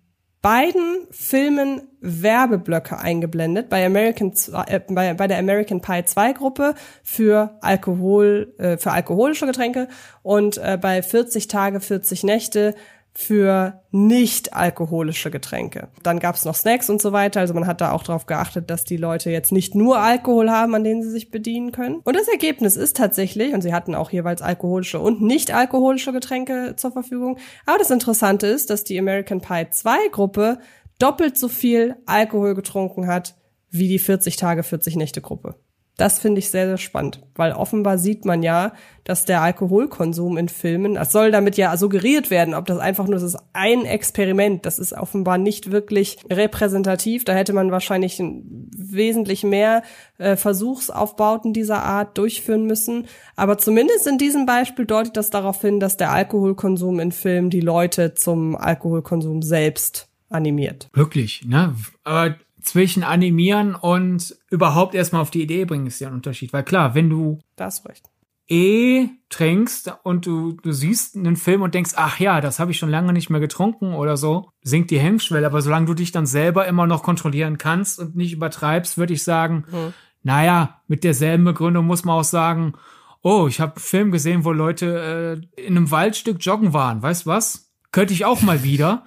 beiden 0.42 1.06
Filmen 1.10 1.88
Werbeblöcke 2.00 2.98
eingeblendet 2.98 3.70
bei 3.70 3.86
American 3.86 4.34
äh, 4.66 4.80
bei, 4.80 5.14
bei 5.14 5.26
der 5.26 5.38
American 5.38 5.80
Pie 5.80 6.04
2 6.04 6.32
Gruppe 6.34 6.74
für 7.02 7.56
Alkohol 7.62 8.52
äh, 8.58 8.76
für 8.76 8.90
alkoholische 8.90 9.46
Getränke 9.46 9.88
und 10.22 10.58
äh, 10.58 10.76
bei 10.78 11.02
40 11.02 11.48
Tage 11.48 11.80
40 11.80 12.24
Nächte 12.24 12.74
für 13.16 13.80
nicht 13.92 14.54
alkoholische 14.54 15.30
Getränke. 15.30 15.88
Dann 16.02 16.18
gab's 16.18 16.44
noch 16.44 16.56
Snacks 16.56 16.90
und 16.90 17.00
so 17.00 17.12
weiter. 17.12 17.40
Also 17.40 17.54
man 17.54 17.66
hat 17.66 17.80
da 17.80 17.92
auch 17.92 18.02
darauf 18.02 18.26
geachtet, 18.26 18.70
dass 18.70 18.84
die 18.84 18.96
Leute 18.96 19.30
jetzt 19.30 19.52
nicht 19.52 19.76
nur 19.76 19.98
Alkohol 19.98 20.50
haben, 20.50 20.74
an 20.74 20.82
denen 20.82 21.02
sie 21.02 21.10
sich 21.10 21.30
bedienen 21.30 21.70
können. 21.70 22.00
Und 22.02 22.16
das 22.16 22.26
Ergebnis 22.26 22.76
ist 22.76 22.96
tatsächlich, 22.96 23.54
und 23.54 23.62
sie 23.62 23.72
hatten 23.72 23.94
auch 23.94 24.10
jeweils 24.10 24.42
alkoholische 24.42 24.98
und 24.98 25.22
nicht 25.22 25.54
alkoholische 25.54 26.12
Getränke 26.12 26.74
zur 26.76 26.90
Verfügung. 26.90 27.38
Aber 27.66 27.78
das 27.78 27.90
Interessante 27.90 28.48
ist, 28.48 28.70
dass 28.70 28.82
die 28.82 28.98
American 28.98 29.40
Pie 29.40 29.68
2 29.70 30.08
Gruppe 30.08 30.58
doppelt 30.98 31.38
so 31.38 31.48
viel 31.48 31.96
Alkohol 32.06 32.54
getrunken 32.54 33.06
hat 33.06 33.36
wie 33.70 33.88
die 33.88 33.98
40 33.98 34.36
Tage, 34.36 34.62
40 34.64 34.96
Nächte 34.96 35.20
Gruppe. 35.20 35.54
Das 35.96 36.18
finde 36.18 36.40
ich 36.40 36.50
sehr, 36.50 36.66
sehr 36.66 36.78
spannend, 36.78 37.20
weil 37.36 37.52
offenbar 37.52 37.98
sieht 37.98 38.24
man 38.24 38.42
ja, 38.42 38.72
dass 39.04 39.26
der 39.26 39.42
Alkoholkonsum 39.42 40.36
in 40.36 40.48
Filmen, 40.48 40.94
das 40.94 41.12
soll 41.12 41.30
damit 41.30 41.56
ja 41.56 41.76
suggeriert 41.76 42.30
werden, 42.30 42.54
ob 42.54 42.66
das 42.66 42.78
einfach 42.78 43.04
nur 43.04 43.14
das 43.14 43.22
ist 43.22 43.38
ein 43.52 43.84
Experiment, 43.84 44.66
das 44.66 44.80
ist 44.80 44.92
offenbar 44.92 45.38
nicht 45.38 45.70
wirklich 45.70 46.18
repräsentativ. 46.28 47.24
Da 47.24 47.34
hätte 47.34 47.52
man 47.52 47.70
wahrscheinlich 47.70 48.20
wesentlich 48.20 49.44
mehr 49.44 49.82
äh, 50.18 50.34
Versuchsaufbauten 50.34 51.52
dieser 51.52 51.84
Art 51.84 52.18
durchführen 52.18 52.64
müssen. 52.64 53.06
Aber 53.36 53.56
zumindest 53.58 54.08
in 54.08 54.18
diesem 54.18 54.46
Beispiel 54.46 54.86
deutet 54.86 55.16
das 55.16 55.30
darauf 55.30 55.60
hin, 55.60 55.78
dass 55.78 55.96
der 55.96 56.10
Alkoholkonsum 56.10 56.98
in 56.98 57.12
Filmen 57.12 57.50
die 57.50 57.60
Leute 57.60 58.14
zum 58.14 58.56
Alkoholkonsum 58.56 59.42
selbst 59.42 60.08
animiert. 60.28 60.88
Wirklich, 60.92 61.44
ne? 61.46 61.76
Aber 62.02 62.36
zwischen 62.64 63.04
animieren 63.04 63.74
und 63.74 64.36
überhaupt 64.50 64.94
erstmal 64.94 65.22
auf 65.22 65.30
die 65.30 65.42
Idee 65.42 65.64
bringen 65.64 65.86
ist 65.86 66.00
ja 66.00 66.08
ein 66.08 66.14
Unterschied. 66.14 66.52
Weil 66.52 66.64
klar, 66.64 66.94
wenn 66.94 67.10
du 67.10 67.38
das 67.56 67.84
recht. 67.86 68.08
eh 68.48 69.08
trinkst 69.28 69.92
und 70.02 70.26
du, 70.26 70.52
du 70.52 70.72
siehst 70.72 71.16
einen 71.16 71.36
Film 71.36 71.62
und 71.62 71.74
denkst, 71.74 71.92
ach 71.96 72.18
ja, 72.18 72.40
das 72.40 72.58
habe 72.58 72.70
ich 72.70 72.78
schon 72.78 72.90
lange 72.90 73.12
nicht 73.12 73.30
mehr 73.30 73.40
getrunken 73.40 73.94
oder 73.94 74.16
so, 74.16 74.50
sinkt 74.62 74.90
die 74.90 74.98
Hemmschwelle. 74.98 75.46
Aber 75.46 75.62
solange 75.62 75.86
du 75.86 75.94
dich 75.94 76.12
dann 76.12 76.26
selber 76.26 76.66
immer 76.66 76.86
noch 76.86 77.02
kontrollieren 77.02 77.58
kannst 77.58 77.98
und 77.98 78.16
nicht 78.16 78.32
übertreibst, 78.32 78.98
würde 78.98 79.14
ich 79.14 79.24
sagen, 79.24 79.64
hm. 79.70 79.92
naja, 80.22 80.80
mit 80.88 81.04
derselben 81.04 81.44
Begründung 81.44 81.86
muss 81.86 82.04
man 82.04 82.18
auch 82.18 82.24
sagen, 82.24 82.74
oh, 83.22 83.46
ich 83.48 83.60
habe 83.60 83.72
einen 83.72 83.80
Film 83.80 84.12
gesehen, 84.12 84.44
wo 84.44 84.52
Leute 84.52 85.40
äh, 85.56 85.62
in 85.62 85.76
einem 85.76 85.90
Waldstück 85.90 86.38
joggen 86.40 86.72
waren. 86.72 87.02
Weißt 87.02 87.26
was? 87.26 87.72
Könnte 87.90 88.12
ich 88.12 88.24
auch 88.24 88.42
mal 88.42 88.62
wieder. 88.62 89.04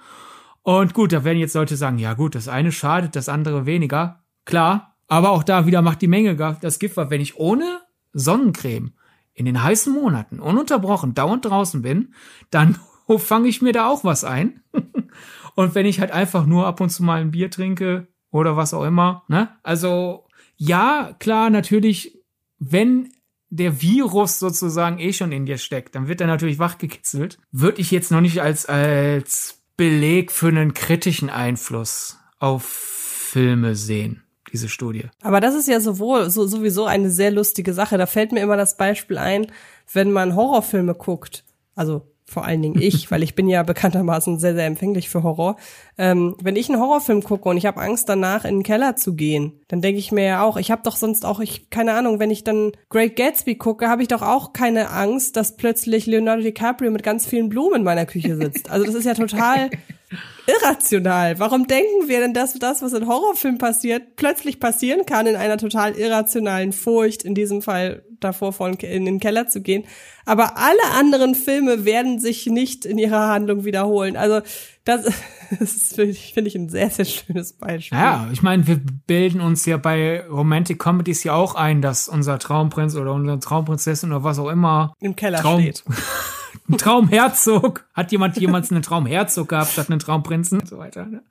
Und 0.68 0.92
gut, 0.92 1.14
da 1.14 1.24
werden 1.24 1.38
jetzt 1.38 1.54
Leute 1.54 1.78
sagen, 1.78 1.96
ja 1.96 2.12
gut, 2.12 2.34
das 2.34 2.46
eine 2.46 2.72
schadet, 2.72 3.16
das 3.16 3.30
andere 3.30 3.64
weniger. 3.64 4.22
Klar, 4.44 4.98
aber 5.06 5.30
auch 5.30 5.42
da 5.42 5.64
wieder 5.64 5.80
macht 5.80 6.02
die 6.02 6.08
Menge 6.08 6.36
das 6.60 6.78
Gift, 6.78 6.98
weil 6.98 7.08
wenn 7.08 7.22
ich 7.22 7.38
ohne 7.38 7.80
Sonnencreme 8.12 8.92
in 9.32 9.46
den 9.46 9.62
heißen 9.62 9.90
Monaten 9.90 10.40
ununterbrochen 10.40 11.14
dauernd 11.14 11.46
draußen 11.46 11.80
bin, 11.80 12.12
dann 12.50 12.78
fange 13.16 13.48
ich 13.48 13.62
mir 13.62 13.72
da 13.72 13.88
auch 13.88 14.04
was 14.04 14.24
ein. 14.24 14.62
und 15.54 15.74
wenn 15.74 15.86
ich 15.86 16.00
halt 16.00 16.10
einfach 16.10 16.44
nur 16.44 16.66
ab 16.66 16.82
und 16.82 16.90
zu 16.90 17.02
mal 17.02 17.22
ein 17.22 17.30
Bier 17.30 17.50
trinke 17.50 18.06
oder 18.30 18.58
was 18.58 18.74
auch 18.74 18.84
immer, 18.84 19.24
ne? 19.28 19.48
Also, 19.62 20.26
ja, 20.56 21.16
klar, 21.18 21.48
natürlich, 21.48 22.18
wenn 22.58 23.08
der 23.48 23.80
Virus 23.80 24.38
sozusagen 24.38 24.98
eh 24.98 25.14
schon 25.14 25.32
in 25.32 25.46
dir 25.46 25.56
steckt, 25.56 25.94
dann 25.94 26.08
wird 26.08 26.20
er 26.20 26.26
natürlich 26.26 26.58
wachgekitzelt. 26.58 27.38
Würde 27.52 27.80
ich 27.80 27.90
jetzt 27.90 28.10
noch 28.10 28.20
nicht 28.20 28.42
als, 28.42 28.66
als 28.66 29.57
Beleg 29.78 30.32
für 30.32 30.48
einen 30.48 30.74
kritischen 30.74 31.30
Einfluss 31.30 32.18
auf 32.40 32.64
Filme 32.64 33.76
sehen, 33.76 34.24
diese 34.52 34.68
Studie. 34.68 35.04
Aber 35.22 35.40
das 35.40 35.54
ist 35.54 35.68
ja 35.68 35.78
sowohl 35.78 36.30
so, 36.30 36.48
sowieso 36.48 36.86
eine 36.86 37.10
sehr 37.10 37.30
lustige 37.30 37.72
Sache. 37.72 37.96
Da 37.96 38.06
fällt 38.06 38.32
mir 38.32 38.40
immer 38.40 38.56
das 38.56 38.76
Beispiel 38.76 39.18
ein, 39.18 39.52
wenn 39.92 40.10
man 40.10 40.34
Horrorfilme 40.34 40.96
guckt. 40.96 41.44
Also 41.76 42.10
vor 42.28 42.44
allen 42.44 42.60
Dingen 42.62 42.80
ich, 42.80 43.10
weil 43.10 43.22
ich 43.22 43.34
bin 43.34 43.48
ja 43.48 43.62
bekanntermaßen 43.62 44.38
sehr, 44.38 44.54
sehr 44.54 44.66
empfänglich 44.66 45.08
für 45.08 45.22
Horror. 45.22 45.56
Ähm, 45.96 46.36
wenn 46.42 46.56
ich 46.56 46.68
einen 46.68 46.80
Horrorfilm 46.80 47.22
gucke 47.22 47.48
und 47.48 47.56
ich 47.56 47.66
habe 47.66 47.80
Angst 47.80 48.08
danach 48.08 48.44
in 48.44 48.58
den 48.58 48.62
Keller 48.62 48.96
zu 48.96 49.14
gehen, 49.14 49.60
dann 49.68 49.80
denke 49.80 49.98
ich 49.98 50.12
mir 50.12 50.24
ja 50.24 50.42
auch, 50.42 50.56
ich 50.56 50.70
habe 50.70 50.82
doch 50.84 50.96
sonst 50.96 51.24
auch, 51.24 51.40
ich 51.40 51.70
keine 51.70 51.94
Ahnung, 51.94 52.18
wenn 52.20 52.30
ich 52.30 52.44
dann 52.44 52.72
Great 52.90 53.16
Gatsby 53.16 53.56
gucke, 53.56 53.88
habe 53.88 54.02
ich 54.02 54.08
doch 54.08 54.22
auch 54.22 54.52
keine 54.52 54.90
Angst, 54.90 55.36
dass 55.36 55.56
plötzlich 55.56 56.06
Leonardo 56.06 56.42
DiCaprio 56.42 56.90
mit 56.90 57.02
ganz 57.02 57.26
vielen 57.26 57.48
Blumen 57.48 57.76
in 57.76 57.84
meiner 57.84 58.06
Küche 58.06 58.36
sitzt. 58.36 58.70
Also 58.70 58.84
das 58.84 58.94
ist 58.94 59.04
ja 59.04 59.14
total 59.14 59.70
irrational. 60.46 61.38
Warum 61.38 61.66
denken 61.66 62.08
wir 62.08 62.20
denn, 62.20 62.34
dass 62.34 62.54
das, 62.54 62.82
was 62.82 62.92
in 62.92 63.06
Horrorfilmen 63.06 63.58
passiert, 63.58 64.16
plötzlich 64.16 64.60
passieren 64.60 65.06
kann 65.06 65.26
in 65.26 65.36
einer 65.36 65.58
total 65.58 65.92
irrationalen 65.92 66.72
Furcht, 66.72 67.22
in 67.22 67.34
diesem 67.34 67.62
Fall 67.62 68.02
davor 68.20 68.54
in 68.82 69.04
den 69.04 69.20
Keller 69.20 69.48
zu 69.48 69.60
gehen. 69.62 69.84
Aber 70.24 70.56
alle 70.56 70.98
anderen 70.98 71.34
Filme 71.34 71.84
werden 71.84 72.18
sich 72.18 72.46
nicht 72.46 72.84
in 72.84 72.98
ihrer 72.98 73.28
Handlung 73.28 73.64
wiederholen. 73.64 74.16
Also 74.16 74.40
das, 74.84 75.04
das 75.58 75.76
ist, 75.76 75.94
finde 75.94 76.10
ich, 76.10 76.34
find 76.34 76.46
ich, 76.46 76.54
ein 76.54 76.68
sehr, 76.68 76.90
sehr 76.90 77.04
schönes 77.04 77.52
Beispiel. 77.52 77.98
Ja, 77.98 78.28
ich 78.32 78.42
meine, 78.42 78.66
wir 78.66 78.80
bilden 79.06 79.40
uns 79.40 79.66
ja 79.66 79.76
bei 79.76 80.26
Romantic 80.26 80.78
Comedies 80.78 81.24
ja 81.24 81.34
auch 81.34 81.54
ein, 81.54 81.82
dass 81.82 82.08
unser 82.08 82.38
Traumprinz 82.38 82.96
oder 82.96 83.12
unsere 83.12 83.38
Traumprinzessin 83.38 84.10
oder 84.10 84.24
was 84.24 84.38
auch 84.38 84.48
immer 84.48 84.94
im 85.00 85.16
Keller 85.16 85.38
Traum 85.38 85.60
steht. 85.60 85.84
ein 86.68 86.78
Traumherzog. 86.78 87.86
Hat 87.94 88.12
jemand 88.12 88.38
jemals 88.38 88.70
einen 88.70 88.82
Traumherzog 88.82 89.48
gehabt 89.48 89.72
statt 89.72 89.90
einen 89.90 89.98
Traumprinzen 89.98 90.60
und 90.60 90.68
so 90.68 90.78
weiter. 90.78 91.06
Ne? 91.06 91.22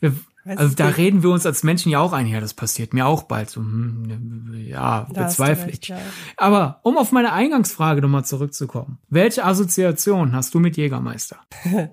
Wir, 0.00 0.14
also 0.44 0.74
da 0.74 0.88
reden 0.88 1.22
wir 1.22 1.30
uns 1.30 1.44
als 1.44 1.62
Menschen 1.62 1.90
ja 1.90 2.00
auch 2.00 2.12
ein, 2.12 2.26
ja, 2.26 2.40
das 2.40 2.54
passiert 2.54 2.94
mir 2.94 3.06
auch 3.06 3.24
bald. 3.24 3.50
So, 3.50 3.60
hm, 3.60 4.54
ja, 4.66 5.06
bezweifle 5.12 5.70
ich. 5.70 5.88
Ja. 5.88 5.98
Aber 6.36 6.80
um 6.82 6.96
auf 6.96 7.12
meine 7.12 7.32
Eingangsfrage 7.32 8.00
nochmal 8.00 8.24
zurückzukommen. 8.24 8.98
Welche 9.08 9.44
Assoziation 9.44 10.32
hast 10.32 10.54
du 10.54 10.60
mit 10.60 10.76
Jägermeister? 10.76 11.38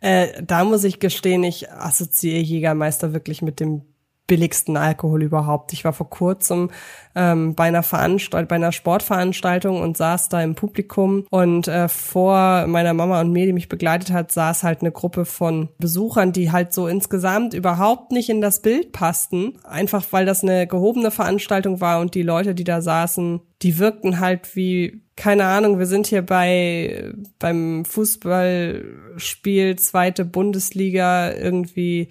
äh, 0.00 0.42
da 0.42 0.64
muss 0.64 0.84
ich 0.84 1.00
gestehen, 1.00 1.44
ich 1.44 1.70
assoziiere 1.70 2.42
Jägermeister 2.42 3.12
wirklich 3.12 3.40
mit 3.40 3.60
dem 3.60 3.82
billigsten 4.26 4.76
Alkohol 4.76 5.22
überhaupt. 5.22 5.72
Ich 5.72 5.84
war 5.84 5.92
vor 5.92 6.08
kurzem 6.08 6.70
ähm, 7.14 7.54
bei 7.54 7.64
einer 7.64 7.82
Veranstalt 7.82 8.48
bei 8.48 8.56
einer 8.56 8.72
Sportveranstaltung 8.72 9.80
und 9.80 9.96
saß 9.96 10.28
da 10.30 10.42
im 10.42 10.54
Publikum 10.54 11.26
und 11.30 11.68
äh, 11.68 11.88
vor 11.88 12.66
meiner 12.66 12.94
Mama 12.94 13.20
und 13.20 13.32
mir, 13.32 13.46
die 13.46 13.52
mich 13.52 13.68
begleitet 13.68 14.12
hat, 14.12 14.32
saß 14.32 14.62
halt 14.62 14.80
eine 14.80 14.92
Gruppe 14.92 15.24
von 15.24 15.68
Besuchern, 15.78 16.32
die 16.32 16.52
halt 16.52 16.72
so 16.72 16.88
insgesamt 16.88 17.54
überhaupt 17.54 18.12
nicht 18.12 18.30
in 18.30 18.40
das 18.40 18.62
Bild 18.62 18.92
passten, 18.92 19.58
einfach 19.64 20.04
weil 20.10 20.24
das 20.24 20.42
eine 20.42 20.66
gehobene 20.66 21.10
Veranstaltung 21.10 21.80
war 21.80 22.00
und 22.00 22.14
die 22.14 22.22
Leute, 22.22 22.54
die 22.54 22.64
da 22.64 22.80
saßen, 22.80 23.40
die 23.62 23.78
wirkten 23.78 24.20
halt 24.20 24.56
wie 24.56 25.02
keine 25.16 25.44
Ahnung, 25.44 25.78
wir 25.78 25.86
sind 25.86 26.08
hier 26.08 26.22
bei 26.22 27.12
beim 27.38 27.84
Fußballspiel 27.84 29.76
zweite 29.76 30.24
Bundesliga 30.24 31.32
irgendwie 31.32 32.08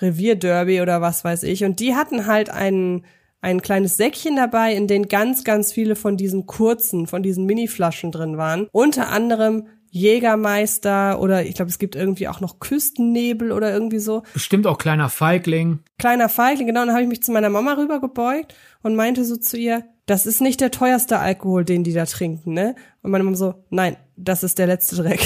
Revierderby 0.00 0.80
oder 0.80 1.00
was 1.00 1.24
weiß 1.24 1.42
ich. 1.44 1.64
Und 1.64 1.80
die 1.80 1.94
hatten 1.94 2.26
halt 2.26 2.50
ein, 2.50 3.04
ein 3.40 3.62
kleines 3.62 3.96
Säckchen 3.96 4.36
dabei, 4.36 4.74
in 4.74 4.86
dem 4.86 5.08
ganz, 5.08 5.44
ganz 5.44 5.72
viele 5.72 5.96
von 5.96 6.16
diesen 6.16 6.46
kurzen, 6.46 7.06
von 7.06 7.22
diesen 7.22 7.46
Mini-Flaschen 7.46 8.12
drin 8.12 8.36
waren. 8.36 8.68
Unter 8.72 9.08
anderem 9.08 9.66
Jägermeister 9.90 11.20
oder 11.20 11.44
ich 11.46 11.54
glaube, 11.54 11.70
es 11.70 11.78
gibt 11.78 11.96
irgendwie 11.96 12.28
auch 12.28 12.40
noch 12.40 12.58
Küstennebel 12.58 13.50
oder 13.50 13.72
irgendwie 13.72 13.98
so. 13.98 14.24
Bestimmt 14.34 14.66
auch 14.66 14.78
kleiner 14.78 15.08
Feigling. 15.08 15.78
Kleiner 15.98 16.28
Feigling, 16.28 16.66
genau. 16.66 16.82
Und 16.82 16.88
dann 16.88 16.96
habe 16.96 17.04
ich 17.04 17.08
mich 17.08 17.22
zu 17.22 17.32
meiner 17.32 17.48
Mama 17.48 17.74
rübergebeugt 17.74 18.54
und 18.82 18.94
meinte 18.94 19.24
so 19.24 19.36
zu 19.36 19.56
ihr, 19.56 19.84
das 20.04 20.26
ist 20.26 20.40
nicht 20.40 20.60
der 20.60 20.70
teuerste 20.70 21.18
Alkohol, 21.18 21.64
den 21.64 21.82
die 21.82 21.92
da 21.92 22.04
trinken, 22.04 22.52
ne? 22.52 22.74
Und 23.02 23.10
meine 23.10 23.24
Mama 23.24 23.36
so, 23.36 23.54
nein, 23.70 23.96
das 24.16 24.44
ist 24.44 24.58
der 24.58 24.66
letzte 24.66 24.96
Dreck. 24.96 25.20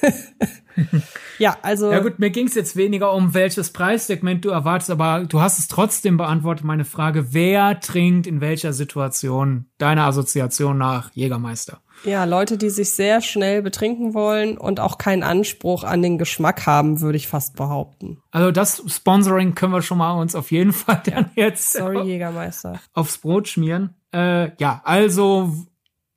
ja, 1.38 1.56
also. 1.62 1.90
Ja 1.90 2.00
gut, 2.00 2.18
mir 2.18 2.30
ging 2.30 2.46
es 2.46 2.54
jetzt 2.54 2.76
weniger 2.76 3.12
um 3.12 3.34
welches 3.34 3.70
Preissegment 3.70 4.44
du 4.44 4.50
erwartest, 4.50 4.90
aber 4.90 5.24
du 5.24 5.40
hast 5.40 5.58
es 5.58 5.68
trotzdem 5.68 6.16
beantwortet, 6.16 6.64
meine 6.64 6.84
Frage, 6.84 7.32
wer 7.32 7.80
trinkt 7.80 8.26
in 8.26 8.40
welcher 8.40 8.72
Situation 8.72 9.66
deine 9.78 10.04
Assoziation 10.04 10.78
nach 10.78 11.10
Jägermeister? 11.12 11.80
Ja, 12.04 12.24
Leute, 12.24 12.58
die 12.58 12.70
sich 12.70 12.90
sehr 12.90 13.22
schnell 13.22 13.62
betrinken 13.62 14.12
wollen 14.14 14.58
und 14.58 14.80
auch 14.80 14.98
keinen 14.98 15.22
Anspruch 15.22 15.84
an 15.84 16.02
den 16.02 16.18
Geschmack 16.18 16.66
haben, 16.66 17.00
würde 17.00 17.16
ich 17.16 17.28
fast 17.28 17.56
behaupten. 17.56 18.20
Also 18.30 18.50
das 18.50 18.82
Sponsoring 18.86 19.54
können 19.54 19.72
wir 19.72 19.82
schon 19.82 19.98
mal 19.98 20.12
uns 20.12 20.34
auf 20.34 20.50
jeden 20.50 20.72
Fall 20.74 21.02
dann 21.06 21.30
jetzt 21.34 21.72
Sorry, 21.72 22.02
Jägermeister. 22.02 22.80
aufs 22.92 23.18
Brot 23.18 23.48
schmieren. 23.48 23.94
Äh, 24.12 24.50
ja, 24.58 24.82
also 24.84 25.54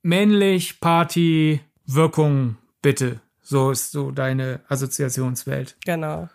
männlich, 0.01 0.79
Party, 0.79 1.61
Wirkung, 1.85 2.57
bitte. 2.81 3.21
So 3.49 3.71
ist 3.71 3.93
so 3.93 4.11
deine 4.11 4.59
Assoziationswelt. 4.67 5.77
Genau. 5.85 6.27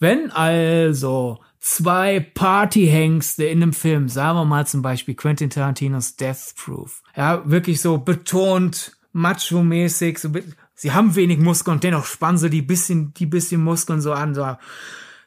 Wenn 0.00 0.32
also 0.32 1.38
zwei 1.60 2.18
Partyhengste 2.18 3.44
in 3.44 3.62
einem 3.62 3.72
Film, 3.72 4.08
sagen 4.08 4.36
wir 4.36 4.44
mal 4.44 4.66
zum 4.66 4.82
Beispiel 4.82 5.14
Quentin 5.14 5.48
Tarantinos 5.48 6.16
Death 6.16 6.54
Proof, 6.56 7.04
ja, 7.16 7.48
wirklich 7.48 7.80
so 7.80 7.98
betont, 7.98 8.96
macho-mäßig, 9.12 10.18
so, 10.18 10.30
sie 10.74 10.92
haben 10.92 11.14
wenig 11.14 11.38
Muskeln 11.38 11.76
und 11.76 11.84
dennoch 11.84 12.04
spannen 12.04 12.38
sie 12.38 12.50
die 12.50 12.62
bisschen, 12.62 13.14
die 13.14 13.26
bisschen 13.26 13.62
Muskeln 13.62 14.00
so 14.00 14.12
an, 14.12 14.34
so, 14.34 14.56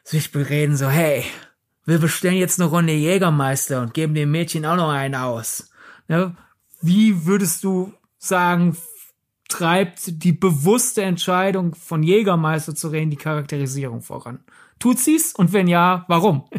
sich 0.04 0.32
bereden, 0.32 0.76
so, 0.76 0.88
hey, 0.90 1.24
wir 1.86 2.00
bestellen 2.00 2.36
jetzt 2.36 2.60
eine 2.60 2.68
Runde 2.68 2.92
Jägermeister 2.92 3.80
und 3.80 3.94
geben 3.94 4.14
dem 4.14 4.30
Mädchen 4.30 4.66
auch 4.66 4.76
noch 4.76 4.90
einen 4.90 5.14
aus. 5.14 5.70
Ja, 6.06 6.34
wie 6.82 7.24
würdest 7.24 7.64
du 7.64 7.94
sagen, 8.18 8.76
treibt 9.50 10.22
die 10.24 10.32
bewusste 10.32 11.02
Entscheidung 11.02 11.74
von 11.74 12.02
Jägermeister 12.02 12.74
zu 12.74 12.88
reden 12.88 13.10
die 13.10 13.16
Charakterisierung 13.16 14.00
voran. 14.00 14.40
Tut 14.78 14.98
sie's? 14.98 15.34
Und 15.34 15.52
wenn 15.52 15.68
ja, 15.68 16.04
warum? 16.08 16.44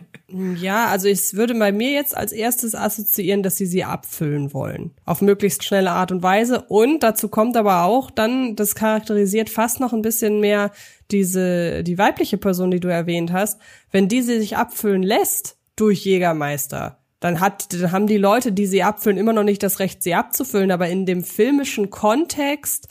Ja, 0.62 0.86
also 0.86 1.10
ich 1.10 1.34
würde 1.34 1.54
bei 1.56 1.74
mir 1.74 1.92
jetzt 1.92 2.16
als 2.16 2.32
erstes 2.32 2.74
assoziieren, 2.74 3.44
dass 3.44 3.58
sie 3.58 3.66
sie 3.66 3.84
abfüllen 3.84 4.54
wollen. 4.54 4.92
Auf 5.04 5.22
möglichst 5.22 5.66
schnelle 5.66 5.92
Art 5.92 6.14
und 6.14 6.24
Weise. 6.24 6.62
Und 6.70 7.04
dazu 7.04 7.28
kommt 7.28 7.58
aber 7.58 7.84
auch 7.84 8.10
dann, 8.10 8.56
das 8.56 8.74
charakterisiert 8.74 9.50
fast 9.50 9.82
noch 9.82 9.92
ein 9.92 10.02
bisschen 10.02 10.40
mehr 10.40 10.72
diese, 11.12 11.84
die 11.84 11.98
weibliche 11.98 12.38
Person, 12.38 12.72
die 12.72 12.80
du 12.80 12.88
erwähnt 12.88 13.34
hast. 13.34 13.60
Wenn 13.92 14.08
diese 14.08 14.40
sich 14.40 14.56
abfüllen 14.56 15.04
lässt 15.04 15.58
durch 15.76 16.06
Jägermeister, 16.06 17.01
dann 17.22 17.39
hat, 17.39 17.72
dann 17.72 17.91
haben 17.91 18.07
die 18.07 18.18
Leute, 18.18 18.52
die 18.52 18.65
sie 18.65 18.84
abfüllen, 18.84 19.19
immer 19.19 19.31
noch 19.31 19.43
nicht 19.43 19.64
das 19.64 19.80
Recht, 19.80 20.03
sie 20.03 20.15
abzufüllen. 20.15 20.72
Aber 20.72 20.89
in 20.89 21.06
dem 21.06 21.23
filmischen 21.23 21.91
Kontext 21.91 22.89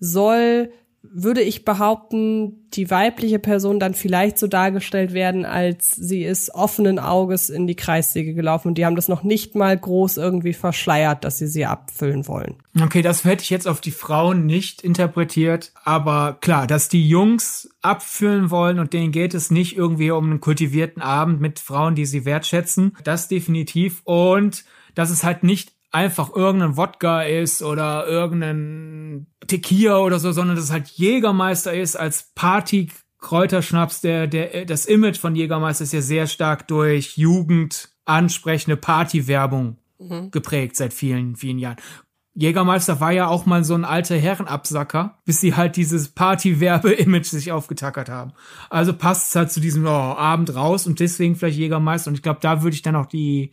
soll, 0.00 0.72
würde 1.02 1.40
ich 1.40 1.64
behaupten, 1.64 2.68
die 2.74 2.90
weibliche 2.90 3.38
Person 3.38 3.78
dann 3.78 3.94
vielleicht 3.94 4.38
so 4.38 4.46
dargestellt 4.46 5.12
werden, 5.12 5.44
als 5.44 5.90
sie 5.90 6.24
ist 6.24 6.54
offenen 6.54 6.98
Auges 6.98 7.50
in 7.50 7.66
die 7.66 7.76
Kreissäge 7.76 8.34
gelaufen. 8.34 8.68
Und 8.68 8.78
die 8.78 8.84
haben 8.84 8.96
das 8.96 9.08
noch 9.08 9.22
nicht 9.22 9.54
mal 9.54 9.76
groß 9.76 10.16
irgendwie 10.16 10.52
verschleiert, 10.52 11.24
dass 11.24 11.38
sie 11.38 11.46
sie 11.46 11.66
abfüllen 11.66 12.26
wollen. 12.26 12.56
Okay, 12.80 13.02
das 13.02 13.24
hätte 13.24 13.42
ich 13.42 13.50
jetzt 13.50 13.68
auf 13.68 13.80
die 13.80 13.90
Frauen 13.90 14.44
nicht 14.46 14.82
interpretiert, 14.82 15.72
aber 15.84 16.36
klar, 16.40 16.66
dass 16.66 16.88
die 16.88 17.08
Jungs 17.08 17.70
abfüllen 17.80 18.50
wollen 18.50 18.78
und 18.78 18.92
denen 18.92 19.12
geht 19.12 19.34
es 19.34 19.50
nicht 19.50 19.76
irgendwie 19.76 20.10
um 20.10 20.24
einen 20.24 20.40
kultivierten 20.40 21.00
Abend 21.00 21.40
mit 21.40 21.58
Frauen, 21.60 21.94
die 21.94 22.06
sie 22.06 22.24
wertschätzen, 22.24 22.96
das 23.04 23.28
definitiv. 23.28 24.02
Und 24.04 24.64
dass 24.94 25.10
es 25.10 25.22
halt 25.22 25.44
nicht 25.44 25.77
einfach 25.90 26.34
irgendein 26.34 26.76
Wodka 26.76 27.22
ist 27.22 27.62
oder 27.62 28.06
irgendein 28.06 29.26
Tequila 29.46 29.98
oder 29.98 30.18
so, 30.18 30.32
sondern 30.32 30.56
dass 30.56 30.66
es 30.66 30.72
halt 30.72 30.88
Jägermeister 30.88 31.72
ist 31.72 31.96
als 31.96 32.30
Party 32.34 32.88
Kräuterschnaps, 33.20 34.00
der, 34.00 34.26
der, 34.28 34.64
das 34.64 34.86
Image 34.86 35.18
von 35.18 35.34
Jägermeister 35.34 35.84
ist 35.84 35.92
ja 35.92 36.00
sehr 36.00 36.26
stark 36.26 36.68
durch 36.68 37.16
Jugend 37.16 37.90
ansprechende 38.04 38.76
Partywerbung 38.76 39.76
mhm. 39.98 40.30
geprägt 40.30 40.76
seit 40.76 40.92
vielen, 40.92 41.36
vielen 41.36 41.58
Jahren. 41.58 41.76
Jägermeister 42.34 43.00
war 43.00 43.10
ja 43.10 43.26
auch 43.26 43.46
mal 43.46 43.64
so 43.64 43.74
ein 43.74 43.84
alter 43.84 44.16
Herrenabsacker, 44.16 45.18
bis 45.24 45.40
sie 45.40 45.56
halt 45.56 45.74
dieses 45.74 46.10
Partywerbe-Image 46.10 47.26
sich 47.26 47.50
aufgetackert 47.50 48.08
haben. 48.08 48.32
Also 48.70 48.92
passt 48.92 49.30
es 49.30 49.36
halt 49.36 49.50
zu 49.50 49.58
diesem 49.58 49.84
oh, 49.86 49.88
Abend 49.88 50.54
raus 50.54 50.86
und 50.86 51.00
deswegen 51.00 51.34
vielleicht 51.34 51.58
Jägermeister. 51.58 52.10
Und 52.10 52.14
ich 52.14 52.22
glaube, 52.22 52.38
da 52.40 52.62
würde 52.62 52.76
ich 52.76 52.82
dann 52.82 52.94
auch 52.94 53.06
die 53.06 53.50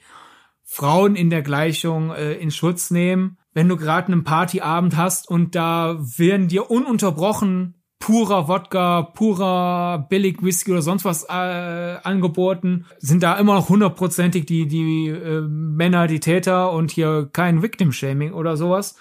Frauen 0.76 1.16
in 1.16 1.30
der 1.30 1.42
Gleichung 1.42 2.12
äh, 2.12 2.34
in 2.34 2.52
Schutz 2.52 2.92
nehmen. 2.92 3.38
Wenn 3.54 3.70
du 3.70 3.78
gerade 3.78 4.12
einen 4.12 4.26
Partyabend 4.26 4.98
hast 4.98 5.30
und 5.30 5.56
da 5.56 5.98
werden 6.18 6.50
dir 6.50 6.70
ununterbrochen 6.70 7.76
purer 8.00 8.50
Wodka, 8.50 9.04
purer 9.04 10.06
billig 10.10 10.44
Whisky 10.44 10.74
oder 10.74 10.82
sonst 10.82 11.06
was 11.06 11.24
äh, 11.30 11.32
angeboten, 11.32 12.88
sind 12.98 13.24
da 13.24 13.36
immer 13.36 13.56
noch 13.56 13.70
hundertprozentig 13.70 14.48
die 14.48 14.68
die 14.68 15.08
äh, 15.08 15.48
Männer 15.48 16.08
die 16.08 16.20
Täter 16.20 16.74
und 16.74 16.92
hier 16.92 17.30
kein 17.32 17.62
Victim 17.62 17.94
Shaming 17.94 18.34
oder 18.34 18.58
sowas. 18.58 18.98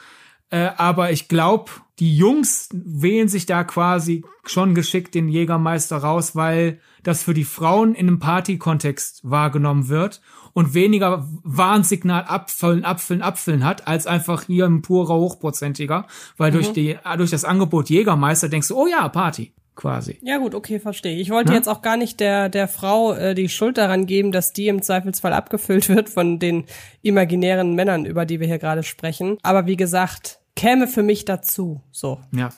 Äh, 0.50 0.70
aber 0.76 1.10
ich 1.10 1.26
glaube, 1.26 1.72
die 1.98 2.16
Jungs 2.16 2.68
wählen 2.72 3.26
sich 3.26 3.46
da 3.46 3.64
quasi 3.64 4.24
schon 4.44 4.76
geschickt 4.76 5.16
den 5.16 5.28
Jägermeister 5.28 5.96
raus, 5.96 6.36
weil 6.36 6.78
das 7.02 7.24
für 7.24 7.34
die 7.34 7.42
Frauen 7.42 7.96
in 7.96 8.06
einem 8.06 8.20
Party-Kontext 8.20 9.22
wahrgenommen 9.24 9.88
wird 9.88 10.20
und 10.54 10.72
weniger 10.72 11.28
Warnsignal 11.42 12.24
abfüllen, 12.24 12.84
abfüllen, 12.84 13.22
abfüllen 13.22 13.64
hat, 13.64 13.86
als 13.86 14.06
einfach 14.06 14.44
hier 14.44 14.64
ein 14.64 14.80
purer 14.80 15.16
Hochprozentiger, 15.16 16.06
weil 16.38 16.50
mhm. 16.50 16.54
durch 16.54 16.72
die, 16.72 16.96
durch 17.18 17.30
das 17.30 17.44
Angebot 17.44 17.90
Jägermeister 17.90 18.48
denkst 18.48 18.68
du, 18.68 18.76
oh 18.76 18.86
ja, 18.86 19.08
Party. 19.08 19.52
Quasi. 19.76 20.20
Ja 20.22 20.38
gut, 20.38 20.54
okay, 20.54 20.78
verstehe. 20.78 21.16
Ich 21.16 21.30
wollte 21.30 21.50
Na? 21.50 21.56
jetzt 21.56 21.68
auch 21.68 21.82
gar 21.82 21.96
nicht 21.96 22.20
der 22.20 22.48
der 22.48 22.68
Frau 22.68 23.12
äh, 23.12 23.34
die 23.34 23.48
Schuld 23.48 23.76
daran 23.76 24.06
geben, 24.06 24.30
dass 24.30 24.52
die 24.52 24.68
im 24.68 24.82
Zweifelsfall 24.82 25.32
abgefüllt 25.32 25.88
wird 25.88 26.08
von 26.08 26.38
den 26.38 26.66
imaginären 27.02 27.74
Männern, 27.74 28.06
über 28.06 28.24
die 28.24 28.38
wir 28.38 28.46
hier 28.46 28.60
gerade 28.60 28.84
sprechen. 28.84 29.36
Aber 29.42 29.66
wie 29.66 29.76
gesagt, 29.76 30.38
käme 30.54 30.86
für 30.86 31.02
mich 31.02 31.24
dazu. 31.24 31.80
So. 31.90 32.20
Ja. 32.30 32.50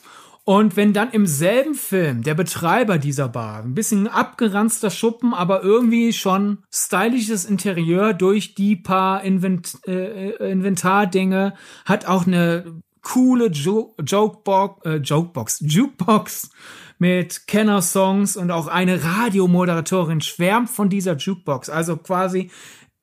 Und 0.49 0.77
wenn 0.77 0.93
dann 0.93 1.11
im 1.11 1.27
selben 1.27 1.75
Film 1.75 2.23
der 2.23 2.33
Betreiber 2.33 2.99
dieser 2.99 3.27
Bar, 3.27 3.63
ein 3.63 3.73
bisschen 3.73 4.07
abgeranzter 4.07 4.89
Schuppen, 4.89 5.33
aber 5.33 5.61
irgendwie 5.61 6.13
schon 6.13 6.59
stylisches 6.73 7.43
Interieur 7.43 8.13
durch 8.13 8.55
die 8.55 8.77
paar 8.77 9.25
Invent 9.25 9.77
äh, 9.85 10.29
Inventardinge, 10.49 11.53
hat 11.83 12.05
auch 12.05 12.25
eine 12.25 12.81
coole 13.01 13.47
jo 13.47 13.93
Jokebox, 14.01 14.85
äh, 14.85 14.95
Jokebox, 14.99 15.59
Jukebox 15.67 16.49
mit 16.97 17.45
Kenner-Songs 17.47 18.37
und 18.37 18.49
auch 18.49 18.67
eine 18.67 19.03
Radiomoderatorin 19.03 20.21
schwärmt 20.21 20.69
von 20.69 20.87
dieser 20.87 21.17
Jukebox. 21.17 21.69
Also 21.69 21.97
quasi 21.97 22.51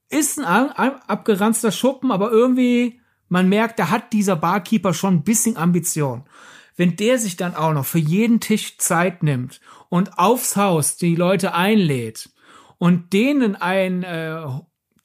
ist 0.08 0.38
ein, 0.38 0.70
ein 0.70 0.92
abgeranzter 1.08 1.72
Schuppen, 1.72 2.10
aber 2.10 2.32
irgendwie 2.32 3.02
man 3.28 3.50
merkt, 3.50 3.78
da 3.78 3.90
hat 3.90 4.14
dieser 4.14 4.36
Barkeeper 4.36 4.94
schon 4.94 5.16
ein 5.16 5.24
bisschen 5.24 5.58
Ambition 5.58 6.24
wenn 6.76 6.96
der 6.96 7.18
sich 7.18 7.36
dann 7.36 7.55
auch 7.55 7.72
noch 7.72 7.86
für 7.86 7.98
jeden 7.98 8.40
Tisch 8.40 8.78
Zeit 8.78 9.22
nimmt 9.22 9.60
und 9.88 10.18
aufs 10.18 10.56
Haus 10.56 10.96
die 10.96 11.14
Leute 11.14 11.55
einlädt 11.55 12.30
und 12.78 13.12
denen 13.12 13.56
einen 13.56 14.02
äh, 14.02 14.42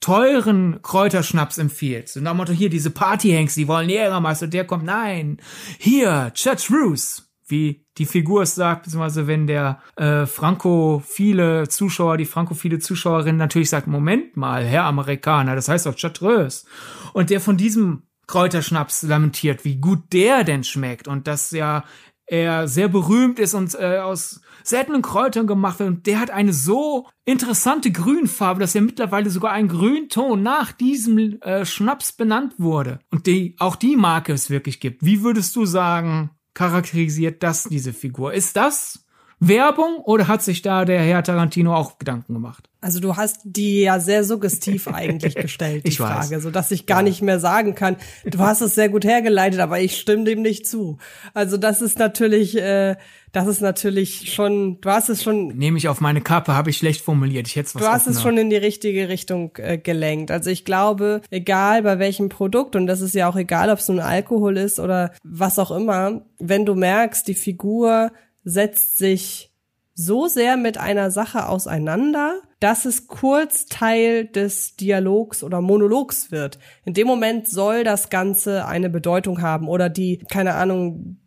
teuren 0.00 0.80
Kräuterschnaps 0.82 1.58
empfiehlt, 1.58 2.08
so 2.08 2.20
nach 2.20 2.32
dem 2.32 2.38
Motto, 2.38 2.52
hier 2.52 2.70
diese 2.70 2.90
Partyhanks, 2.90 3.54
die 3.54 3.68
wollen 3.68 3.88
Jägermeister, 3.88 4.48
der 4.48 4.66
kommt, 4.66 4.84
nein, 4.84 5.38
hier, 5.78 6.32
Church 6.34 6.70
Roos, 6.70 7.30
wie 7.46 7.84
die 7.98 8.06
Figur 8.06 8.42
es 8.42 8.54
sagt, 8.54 8.84
beziehungsweise 8.84 9.26
wenn 9.26 9.46
der 9.46 9.80
äh, 9.96 10.24
frankophile 10.26 11.68
Zuschauer, 11.68 12.16
die 12.16 12.24
frankophile 12.24 12.78
Zuschauerin 12.78 13.36
natürlich 13.36 13.68
sagt, 13.68 13.86
Moment 13.86 14.36
mal, 14.36 14.64
Herr 14.64 14.84
Amerikaner, 14.84 15.54
das 15.54 15.68
heißt 15.68 15.86
doch 15.86 15.96
Chartreuse. 15.96 16.64
Und 17.12 17.30
der 17.30 17.40
von 17.40 17.56
diesem 17.56 18.04
Kräuterschnaps 18.30 19.02
lamentiert, 19.02 19.64
wie 19.64 19.76
gut 19.76 20.12
der 20.12 20.44
denn 20.44 20.62
schmeckt 20.62 21.08
und 21.08 21.26
dass 21.26 21.50
ja 21.50 21.82
er 22.26 22.68
sehr 22.68 22.86
berühmt 22.86 23.40
ist 23.40 23.54
und 23.54 23.74
äh, 23.74 23.98
aus 23.98 24.40
seltenen 24.62 25.02
Kräutern 25.02 25.48
gemacht 25.48 25.80
wird. 25.80 25.88
Und 25.88 26.06
der 26.06 26.20
hat 26.20 26.30
eine 26.30 26.52
so 26.52 27.08
interessante 27.24 27.90
Grünfarbe, 27.90 28.60
dass 28.60 28.76
er 28.76 28.82
mittlerweile 28.82 29.30
sogar 29.30 29.50
ein 29.50 29.66
Grünton 29.66 30.44
nach 30.44 30.70
diesem 30.70 31.42
äh, 31.42 31.66
Schnaps 31.66 32.12
benannt 32.12 32.54
wurde. 32.58 33.00
Und 33.10 33.26
die, 33.26 33.56
auch 33.58 33.74
die 33.74 33.96
Marke 33.96 34.32
es 34.32 34.48
wirklich 34.48 34.78
gibt. 34.78 35.04
Wie 35.04 35.24
würdest 35.24 35.56
du 35.56 35.66
sagen, 35.66 36.30
charakterisiert 36.54 37.42
das 37.42 37.64
diese 37.64 37.92
Figur? 37.92 38.32
Ist 38.32 38.54
das 38.54 39.06
Werbung 39.42 39.96
oder 40.04 40.28
hat 40.28 40.42
sich 40.42 40.60
da 40.60 40.84
der 40.84 41.00
Herr 41.00 41.24
Tarantino 41.24 41.74
auch 41.74 41.98
Gedanken 41.98 42.34
gemacht? 42.34 42.68
Also 42.82 43.00
du 43.00 43.16
hast 43.16 43.40
die 43.44 43.80
ja 43.80 43.98
sehr 43.98 44.22
suggestiv 44.22 44.86
eigentlich 44.92 45.34
gestellt, 45.34 45.86
die 45.86 45.92
Frage, 45.92 46.36
weiß. 46.36 46.42
so 46.42 46.50
dass 46.50 46.70
ich 46.70 46.84
gar 46.84 46.98
ja. 46.98 47.04
nicht 47.04 47.22
mehr 47.22 47.40
sagen 47.40 47.74
kann. 47.74 47.96
Du 48.26 48.38
hast 48.40 48.60
es 48.60 48.74
sehr 48.74 48.90
gut 48.90 49.04
hergeleitet, 49.04 49.60
aber 49.60 49.80
ich 49.80 49.98
stimme 49.98 50.24
dem 50.24 50.42
nicht 50.42 50.66
zu. 50.66 50.98
Also 51.32 51.56
das 51.56 51.80
ist 51.80 51.98
natürlich, 51.98 52.56
äh, 52.58 52.96
das 53.32 53.46
ist 53.46 53.62
natürlich 53.62 54.32
schon, 54.34 54.78
du 54.82 54.90
hast 54.90 55.08
es 55.08 55.22
schon. 55.22 55.48
Nehme 55.56 55.78
ich 55.78 55.88
auf 55.88 56.02
meine 56.02 56.20
Kappe, 56.20 56.54
habe 56.54 56.68
ich 56.68 56.76
schlecht 56.76 57.00
formuliert. 57.00 57.48
Ich 57.48 57.56
hätte 57.56 57.74
was 57.74 57.82
Du 57.82 57.88
hast 57.88 58.06
es 58.08 58.20
schon 58.20 58.36
in 58.36 58.50
die 58.50 58.56
richtige 58.56 59.08
Richtung 59.08 59.52
äh, 59.56 59.78
gelenkt. 59.78 60.30
Also 60.30 60.50
ich 60.50 60.66
glaube, 60.66 61.22
egal 61.30 61.82
bei 61.82 61.98
welchem 61.98 62.28
Produkt 62.28 62.76
und 62.76 62.86
das 62.86 63.00
ist 63.00 63.14
ja 63.14 63.26
auch 63.26 63.36
egal, 63.36 63.70
ob 63.70 63.78
es 63.78 63.88
nun 63.88 64.00
Alkohol 64.00 64.58
ist 64.58 64.80
oder 64.80 65.12
was 65.24 65.58
auch 65.58 65.70
immer, 65.70 66.26
wenn 66.38 66.66
du 66.66 66.74
merkst, 66.74 67.26
die 67.26 67.34
Figur 67.34 68.10
setzt 68.44 68.98
sich 68.98 69.52
so 69.94 70.28
sehr 70.28 70.56
mit 70.56 70.78
einer 70.78 71.10
Sache 71.10 71.46
auseinander, 71.46 72.40
dass 72.58 72.84
es 72.84 73.06
kurz 73.06 73.66
Teil 73.66 74.26
des 74.26 74.76
Dialogs 74.76 75.42
oder 75.42 75.60
Monologs 75.60 76.30
wird. 76.30 76.58
In 76.84 76.94
dem 76.94 77.06
Moment 77.06 77.48
soll 77.48 77.84
das 77.84 78.08
Ganze 78.08 78.66
eine 78.66 78.88
Bedeutung 78.88 79.42
haben 79.42 79.68
oder 79.68 79.88
die, 79.88 80.18
keine 80.18 80.54
Ahnung, 80.54 81.18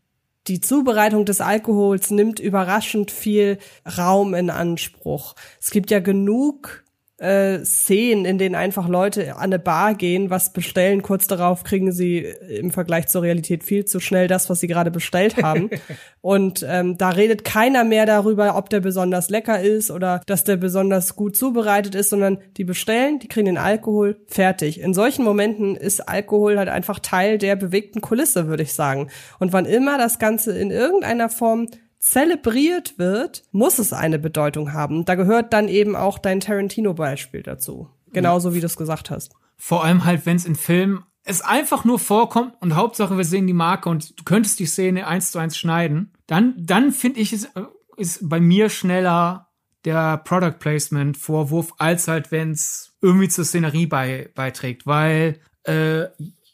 die 0.48 0.60
Zubereitung 0.60 1.26
des 1.26 1.40
Alkohols 1.40 2.12
nimmt 2.12 2.40
überraschend 2.40 3.12
viel 3.12 3.60
Raum 3.98 4.34
in 4.34 4.50
Anspruch. 4.50 5.36
Es 5.62 5.72
gibt 5.72 5.90
ja 5.90 6.00
genug 6.00 6.83
äh, 7.24 7.64
Szenen, 7.64 8.26
in 8.26 8.38
denen 8.38 8.56
einfach 8.56 8.90
Leute 8.90 9.38
an 9.38 9.44
eine 9.44 9.60
Bar 9.60 9.96
gehen, 9.96 10.30
was 10.30 10.52
bestellen, 10.52 11.02
kurz 11.02 11.26
darauf 11.26 11.64
kriegen 11.64 11.94
sie 11.94 12.20
im 12.50 12.72
Vergleich 12.72 13.08
zur 13.08 13.22
Realität 13.22 13.64
viel 13.64 13.86
zu 13.86 14.00
schnell 14.00 14.28
das, 14.28 14.50
was 14.50 14.60
sie 14.60 14.68
gerade 14.68 14.92
bestellt 14.92 15.42
haben. 15.42 15.70
Und 16.22 16.66
ähm, 16.68 16.98
da 16.98 17.10
redet 17.10 17.44
keiner 17.44 17.84
mehr 17.84 18.06
darüber, 18.06 18.58
ob 18.58 18.70
der 18.70 18.82
besonders 18.82 19.30
lecker 19.30 19.62
ist 19.62 19.90
oder 19.90 20.22
dass 20.26 20.44
der 20.44 20.58
besonders 20.58 21.16
gut 21.16 21.36
zubereitet 21.36 21.96
ist, 21.96 22.10
sondern 22.10 22.40
die 22.58 22.64
bestellen, 22.64 23.20
die 23.20 23.28
kriegen 23.28 23.46
den 23.46 23.58
Alkohol, 23.58 24.18
fertig. 24.28 24.80
In 24.82 24.94
solchen 24.94 25.24
Momenten 25.24 25.76
ist 25.76 26.08
Alkohol 26.08 26.58
halt 26.58 26.70
einfach 26.70 27.00
Teil 27.00 27.38
der 27.38 27.56
bewegten 27.56 28.02
Kulisse, 28.02 28.48
würde 28.48 28.64
ich 28.64 28.74
sagen. 28.74 29.10
Und 29.40 29.54
wann 29.54 29.66
immer 29.66 29.98
das 29.98 30.20
Ganze 30.20 30.58
in 30.58 30.72
irgendeiner 30.72 31.30
Form 31.30 31.68
zelebriert 32.04 33.00
wird, 33.00 33.44
muss 33.52 33.80
es 33.80 33.94
eine 33.94 34.20
Bedeutung 34.20 34.74
haben. 34.74 35.06
Da 35.06 35.16
gehört 35.16 35.54
dann 35.54 35.70
eben 35.70 35.96
auch 35.96 36.20
dein 36.20 36.42
Tarantino-Beispiel 36.42 37.44
dazu. 37.44 37.90
Genauso 38.12 38.54
wie 38.54 38.60
du 38.60 38.66
es 38.66 38.76
gesagt 38.76 39.10
hast. 39.10 39.34
Vor 39.58 39.84
allem 39.84 40.04
halt, 40.04 40.26
wenn 40.26 40.36
es 40.36 40.46
in 40.46 40.56
Filmen 40.56 41.06
es 41.24 41.42
einfach 41.42 41.86
nur 41.86 42.00
vorkommt 42.00 42.54
und 42.60 42.76
Hauptsache 42.76 43.18
wir 43.18 43.24
sehen 43.24 43.48
die 43.48 43.54
Marke 43.54 43.88
und 43.88 44.20
du 44.20 44.24
könntest 44.26 44.60
die 44.60 44.66
Szene 44.66 45.08
eins 45.08 45.32
zu 45.32 45.40
eins 45.40 45.58
schneiden, 45.58 46.12
dann, 46.28 46.54
dann 46.58 46.92
finde 46.92 47.22
ich 47.22 47.32
es 47.32 47.46
äh, 47.46 47.64
ist 47.96 48.28
bei 48.28 48.42
mir 48.42 48.70
schneller 48.70 49.48
der 49.86 50.18
Product 50.18 50.60
Placement 50.60 51.16
Vorwurf, 51.18 51.74
als 51.78 52.10
halt, 52.10 52.32
wenn 52.32 52.52
es 52.52 52.98
irgendwie 53.02 53.30
zur 53.30 53.46
Szenerie 53.46 53.86
bei, 53.86 54.30
beiträgt. 54.36 54.86
Weil 54.86 55.40
äh, 55.64 56.08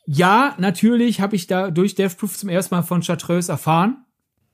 ja, 0.06 0.56
natürlich 0.60 1.22
habe 1.22 1.36
ich 1.36 1.48
da 1.48 1.72
durch 1.72 1.96
Death 1.96 2.18
Proof 2.18 2.38
zum 2.38 2.50
ersten 2.50 2.76
Mal 2.76 2.84
von 2.84 3.02
Chartreuse 3.02 3.52
erfahren. 3.52 4.06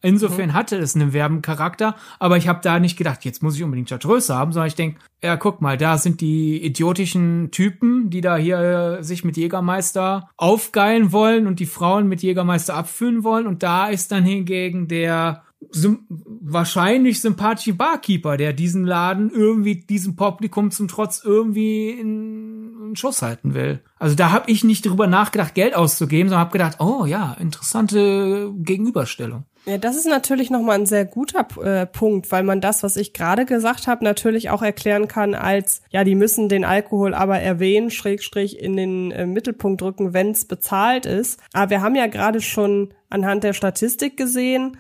Insofern 0.06 0.50
mhm. 0.50 0.54
hatte 0.54 0.78
es 0.78 0.96
einen 0.96 1.14
Werbencharakter, 1.14 1.96
aber 2.20 2.38
ich 2.38 2.48
habe 2.48 2.60
da 2.62 2.80
nicht 2.80 2.96
gedacht, 2.96 3.26
jetzt 3.26 3.42
muss 3.42 3.56
ich 3.56 3.64
unbedingt 3.64 3.90
Chartreuse 3.90 4.36
haben, 4.36 4.52
sondern 4.52 4.68
ich 4.68 4.76
denk, 4.76 4.98
ja, 5.24 5.36
guck 5.36 5.62
mal, 5.62 5.78
da 5.78 5.98
sind 5.98 6.22
die 6.22 6.64
idiotischen 6.64 7.50
Typen, 7.50 8.12
die 8.12 8.22
da 8.22 8.38
hier 8.38 8.60
äh, 9.00 9.04
sich 9.04 9.24
mit 9.24 9.36
Jägermeister 9.36 10.30
aufgeilen 10.38 11.12
wollen 11.12 11.48
und 11.48 11.60
die 11.60 11.66
Frauen 11.66 12.08
mit 12.08 12.22
Jägermeister 12.22 12.76
abfüllen 12.76 13.24
wollen 13.24 13.48
und 13.48 13.64
da 13.64 13.88
ist 13.88 14.12
dann 14.12 14.24
hingegen 14.24 14.88
der 14.88 15.42
wahrscheinlich 15.72 17.22
sympathische 17.22 17.74
Barkeeper, 17.74 18.38
der 18.38 18.54
diesen 18.54 18.86
Laden 18.86 19.32
irgendwie 19.32 19.76
diesem 19.76 20.16
Publikum 20.16 20.70
zum 20.70 20.88
Trotz 20.88 21.24
irgendwie 21.24 21.90
in, 21.90 22.90
in 22.90 22.96
Schuss 22.96 23.24
halten 23.24 23.56
will. 23.56 23.82
Also 23.98 24.16
da 24.16 24.32
habe 24.32 24.52
ich 24.52 24.64
nicht 24.64 24.86
drüber 24.86 25.08
nachgedacht, 25.08 25.56
Geld 25.56 25.76
auszugeben, 25.76 26.30
sondern 26.30 26.42
habe 26.42 26.52
gedacht, 26.52 26.80
oh 26.80 27.06
ja, 27.06 27.34
interessante 27.40 28.54
Gegenüberstellung. 28.58 29.46
Ja, 29.66 29.80
das 29.80 29.96
ist 29.96 30.06
natürlich 30.06 30.52
nochmal 30.52 30.80
ein 30.80 30.86
sehr 30.86 31.06
guter 31.06 31.48
äh, 31.64 31.88
Punkt, 31.88 32.32
weil 32.32 32.44
man 32.44 32.62
das, 32.62 32.84
was 32.84 32.98
ich 32.98 33.14
gerade 33.14 33.46
gesagt 33.46 33.88
habe, 33.88 34.04
natürlich 34.04 34.52
auch 34.52 34.62
erklären 34.62 35.08
kann 35.08 35.34
als, 35.34 35.82
ja, 35.90 36.04
die 36.04 36.14
müssen 36.14 36.50
den 36.50 36.64
Alkohol 36.64 37.16
aber 37.16 37.40
erwähnen, 37.40 37.90
Schrägstrich 37.90 38.60
in 38.60 38.78
den 38.78 39.12
äh, 39.12 39.26
Mittelpunkt 39.26 39.82
drücken, 39.82 40.14
wenn 40.14 40.32
es 40.32 40.46
bezahlt 40.46 41.08
ist. 41.08 41.40
Aber 41.52 41.72
wir 41.72 41.82
haben 41.82 41.96
ja 41.96 42.06
gerade 42.06 42.42
schon 42.42 42.94
anhand 43.10 43.44
der 43.44 43.54
Statistik 43.54 44.18
gesehen, 44.18 44.78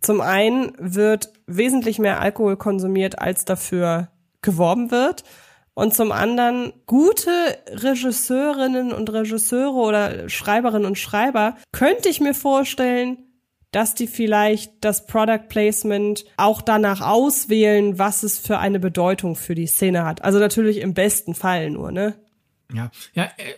zum 0.00 0.20
einen 0.20 0.72
wird 0.78 1.32
wesentlich 1.46 1.98
mehr 1.98 2.20
Alkohol 2.20 2.56
konsumiert, 2.56 3.18
als 3.18 3.44
dafür 3.44 4.08
geworben 4.42 4.90
wird. 4.90 5.24
Und 5.74 5.94
zum 5.94 6.12
anderen, 6.12 6.72
gute 6.86 7.30
Regisseurinnen 7.68 8.92
und 8.92 9.12
Regisseure 9.12 9.74
oder 9.74 10.28
Schreiberinnen 10.28 10.86
und 10.86 10.98
Schreiber 10.98 11.56
könnte 11.72 12.08
ich 12.08 12.20
mir 12.20 12.34
vorstellen, 12.34 13.29
dass 13.72 13.94
die 13.94 14.06
vielleicht 14.06 14.72
das 14.84 15.06
Product 15.06 15.48
Placement 15.48 16.24
auch 16.36 16.60
danach 16.62 17.00
auswählen, 17.00 17.98
was 17.98 18.22
es 18.22 18.38
für 18.38 18.58
eine 18.58 18.80
Bedeutung 18.80 19.36
für 19.36 19.54
die 19.54 19.66
Szene 19.66 20.04
hat. 20.04 20.22
Also 20.22 20.38
natürlich 20.38 20.78
im 20.78 20.94
besten 20.94 21.34
Fall 21.34 21.70
nur, 21.70 21.92
ne? 21.92 22.16
Ja, 22.72 22.90
ja, 23.14 23.24
äh, 23.24 23.54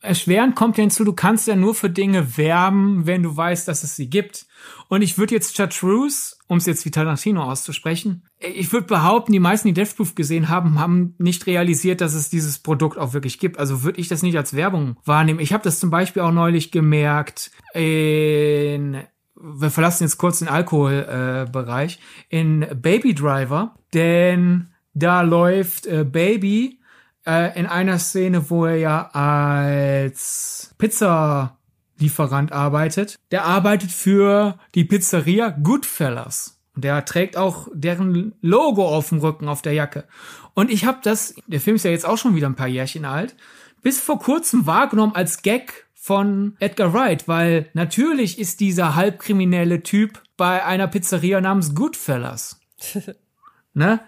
erschwerend 0.00 0.54
kommt 0.54 0.78
ja 0.78 0.82
hinzu, 0.82 1.04
du 1.04 1.12
kannst 1.12 1.48
ja 1.48 1.56
nur 1.56 1.74
für 1.74 1.90
Dinge 1.90 2.36
werben, 2.36 3.06
wenn 3.06 3.22
du 3.22 3.36
weißt, 3.36 3.66
dass 3.66 3.82
es 3.82 3.96
sie 3.96 4.08
gibt. 4.08 4.46
Und 4.88 5.02
ich 5.02 5.18
würde 5.18 5.34
jetzt 5.34 5.56
Chartreuse, 5.56 6.36
um 6.46 6.58
es 6.58 6.66
jetzt 6.66 6.84
wie 6.84 6.90
Tarantino 6.90 7.42
auszusprechen, 7.42 8.24
ich 8.38 8.72
würde 8.72 8.86
behaupten, 8.86 9.32
die 9.32 9.40
meisten, 9.40 9.68
die 9.68 9.74
Death 9.74 9.96
Proof 9.96 10.14
gesehen 10.14 10.48
haben, 10.48 10.78
haben 10.78 11.14
nicht 11.18 11.46
realisiert, 11.46 12.00
dass 12.00 12.14
es 12.14 12.30
dieses 12.30 12.58
Produkt 12.58 12.98
auch 12.98 13.12
wirklich 13.12 13.38
gibt. 13.38 13.58
Also 13.58 13.82
würde 13.82 14.00
ich 14.00 14.08
das 14.08 14.22
nicht 14.22 14.36
als 14.36 14.54
Werbung 14.54 14.96
wahrnehmen. 15.04 15.40
Ich 15.40 15.52
habe 15.52 15.64
das 15.64 15.80
zum 15.80 15.90
Beispiel 15.90 16.22
auch 16.22 16.32
neulich 16.32 16.70
gemerkt 16.70 17.50
in 17.74 19.02
wir 19.42 19.70
verlassen 19.70 20.04
jetzt 20.04 20.18
kurz 20.18 20.38
den 20.38 20.48
Alkoholbereich, 20.48 21.98
äh, 22.30 22.40
in 22.40 22.66
Baby 22.80 23.14
Driver, 23.14 23.74
denn 23.92 24.68
da 24.94 25.22
läuft 25.22 25.86
äh, 25.86 26.04
Baby 26.04 26.80
äh, 27.26 27.58
in 27.58 27.66
einer 27.66 27.98
Szene, 27.98 28.50
wo 28.50 28.66
er 28.66 28.76
ja 28.76 29.10
als 29.12 30.74
Pizzalieferant 30.78 32.52
arbeitet. 32.52 33.18
Der 33.30 33.44
arbeitet 33.44 33.90
für 33.90 34.58
die 34.74 34.84
Pizzeria 34.84 35.50
Goodfellas. 35.50 36.58
Und 36.74 36.84
der 36.84 37.04
trägt 37.04 37.36
auch 37.36 37.68
deren 37.74 38.34
Logo 38.40 38.86
auf 38.86 39.10
dem 39.10 39.18
Rücken, 39.18 39.48
auf 39.48 39.60
der 39.60 39.74
Jacke. 39.74 40.04
Und 40.54 40.70
ich 40.70 40.84
habe 40.86 40.98
das, 41.02 41.34
der 41.46 41.60
Film 41.60 41.76
ist 41.76 41.84
ja 41.84 41.90
jetzt 41.90 42.06
auch 42.06 42.16
schon 42.18 42.34
wieder 42.34 42.46
ein 42.46 42.56
paar 42.56 42.68
Jährchen 42.68 43.04
alt, 43.04 43.36
bis 43.82 44.00
vor 44.00 44.18
kurzem 44.18 44.66
wahrgenommen 44.66 45.14
als 45.14 45.42
Gag 45.42 45.81
von 46.02 46.56
Edgar 46.58 46.92
Wright, 46.92 47.28
weil 47.28 47.70
natürlich 47.74 48.40
ist 48.40 48.58
dieser 48.58 48.96
halbkriminelle 48.96 49.84
Typ 49.84 50.20
bei 50.36 50.64
einer 50.64 50.88
Pizzeria 50.88 51.40
namens 51.40 51.76
Goodfellas. 51.76 52.60
ne? 53.72 54.00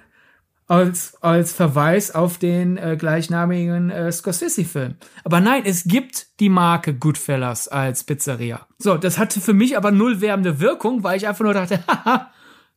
als, 0.66 1.16
als 1.21 1.53
Verweis 1.53 2.12
auf 2.12 2.39
den 2.39 2.79
äh, 2.79 2.97
gleichnamigen 2.99 3.91
äh, 3.91 4.11
Scorsese-Film. 4.11 4.97
Aber 5.23 5.39
nein, 5.39 5.62
es 5.66 5.85
gibt 5.85 6.41
die 6.41 6.49
Marke 6.49 6.95
Goodfellas 6.95 7.69
als 7.69 8.03
Pizzeria. 8.03 8.66
So, 8.79 8.97
das 8.97 9.16
hatte 9.16 9.41
für 9.41 9.55
mich 9.55 9.77
aber 9.77 9.93
null 9.93 10.21
werbende 10.21 10.59
Wirkung, 10.59 11.05
weil 11.05 11.16
ich 11.16 11.29
einfach 11.29 11.45
nur 11.45 11.55
dachte, 11.55 11.79
haha, 11.87 12.33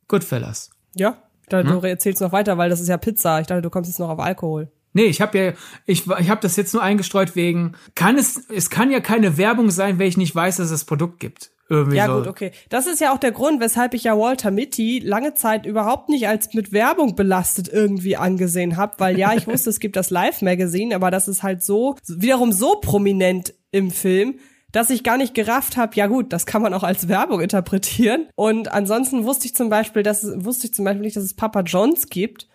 Goodfellas. 0.08 0.70
Ja, 0.94 1.24
ich 1.42 1.50
dachte, 1.50 1.72
hm? 1.72 1.82
du 1.82 1.88
erzählst 1.88 2.22
noch 2.22 2.34
weiter, 2.34 2.60
weil 2.60 2.70
das 2.70 2.82
ist 2.82 2.88
ja 2.88 2.98
Pizza. 2.98 3.42
Ich 3.42 3.48
dachte, 3.48 3.64
du 3.64 3.72
kommst 3.72 3.90
jetzt 3.90 4.00
noch 4.00 4.10
auf 4.10 4.20
Alkohol. 4.20 4.72
Nee, 4.98 5.06
ich 5.06 5.22
habe 5.22 5.38
ja, 5.38 5.54
ich, 5.86 6.08
ich 6.08 6.30
habe 6.32 6.42
das 6.42 6.56
jetzt 6.56 6.74
nur 6.74 6.82
eingestreut 6.82 7.36
wegen, 7.36 7.74
kann 7.94 8.18
es, 8.18 8.42
es 8.50 8.72
kann 8.72 8.90
ja 8.90 9.00
keine 9.00 9.38
Werbung 9.38 9.70
sein, 9.70 10.00
wenn 10.00 10.08
ich 10.08 10.18
nicht 10.18 10.34
weiß, 10.34 10.56
dass 10.56 10.66
es 10.66 10.72
das 10.72 10.86
Produkt 10.86 11.20
gibt. 11.20 11.52
Irgendwie 11.70 11.98
ja 11.98 12.08
so. 12.08 12.16
gut, 12.16 12.28
okay. 12.28 12.52
Das 12.70 12.88
ist 12.88 13.00
ja 13.00 13.14
auch 13.14 13.20
der 13.20 13.32
Grund, 13.32 13.62
weshalb 13.62 13.94
ich 13.94 14.06
ja 14.06 14.18
Walter 14.18 14.50
Mitty 14.50 14.98
lange 14.98 15.36
Zeit 15.36 15.68
überhaupt 15.68 16.10
nicht 16.10 16.28
als 16.28 16.56
mit 16.56 16.72
Werbung 16.72 17.16
belastet 17.16 17.70
irgendwie 17.72 18.18
angesehen 18.18 18.76
habe, 18.76 18.96
weil 18.98 19.20
ja, 19.20 19.36
ich 19.36 19.46
wusste, 19.48 19.70
es 19.70 19.80
gibt 19.80 19.98
das 19.98 20.10
Live-Magazine, 20.10 20.96
aber 20.96 21.12
das 21.12 21.28
ist 21.28 21.44
halt 21.44 21.62
so, 21.62 21.96
wiederum 22.08 22.52
so 22.52 22.80
prominent 22.82 23.54
im 23.70 23.92
Film, 23.92 24.40
dass 24.72 24.90
ich 24.90 25.04
gar 25.04 25.18
nicht 25.18 25.36
gerafft 25.36 25.78
habe, 25.78 25.96
ja 25.96 26.08
gut, 26.08 26.34
das 26.34 26.48
kann 26.48 26.64
man 26.64 26.74
auch 26.74 26.84
als 26.84 27.08
Werbung 27.08 27.42
interpretieren. 27.42 28.30
Und 28.34 28.72
ansonsten 28.72 29.26
wusste 29.26 29.46
ich 29.46 29.54
zum 29.54 29.70
Beispiel, 29.70 30.02
dass 30.02 30.26
wusste 30.44 30.66
ich 30.66 30.74
zum 30.74 30.86
Beispiel 30.86 31.04
nicht, 31.04 31.18
dass 31.18 31.24
es 31.24 31.36
Papa 31.36 31.62
John's 31.62 32.10
gibt 32.10 32.48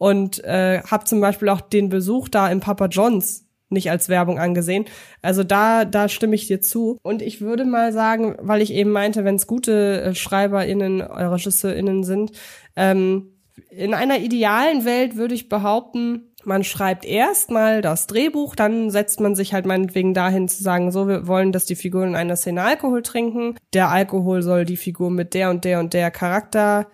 und 0.00 0.42
äh, 0.44 0.80
habe 0.82 1.04
zum 1.04 1.20
Beispiel 1.20 1.50
auch 1.50 1.60
den 1.60 1.90
Besuch 1.90 2.30
da 2.30 2.48
im 2.48 2.60
Papa 2.60 2.86
John's 2.86 3.44
nicht 3.68 3.90
als 3.90 4.08
Werbung 4.08 4.38
angesehen. 4.38 4.86
Also 5.20 5.44
da, 5.44 5.84
da 5.84 6.08
stimme 6.08 6.34
ich 6.34 6.46
dir 6.46 6.62
zu. 6.62 6.96
Und 7.02 7.20
ich 7.20 7.42
würde 7.42 7.66
mal 7.66 7.92
sagen, 7.92 8.34
weil 8.40 8.62
ich 8.62 8.72
eben 8.72 8.90
meinte, 8.90 9.24
wenn 9.24 9.34
es 9.34 9.46
gute 9.46 10.00
äh, 10.00 10.14
SchreiberInnen, 10.14 11.00
äh, 11.00 11.04
RegisseurInnen 11.04 12.02
sind, 12.02 12.32
ähm, 12.76 13.34
in 13.70 13.92
einer 13.92 14.18
idealen 14.20 14.86
Welt 14.86 15.16
würde 15.16 15.34
ich 15.34 15.50
behaupten, 15.50 16.32
man 16.44 16.64
schreibt 16.64 17.04
erstmal 17.04 17.82
das 17.82 18.06
Drehbuch, 18.06 18.56
dann 18.56 18.90
setzt 18.90 19.20
man 19.20 19.34
sich 19.34 19.52
halt 19.52 19.66
meinetwegen 19.66 20.14
dahin 20.14 20.48
zu 20.48 20.62
sagen, 20.62 20.90
so, 20.90 21.06
wir 21.06 21.26
wollen, 21.26 21.52
dass 21.52 21.66
die 21.66 21.76
Figuren 21.76 22.08
in 22.08 22.16
einer 22.16 22.36
Szene 22.36 22.62
Alkohol 22.62 23.02
trinken. 23.02 23.56
Der 23.74 23.90
Alkohol 23.90 24.40
soll 24.40 24.64
die 24.64 24.78
Figur 24.78 25.10
mit 25.10 25.34
der 25.34 25.50
und 25.50 25.66
der 25.66 25.78
und 25.78 25.92
der 25.92 26.10
Charakter 26.10 26.86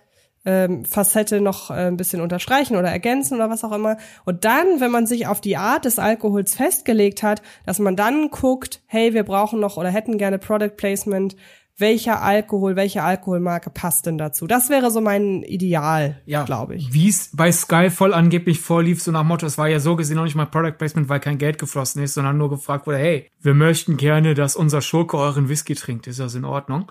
ähm, 0.46 0.84
Facette 0.84 1.40
noch 1.40 1.70
äh, 1.70 1.88
ein 1.88 1.96
bisschen 1.96 2.22
unterstreichen 2.22 2.76
oder 2.76 2.88
ergänzen 2.88 3.34
oder 3.34 3.50
was 3.50 3.64
auch 3.64 3.72
immer. 3.72 3.98
Und 4.24 4.44
dann, 4.44 4.80
wenn 4.80 4.92
man 4.92 5.06
sich 5.06 5.26
auf 5.26 5.40
die 5.40 5.56
Art 5.56 5.84
des 5.84 5.98
Alkohols 5.98 6.54
festgelegt 6.54 7.22
hat, 7.22 7.42
dass 7.66 7.78
man 7.80 7.96
dann 7.96 8.30
guckt, 8.30 8.80
hey, 8.86 9.12
wir 9.12 9.24
brauchen 9.24 9.60
noch 9.60 9.76
oder 9.76 9.90
hätten 9.90 10.16
gerne 10.16 10.38
Product 10.38 10.76
Placement, 10.76 11.36
welcher 11.78 12.22
Alkohol, 12.22 12.74
welche 12.74 13.02
Alkoholmarke 13.02 13.68
passt 13.68 14.06
denn 14.06 14.16
dazu? 14.16 14.46
Das 14.46 14.70
wäre 14.70 14.90
so 14.90 15.02
mein 15.02 15.42
Ideal, 15.42 16.22
ja, 16.24 16.44
glaube 16.44 16.76
ich. 16.76 16.92
Wie 16.92 17.08
es 17.08 17.30
bei 17.34 17.52
Sky 17.52 17.90
voll 17.90 18.14
angeblich 18.14 18.60
vorlief, 18.60 19.02
so 19.02 19.10
nach 19.12 19.24
Motto, 19.24 19.44
es 19.44 19.58
war 19.58 19.68
ja 19.68 19.78
so 19.78 19.94
gesehen 19.94 20.16
noch 20.16 20.24
nicht 20.24 20.36
mal 20.36 20.46
Product 20.46 20.78
Placement, 20.78 21.10
weil 21.10 21.20
kein 21.20 21.36
Geld 21.36 21.58
geflossen 21.58 22.02
ist, 22.02 22.14
sondern 22.14 22.38
nur 22.38 22.48
gefragt 22.48 22.86
wurde, 22.86 22.98
hey, 22.98 23.30
wir 23.40 23.52
möchten 23.52 23.98
gerne, 23.98 24.34
dass 24.34 24.56
unser 24.56 24.80
Schurke 24.80 25.18
euren 25.18 25.50
Whisky 25.50 25.74
trinkt. 25.74 26.06
Ist 26.06 26.18
das 26.18 26.34
in 26.34 26.46
Ordnung? 26.46 26.90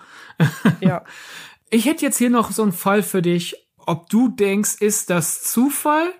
Ja. 0.80 1.02
Ich 1.70 1.86
hätte 1.86 2.04
jetzt 2.04 2.18
hier 2.18 2.30
noch 2.30 2.52
so 2.52 2.62
einen 2.62 2.72
Fall 2.72 3.02
für 3.02 3.22
dich, 3.22 3.56
ob 3.78 4.08
du 4.08 4.28
denkst, 4.28 4.76
ist 4.80 5.10
das 5.10 5.42
Zufall, 5.42 6.10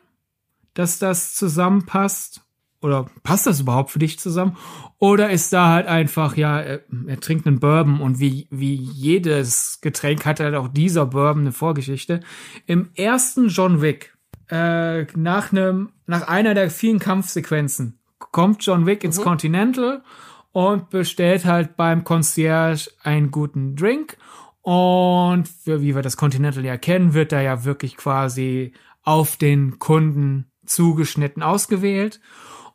dass 0.75 0.99
das 0.99 1.35
zusammenpasst? 1.35 2.43
Oder 2.83 3.07
passt 3.23 3.47
das 3.47 3.61
überhaupt 3.61 3.91
für 3.91 3.99
dich 3.99 4.19
zusammen? 4.19 4.57
Oder 4.99 5.31
ist 5.31 5.53
da 5.53 5.69
halt 5.71 5.87
einfach, 5.87 6.37
ja, 6.37 6.61
er, 6.61 6.81
er 7.07 7.21
trinkt 7.21 7.47
einen 7.47 7.59
Bourbon 7.59 8.01
und 8.01 8.21
wie, 8.21 8.47
wie 8.51 8.75
jedes 8.75 9.81
Getränk 9.81 10.25
hat 10.25 10.41
halt 10.41 10.55
auch 10.55 10.69
dieser 10.69 11.07
Bourbon 11.07 11.43
eine 11.43 11.53
Vorgeschichte. 11.53 12.21
Im 12.67 12.91
ersten 12.95 13.49
John 13.49 13.81
Wick, 13.81 14.17
äh, 14.51 15.05
nach 15.17 15.53
einem, 15.53 15.93
nach 16.07 16.29
einer 16.29 16.55
der 16.55 16.71
vielen 16.71 16.99
Kampfsequenzen, 16.99 17.99
kommt 18.19 18.65
John 18.65 18.87
Wick 18.87 19.03
ins 19.03 19.19
mhm. 19.19 19.25
Continental 19.25 20.03
und 20.53 20.91
bestellt 20.91 21.45
halt 21.45 21.77
beim 21.77 22.05
Concierge 22.05 22.91
einen 23.03 23.31
guten 23.31 23.75
Drink 23.75 24.17
und 24.67 25.49
wie 25.65 25.95
wir 25.95 26.03
das 26.03 26.17
Continental 26.17 26.65
ja 26.65 26.77
kennen, 26.77 27.15
wird 27.15 27.31
da 27.31 27.41
ja 27.41 27.63
wirklich 27.63 27.97
quasi 27.97 28.73
auf 29.05 29.37
den 29.37 29.79
Kunden 29.79 30.51
zugeschnitten 30.65 31.41
ausgewählt. 31.41 32.21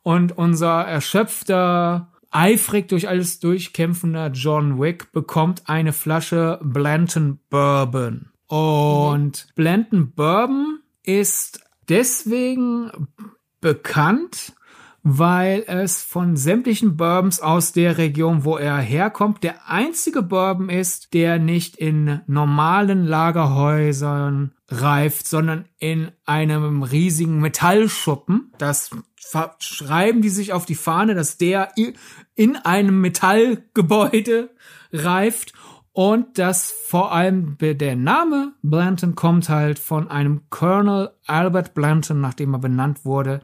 Und 0.01 0.37
unser 0.37 0.85
erschöpfter, 0.85 2.13
eifrig 2.29 2.87
durch 2.87 3.09
alles 3.09 3.41
durchkämpfender 3.41 4.27
John 4.27 4.79
Wick 4.79 5.11
bekommt 5.11 5.67
eine 5.67 5.91
Flasche 5.91 6.61
Blanton 6.63 7.41
Bourbon. 7.49 8.31
Und 8.47 9.47
mhm. 9.49 9.53
Blanton 9.55 10.11
Bourbon 10.13 10.79
ist 11.03 11.59
deswegen 11.89 12.89
bekannt, 13.59 14.53
weil 15.03 15.63
es 15.67 16.03
von 16.03 16.35
sämtlichen 16.37 16.95
Bourbons 16.95 17.39
aus 17.39 17.73
der 17.73 17.97
Region, 17.97 18.43
wo 18.43 18.57
er 18.57 18.77
herkommt, 18.77 19.43
der 19.43 19.67
einzige 19.67 20.21
Bourbon 20.21 20.69
ist, 20.69 21.13
der 21.13 21.39
nicht 21.39 21.75
in 21.75 22.21
normalen 22.27 23.05
Lagerhäusern 23.05 24.53
reift, 24.69 25.27
sondern 25.27 25.65
in 25.79 26.11
einem 26.25 26.83
riesigen 26.83 27.39
Metallschuppen. 27.39 28.51
Das 28.59 28.91
schreiben 29.59 30.21
die 30.21 30.29
sich 30.29 30.53
auf 30.53 30.65
die 30.65 30.75
Fahne, 30.75 31.15
dass 31.15 31.37
der 31.37 31.69
in 32.35 32.55
einem 32.57 33.01
Metallgebäude 33.01 34.51
reift 34.93 35.53
und 35.93 36.37
dass 36.37 36.71
vor 36.71 37.11
allem 37.11 37.57
der 37.59 37.95
Name 37.95 38.53
Blanton 38.61 39.15
kommt 39.15 39.49
halt 39.49 39.79
von 39.79 40.09
einem 40.09 40.41
Colonel 40.49 41.09
Albert 41.25 41.73
Blanton, 41.73 42.21
nachdem 42.21 42.53
er 42.53 42.59
benannt 42.59 43.03
wurde, 43.03 43.41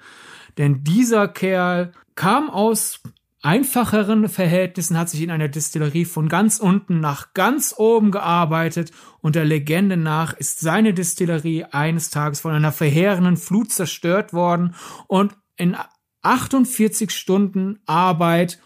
denn 0.58 0.84
dieser 0.84 1.28
Kerl 1.28 1.92
kam 2.16 2.50
aus 2.50 3.02
einfacheren 3.42 4.28
Verhältnissen, 4.30 4.98
hat 4.98 5.10
sich 5.10 5.22
in 5.22 5.32
einer 5.32 5.48
Distillerie 5.48 6.06
von 6.06 6.28
ganz 6.28 6.60
unten 6.60 7.00
nach 7.00 7.34
ganz 7.34 7.76
oben 7.78 8.12
gearbeitet 8.12 8.92
und 9.22 9.36
der 9.36 9.46
Legende 9.46 9.96
nach 9.96 10.34
ist 10.34 10.60
seine 10.60 10.94
Distillerie 10.94 11.64
eines 11.66 12.10
Tages 12.10 12.42
von 12.42 12.52
einer 12.52 12.72
verheerenden 12.72 13.38
Flut 13.38 13.72
zerstört 13.72 14.34
worden 14.34 14.76
und 15.08 15.38
in 15.56 15.78
48 16.24 17.12
Stunden 17.12 17.80
Arbeit 17.86 18.60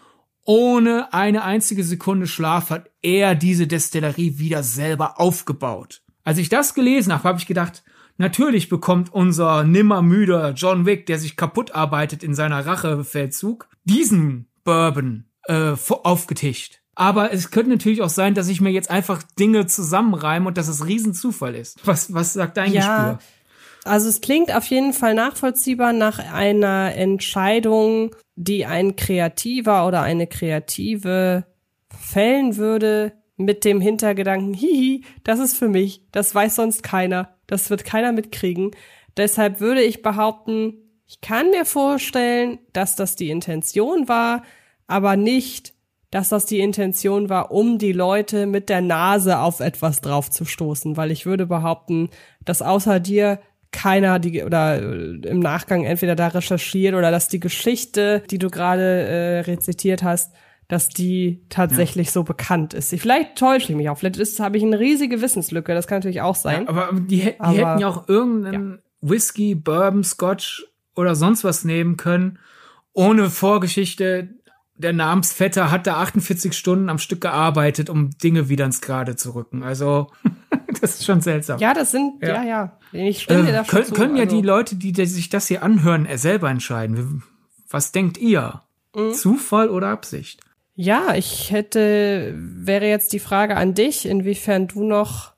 ohne 0.44 1.12
eine 1.12 1.44
einzige 1.44 1.84
Sekunde 1.84 2.26
Schlaf 2.26 2.70
hat 2.70 2.90
er 3.02 3.34
diese 3.34 3.66
Destillerie 3.66 4.38
wieder 4.38 4.62
selber 4.62 5.20
aufgebaut. 5.20 6.02
Als 6.24 6.38
ich 6.38 6.48
das 6.48 6.74
gelesen 6.74 7.12
habe, 7.12 7.24
habe 7.24 7.38
ich 7.38 7.46
gedacht, 7.46 7.84
Natürlich 8.16 8.68
bekommt 8.68 9.12
unser 9.12 9.64
nimmermüder 9.64 10.52
John 10.52 10.86
Wick, 10.86 11.06
der 11.06 11.18
sich 11.18 11.36
kaputt 11.36 11.74
arbeitet 11.74 12.22
in 12.22 12.34
seiner 12.34 12.64
Rachefeldzug, 12.66 13.68
diesen 13.84 14.48
Bourbon 14.64 15.24
äh, 15.44 15.72
aufgetischt. 15.88 16.80
Aber 16.94 17.32
es 17.32 17.50
könnte 17.50 17.70
natürlich 17.70 18.02
auch 18.02 18.10
sein, 18.10 18.34
dass 18.34 18.48
ich 18.48 18.60
mir 18.60 18.70
jetzt 18.70 18.90
einfach 18.90 19.22
Dinge 19.38 19.66
zusammenreime 19.66 20.48
und 20.48 20.58
dass 20.58 20.68
es 20.68 20.86
Riesenzufall 20.86 21.54
ist. 21.54 21.86
Was, 21.86 22.12
was 22.12 22.34
sagt 22.34 22.58
dein 22.58 22.72
ja, 22.72 22.80
Gespür? 22.80 23.18
Also 23.84 24.08
es 24.08 24.20
klingt 24.20 24.54
auf 24.54 24.66
jeden 24.66 24.92
Fall 24.92 25.14
nachvollziehbar 25.14 25.92
nach 25.92 26.18
einer 26.18 26.94
Entscheidung, 26.94 28.14
die 28.36 28.66
ein 28.66 28.94
Kreativer 28.96 29.86
oder 29.86 30.02
eine 30.02 30.26
Kreative 30.26 31.46
fällen 31.88 32.56
würde 32.56 33.12
mit 33.36 33.64
dem 33.64 33.80
Hintergedanken, 33.80 34.54
hihi, 34.54 35.04
das 35.24 35.40
ist 35.40 35.56
für 35.56 35.68
mich, 35.68 36.06
das 36.12 36.34
weiß 36.34 36.54
sonst 36.54 36.82
keiner. 36.82 37.34
Das 37.52 37.68
wird 37.68 37.84
keiner 37.84 38.12
mitkriegen. 38.12 38.70
Deshalb 39.18 39.60
würde 39.60 39.82
ich 39.82 40.00
behaupten, 40.00 40.72
ich 41.06 41.20
kann 41.20 41.50
mir 41.50 41.66
vorstellen, 41.66 42.60
dass 42.72 42.96
das 42.96 43.14
die 43.14 43.28
Intention 43.28 44.08
war, 44.08 44.42
aber 44.86 45.16
nicht, 45.16 45.74
dass 46.10 46.30
das 46.30 46.46
die 46.46 46.60
Intention 46.60 47.28
war, 47.28 47.50
um 47.50 47.76
die 47.76 47.92
Leute 47.92 48.46
mit 48.46 48.70
der 48.70 48.80
Nase 48.80 49.38
auf 49.38 49.60
etwas 49.60 50.00
draufzustoßen, 50.00 50.96
weil 50.96 51.10
ich 51.10 51.26
würde 51.26 51.44
behaupten, 51.44 52.08
dass 52.42 52.62
außer 52.62 53.00
dir 53.00 53.38
keiner 53.70 54.18
die 54.18 54.42
oder 54.44 54.80
äh, 54.80 55.28
im 55.28 55.40
Nachgang 55.40 55.84
entweder 55.84 56.16
da 56.16 56.28
recherchiert 56.28 56.94
oder 56.94 57.10
dass 57.10 57.28
die 57.28 57.40
Geschichte, 57.40 58.22
die 58.30 58.38
du 58.38 58.48
gerade 58.48 58.82
äh, 58.82 59.38
rezitiert 59.40 60.02
hast, 60.02 60.32
dass 60.72 60.88
die 60.88 61.44
tatsächlich 61.50 62.06
ja. 62.06 62.12
so 62.14 62.22
bekannt 62.22 62.72
ist. 62.72 62.94
Vielleicht 62.98 63.36
täusche 63.36 63.70
ich 63.70 63.76
mich 63.76 63.90
auch. 63.90 63.98
Vielleicht 63.98 64.40
habe 64.40 64.56
ich 64.56 64.62
eine 64.62 64.80
riesige 64.80 65.20
Wissenslücke. 65.20 65.74
Das 65.74 65.86
kann 65.86 65.98
natürlich 65.98 66.22
auch 66.22 66.34
sein. 66.34 66.62
Ja, 66.62 66.68
aber 66.70 66.98
die, 66.98 67.16
die 67.18 67.40
aber, 67.40 67.52
hätten 67.52 67.78
ja 67.78 67.88
auch 67.88 68.08
irgendeinen 68.08 68.70
ja. 68.70 69.10
Whisky, 69.10 69.54
Bourbon, 69.54 70.02
Scotch 70.02 70.66
oder 70.96 71.14
sonst 71.14 71.44
was 71.44 71.66
nehmen 71.66 71.98
können, 71.98 72.38
ohne 72.94 73.28
Vorgeschichte. 73.28 74.30
Der 74.78 74.94
Namensvetter 74.94 75.70
hat 75.70 75.86
da 75.86 75.96
48 75.96 76.54
Stunden 76.54 76.88
am 76.88 76.96
Stück 76.96 77.20
gearbeitet, 77.20 77.90
um 77.90 78.08
Dinge 78.08 78.48
wieder 78.48 78.64
ins 78.64 78.80
Gerade 78.80 79.14
zu 79.14 79.34
rücken. 79.34 79.62
Also, 79.64 80.06
das 80.80 80.94
ist 80.94 81.04
schon 81.04 81.20
seltsam. 81.20 81.58
Ja, 81.58 81.74
das 81.74 81.90
sind, 81.90 82.22
ja, 82.22 82.42
ja. 82.44 82.78
Ich 82.92 83.24
stimme 83.24 83.46
äh, 83.46 83.62
können, 83.64 83.84
zu. 83.84 83.92
Können 83.92 84.16
ja 84.16 84.22
also. 84.22 84.36
die 84.36 84.42
Leute, 84.42 84.76
die, 84.76 84.92
die 84.92 85.04
sich 85.04 85.28
das 85.28 85.48
hier 85.48 85.62
anhören, 85.62 86.08
selber 86.16 86.48
entscheiden. 86.48 87.24
Was 87.68 87.92
denkt 87.92 88.16
ihr? 88.16 88.62
Mhm. 88.96 89.12
Zufall 89.12 89.68
oder 89.68 89.88
Absicht? 89.88 90.40
Ja, 90.74 91.14
ich 91.14 91.50
hätte, 91.50 92.34
wäre 92.36 92.88
jetzt 92.88 93.12
die 93.12 93.18
Frage 93.18 93.56
an 93.56 93.74
dich, 93.74 94.06
inwiefern 94.06 94.68
du 94.68 94.84
noch 94.84 95.32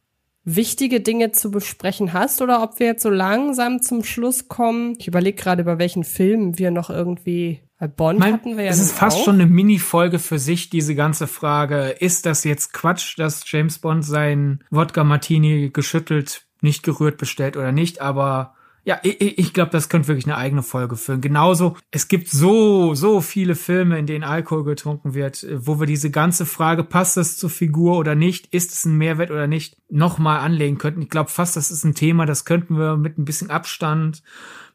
wichtige 0.45 1.01
Dinge 1.01 1.33
zu 1.33 1.51
besprechen 1.51 2.13
hast 2.13 2.43
oder 2.43 2.63
ob 2.63 2.79
wir 2.79 2.87
jetzt 2.87 3.03
so 3.03 3.11
langsam 3.11 3.81
zum 3.83 4.05
Schluss 4.05 4.49
kommen. 4.49 4.95
Ich 4.99 5.09
überlege 5.09 5.37
gerade, 5.37 5.63
über 5.63 5.79
welchen 5.79 6.05
Film 6.05 6.59
wir 6.59 6.71
noch 6.71 6.91
irgendwie 6.91 7.61
bei 7.79 7.89
Bond 7.89 8.19
mein, 8.19 8.35
hatten 8.35 8.57
wir 8.57 8.65
ja. 8.65 8.71
Es 8.71 8.79
ist 8.79 8.93
fast 8.93 9.19
auch. 9.19 9.25
schon 9.25 9.35
eine 9.35 9.47
Mini-Folge 9.47 10.19
für 10.19 10.39
sich, 10.39 10.71
diese 10.71 10.95
ganze 10.95 11.27
Frage. 11.27 11.97
Ist 11.99 12.27
das 12.27 12.45
jetzt 12.45 12.73
Quatsch, 12.73 13.19
dass 13.19 13.51
James 13.51 13.79
Bond 13.79 14.05
seinen 14.05 14.63
Wodka 14.71 15.03
Martini 15.03 15.71
geschüttelt, 15.71 16.47
nicht 16.61 16.83
gerührt 16.83 17.17
bestellt 17.17 17.57
oder 17.57 17.73
nicht? 17.73 18.01
Aber 18.01 18.55
ja, 18.85 19.01
ich, 19.03 19.39
ich 19.39 19.53
glaube, 19.55 19.71
das 19.71 19.89
könnte 19.89 20.09
wirklich 20.09 20.27
eine 20.27 20.37
eigene 20.37 20.63
Folge 20.63 20.97
füllen. 20.97 21.23
Genauso, 21.23 21.77
es 21.91 22.09
gibt 22.09 22.29
so, 22.29 22.95
so 22.95 23.23
viele 23.23 23.55
Filme, 23.55 23.99
in 23.99 24.07
denen 24.07 24.25
Alkohol 24.25 24.65
getrunken 24.65 25.15
wird, 25.15 25.47
wo 25.55 25.81
wir 25.81 25.87
diese 25.87 26.11
ganze 26.11 26.45
Frage, 26.45 26.85
passt 26.85 27.17
das 27.17 27.37
zur 27.39 27.49
Figur 27.49 27.97
oder 27.97 28.15
nicht, 28.15 28.53
ist 28.55 28.73
es 28.73 28.85
ein 28.85 28.99
Mehrwert 28.99 29.31
oder 29.31 29.47
nicht, 29.47 29.79
nochmal 29.89 30.41
anlegen 30.41 30.77
könnten. 30.77 31.03
Ich 31.03 31.09
glaube 31.09 31.31
fast, 31.31 31.57
das 31.57 31.71
ist 31.71 31.85
ein 31.85 31.95
Thema, 31.95 32.27
das 32.27 32.45
könnten 32.45 32.77
wir 32.79 32.97
mit 32.97 33.19
ein 33.19 33.25
bisschen 33.25 33.51
Abstand, 33.51 34.23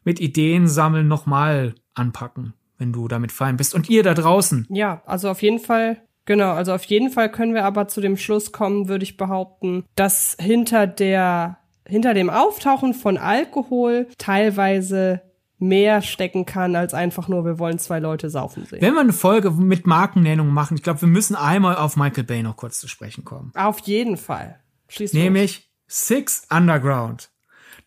mit 0.02 0.18
Ideen 0.18 0.66
sammeln, 0.66 1.06
nochmal 1.06 1.76
anpacken, 1.94 2.54
wenn 2.78 2.92
du 2.92 3.06
damit 3.06 3.30
fein 3.30 3.56
bist. 3.56 3.74
Und 3.74 3.88
ihr 3.88 4.02
da 4.02 4.14
draußen. 4.14 4.66
Ja, 4.70 5.02
also 5.06 5.30
auf 5.30 5.42
jeden 5.42 5.60
Fall 5.60 6.02
Genau, 6.26 6.52
also 6.52 6.74
auf 6.74 6.84
jeden 6.84 7.10
Fall 7.10 7.32
können 7.32 7.54
wir 7.54 7.64
aber 7.64 7.88
zu 7.88 8.00
dem 8.00 8.16
Schluss 8.16 8.52
kommen, 8.52 8.88
würde 8.88 9.02
ich 9.02 9.16
behaupten, 9.16 9.84
dass 9.96 10.36
hinter 10.38 10.86
der 10.86 11.59
hinter 11.90 12.14
dem 12.14 12.30
Auftauchen 12.30 12.94
von 12.94 13.18
Alkohol 13.18 14.08
teilweise 14.16 15.22
mehr 15.58 16.00
stecken 16.00 16.46
kann 16.46 16.74
als 16.74 16.94
einfach 16.94 17.28
nur, 17.28 17.44
wir 17.44 17.58
wollen 17.58 17.78
zwei 17.78 17.98
Leute 17.98 18.30
saufen 18.30 18.64
sehen. 18.64 18.80
Wenn 18.80 18.94
wir 18.94 19.00
eine 19.00 19.12
Folge 19.12 19.50
mit 19.50 19.86
Markennennung 19.86 20.48
machen, 20.48 20.76
ich 20.76 20.82
glaube, 20.82 21.02
wir 21.02 21.08
müssen 21.08 21.36
einmal 21.36 21.76
auf 21.76 21.96
Michael 21.96 22.24
Bay 22.24 22.42
noch 22.42 22.56
kurz 22.56 22.80
zu 22.80 22.88
sprechen 22.88 23.24
kommen. 23.24 23.52
Auf 23.54 23.80
jeden 23.80 24.16
Fall. 24.16 24.58
Schließ 24.88 25.12
Nämlich. 25.12 25.70
Six 25.86 26.46
Underground. 26.50 27.30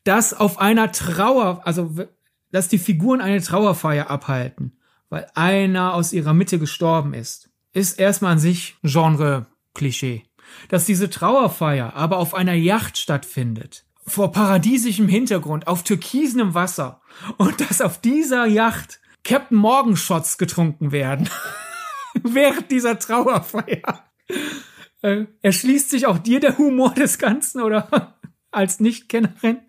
Das 0.03 0.33
auf 0.33 0.59
einer 0.59 0.91
Trauer, 0.91 1.61
also 1.65 1.95
dass 2.51 2.67
die 2.67 2.77
Figuren 2.77 3.21
eine 3.21 3.41
Trauerfeier 3.41 4.09
abhalten, 4.09 4.77
weil 5.09 5.27
einer 5.33 5.93
aus 5.93 6.11
ihrer 6.11 6.33
Mitte 6.33 6.59
gestorben 6.59 7.13
ist, 7.13 7.49
ist 7.71 7.99
erstmal 7.99 8.33
an 8.33 8.39
sich 8.39 8.75
Genre-Klischee. 8.83 10.23
Dass 10.67 10.85
diese 10.85 11.09
Trauerfeier 11.09 11.95
aber 11.95 12.17
auf 12.17 12.35
einer 12.35 12.53
Yacht 12.53 12.97
stattfindet, 12.97 13.82
vor 14.05 14.31
paradiesischem 14.31 15.07
Hintergrund, 15.07 15.67
auf 15.67 15.83
türkisenem 15.83 16.53
Wasser 16.53 17.01
und 17.37 17.61
dass 17.61 17.81
auf 17.81 17.99
dieser 17.99 18.45
Yacht 18.45 18.99
Captain 19.23 19.57
Morgan 19.57 19.95
Shots 19.95 20.37
getrunken 20.37 20.91
werden. 20.91 21.29
Während 22.23 22.69
dieser 22.69 22.99
Trauerfeier. 22.99 24.03
Äh, 25.01 25.25
erschließt 25.41 25.89
sich 25.89 26.05
auch 26.05 26.17
dir 26.17 26.39
der 26.39 26.57
Humor 26.57 26.93
des 26.93 27.17
Ganzen 27.17 27.61
oder 27.61 28.15
als 28.51 28.79
Nichtkennerin? 28.79 29.59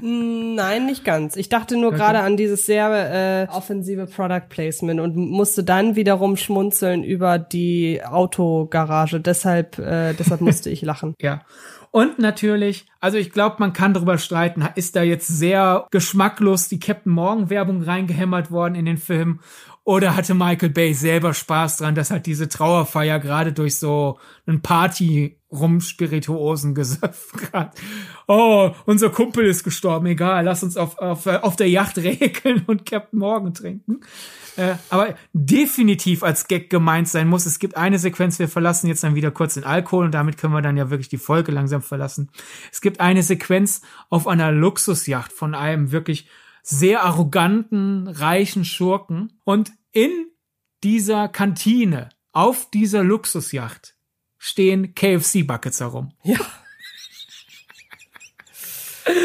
Nein, 0.00 0.86
nicht 0.86 1.04
ganz. 1.04 1.34
Ich 1.34 1.48
dachte 1.48 1.76
nur 1.76 1.88
okay. 1.88 1.96
gerade 1.96 2.20
an 2.20 2.36
dieses 2.36 2.66
sehr 2.66 3.48
äh, 3.50 3.52
offensive 3.52 4.06
Product 4.06 4.48
Placement 4.48 5.00
und 5.00 5.16
musste 5.16 5.64
dann 5.64 5.96
wiederum 5.96 6.36
schmunzeln 6.36 7.02
über 7.02 7.38
die 7.38 8.00
Autogarage. 8.04 9.20
Deshalb, 9.20 9.78
äh, 9.78 10.12
deshalb 10.12 10.40
musste 10.40 10.70
ich 10.70 10.82
lachen. 10.82 11.14
Ja. 11.22 11.42
Und 11.90 12.18
natürlich, 12.18 12.86
also 13.00 13.16
ich 13.18 13.30
glaube, 13.30 13.56
man 13.58 13.72
kann 13.72 13.94
darüber 13.94 14.18
streiten, 14.18 14.66
ist 14.74 14.96
da 14.96 15.02
jetzt 15.02 15.26
sehr 15.26 15.86
geschmacklos 15.90 16.68
die 16.68 16.80
Captain 16.80 17.12
Morgan 17.12 17.50
Werbung 17.50 17.82
reingehämmert 17.82 18.50
worden 18.50 18.74
in 18.74 18.84
den 18.84 18.98
Film? 18.98 19.40
Oder 19.84 20.14
hatte 20.14 20.34
Michael 20.34 20.68
Bay 20.68 20.92
selber 20.92 21.32
Spaß 21.32 21.78
dran, 21.78 21.94
dass 21.94 22.10
halt 22.10 22.26
diese 22.26 22.48
Trauerfeier 22.48 23.18
gerade 23.20 23.54
durch 23.54 23.78
so 23.78 24.18
einen 24.46 24.60
Party 24.60 25.37
rumspirituosen 25.50 26.74
gesöpft 26.74 27.52
hat. 27.52 27.78
Oh, 28.30 28.72
unser 28.84 29.08
Kumpel 29.08 29.46
ist 29.46 29.64
gestorben, 29.64 30.04
egal, 30.04 30.44
lass 30.44 30.62
uns 30.62 30.76
auf, 30.76 30.98
auf, 30.98 31.26
auf 31.26 31.56
der 31.56 31.70
Yacht 31.70 31.96
regeln 31.96 32.64
und 32.66 32.84
Captain 32.84 33.18
Morgan 33.18 33.54
trinken. 33.54 34.00
Äh, 34.58 34.74
aber 34.90 35.14
definitiv 35.32 36.22
als 36.22 36.46
Gag 36.46 36.68
gemeint 36.68 37.08
sein 37.08 37.26
muss. 37.26 37.46
Es 37.46 37.58
gibt 37.58 37.78
eine 37.78 37.98
Sequenz, 37.98 38.38
wir 38.38 38.48
verlassen 38.48 38.86
jetzt 38.86 39.02
dann 39.02 39.14
wieder 39.14 39.30
kurz 39.30 39.54
den 39.54 39.64
Alkohol 39.64 40.04
und 40.04 40.12
damit 40.12 40.36
können 40.36 40.52
wir 40.52 40.60
dann 40.60 40.76
ja 40.76 40.90
wirklich 40.90 41.08
die 41.08 41.16
Folge 41.16 41.50
langsam 41.50 41.80
verlassen. 41.80 42.30
Es 42.70 42.82
gibt 42.82 43.00
eine 43.00 43.22
Sequenz 43.22 43.80
auf 44.10 44.26
einer 44.26 44.52
Luxusjacht 44.52 45.32
von 45.32 45.54
einem 45.54 45.90
wirklich 45.90 46.28
sehr 46.62 47.04
arroganten, 47.04 48.08
reichen 48.08 48.66
Schurken. 48.66 49.40
Und 49.44 49.72
in 49.92 50.10
dieser 50.84 51.28
Kantine, 51.28 52.10
auf 52.32 52.68
dieser 52.70 53.02
Luxusjacht, 53.02 53.94
stehen 54.38 54.94
KFC-Buckets 54.94 55.80
herum. 55.80 56.12
Ja. 56.22 56.36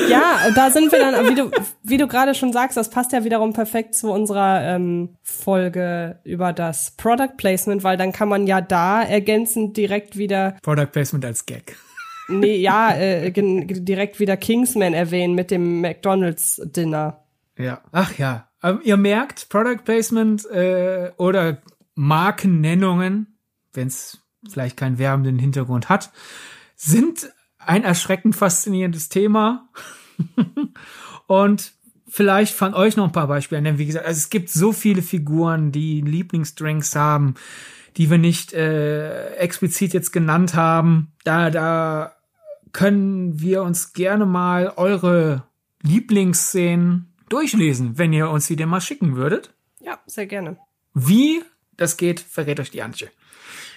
Ja, 0.10 0.50
da 0.56 0.72
sind 0.72 0.92
wir 0.92 1.00
dann, 1.00 1.30
wie 1.30 1.36
du, 1.36 1.52
wie 1.84 1.98
du 1.98 2.08
gerade 2.08 2.36
schon 2.36 2.54
sagst, 2.54 2.78
das 2.78 2.90
passt 2.90 3.12
ja 3.12 3.24
wiederum 3.24 3.54
perfekt 3.54 3.96
zu 3.96 4.12
unserer 4.12 4.62
ähm, 4.64 5.18
Folge 5.24 6.20
über 6.24 6.54
das 6.54 6.92
Product 6.92 7.36
Placement, 7.38 7.84
weil 7.84 7.98
dann 7.98 8.12
kann 8.12 8.30
man 8.30 8.48
ja 8.48 8.62
da 8.62 9.04
ergänzend 9.04 9.76
direkt 9.76 10.18
wieder 10.18 10.56
Product 10.62 10.88
Placement 10.92 11.26
als 11.26 11.46
Gag. 11.46 11.76
Nee, 12.30 12.56
ja, 12.56 12.96
äh, 12.96 13.32
direkt 13.32 14.20
wieder 14.20 14.38
Kingsman 14.38 14.94
erwähnen 14.94 15.36
mit 15.36 15.52
dem 15.52 15.82
McDonald's 15.82 16.62
Dinner. 16.64 17.26
Ja. 17.58 17.82
Ach 17.92 18.18
ja. 18.18 18.48
Aber 18.62 18.82
ihr 18.84 18.98
merkt, 18.98 19.50
Product 19.50 19.84
Placement 19.84 20.50
äh, 20.50 21.12
oder 21.18 21.58
Markennennungen, 21.96 23.38
wenn 23.74 23.88
es 23.88 24.23
vielleicht 24.50 24.78
keinen 24.78 24.98
werbenden 24.98 25.40
Hintergrund 25.40 25.90
hat, 25.90 26.12
sind 26.76 27.32
ein 27.60 27.84
erschreckend 27.84 28.36
faszinierendes 28.36 29.10
Thema. 29.10 29.70
Und 31.28 31.74
vielleicht 32.08 32.54
von 32.54 32.74
euch 32.74 32.96
noch 32.96 33.06
ein 33.06 33.12
paar 33.12 33.28
Beispiele 33.28 33.62
nennen. 33.62 33.78
Wie 33.78 33.86
gesagt, 33.86 34.06
also 34.06 34.18
es 34.18 34.30
gibt 34.30 34.50
so 34.50 34.72
viele 34.72 35.02
Figuren, 35.02 35.72
die 35.72 36.02
Lieblingsdrinks 36.02 36.96
haben, 36.96 37.36
die 37.98 38.10
wir 38.10 38.18
nicht 38.18 38.54
äh, 38.54 39.36
explizit 39.36 39.94
jetzt 39.94 40.12
genannt 40.12 40.54
haben. 40.54 41.12
Da, 41.24 41.50
da 41.50 42.14
können 42.72 43.40
wir 43.40 43.64
uns 43.64 43.94
gerne 43.94 44.26
mal 44.26 44.74
eure 44.76 45.44
Lieblingsszenen 45.82 47.14
durchlesen, 47.30 47.98
wenn 47.98 48.14
ihr 48.14 48.30
uns 48.30 48.48
die 48.48 48.56
denn 48.56 48.70
mal 48.70 48.82
schicken 48.82 49.16
würdet. 49.16 49.54
Ja, 49.80 50.00
sehr 50.06 50.28
gerne. 50.28 50.58
Wie 50.94 51.42
das 51.78 51.98
geht, 51.98 52.20
verrät 52.20 52.60
euch 52.60 52.72
die 52.72 52.84
Antje. 52.84 53.10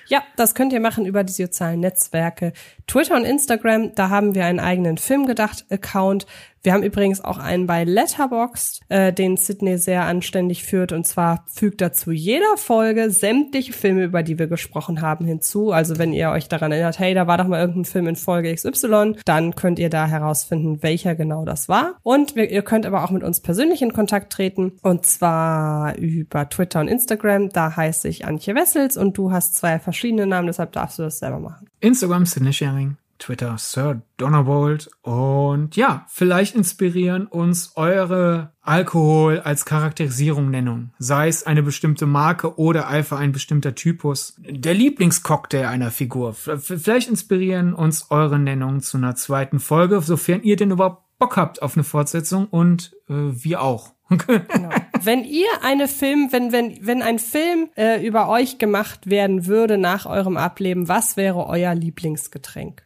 Ja, 0.08 0.22
das 0.36 0.54
könnt 0.54 0.72
ihr 0.72 0.80
machen 0.80 1.04
über 1.06 1.24
die 1.24 1.32
sozialen 1.32 1.80
Netzwerke. 1.80 2.52
Twitter 2.86 3.16
und 3.16 3.24
Instagram, 3.24 3.94
da 3.94 4.10
haben 4.10 4.34
wir 4.34 4.44
einen 4.44 4.60
eigenen 4.60 4.96
Filmgedacht-Account. 4.96 6.26
Wir 6.66 6.72
haben 6.72 6.82
übrigens 6.82 7.20
auch 7.20 7.38
einen 7.38 7.68
bei 7.68 7.84
Letterboxd, 7.84 8.80
äh, 8.88 9.12
den 9.12 9.36
Sydney 9.36 9.78
sehr 9.78 10.04
anständig 10.04 10.64
führt. 10.64 10.90
Und 10.90 11.06
zwar 11.06 11.44
fügt 11.46 11.80
dazu 11.80 12.10
jeder 12.10 12.56
Folge 12.56 13.10
sämtliche 13.10 13.72
Filme, 13.72 14.02
über 14.02 14.24
die 14.24 14.36
wir 14.38 14.48
gesprochen 14.48 15.00
haben, 15.00 15.26
hinzu. 15.26 15.70
Also 15.70 15.96
wenn 15.98 16.12
ihr 16.12 16.30
euch 16.30 16.48
daran 16.48 16.72
erinnert, 16.72 16.98
hey, 16.98 17.14
da 17.14 17.28
war 17.28 17.38
doch 17.38 17.46
mal 17.46 17.60
irgendein 17.60 17.84
Film 17.84 18.08
in 18.08 18.16
Folge 18.16 18.52
XY, 18.52 19.14
dann 19.24 19.54
könnt 19.54 19.78
ihr 19.78 19.90
da 19.90 20.08
herausfinden, 20.08 20.82
welcher 20.82 21.14
genau 21.14 21.44
das 21.44 21.68
war. 21.68 21.98
Und 22.02 22.34
wir, 22.34 22.50
ihr 22.50 22.62
könnt 22.62 22.84
aber 22.84 23.04
auch 23.04 23.10
mit 23.10 23.22
uns 23.22 23.40
persönlich 23.40 23.82
in 23.82 23.92
Kontakt 23.92 24.32
treten. 24.32 24.72
Und 24.82 25.06
zwar 25.06 25.96
über 25.98 26.48
Twitter 26.48 26.80
und 26.80 26.88
Instagram. 26.88 27.50
Da 27.50 27.76
heiße 27.76 28.08
ich 28.08 28.24
Antje 28.24 28.56
Wessels 28.56 28.96
und 28.96 29.16
du 29.18 29.30
hast 29.30 29.54
zwei 29.54 29.78
verschiedene 29.78 30.26
Namen, 30.26 30.48
deshalb 30.48 30.72
darfst 30.72 30.98
du 30.98 31.04
das 31.04 31.20
selber 31.20 31.38
machen. 31.38 31.68
Instagram 31.80 32.26
Sydney 32.26 32.52
Sharing. 32.52 32.96
Twitter 33.18 33.56
Sir 33.58 34.02
Donnerbolt. 34.16 34.90
Und 35.02 35.76
ja, 35.76 36.06
vielleicht 36.08 36.54
inspirieren 36.54 37.26
uns 37.26 37.72
eure 37.76 38.52
Alkohol 38.62 39.40
als 39.40 39.64
Charakterisierung 39.64 40.50
Nennung. 40.50 40.90
Sei 40.98 41.28
es 41.28 41.44
eine 41.44 41.62
bestimmte 41.62 42.06
Marke 42.06 42.58
oder 42.58 42.88
einfach 42.88 43.18
ein 43.18 43.32
bestimmter 43.32 43.74
Typus. 43.74 44.34
Der 44.38 44.74
Lieblingscocktail 44.74 45.66
einer 45.66 45.90
Figur. 45.90 46.34
Vielleicht 46.34 47.08
inspirieren 47.08 47.74
uns 47.74 48.10
eure 48.10 48.38
Nennungen 48.38 48.80
zu 48.80 48.96
einer 48.96 49.14
zweiten 49.14 49.60
Folge, 49.60 50.00
sofern 50.00 50.42
ihr 50.42 50.56
denn 50.56 50.72
überhaupt 50.72 51.05
Bock 51.18 51.36
habt 51.36 51.62
auf 51.62 51.76
eine 51.76 51.84
Fortsetzung 51.84 52.46
und 52.46 52.92
äh, 53.08 53.14
wir 53.14 53.62
auch. 53.62 53.92
genau. 54.08 54.70
Wenn 55.02 55.24
ihr 55.24 55.48
eine 55.62 55.88
Film, 55.88 56.28
wenn, 56.30 56.52
wenn, 56.52 56.78
wenn 56.86 57.02
ein 57.02 57.18
Film 57.18 57.70
äh, 57.76 58.06
über 58.06 58.28
euch 58.28 58.58
gemacht 58.58 59.10
werden 59.10 59.46
würde 59.46 59.78
nach 59.78 60.06
eurem 60.06 60.36
Ableben, 60.36 60.88
was 60.88 61.16
wäre 61.16 61.46
euer 61.46 61.74
Lieblingsgetränk? 61.74 62.84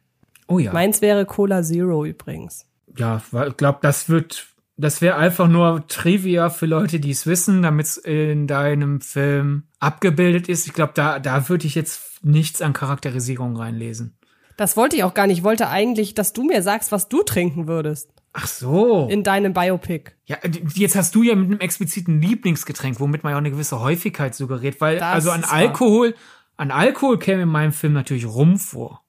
Oh 0.49 0.59
ja. 0.59 0.73
Meins 0.73 1.03
wäre 1.03 1.27
Cola 1.27 1.63
Zero 1.63 2.05
übrigens. 2.05 2.67
Ja, 2.97 3.23
ich 3.47 3.57
glaube, 3.57 3.79
das 3.83 4.09
wird, 4.09 4.49
das 4.77 5.01
wäre 5.01 5.17
einfach 5.17 5.47
nur 5.47 5.87
Trivia 5.87 6.51
für 6.51 6.67
Leute, 6.67 7.01
die 7.01 7.11
es 7.11 7.27
wissen, 7.27 7.63
damit 7.63 7.87
es 7.87 7.97
in 7.99 8.47
deinem 8.47 9.01
Film 9.01 9.65
abgebildet 9.79 10.49
ist. 10.49 10.67
Ich 10.67 10.73
glaube, 10.73 10.93
da, 10.95 11.19
da 11.19 11.49
würde 11.49 11.67
ich 11.67 11.75
jetzt 11.75 12.25
nichts 12.25 12.63
an 12.63 12.73
Charakterisierung 12.73 13.57
reinlesen. 13.57 14.17
Das 14.57 14.77
wollte 14.77 14.97
ich 14.97 15.05
auch 15.05 15.15
gar 15.15 15.27
nicht. 15.27 15.39
Ich 15.39 15.45
wollte 15.45 15.69
eigentlich, 15.69 16.15
dass 16.15 16.33
du 16.33 16.45
mir 16.45 16.63
sagst, 16.63 16.93
was 16.93 17.09
du 17.09 17.23
trinken 17.23 17.69
würdest. 17.69 18.11
Ach 18.33 18.47
so. 18.47 19.09
In 19.09 19.25
deinem 19.25 19.53
Biopic. 19.53 20.13
Ja, 20.27 20.39
jetzt 20.75 20.95
hast 20.95 21.15
du 21.15 21.23
ja 21.23 21.35
mit 21.35 21.47
einem 21.47 21.61
expliziten 21.61 22.21
Lieblingsgetränk, 22.21 23.01
womit 23.01 23.25
man 23.25 23.33
ja 23.33 23.37
auch 23.37 23.41
eine 23.41 23.51
gewisse 23.51 23.81
Häufigkeit 23.81 24.35
suggeriert, 24.35 24.81
weil 24.81 24.99
das 24.99 25.13
also 25.13 25.31
an 25.33 25.45
Alkohol, 25.45 26.15
an 26.57 26.71
Alkohol 26.71 27.19
käme 27.19 27.43
in 27.43 27.49
meinem 27.49 27.73
Film 27.73 27.93
natürlich 27.93 28.27
Rum 28.27 28.59
vor. 28.59 29.03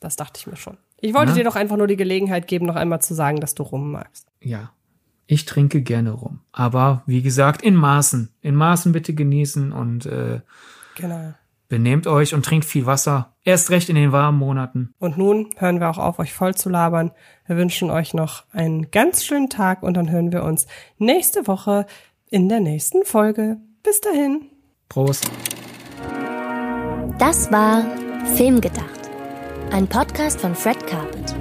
Das 0.00 0.16
dachte 0.16 0.38
ich 0.38 0.46
mir 0.46 0.56
schon. 0.56 0.78
Ich 1.00 1.14
wollte 1.14 1.30
Na? 1.30 1.36
dir 1.36 1.44
doch 1.44 1.56
einfach 1.56 1.76
nur 1.76 1.86
die 1.86 1.96
Gelegenheit 1.96 2.46
geben, 2.46 2.66
noch 2.66 2.76
einmal 2.76 3.00
zu 3.00 3.14
sagen, 3.14 3.40
dass 3.40 3.54
du 3.54 3.62
rum 3.62 3.92
magst. 3.92 4.28
Ja. 4.40 4.72
Ich 5.26 5.44
trinke 5.44 5.82
gerne 5.82 6.12
rum. 6.12 6.40
Aber 6.52 7.02
wie 7.06 7.22
gesagt, 7.22 7.62
in 7.62 7.74
Maßen. 7.74 8.30
In 8.40 8.54
Maßen 8.54 8.92
bitte 8.92 9.14
genießen 9.14 9.72
und 9.72 10.06
äh, 10.06 10.40
genau. 10.94 11.34
Benehmt 11.68 12.06
euch 12.06 12.34
und 12.34 12.44
trinkt 12.44 12.64
viel 12.64 12.86
Wasser. 12.86 13.36
Erst 13.44 13.70
recht 13.70 13.88
in 13.88 13.94
den 13.94 14.12
warmen 14.12 14.38
Monaten. 14.38 14.94
Und 14.98 15.16
nun 15.18 15.50
hören 15.56 15.80
wir 15.80 15.88
auch 15.90 15.98
auf, 15.98 16.18
euch 16.18 16.32
voll 16.32 16.54
zu 16.54 16.68
labern. 16.68 17.12
Wir 17.46 17.56
wünschen 17.56 17.90
euch 17.90 18.14
noch 18.14 18.44
einen 18.52 18.90
ganz 18.90 19.24
schönen 19.24 19.48
Tag 19.48 19.82
und 19.82 19.94
dann 19.94 20.10
hören 20.10 20.32
wir 20.32 20.44
uns 20.44 20.66
nächste 20.98 21.46
Woche 21.46 21.86
in 22.30 22.48
der 22.48 22.60
nächsten 22.60 23.04
Folge. 23.04 23.58
Bis 23.82 24.00
dahin. 24.00 24.46
Prost. 24.88 25.30
Das 27.18 27.50
war 27.50 27.84
Filmgedacht 28.36 28.98
ein 29.72 29.86
Podcast 29.86 30.40
von 30.40 30.54
Fred 30.54 30.86
Carpet. 30.86 31.34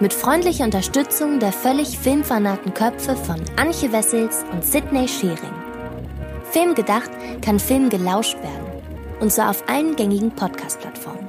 Mit 0.00 0.12
freundlicher 0.12 0.64
Unterstützung 0.64 1.40
der 1.40 1.52
völlig 1.52 1.98
filmfanaten 1.98 2.72
Köpfe 2.74 3.16
von 3.16 3.40
Anche 3.56 3.92
Wessels 3.92 4.44
und 4.52 4.64
Sidney 4.64 5.08
Schering. 5.08 5.36
Filmgedacht 6.50 7.10
kann 7.42 7.58
Film 7.58 7.88
gelauscht 7.88 8.36
werden. 8.36 8.65
Und 9.20 9.32
zwar 9.32 9.50
auf 9.50 9.68
allen 9.68 9.96
gängigen 9.96 10.30
Podcast-Plattformen. 10.30 11.25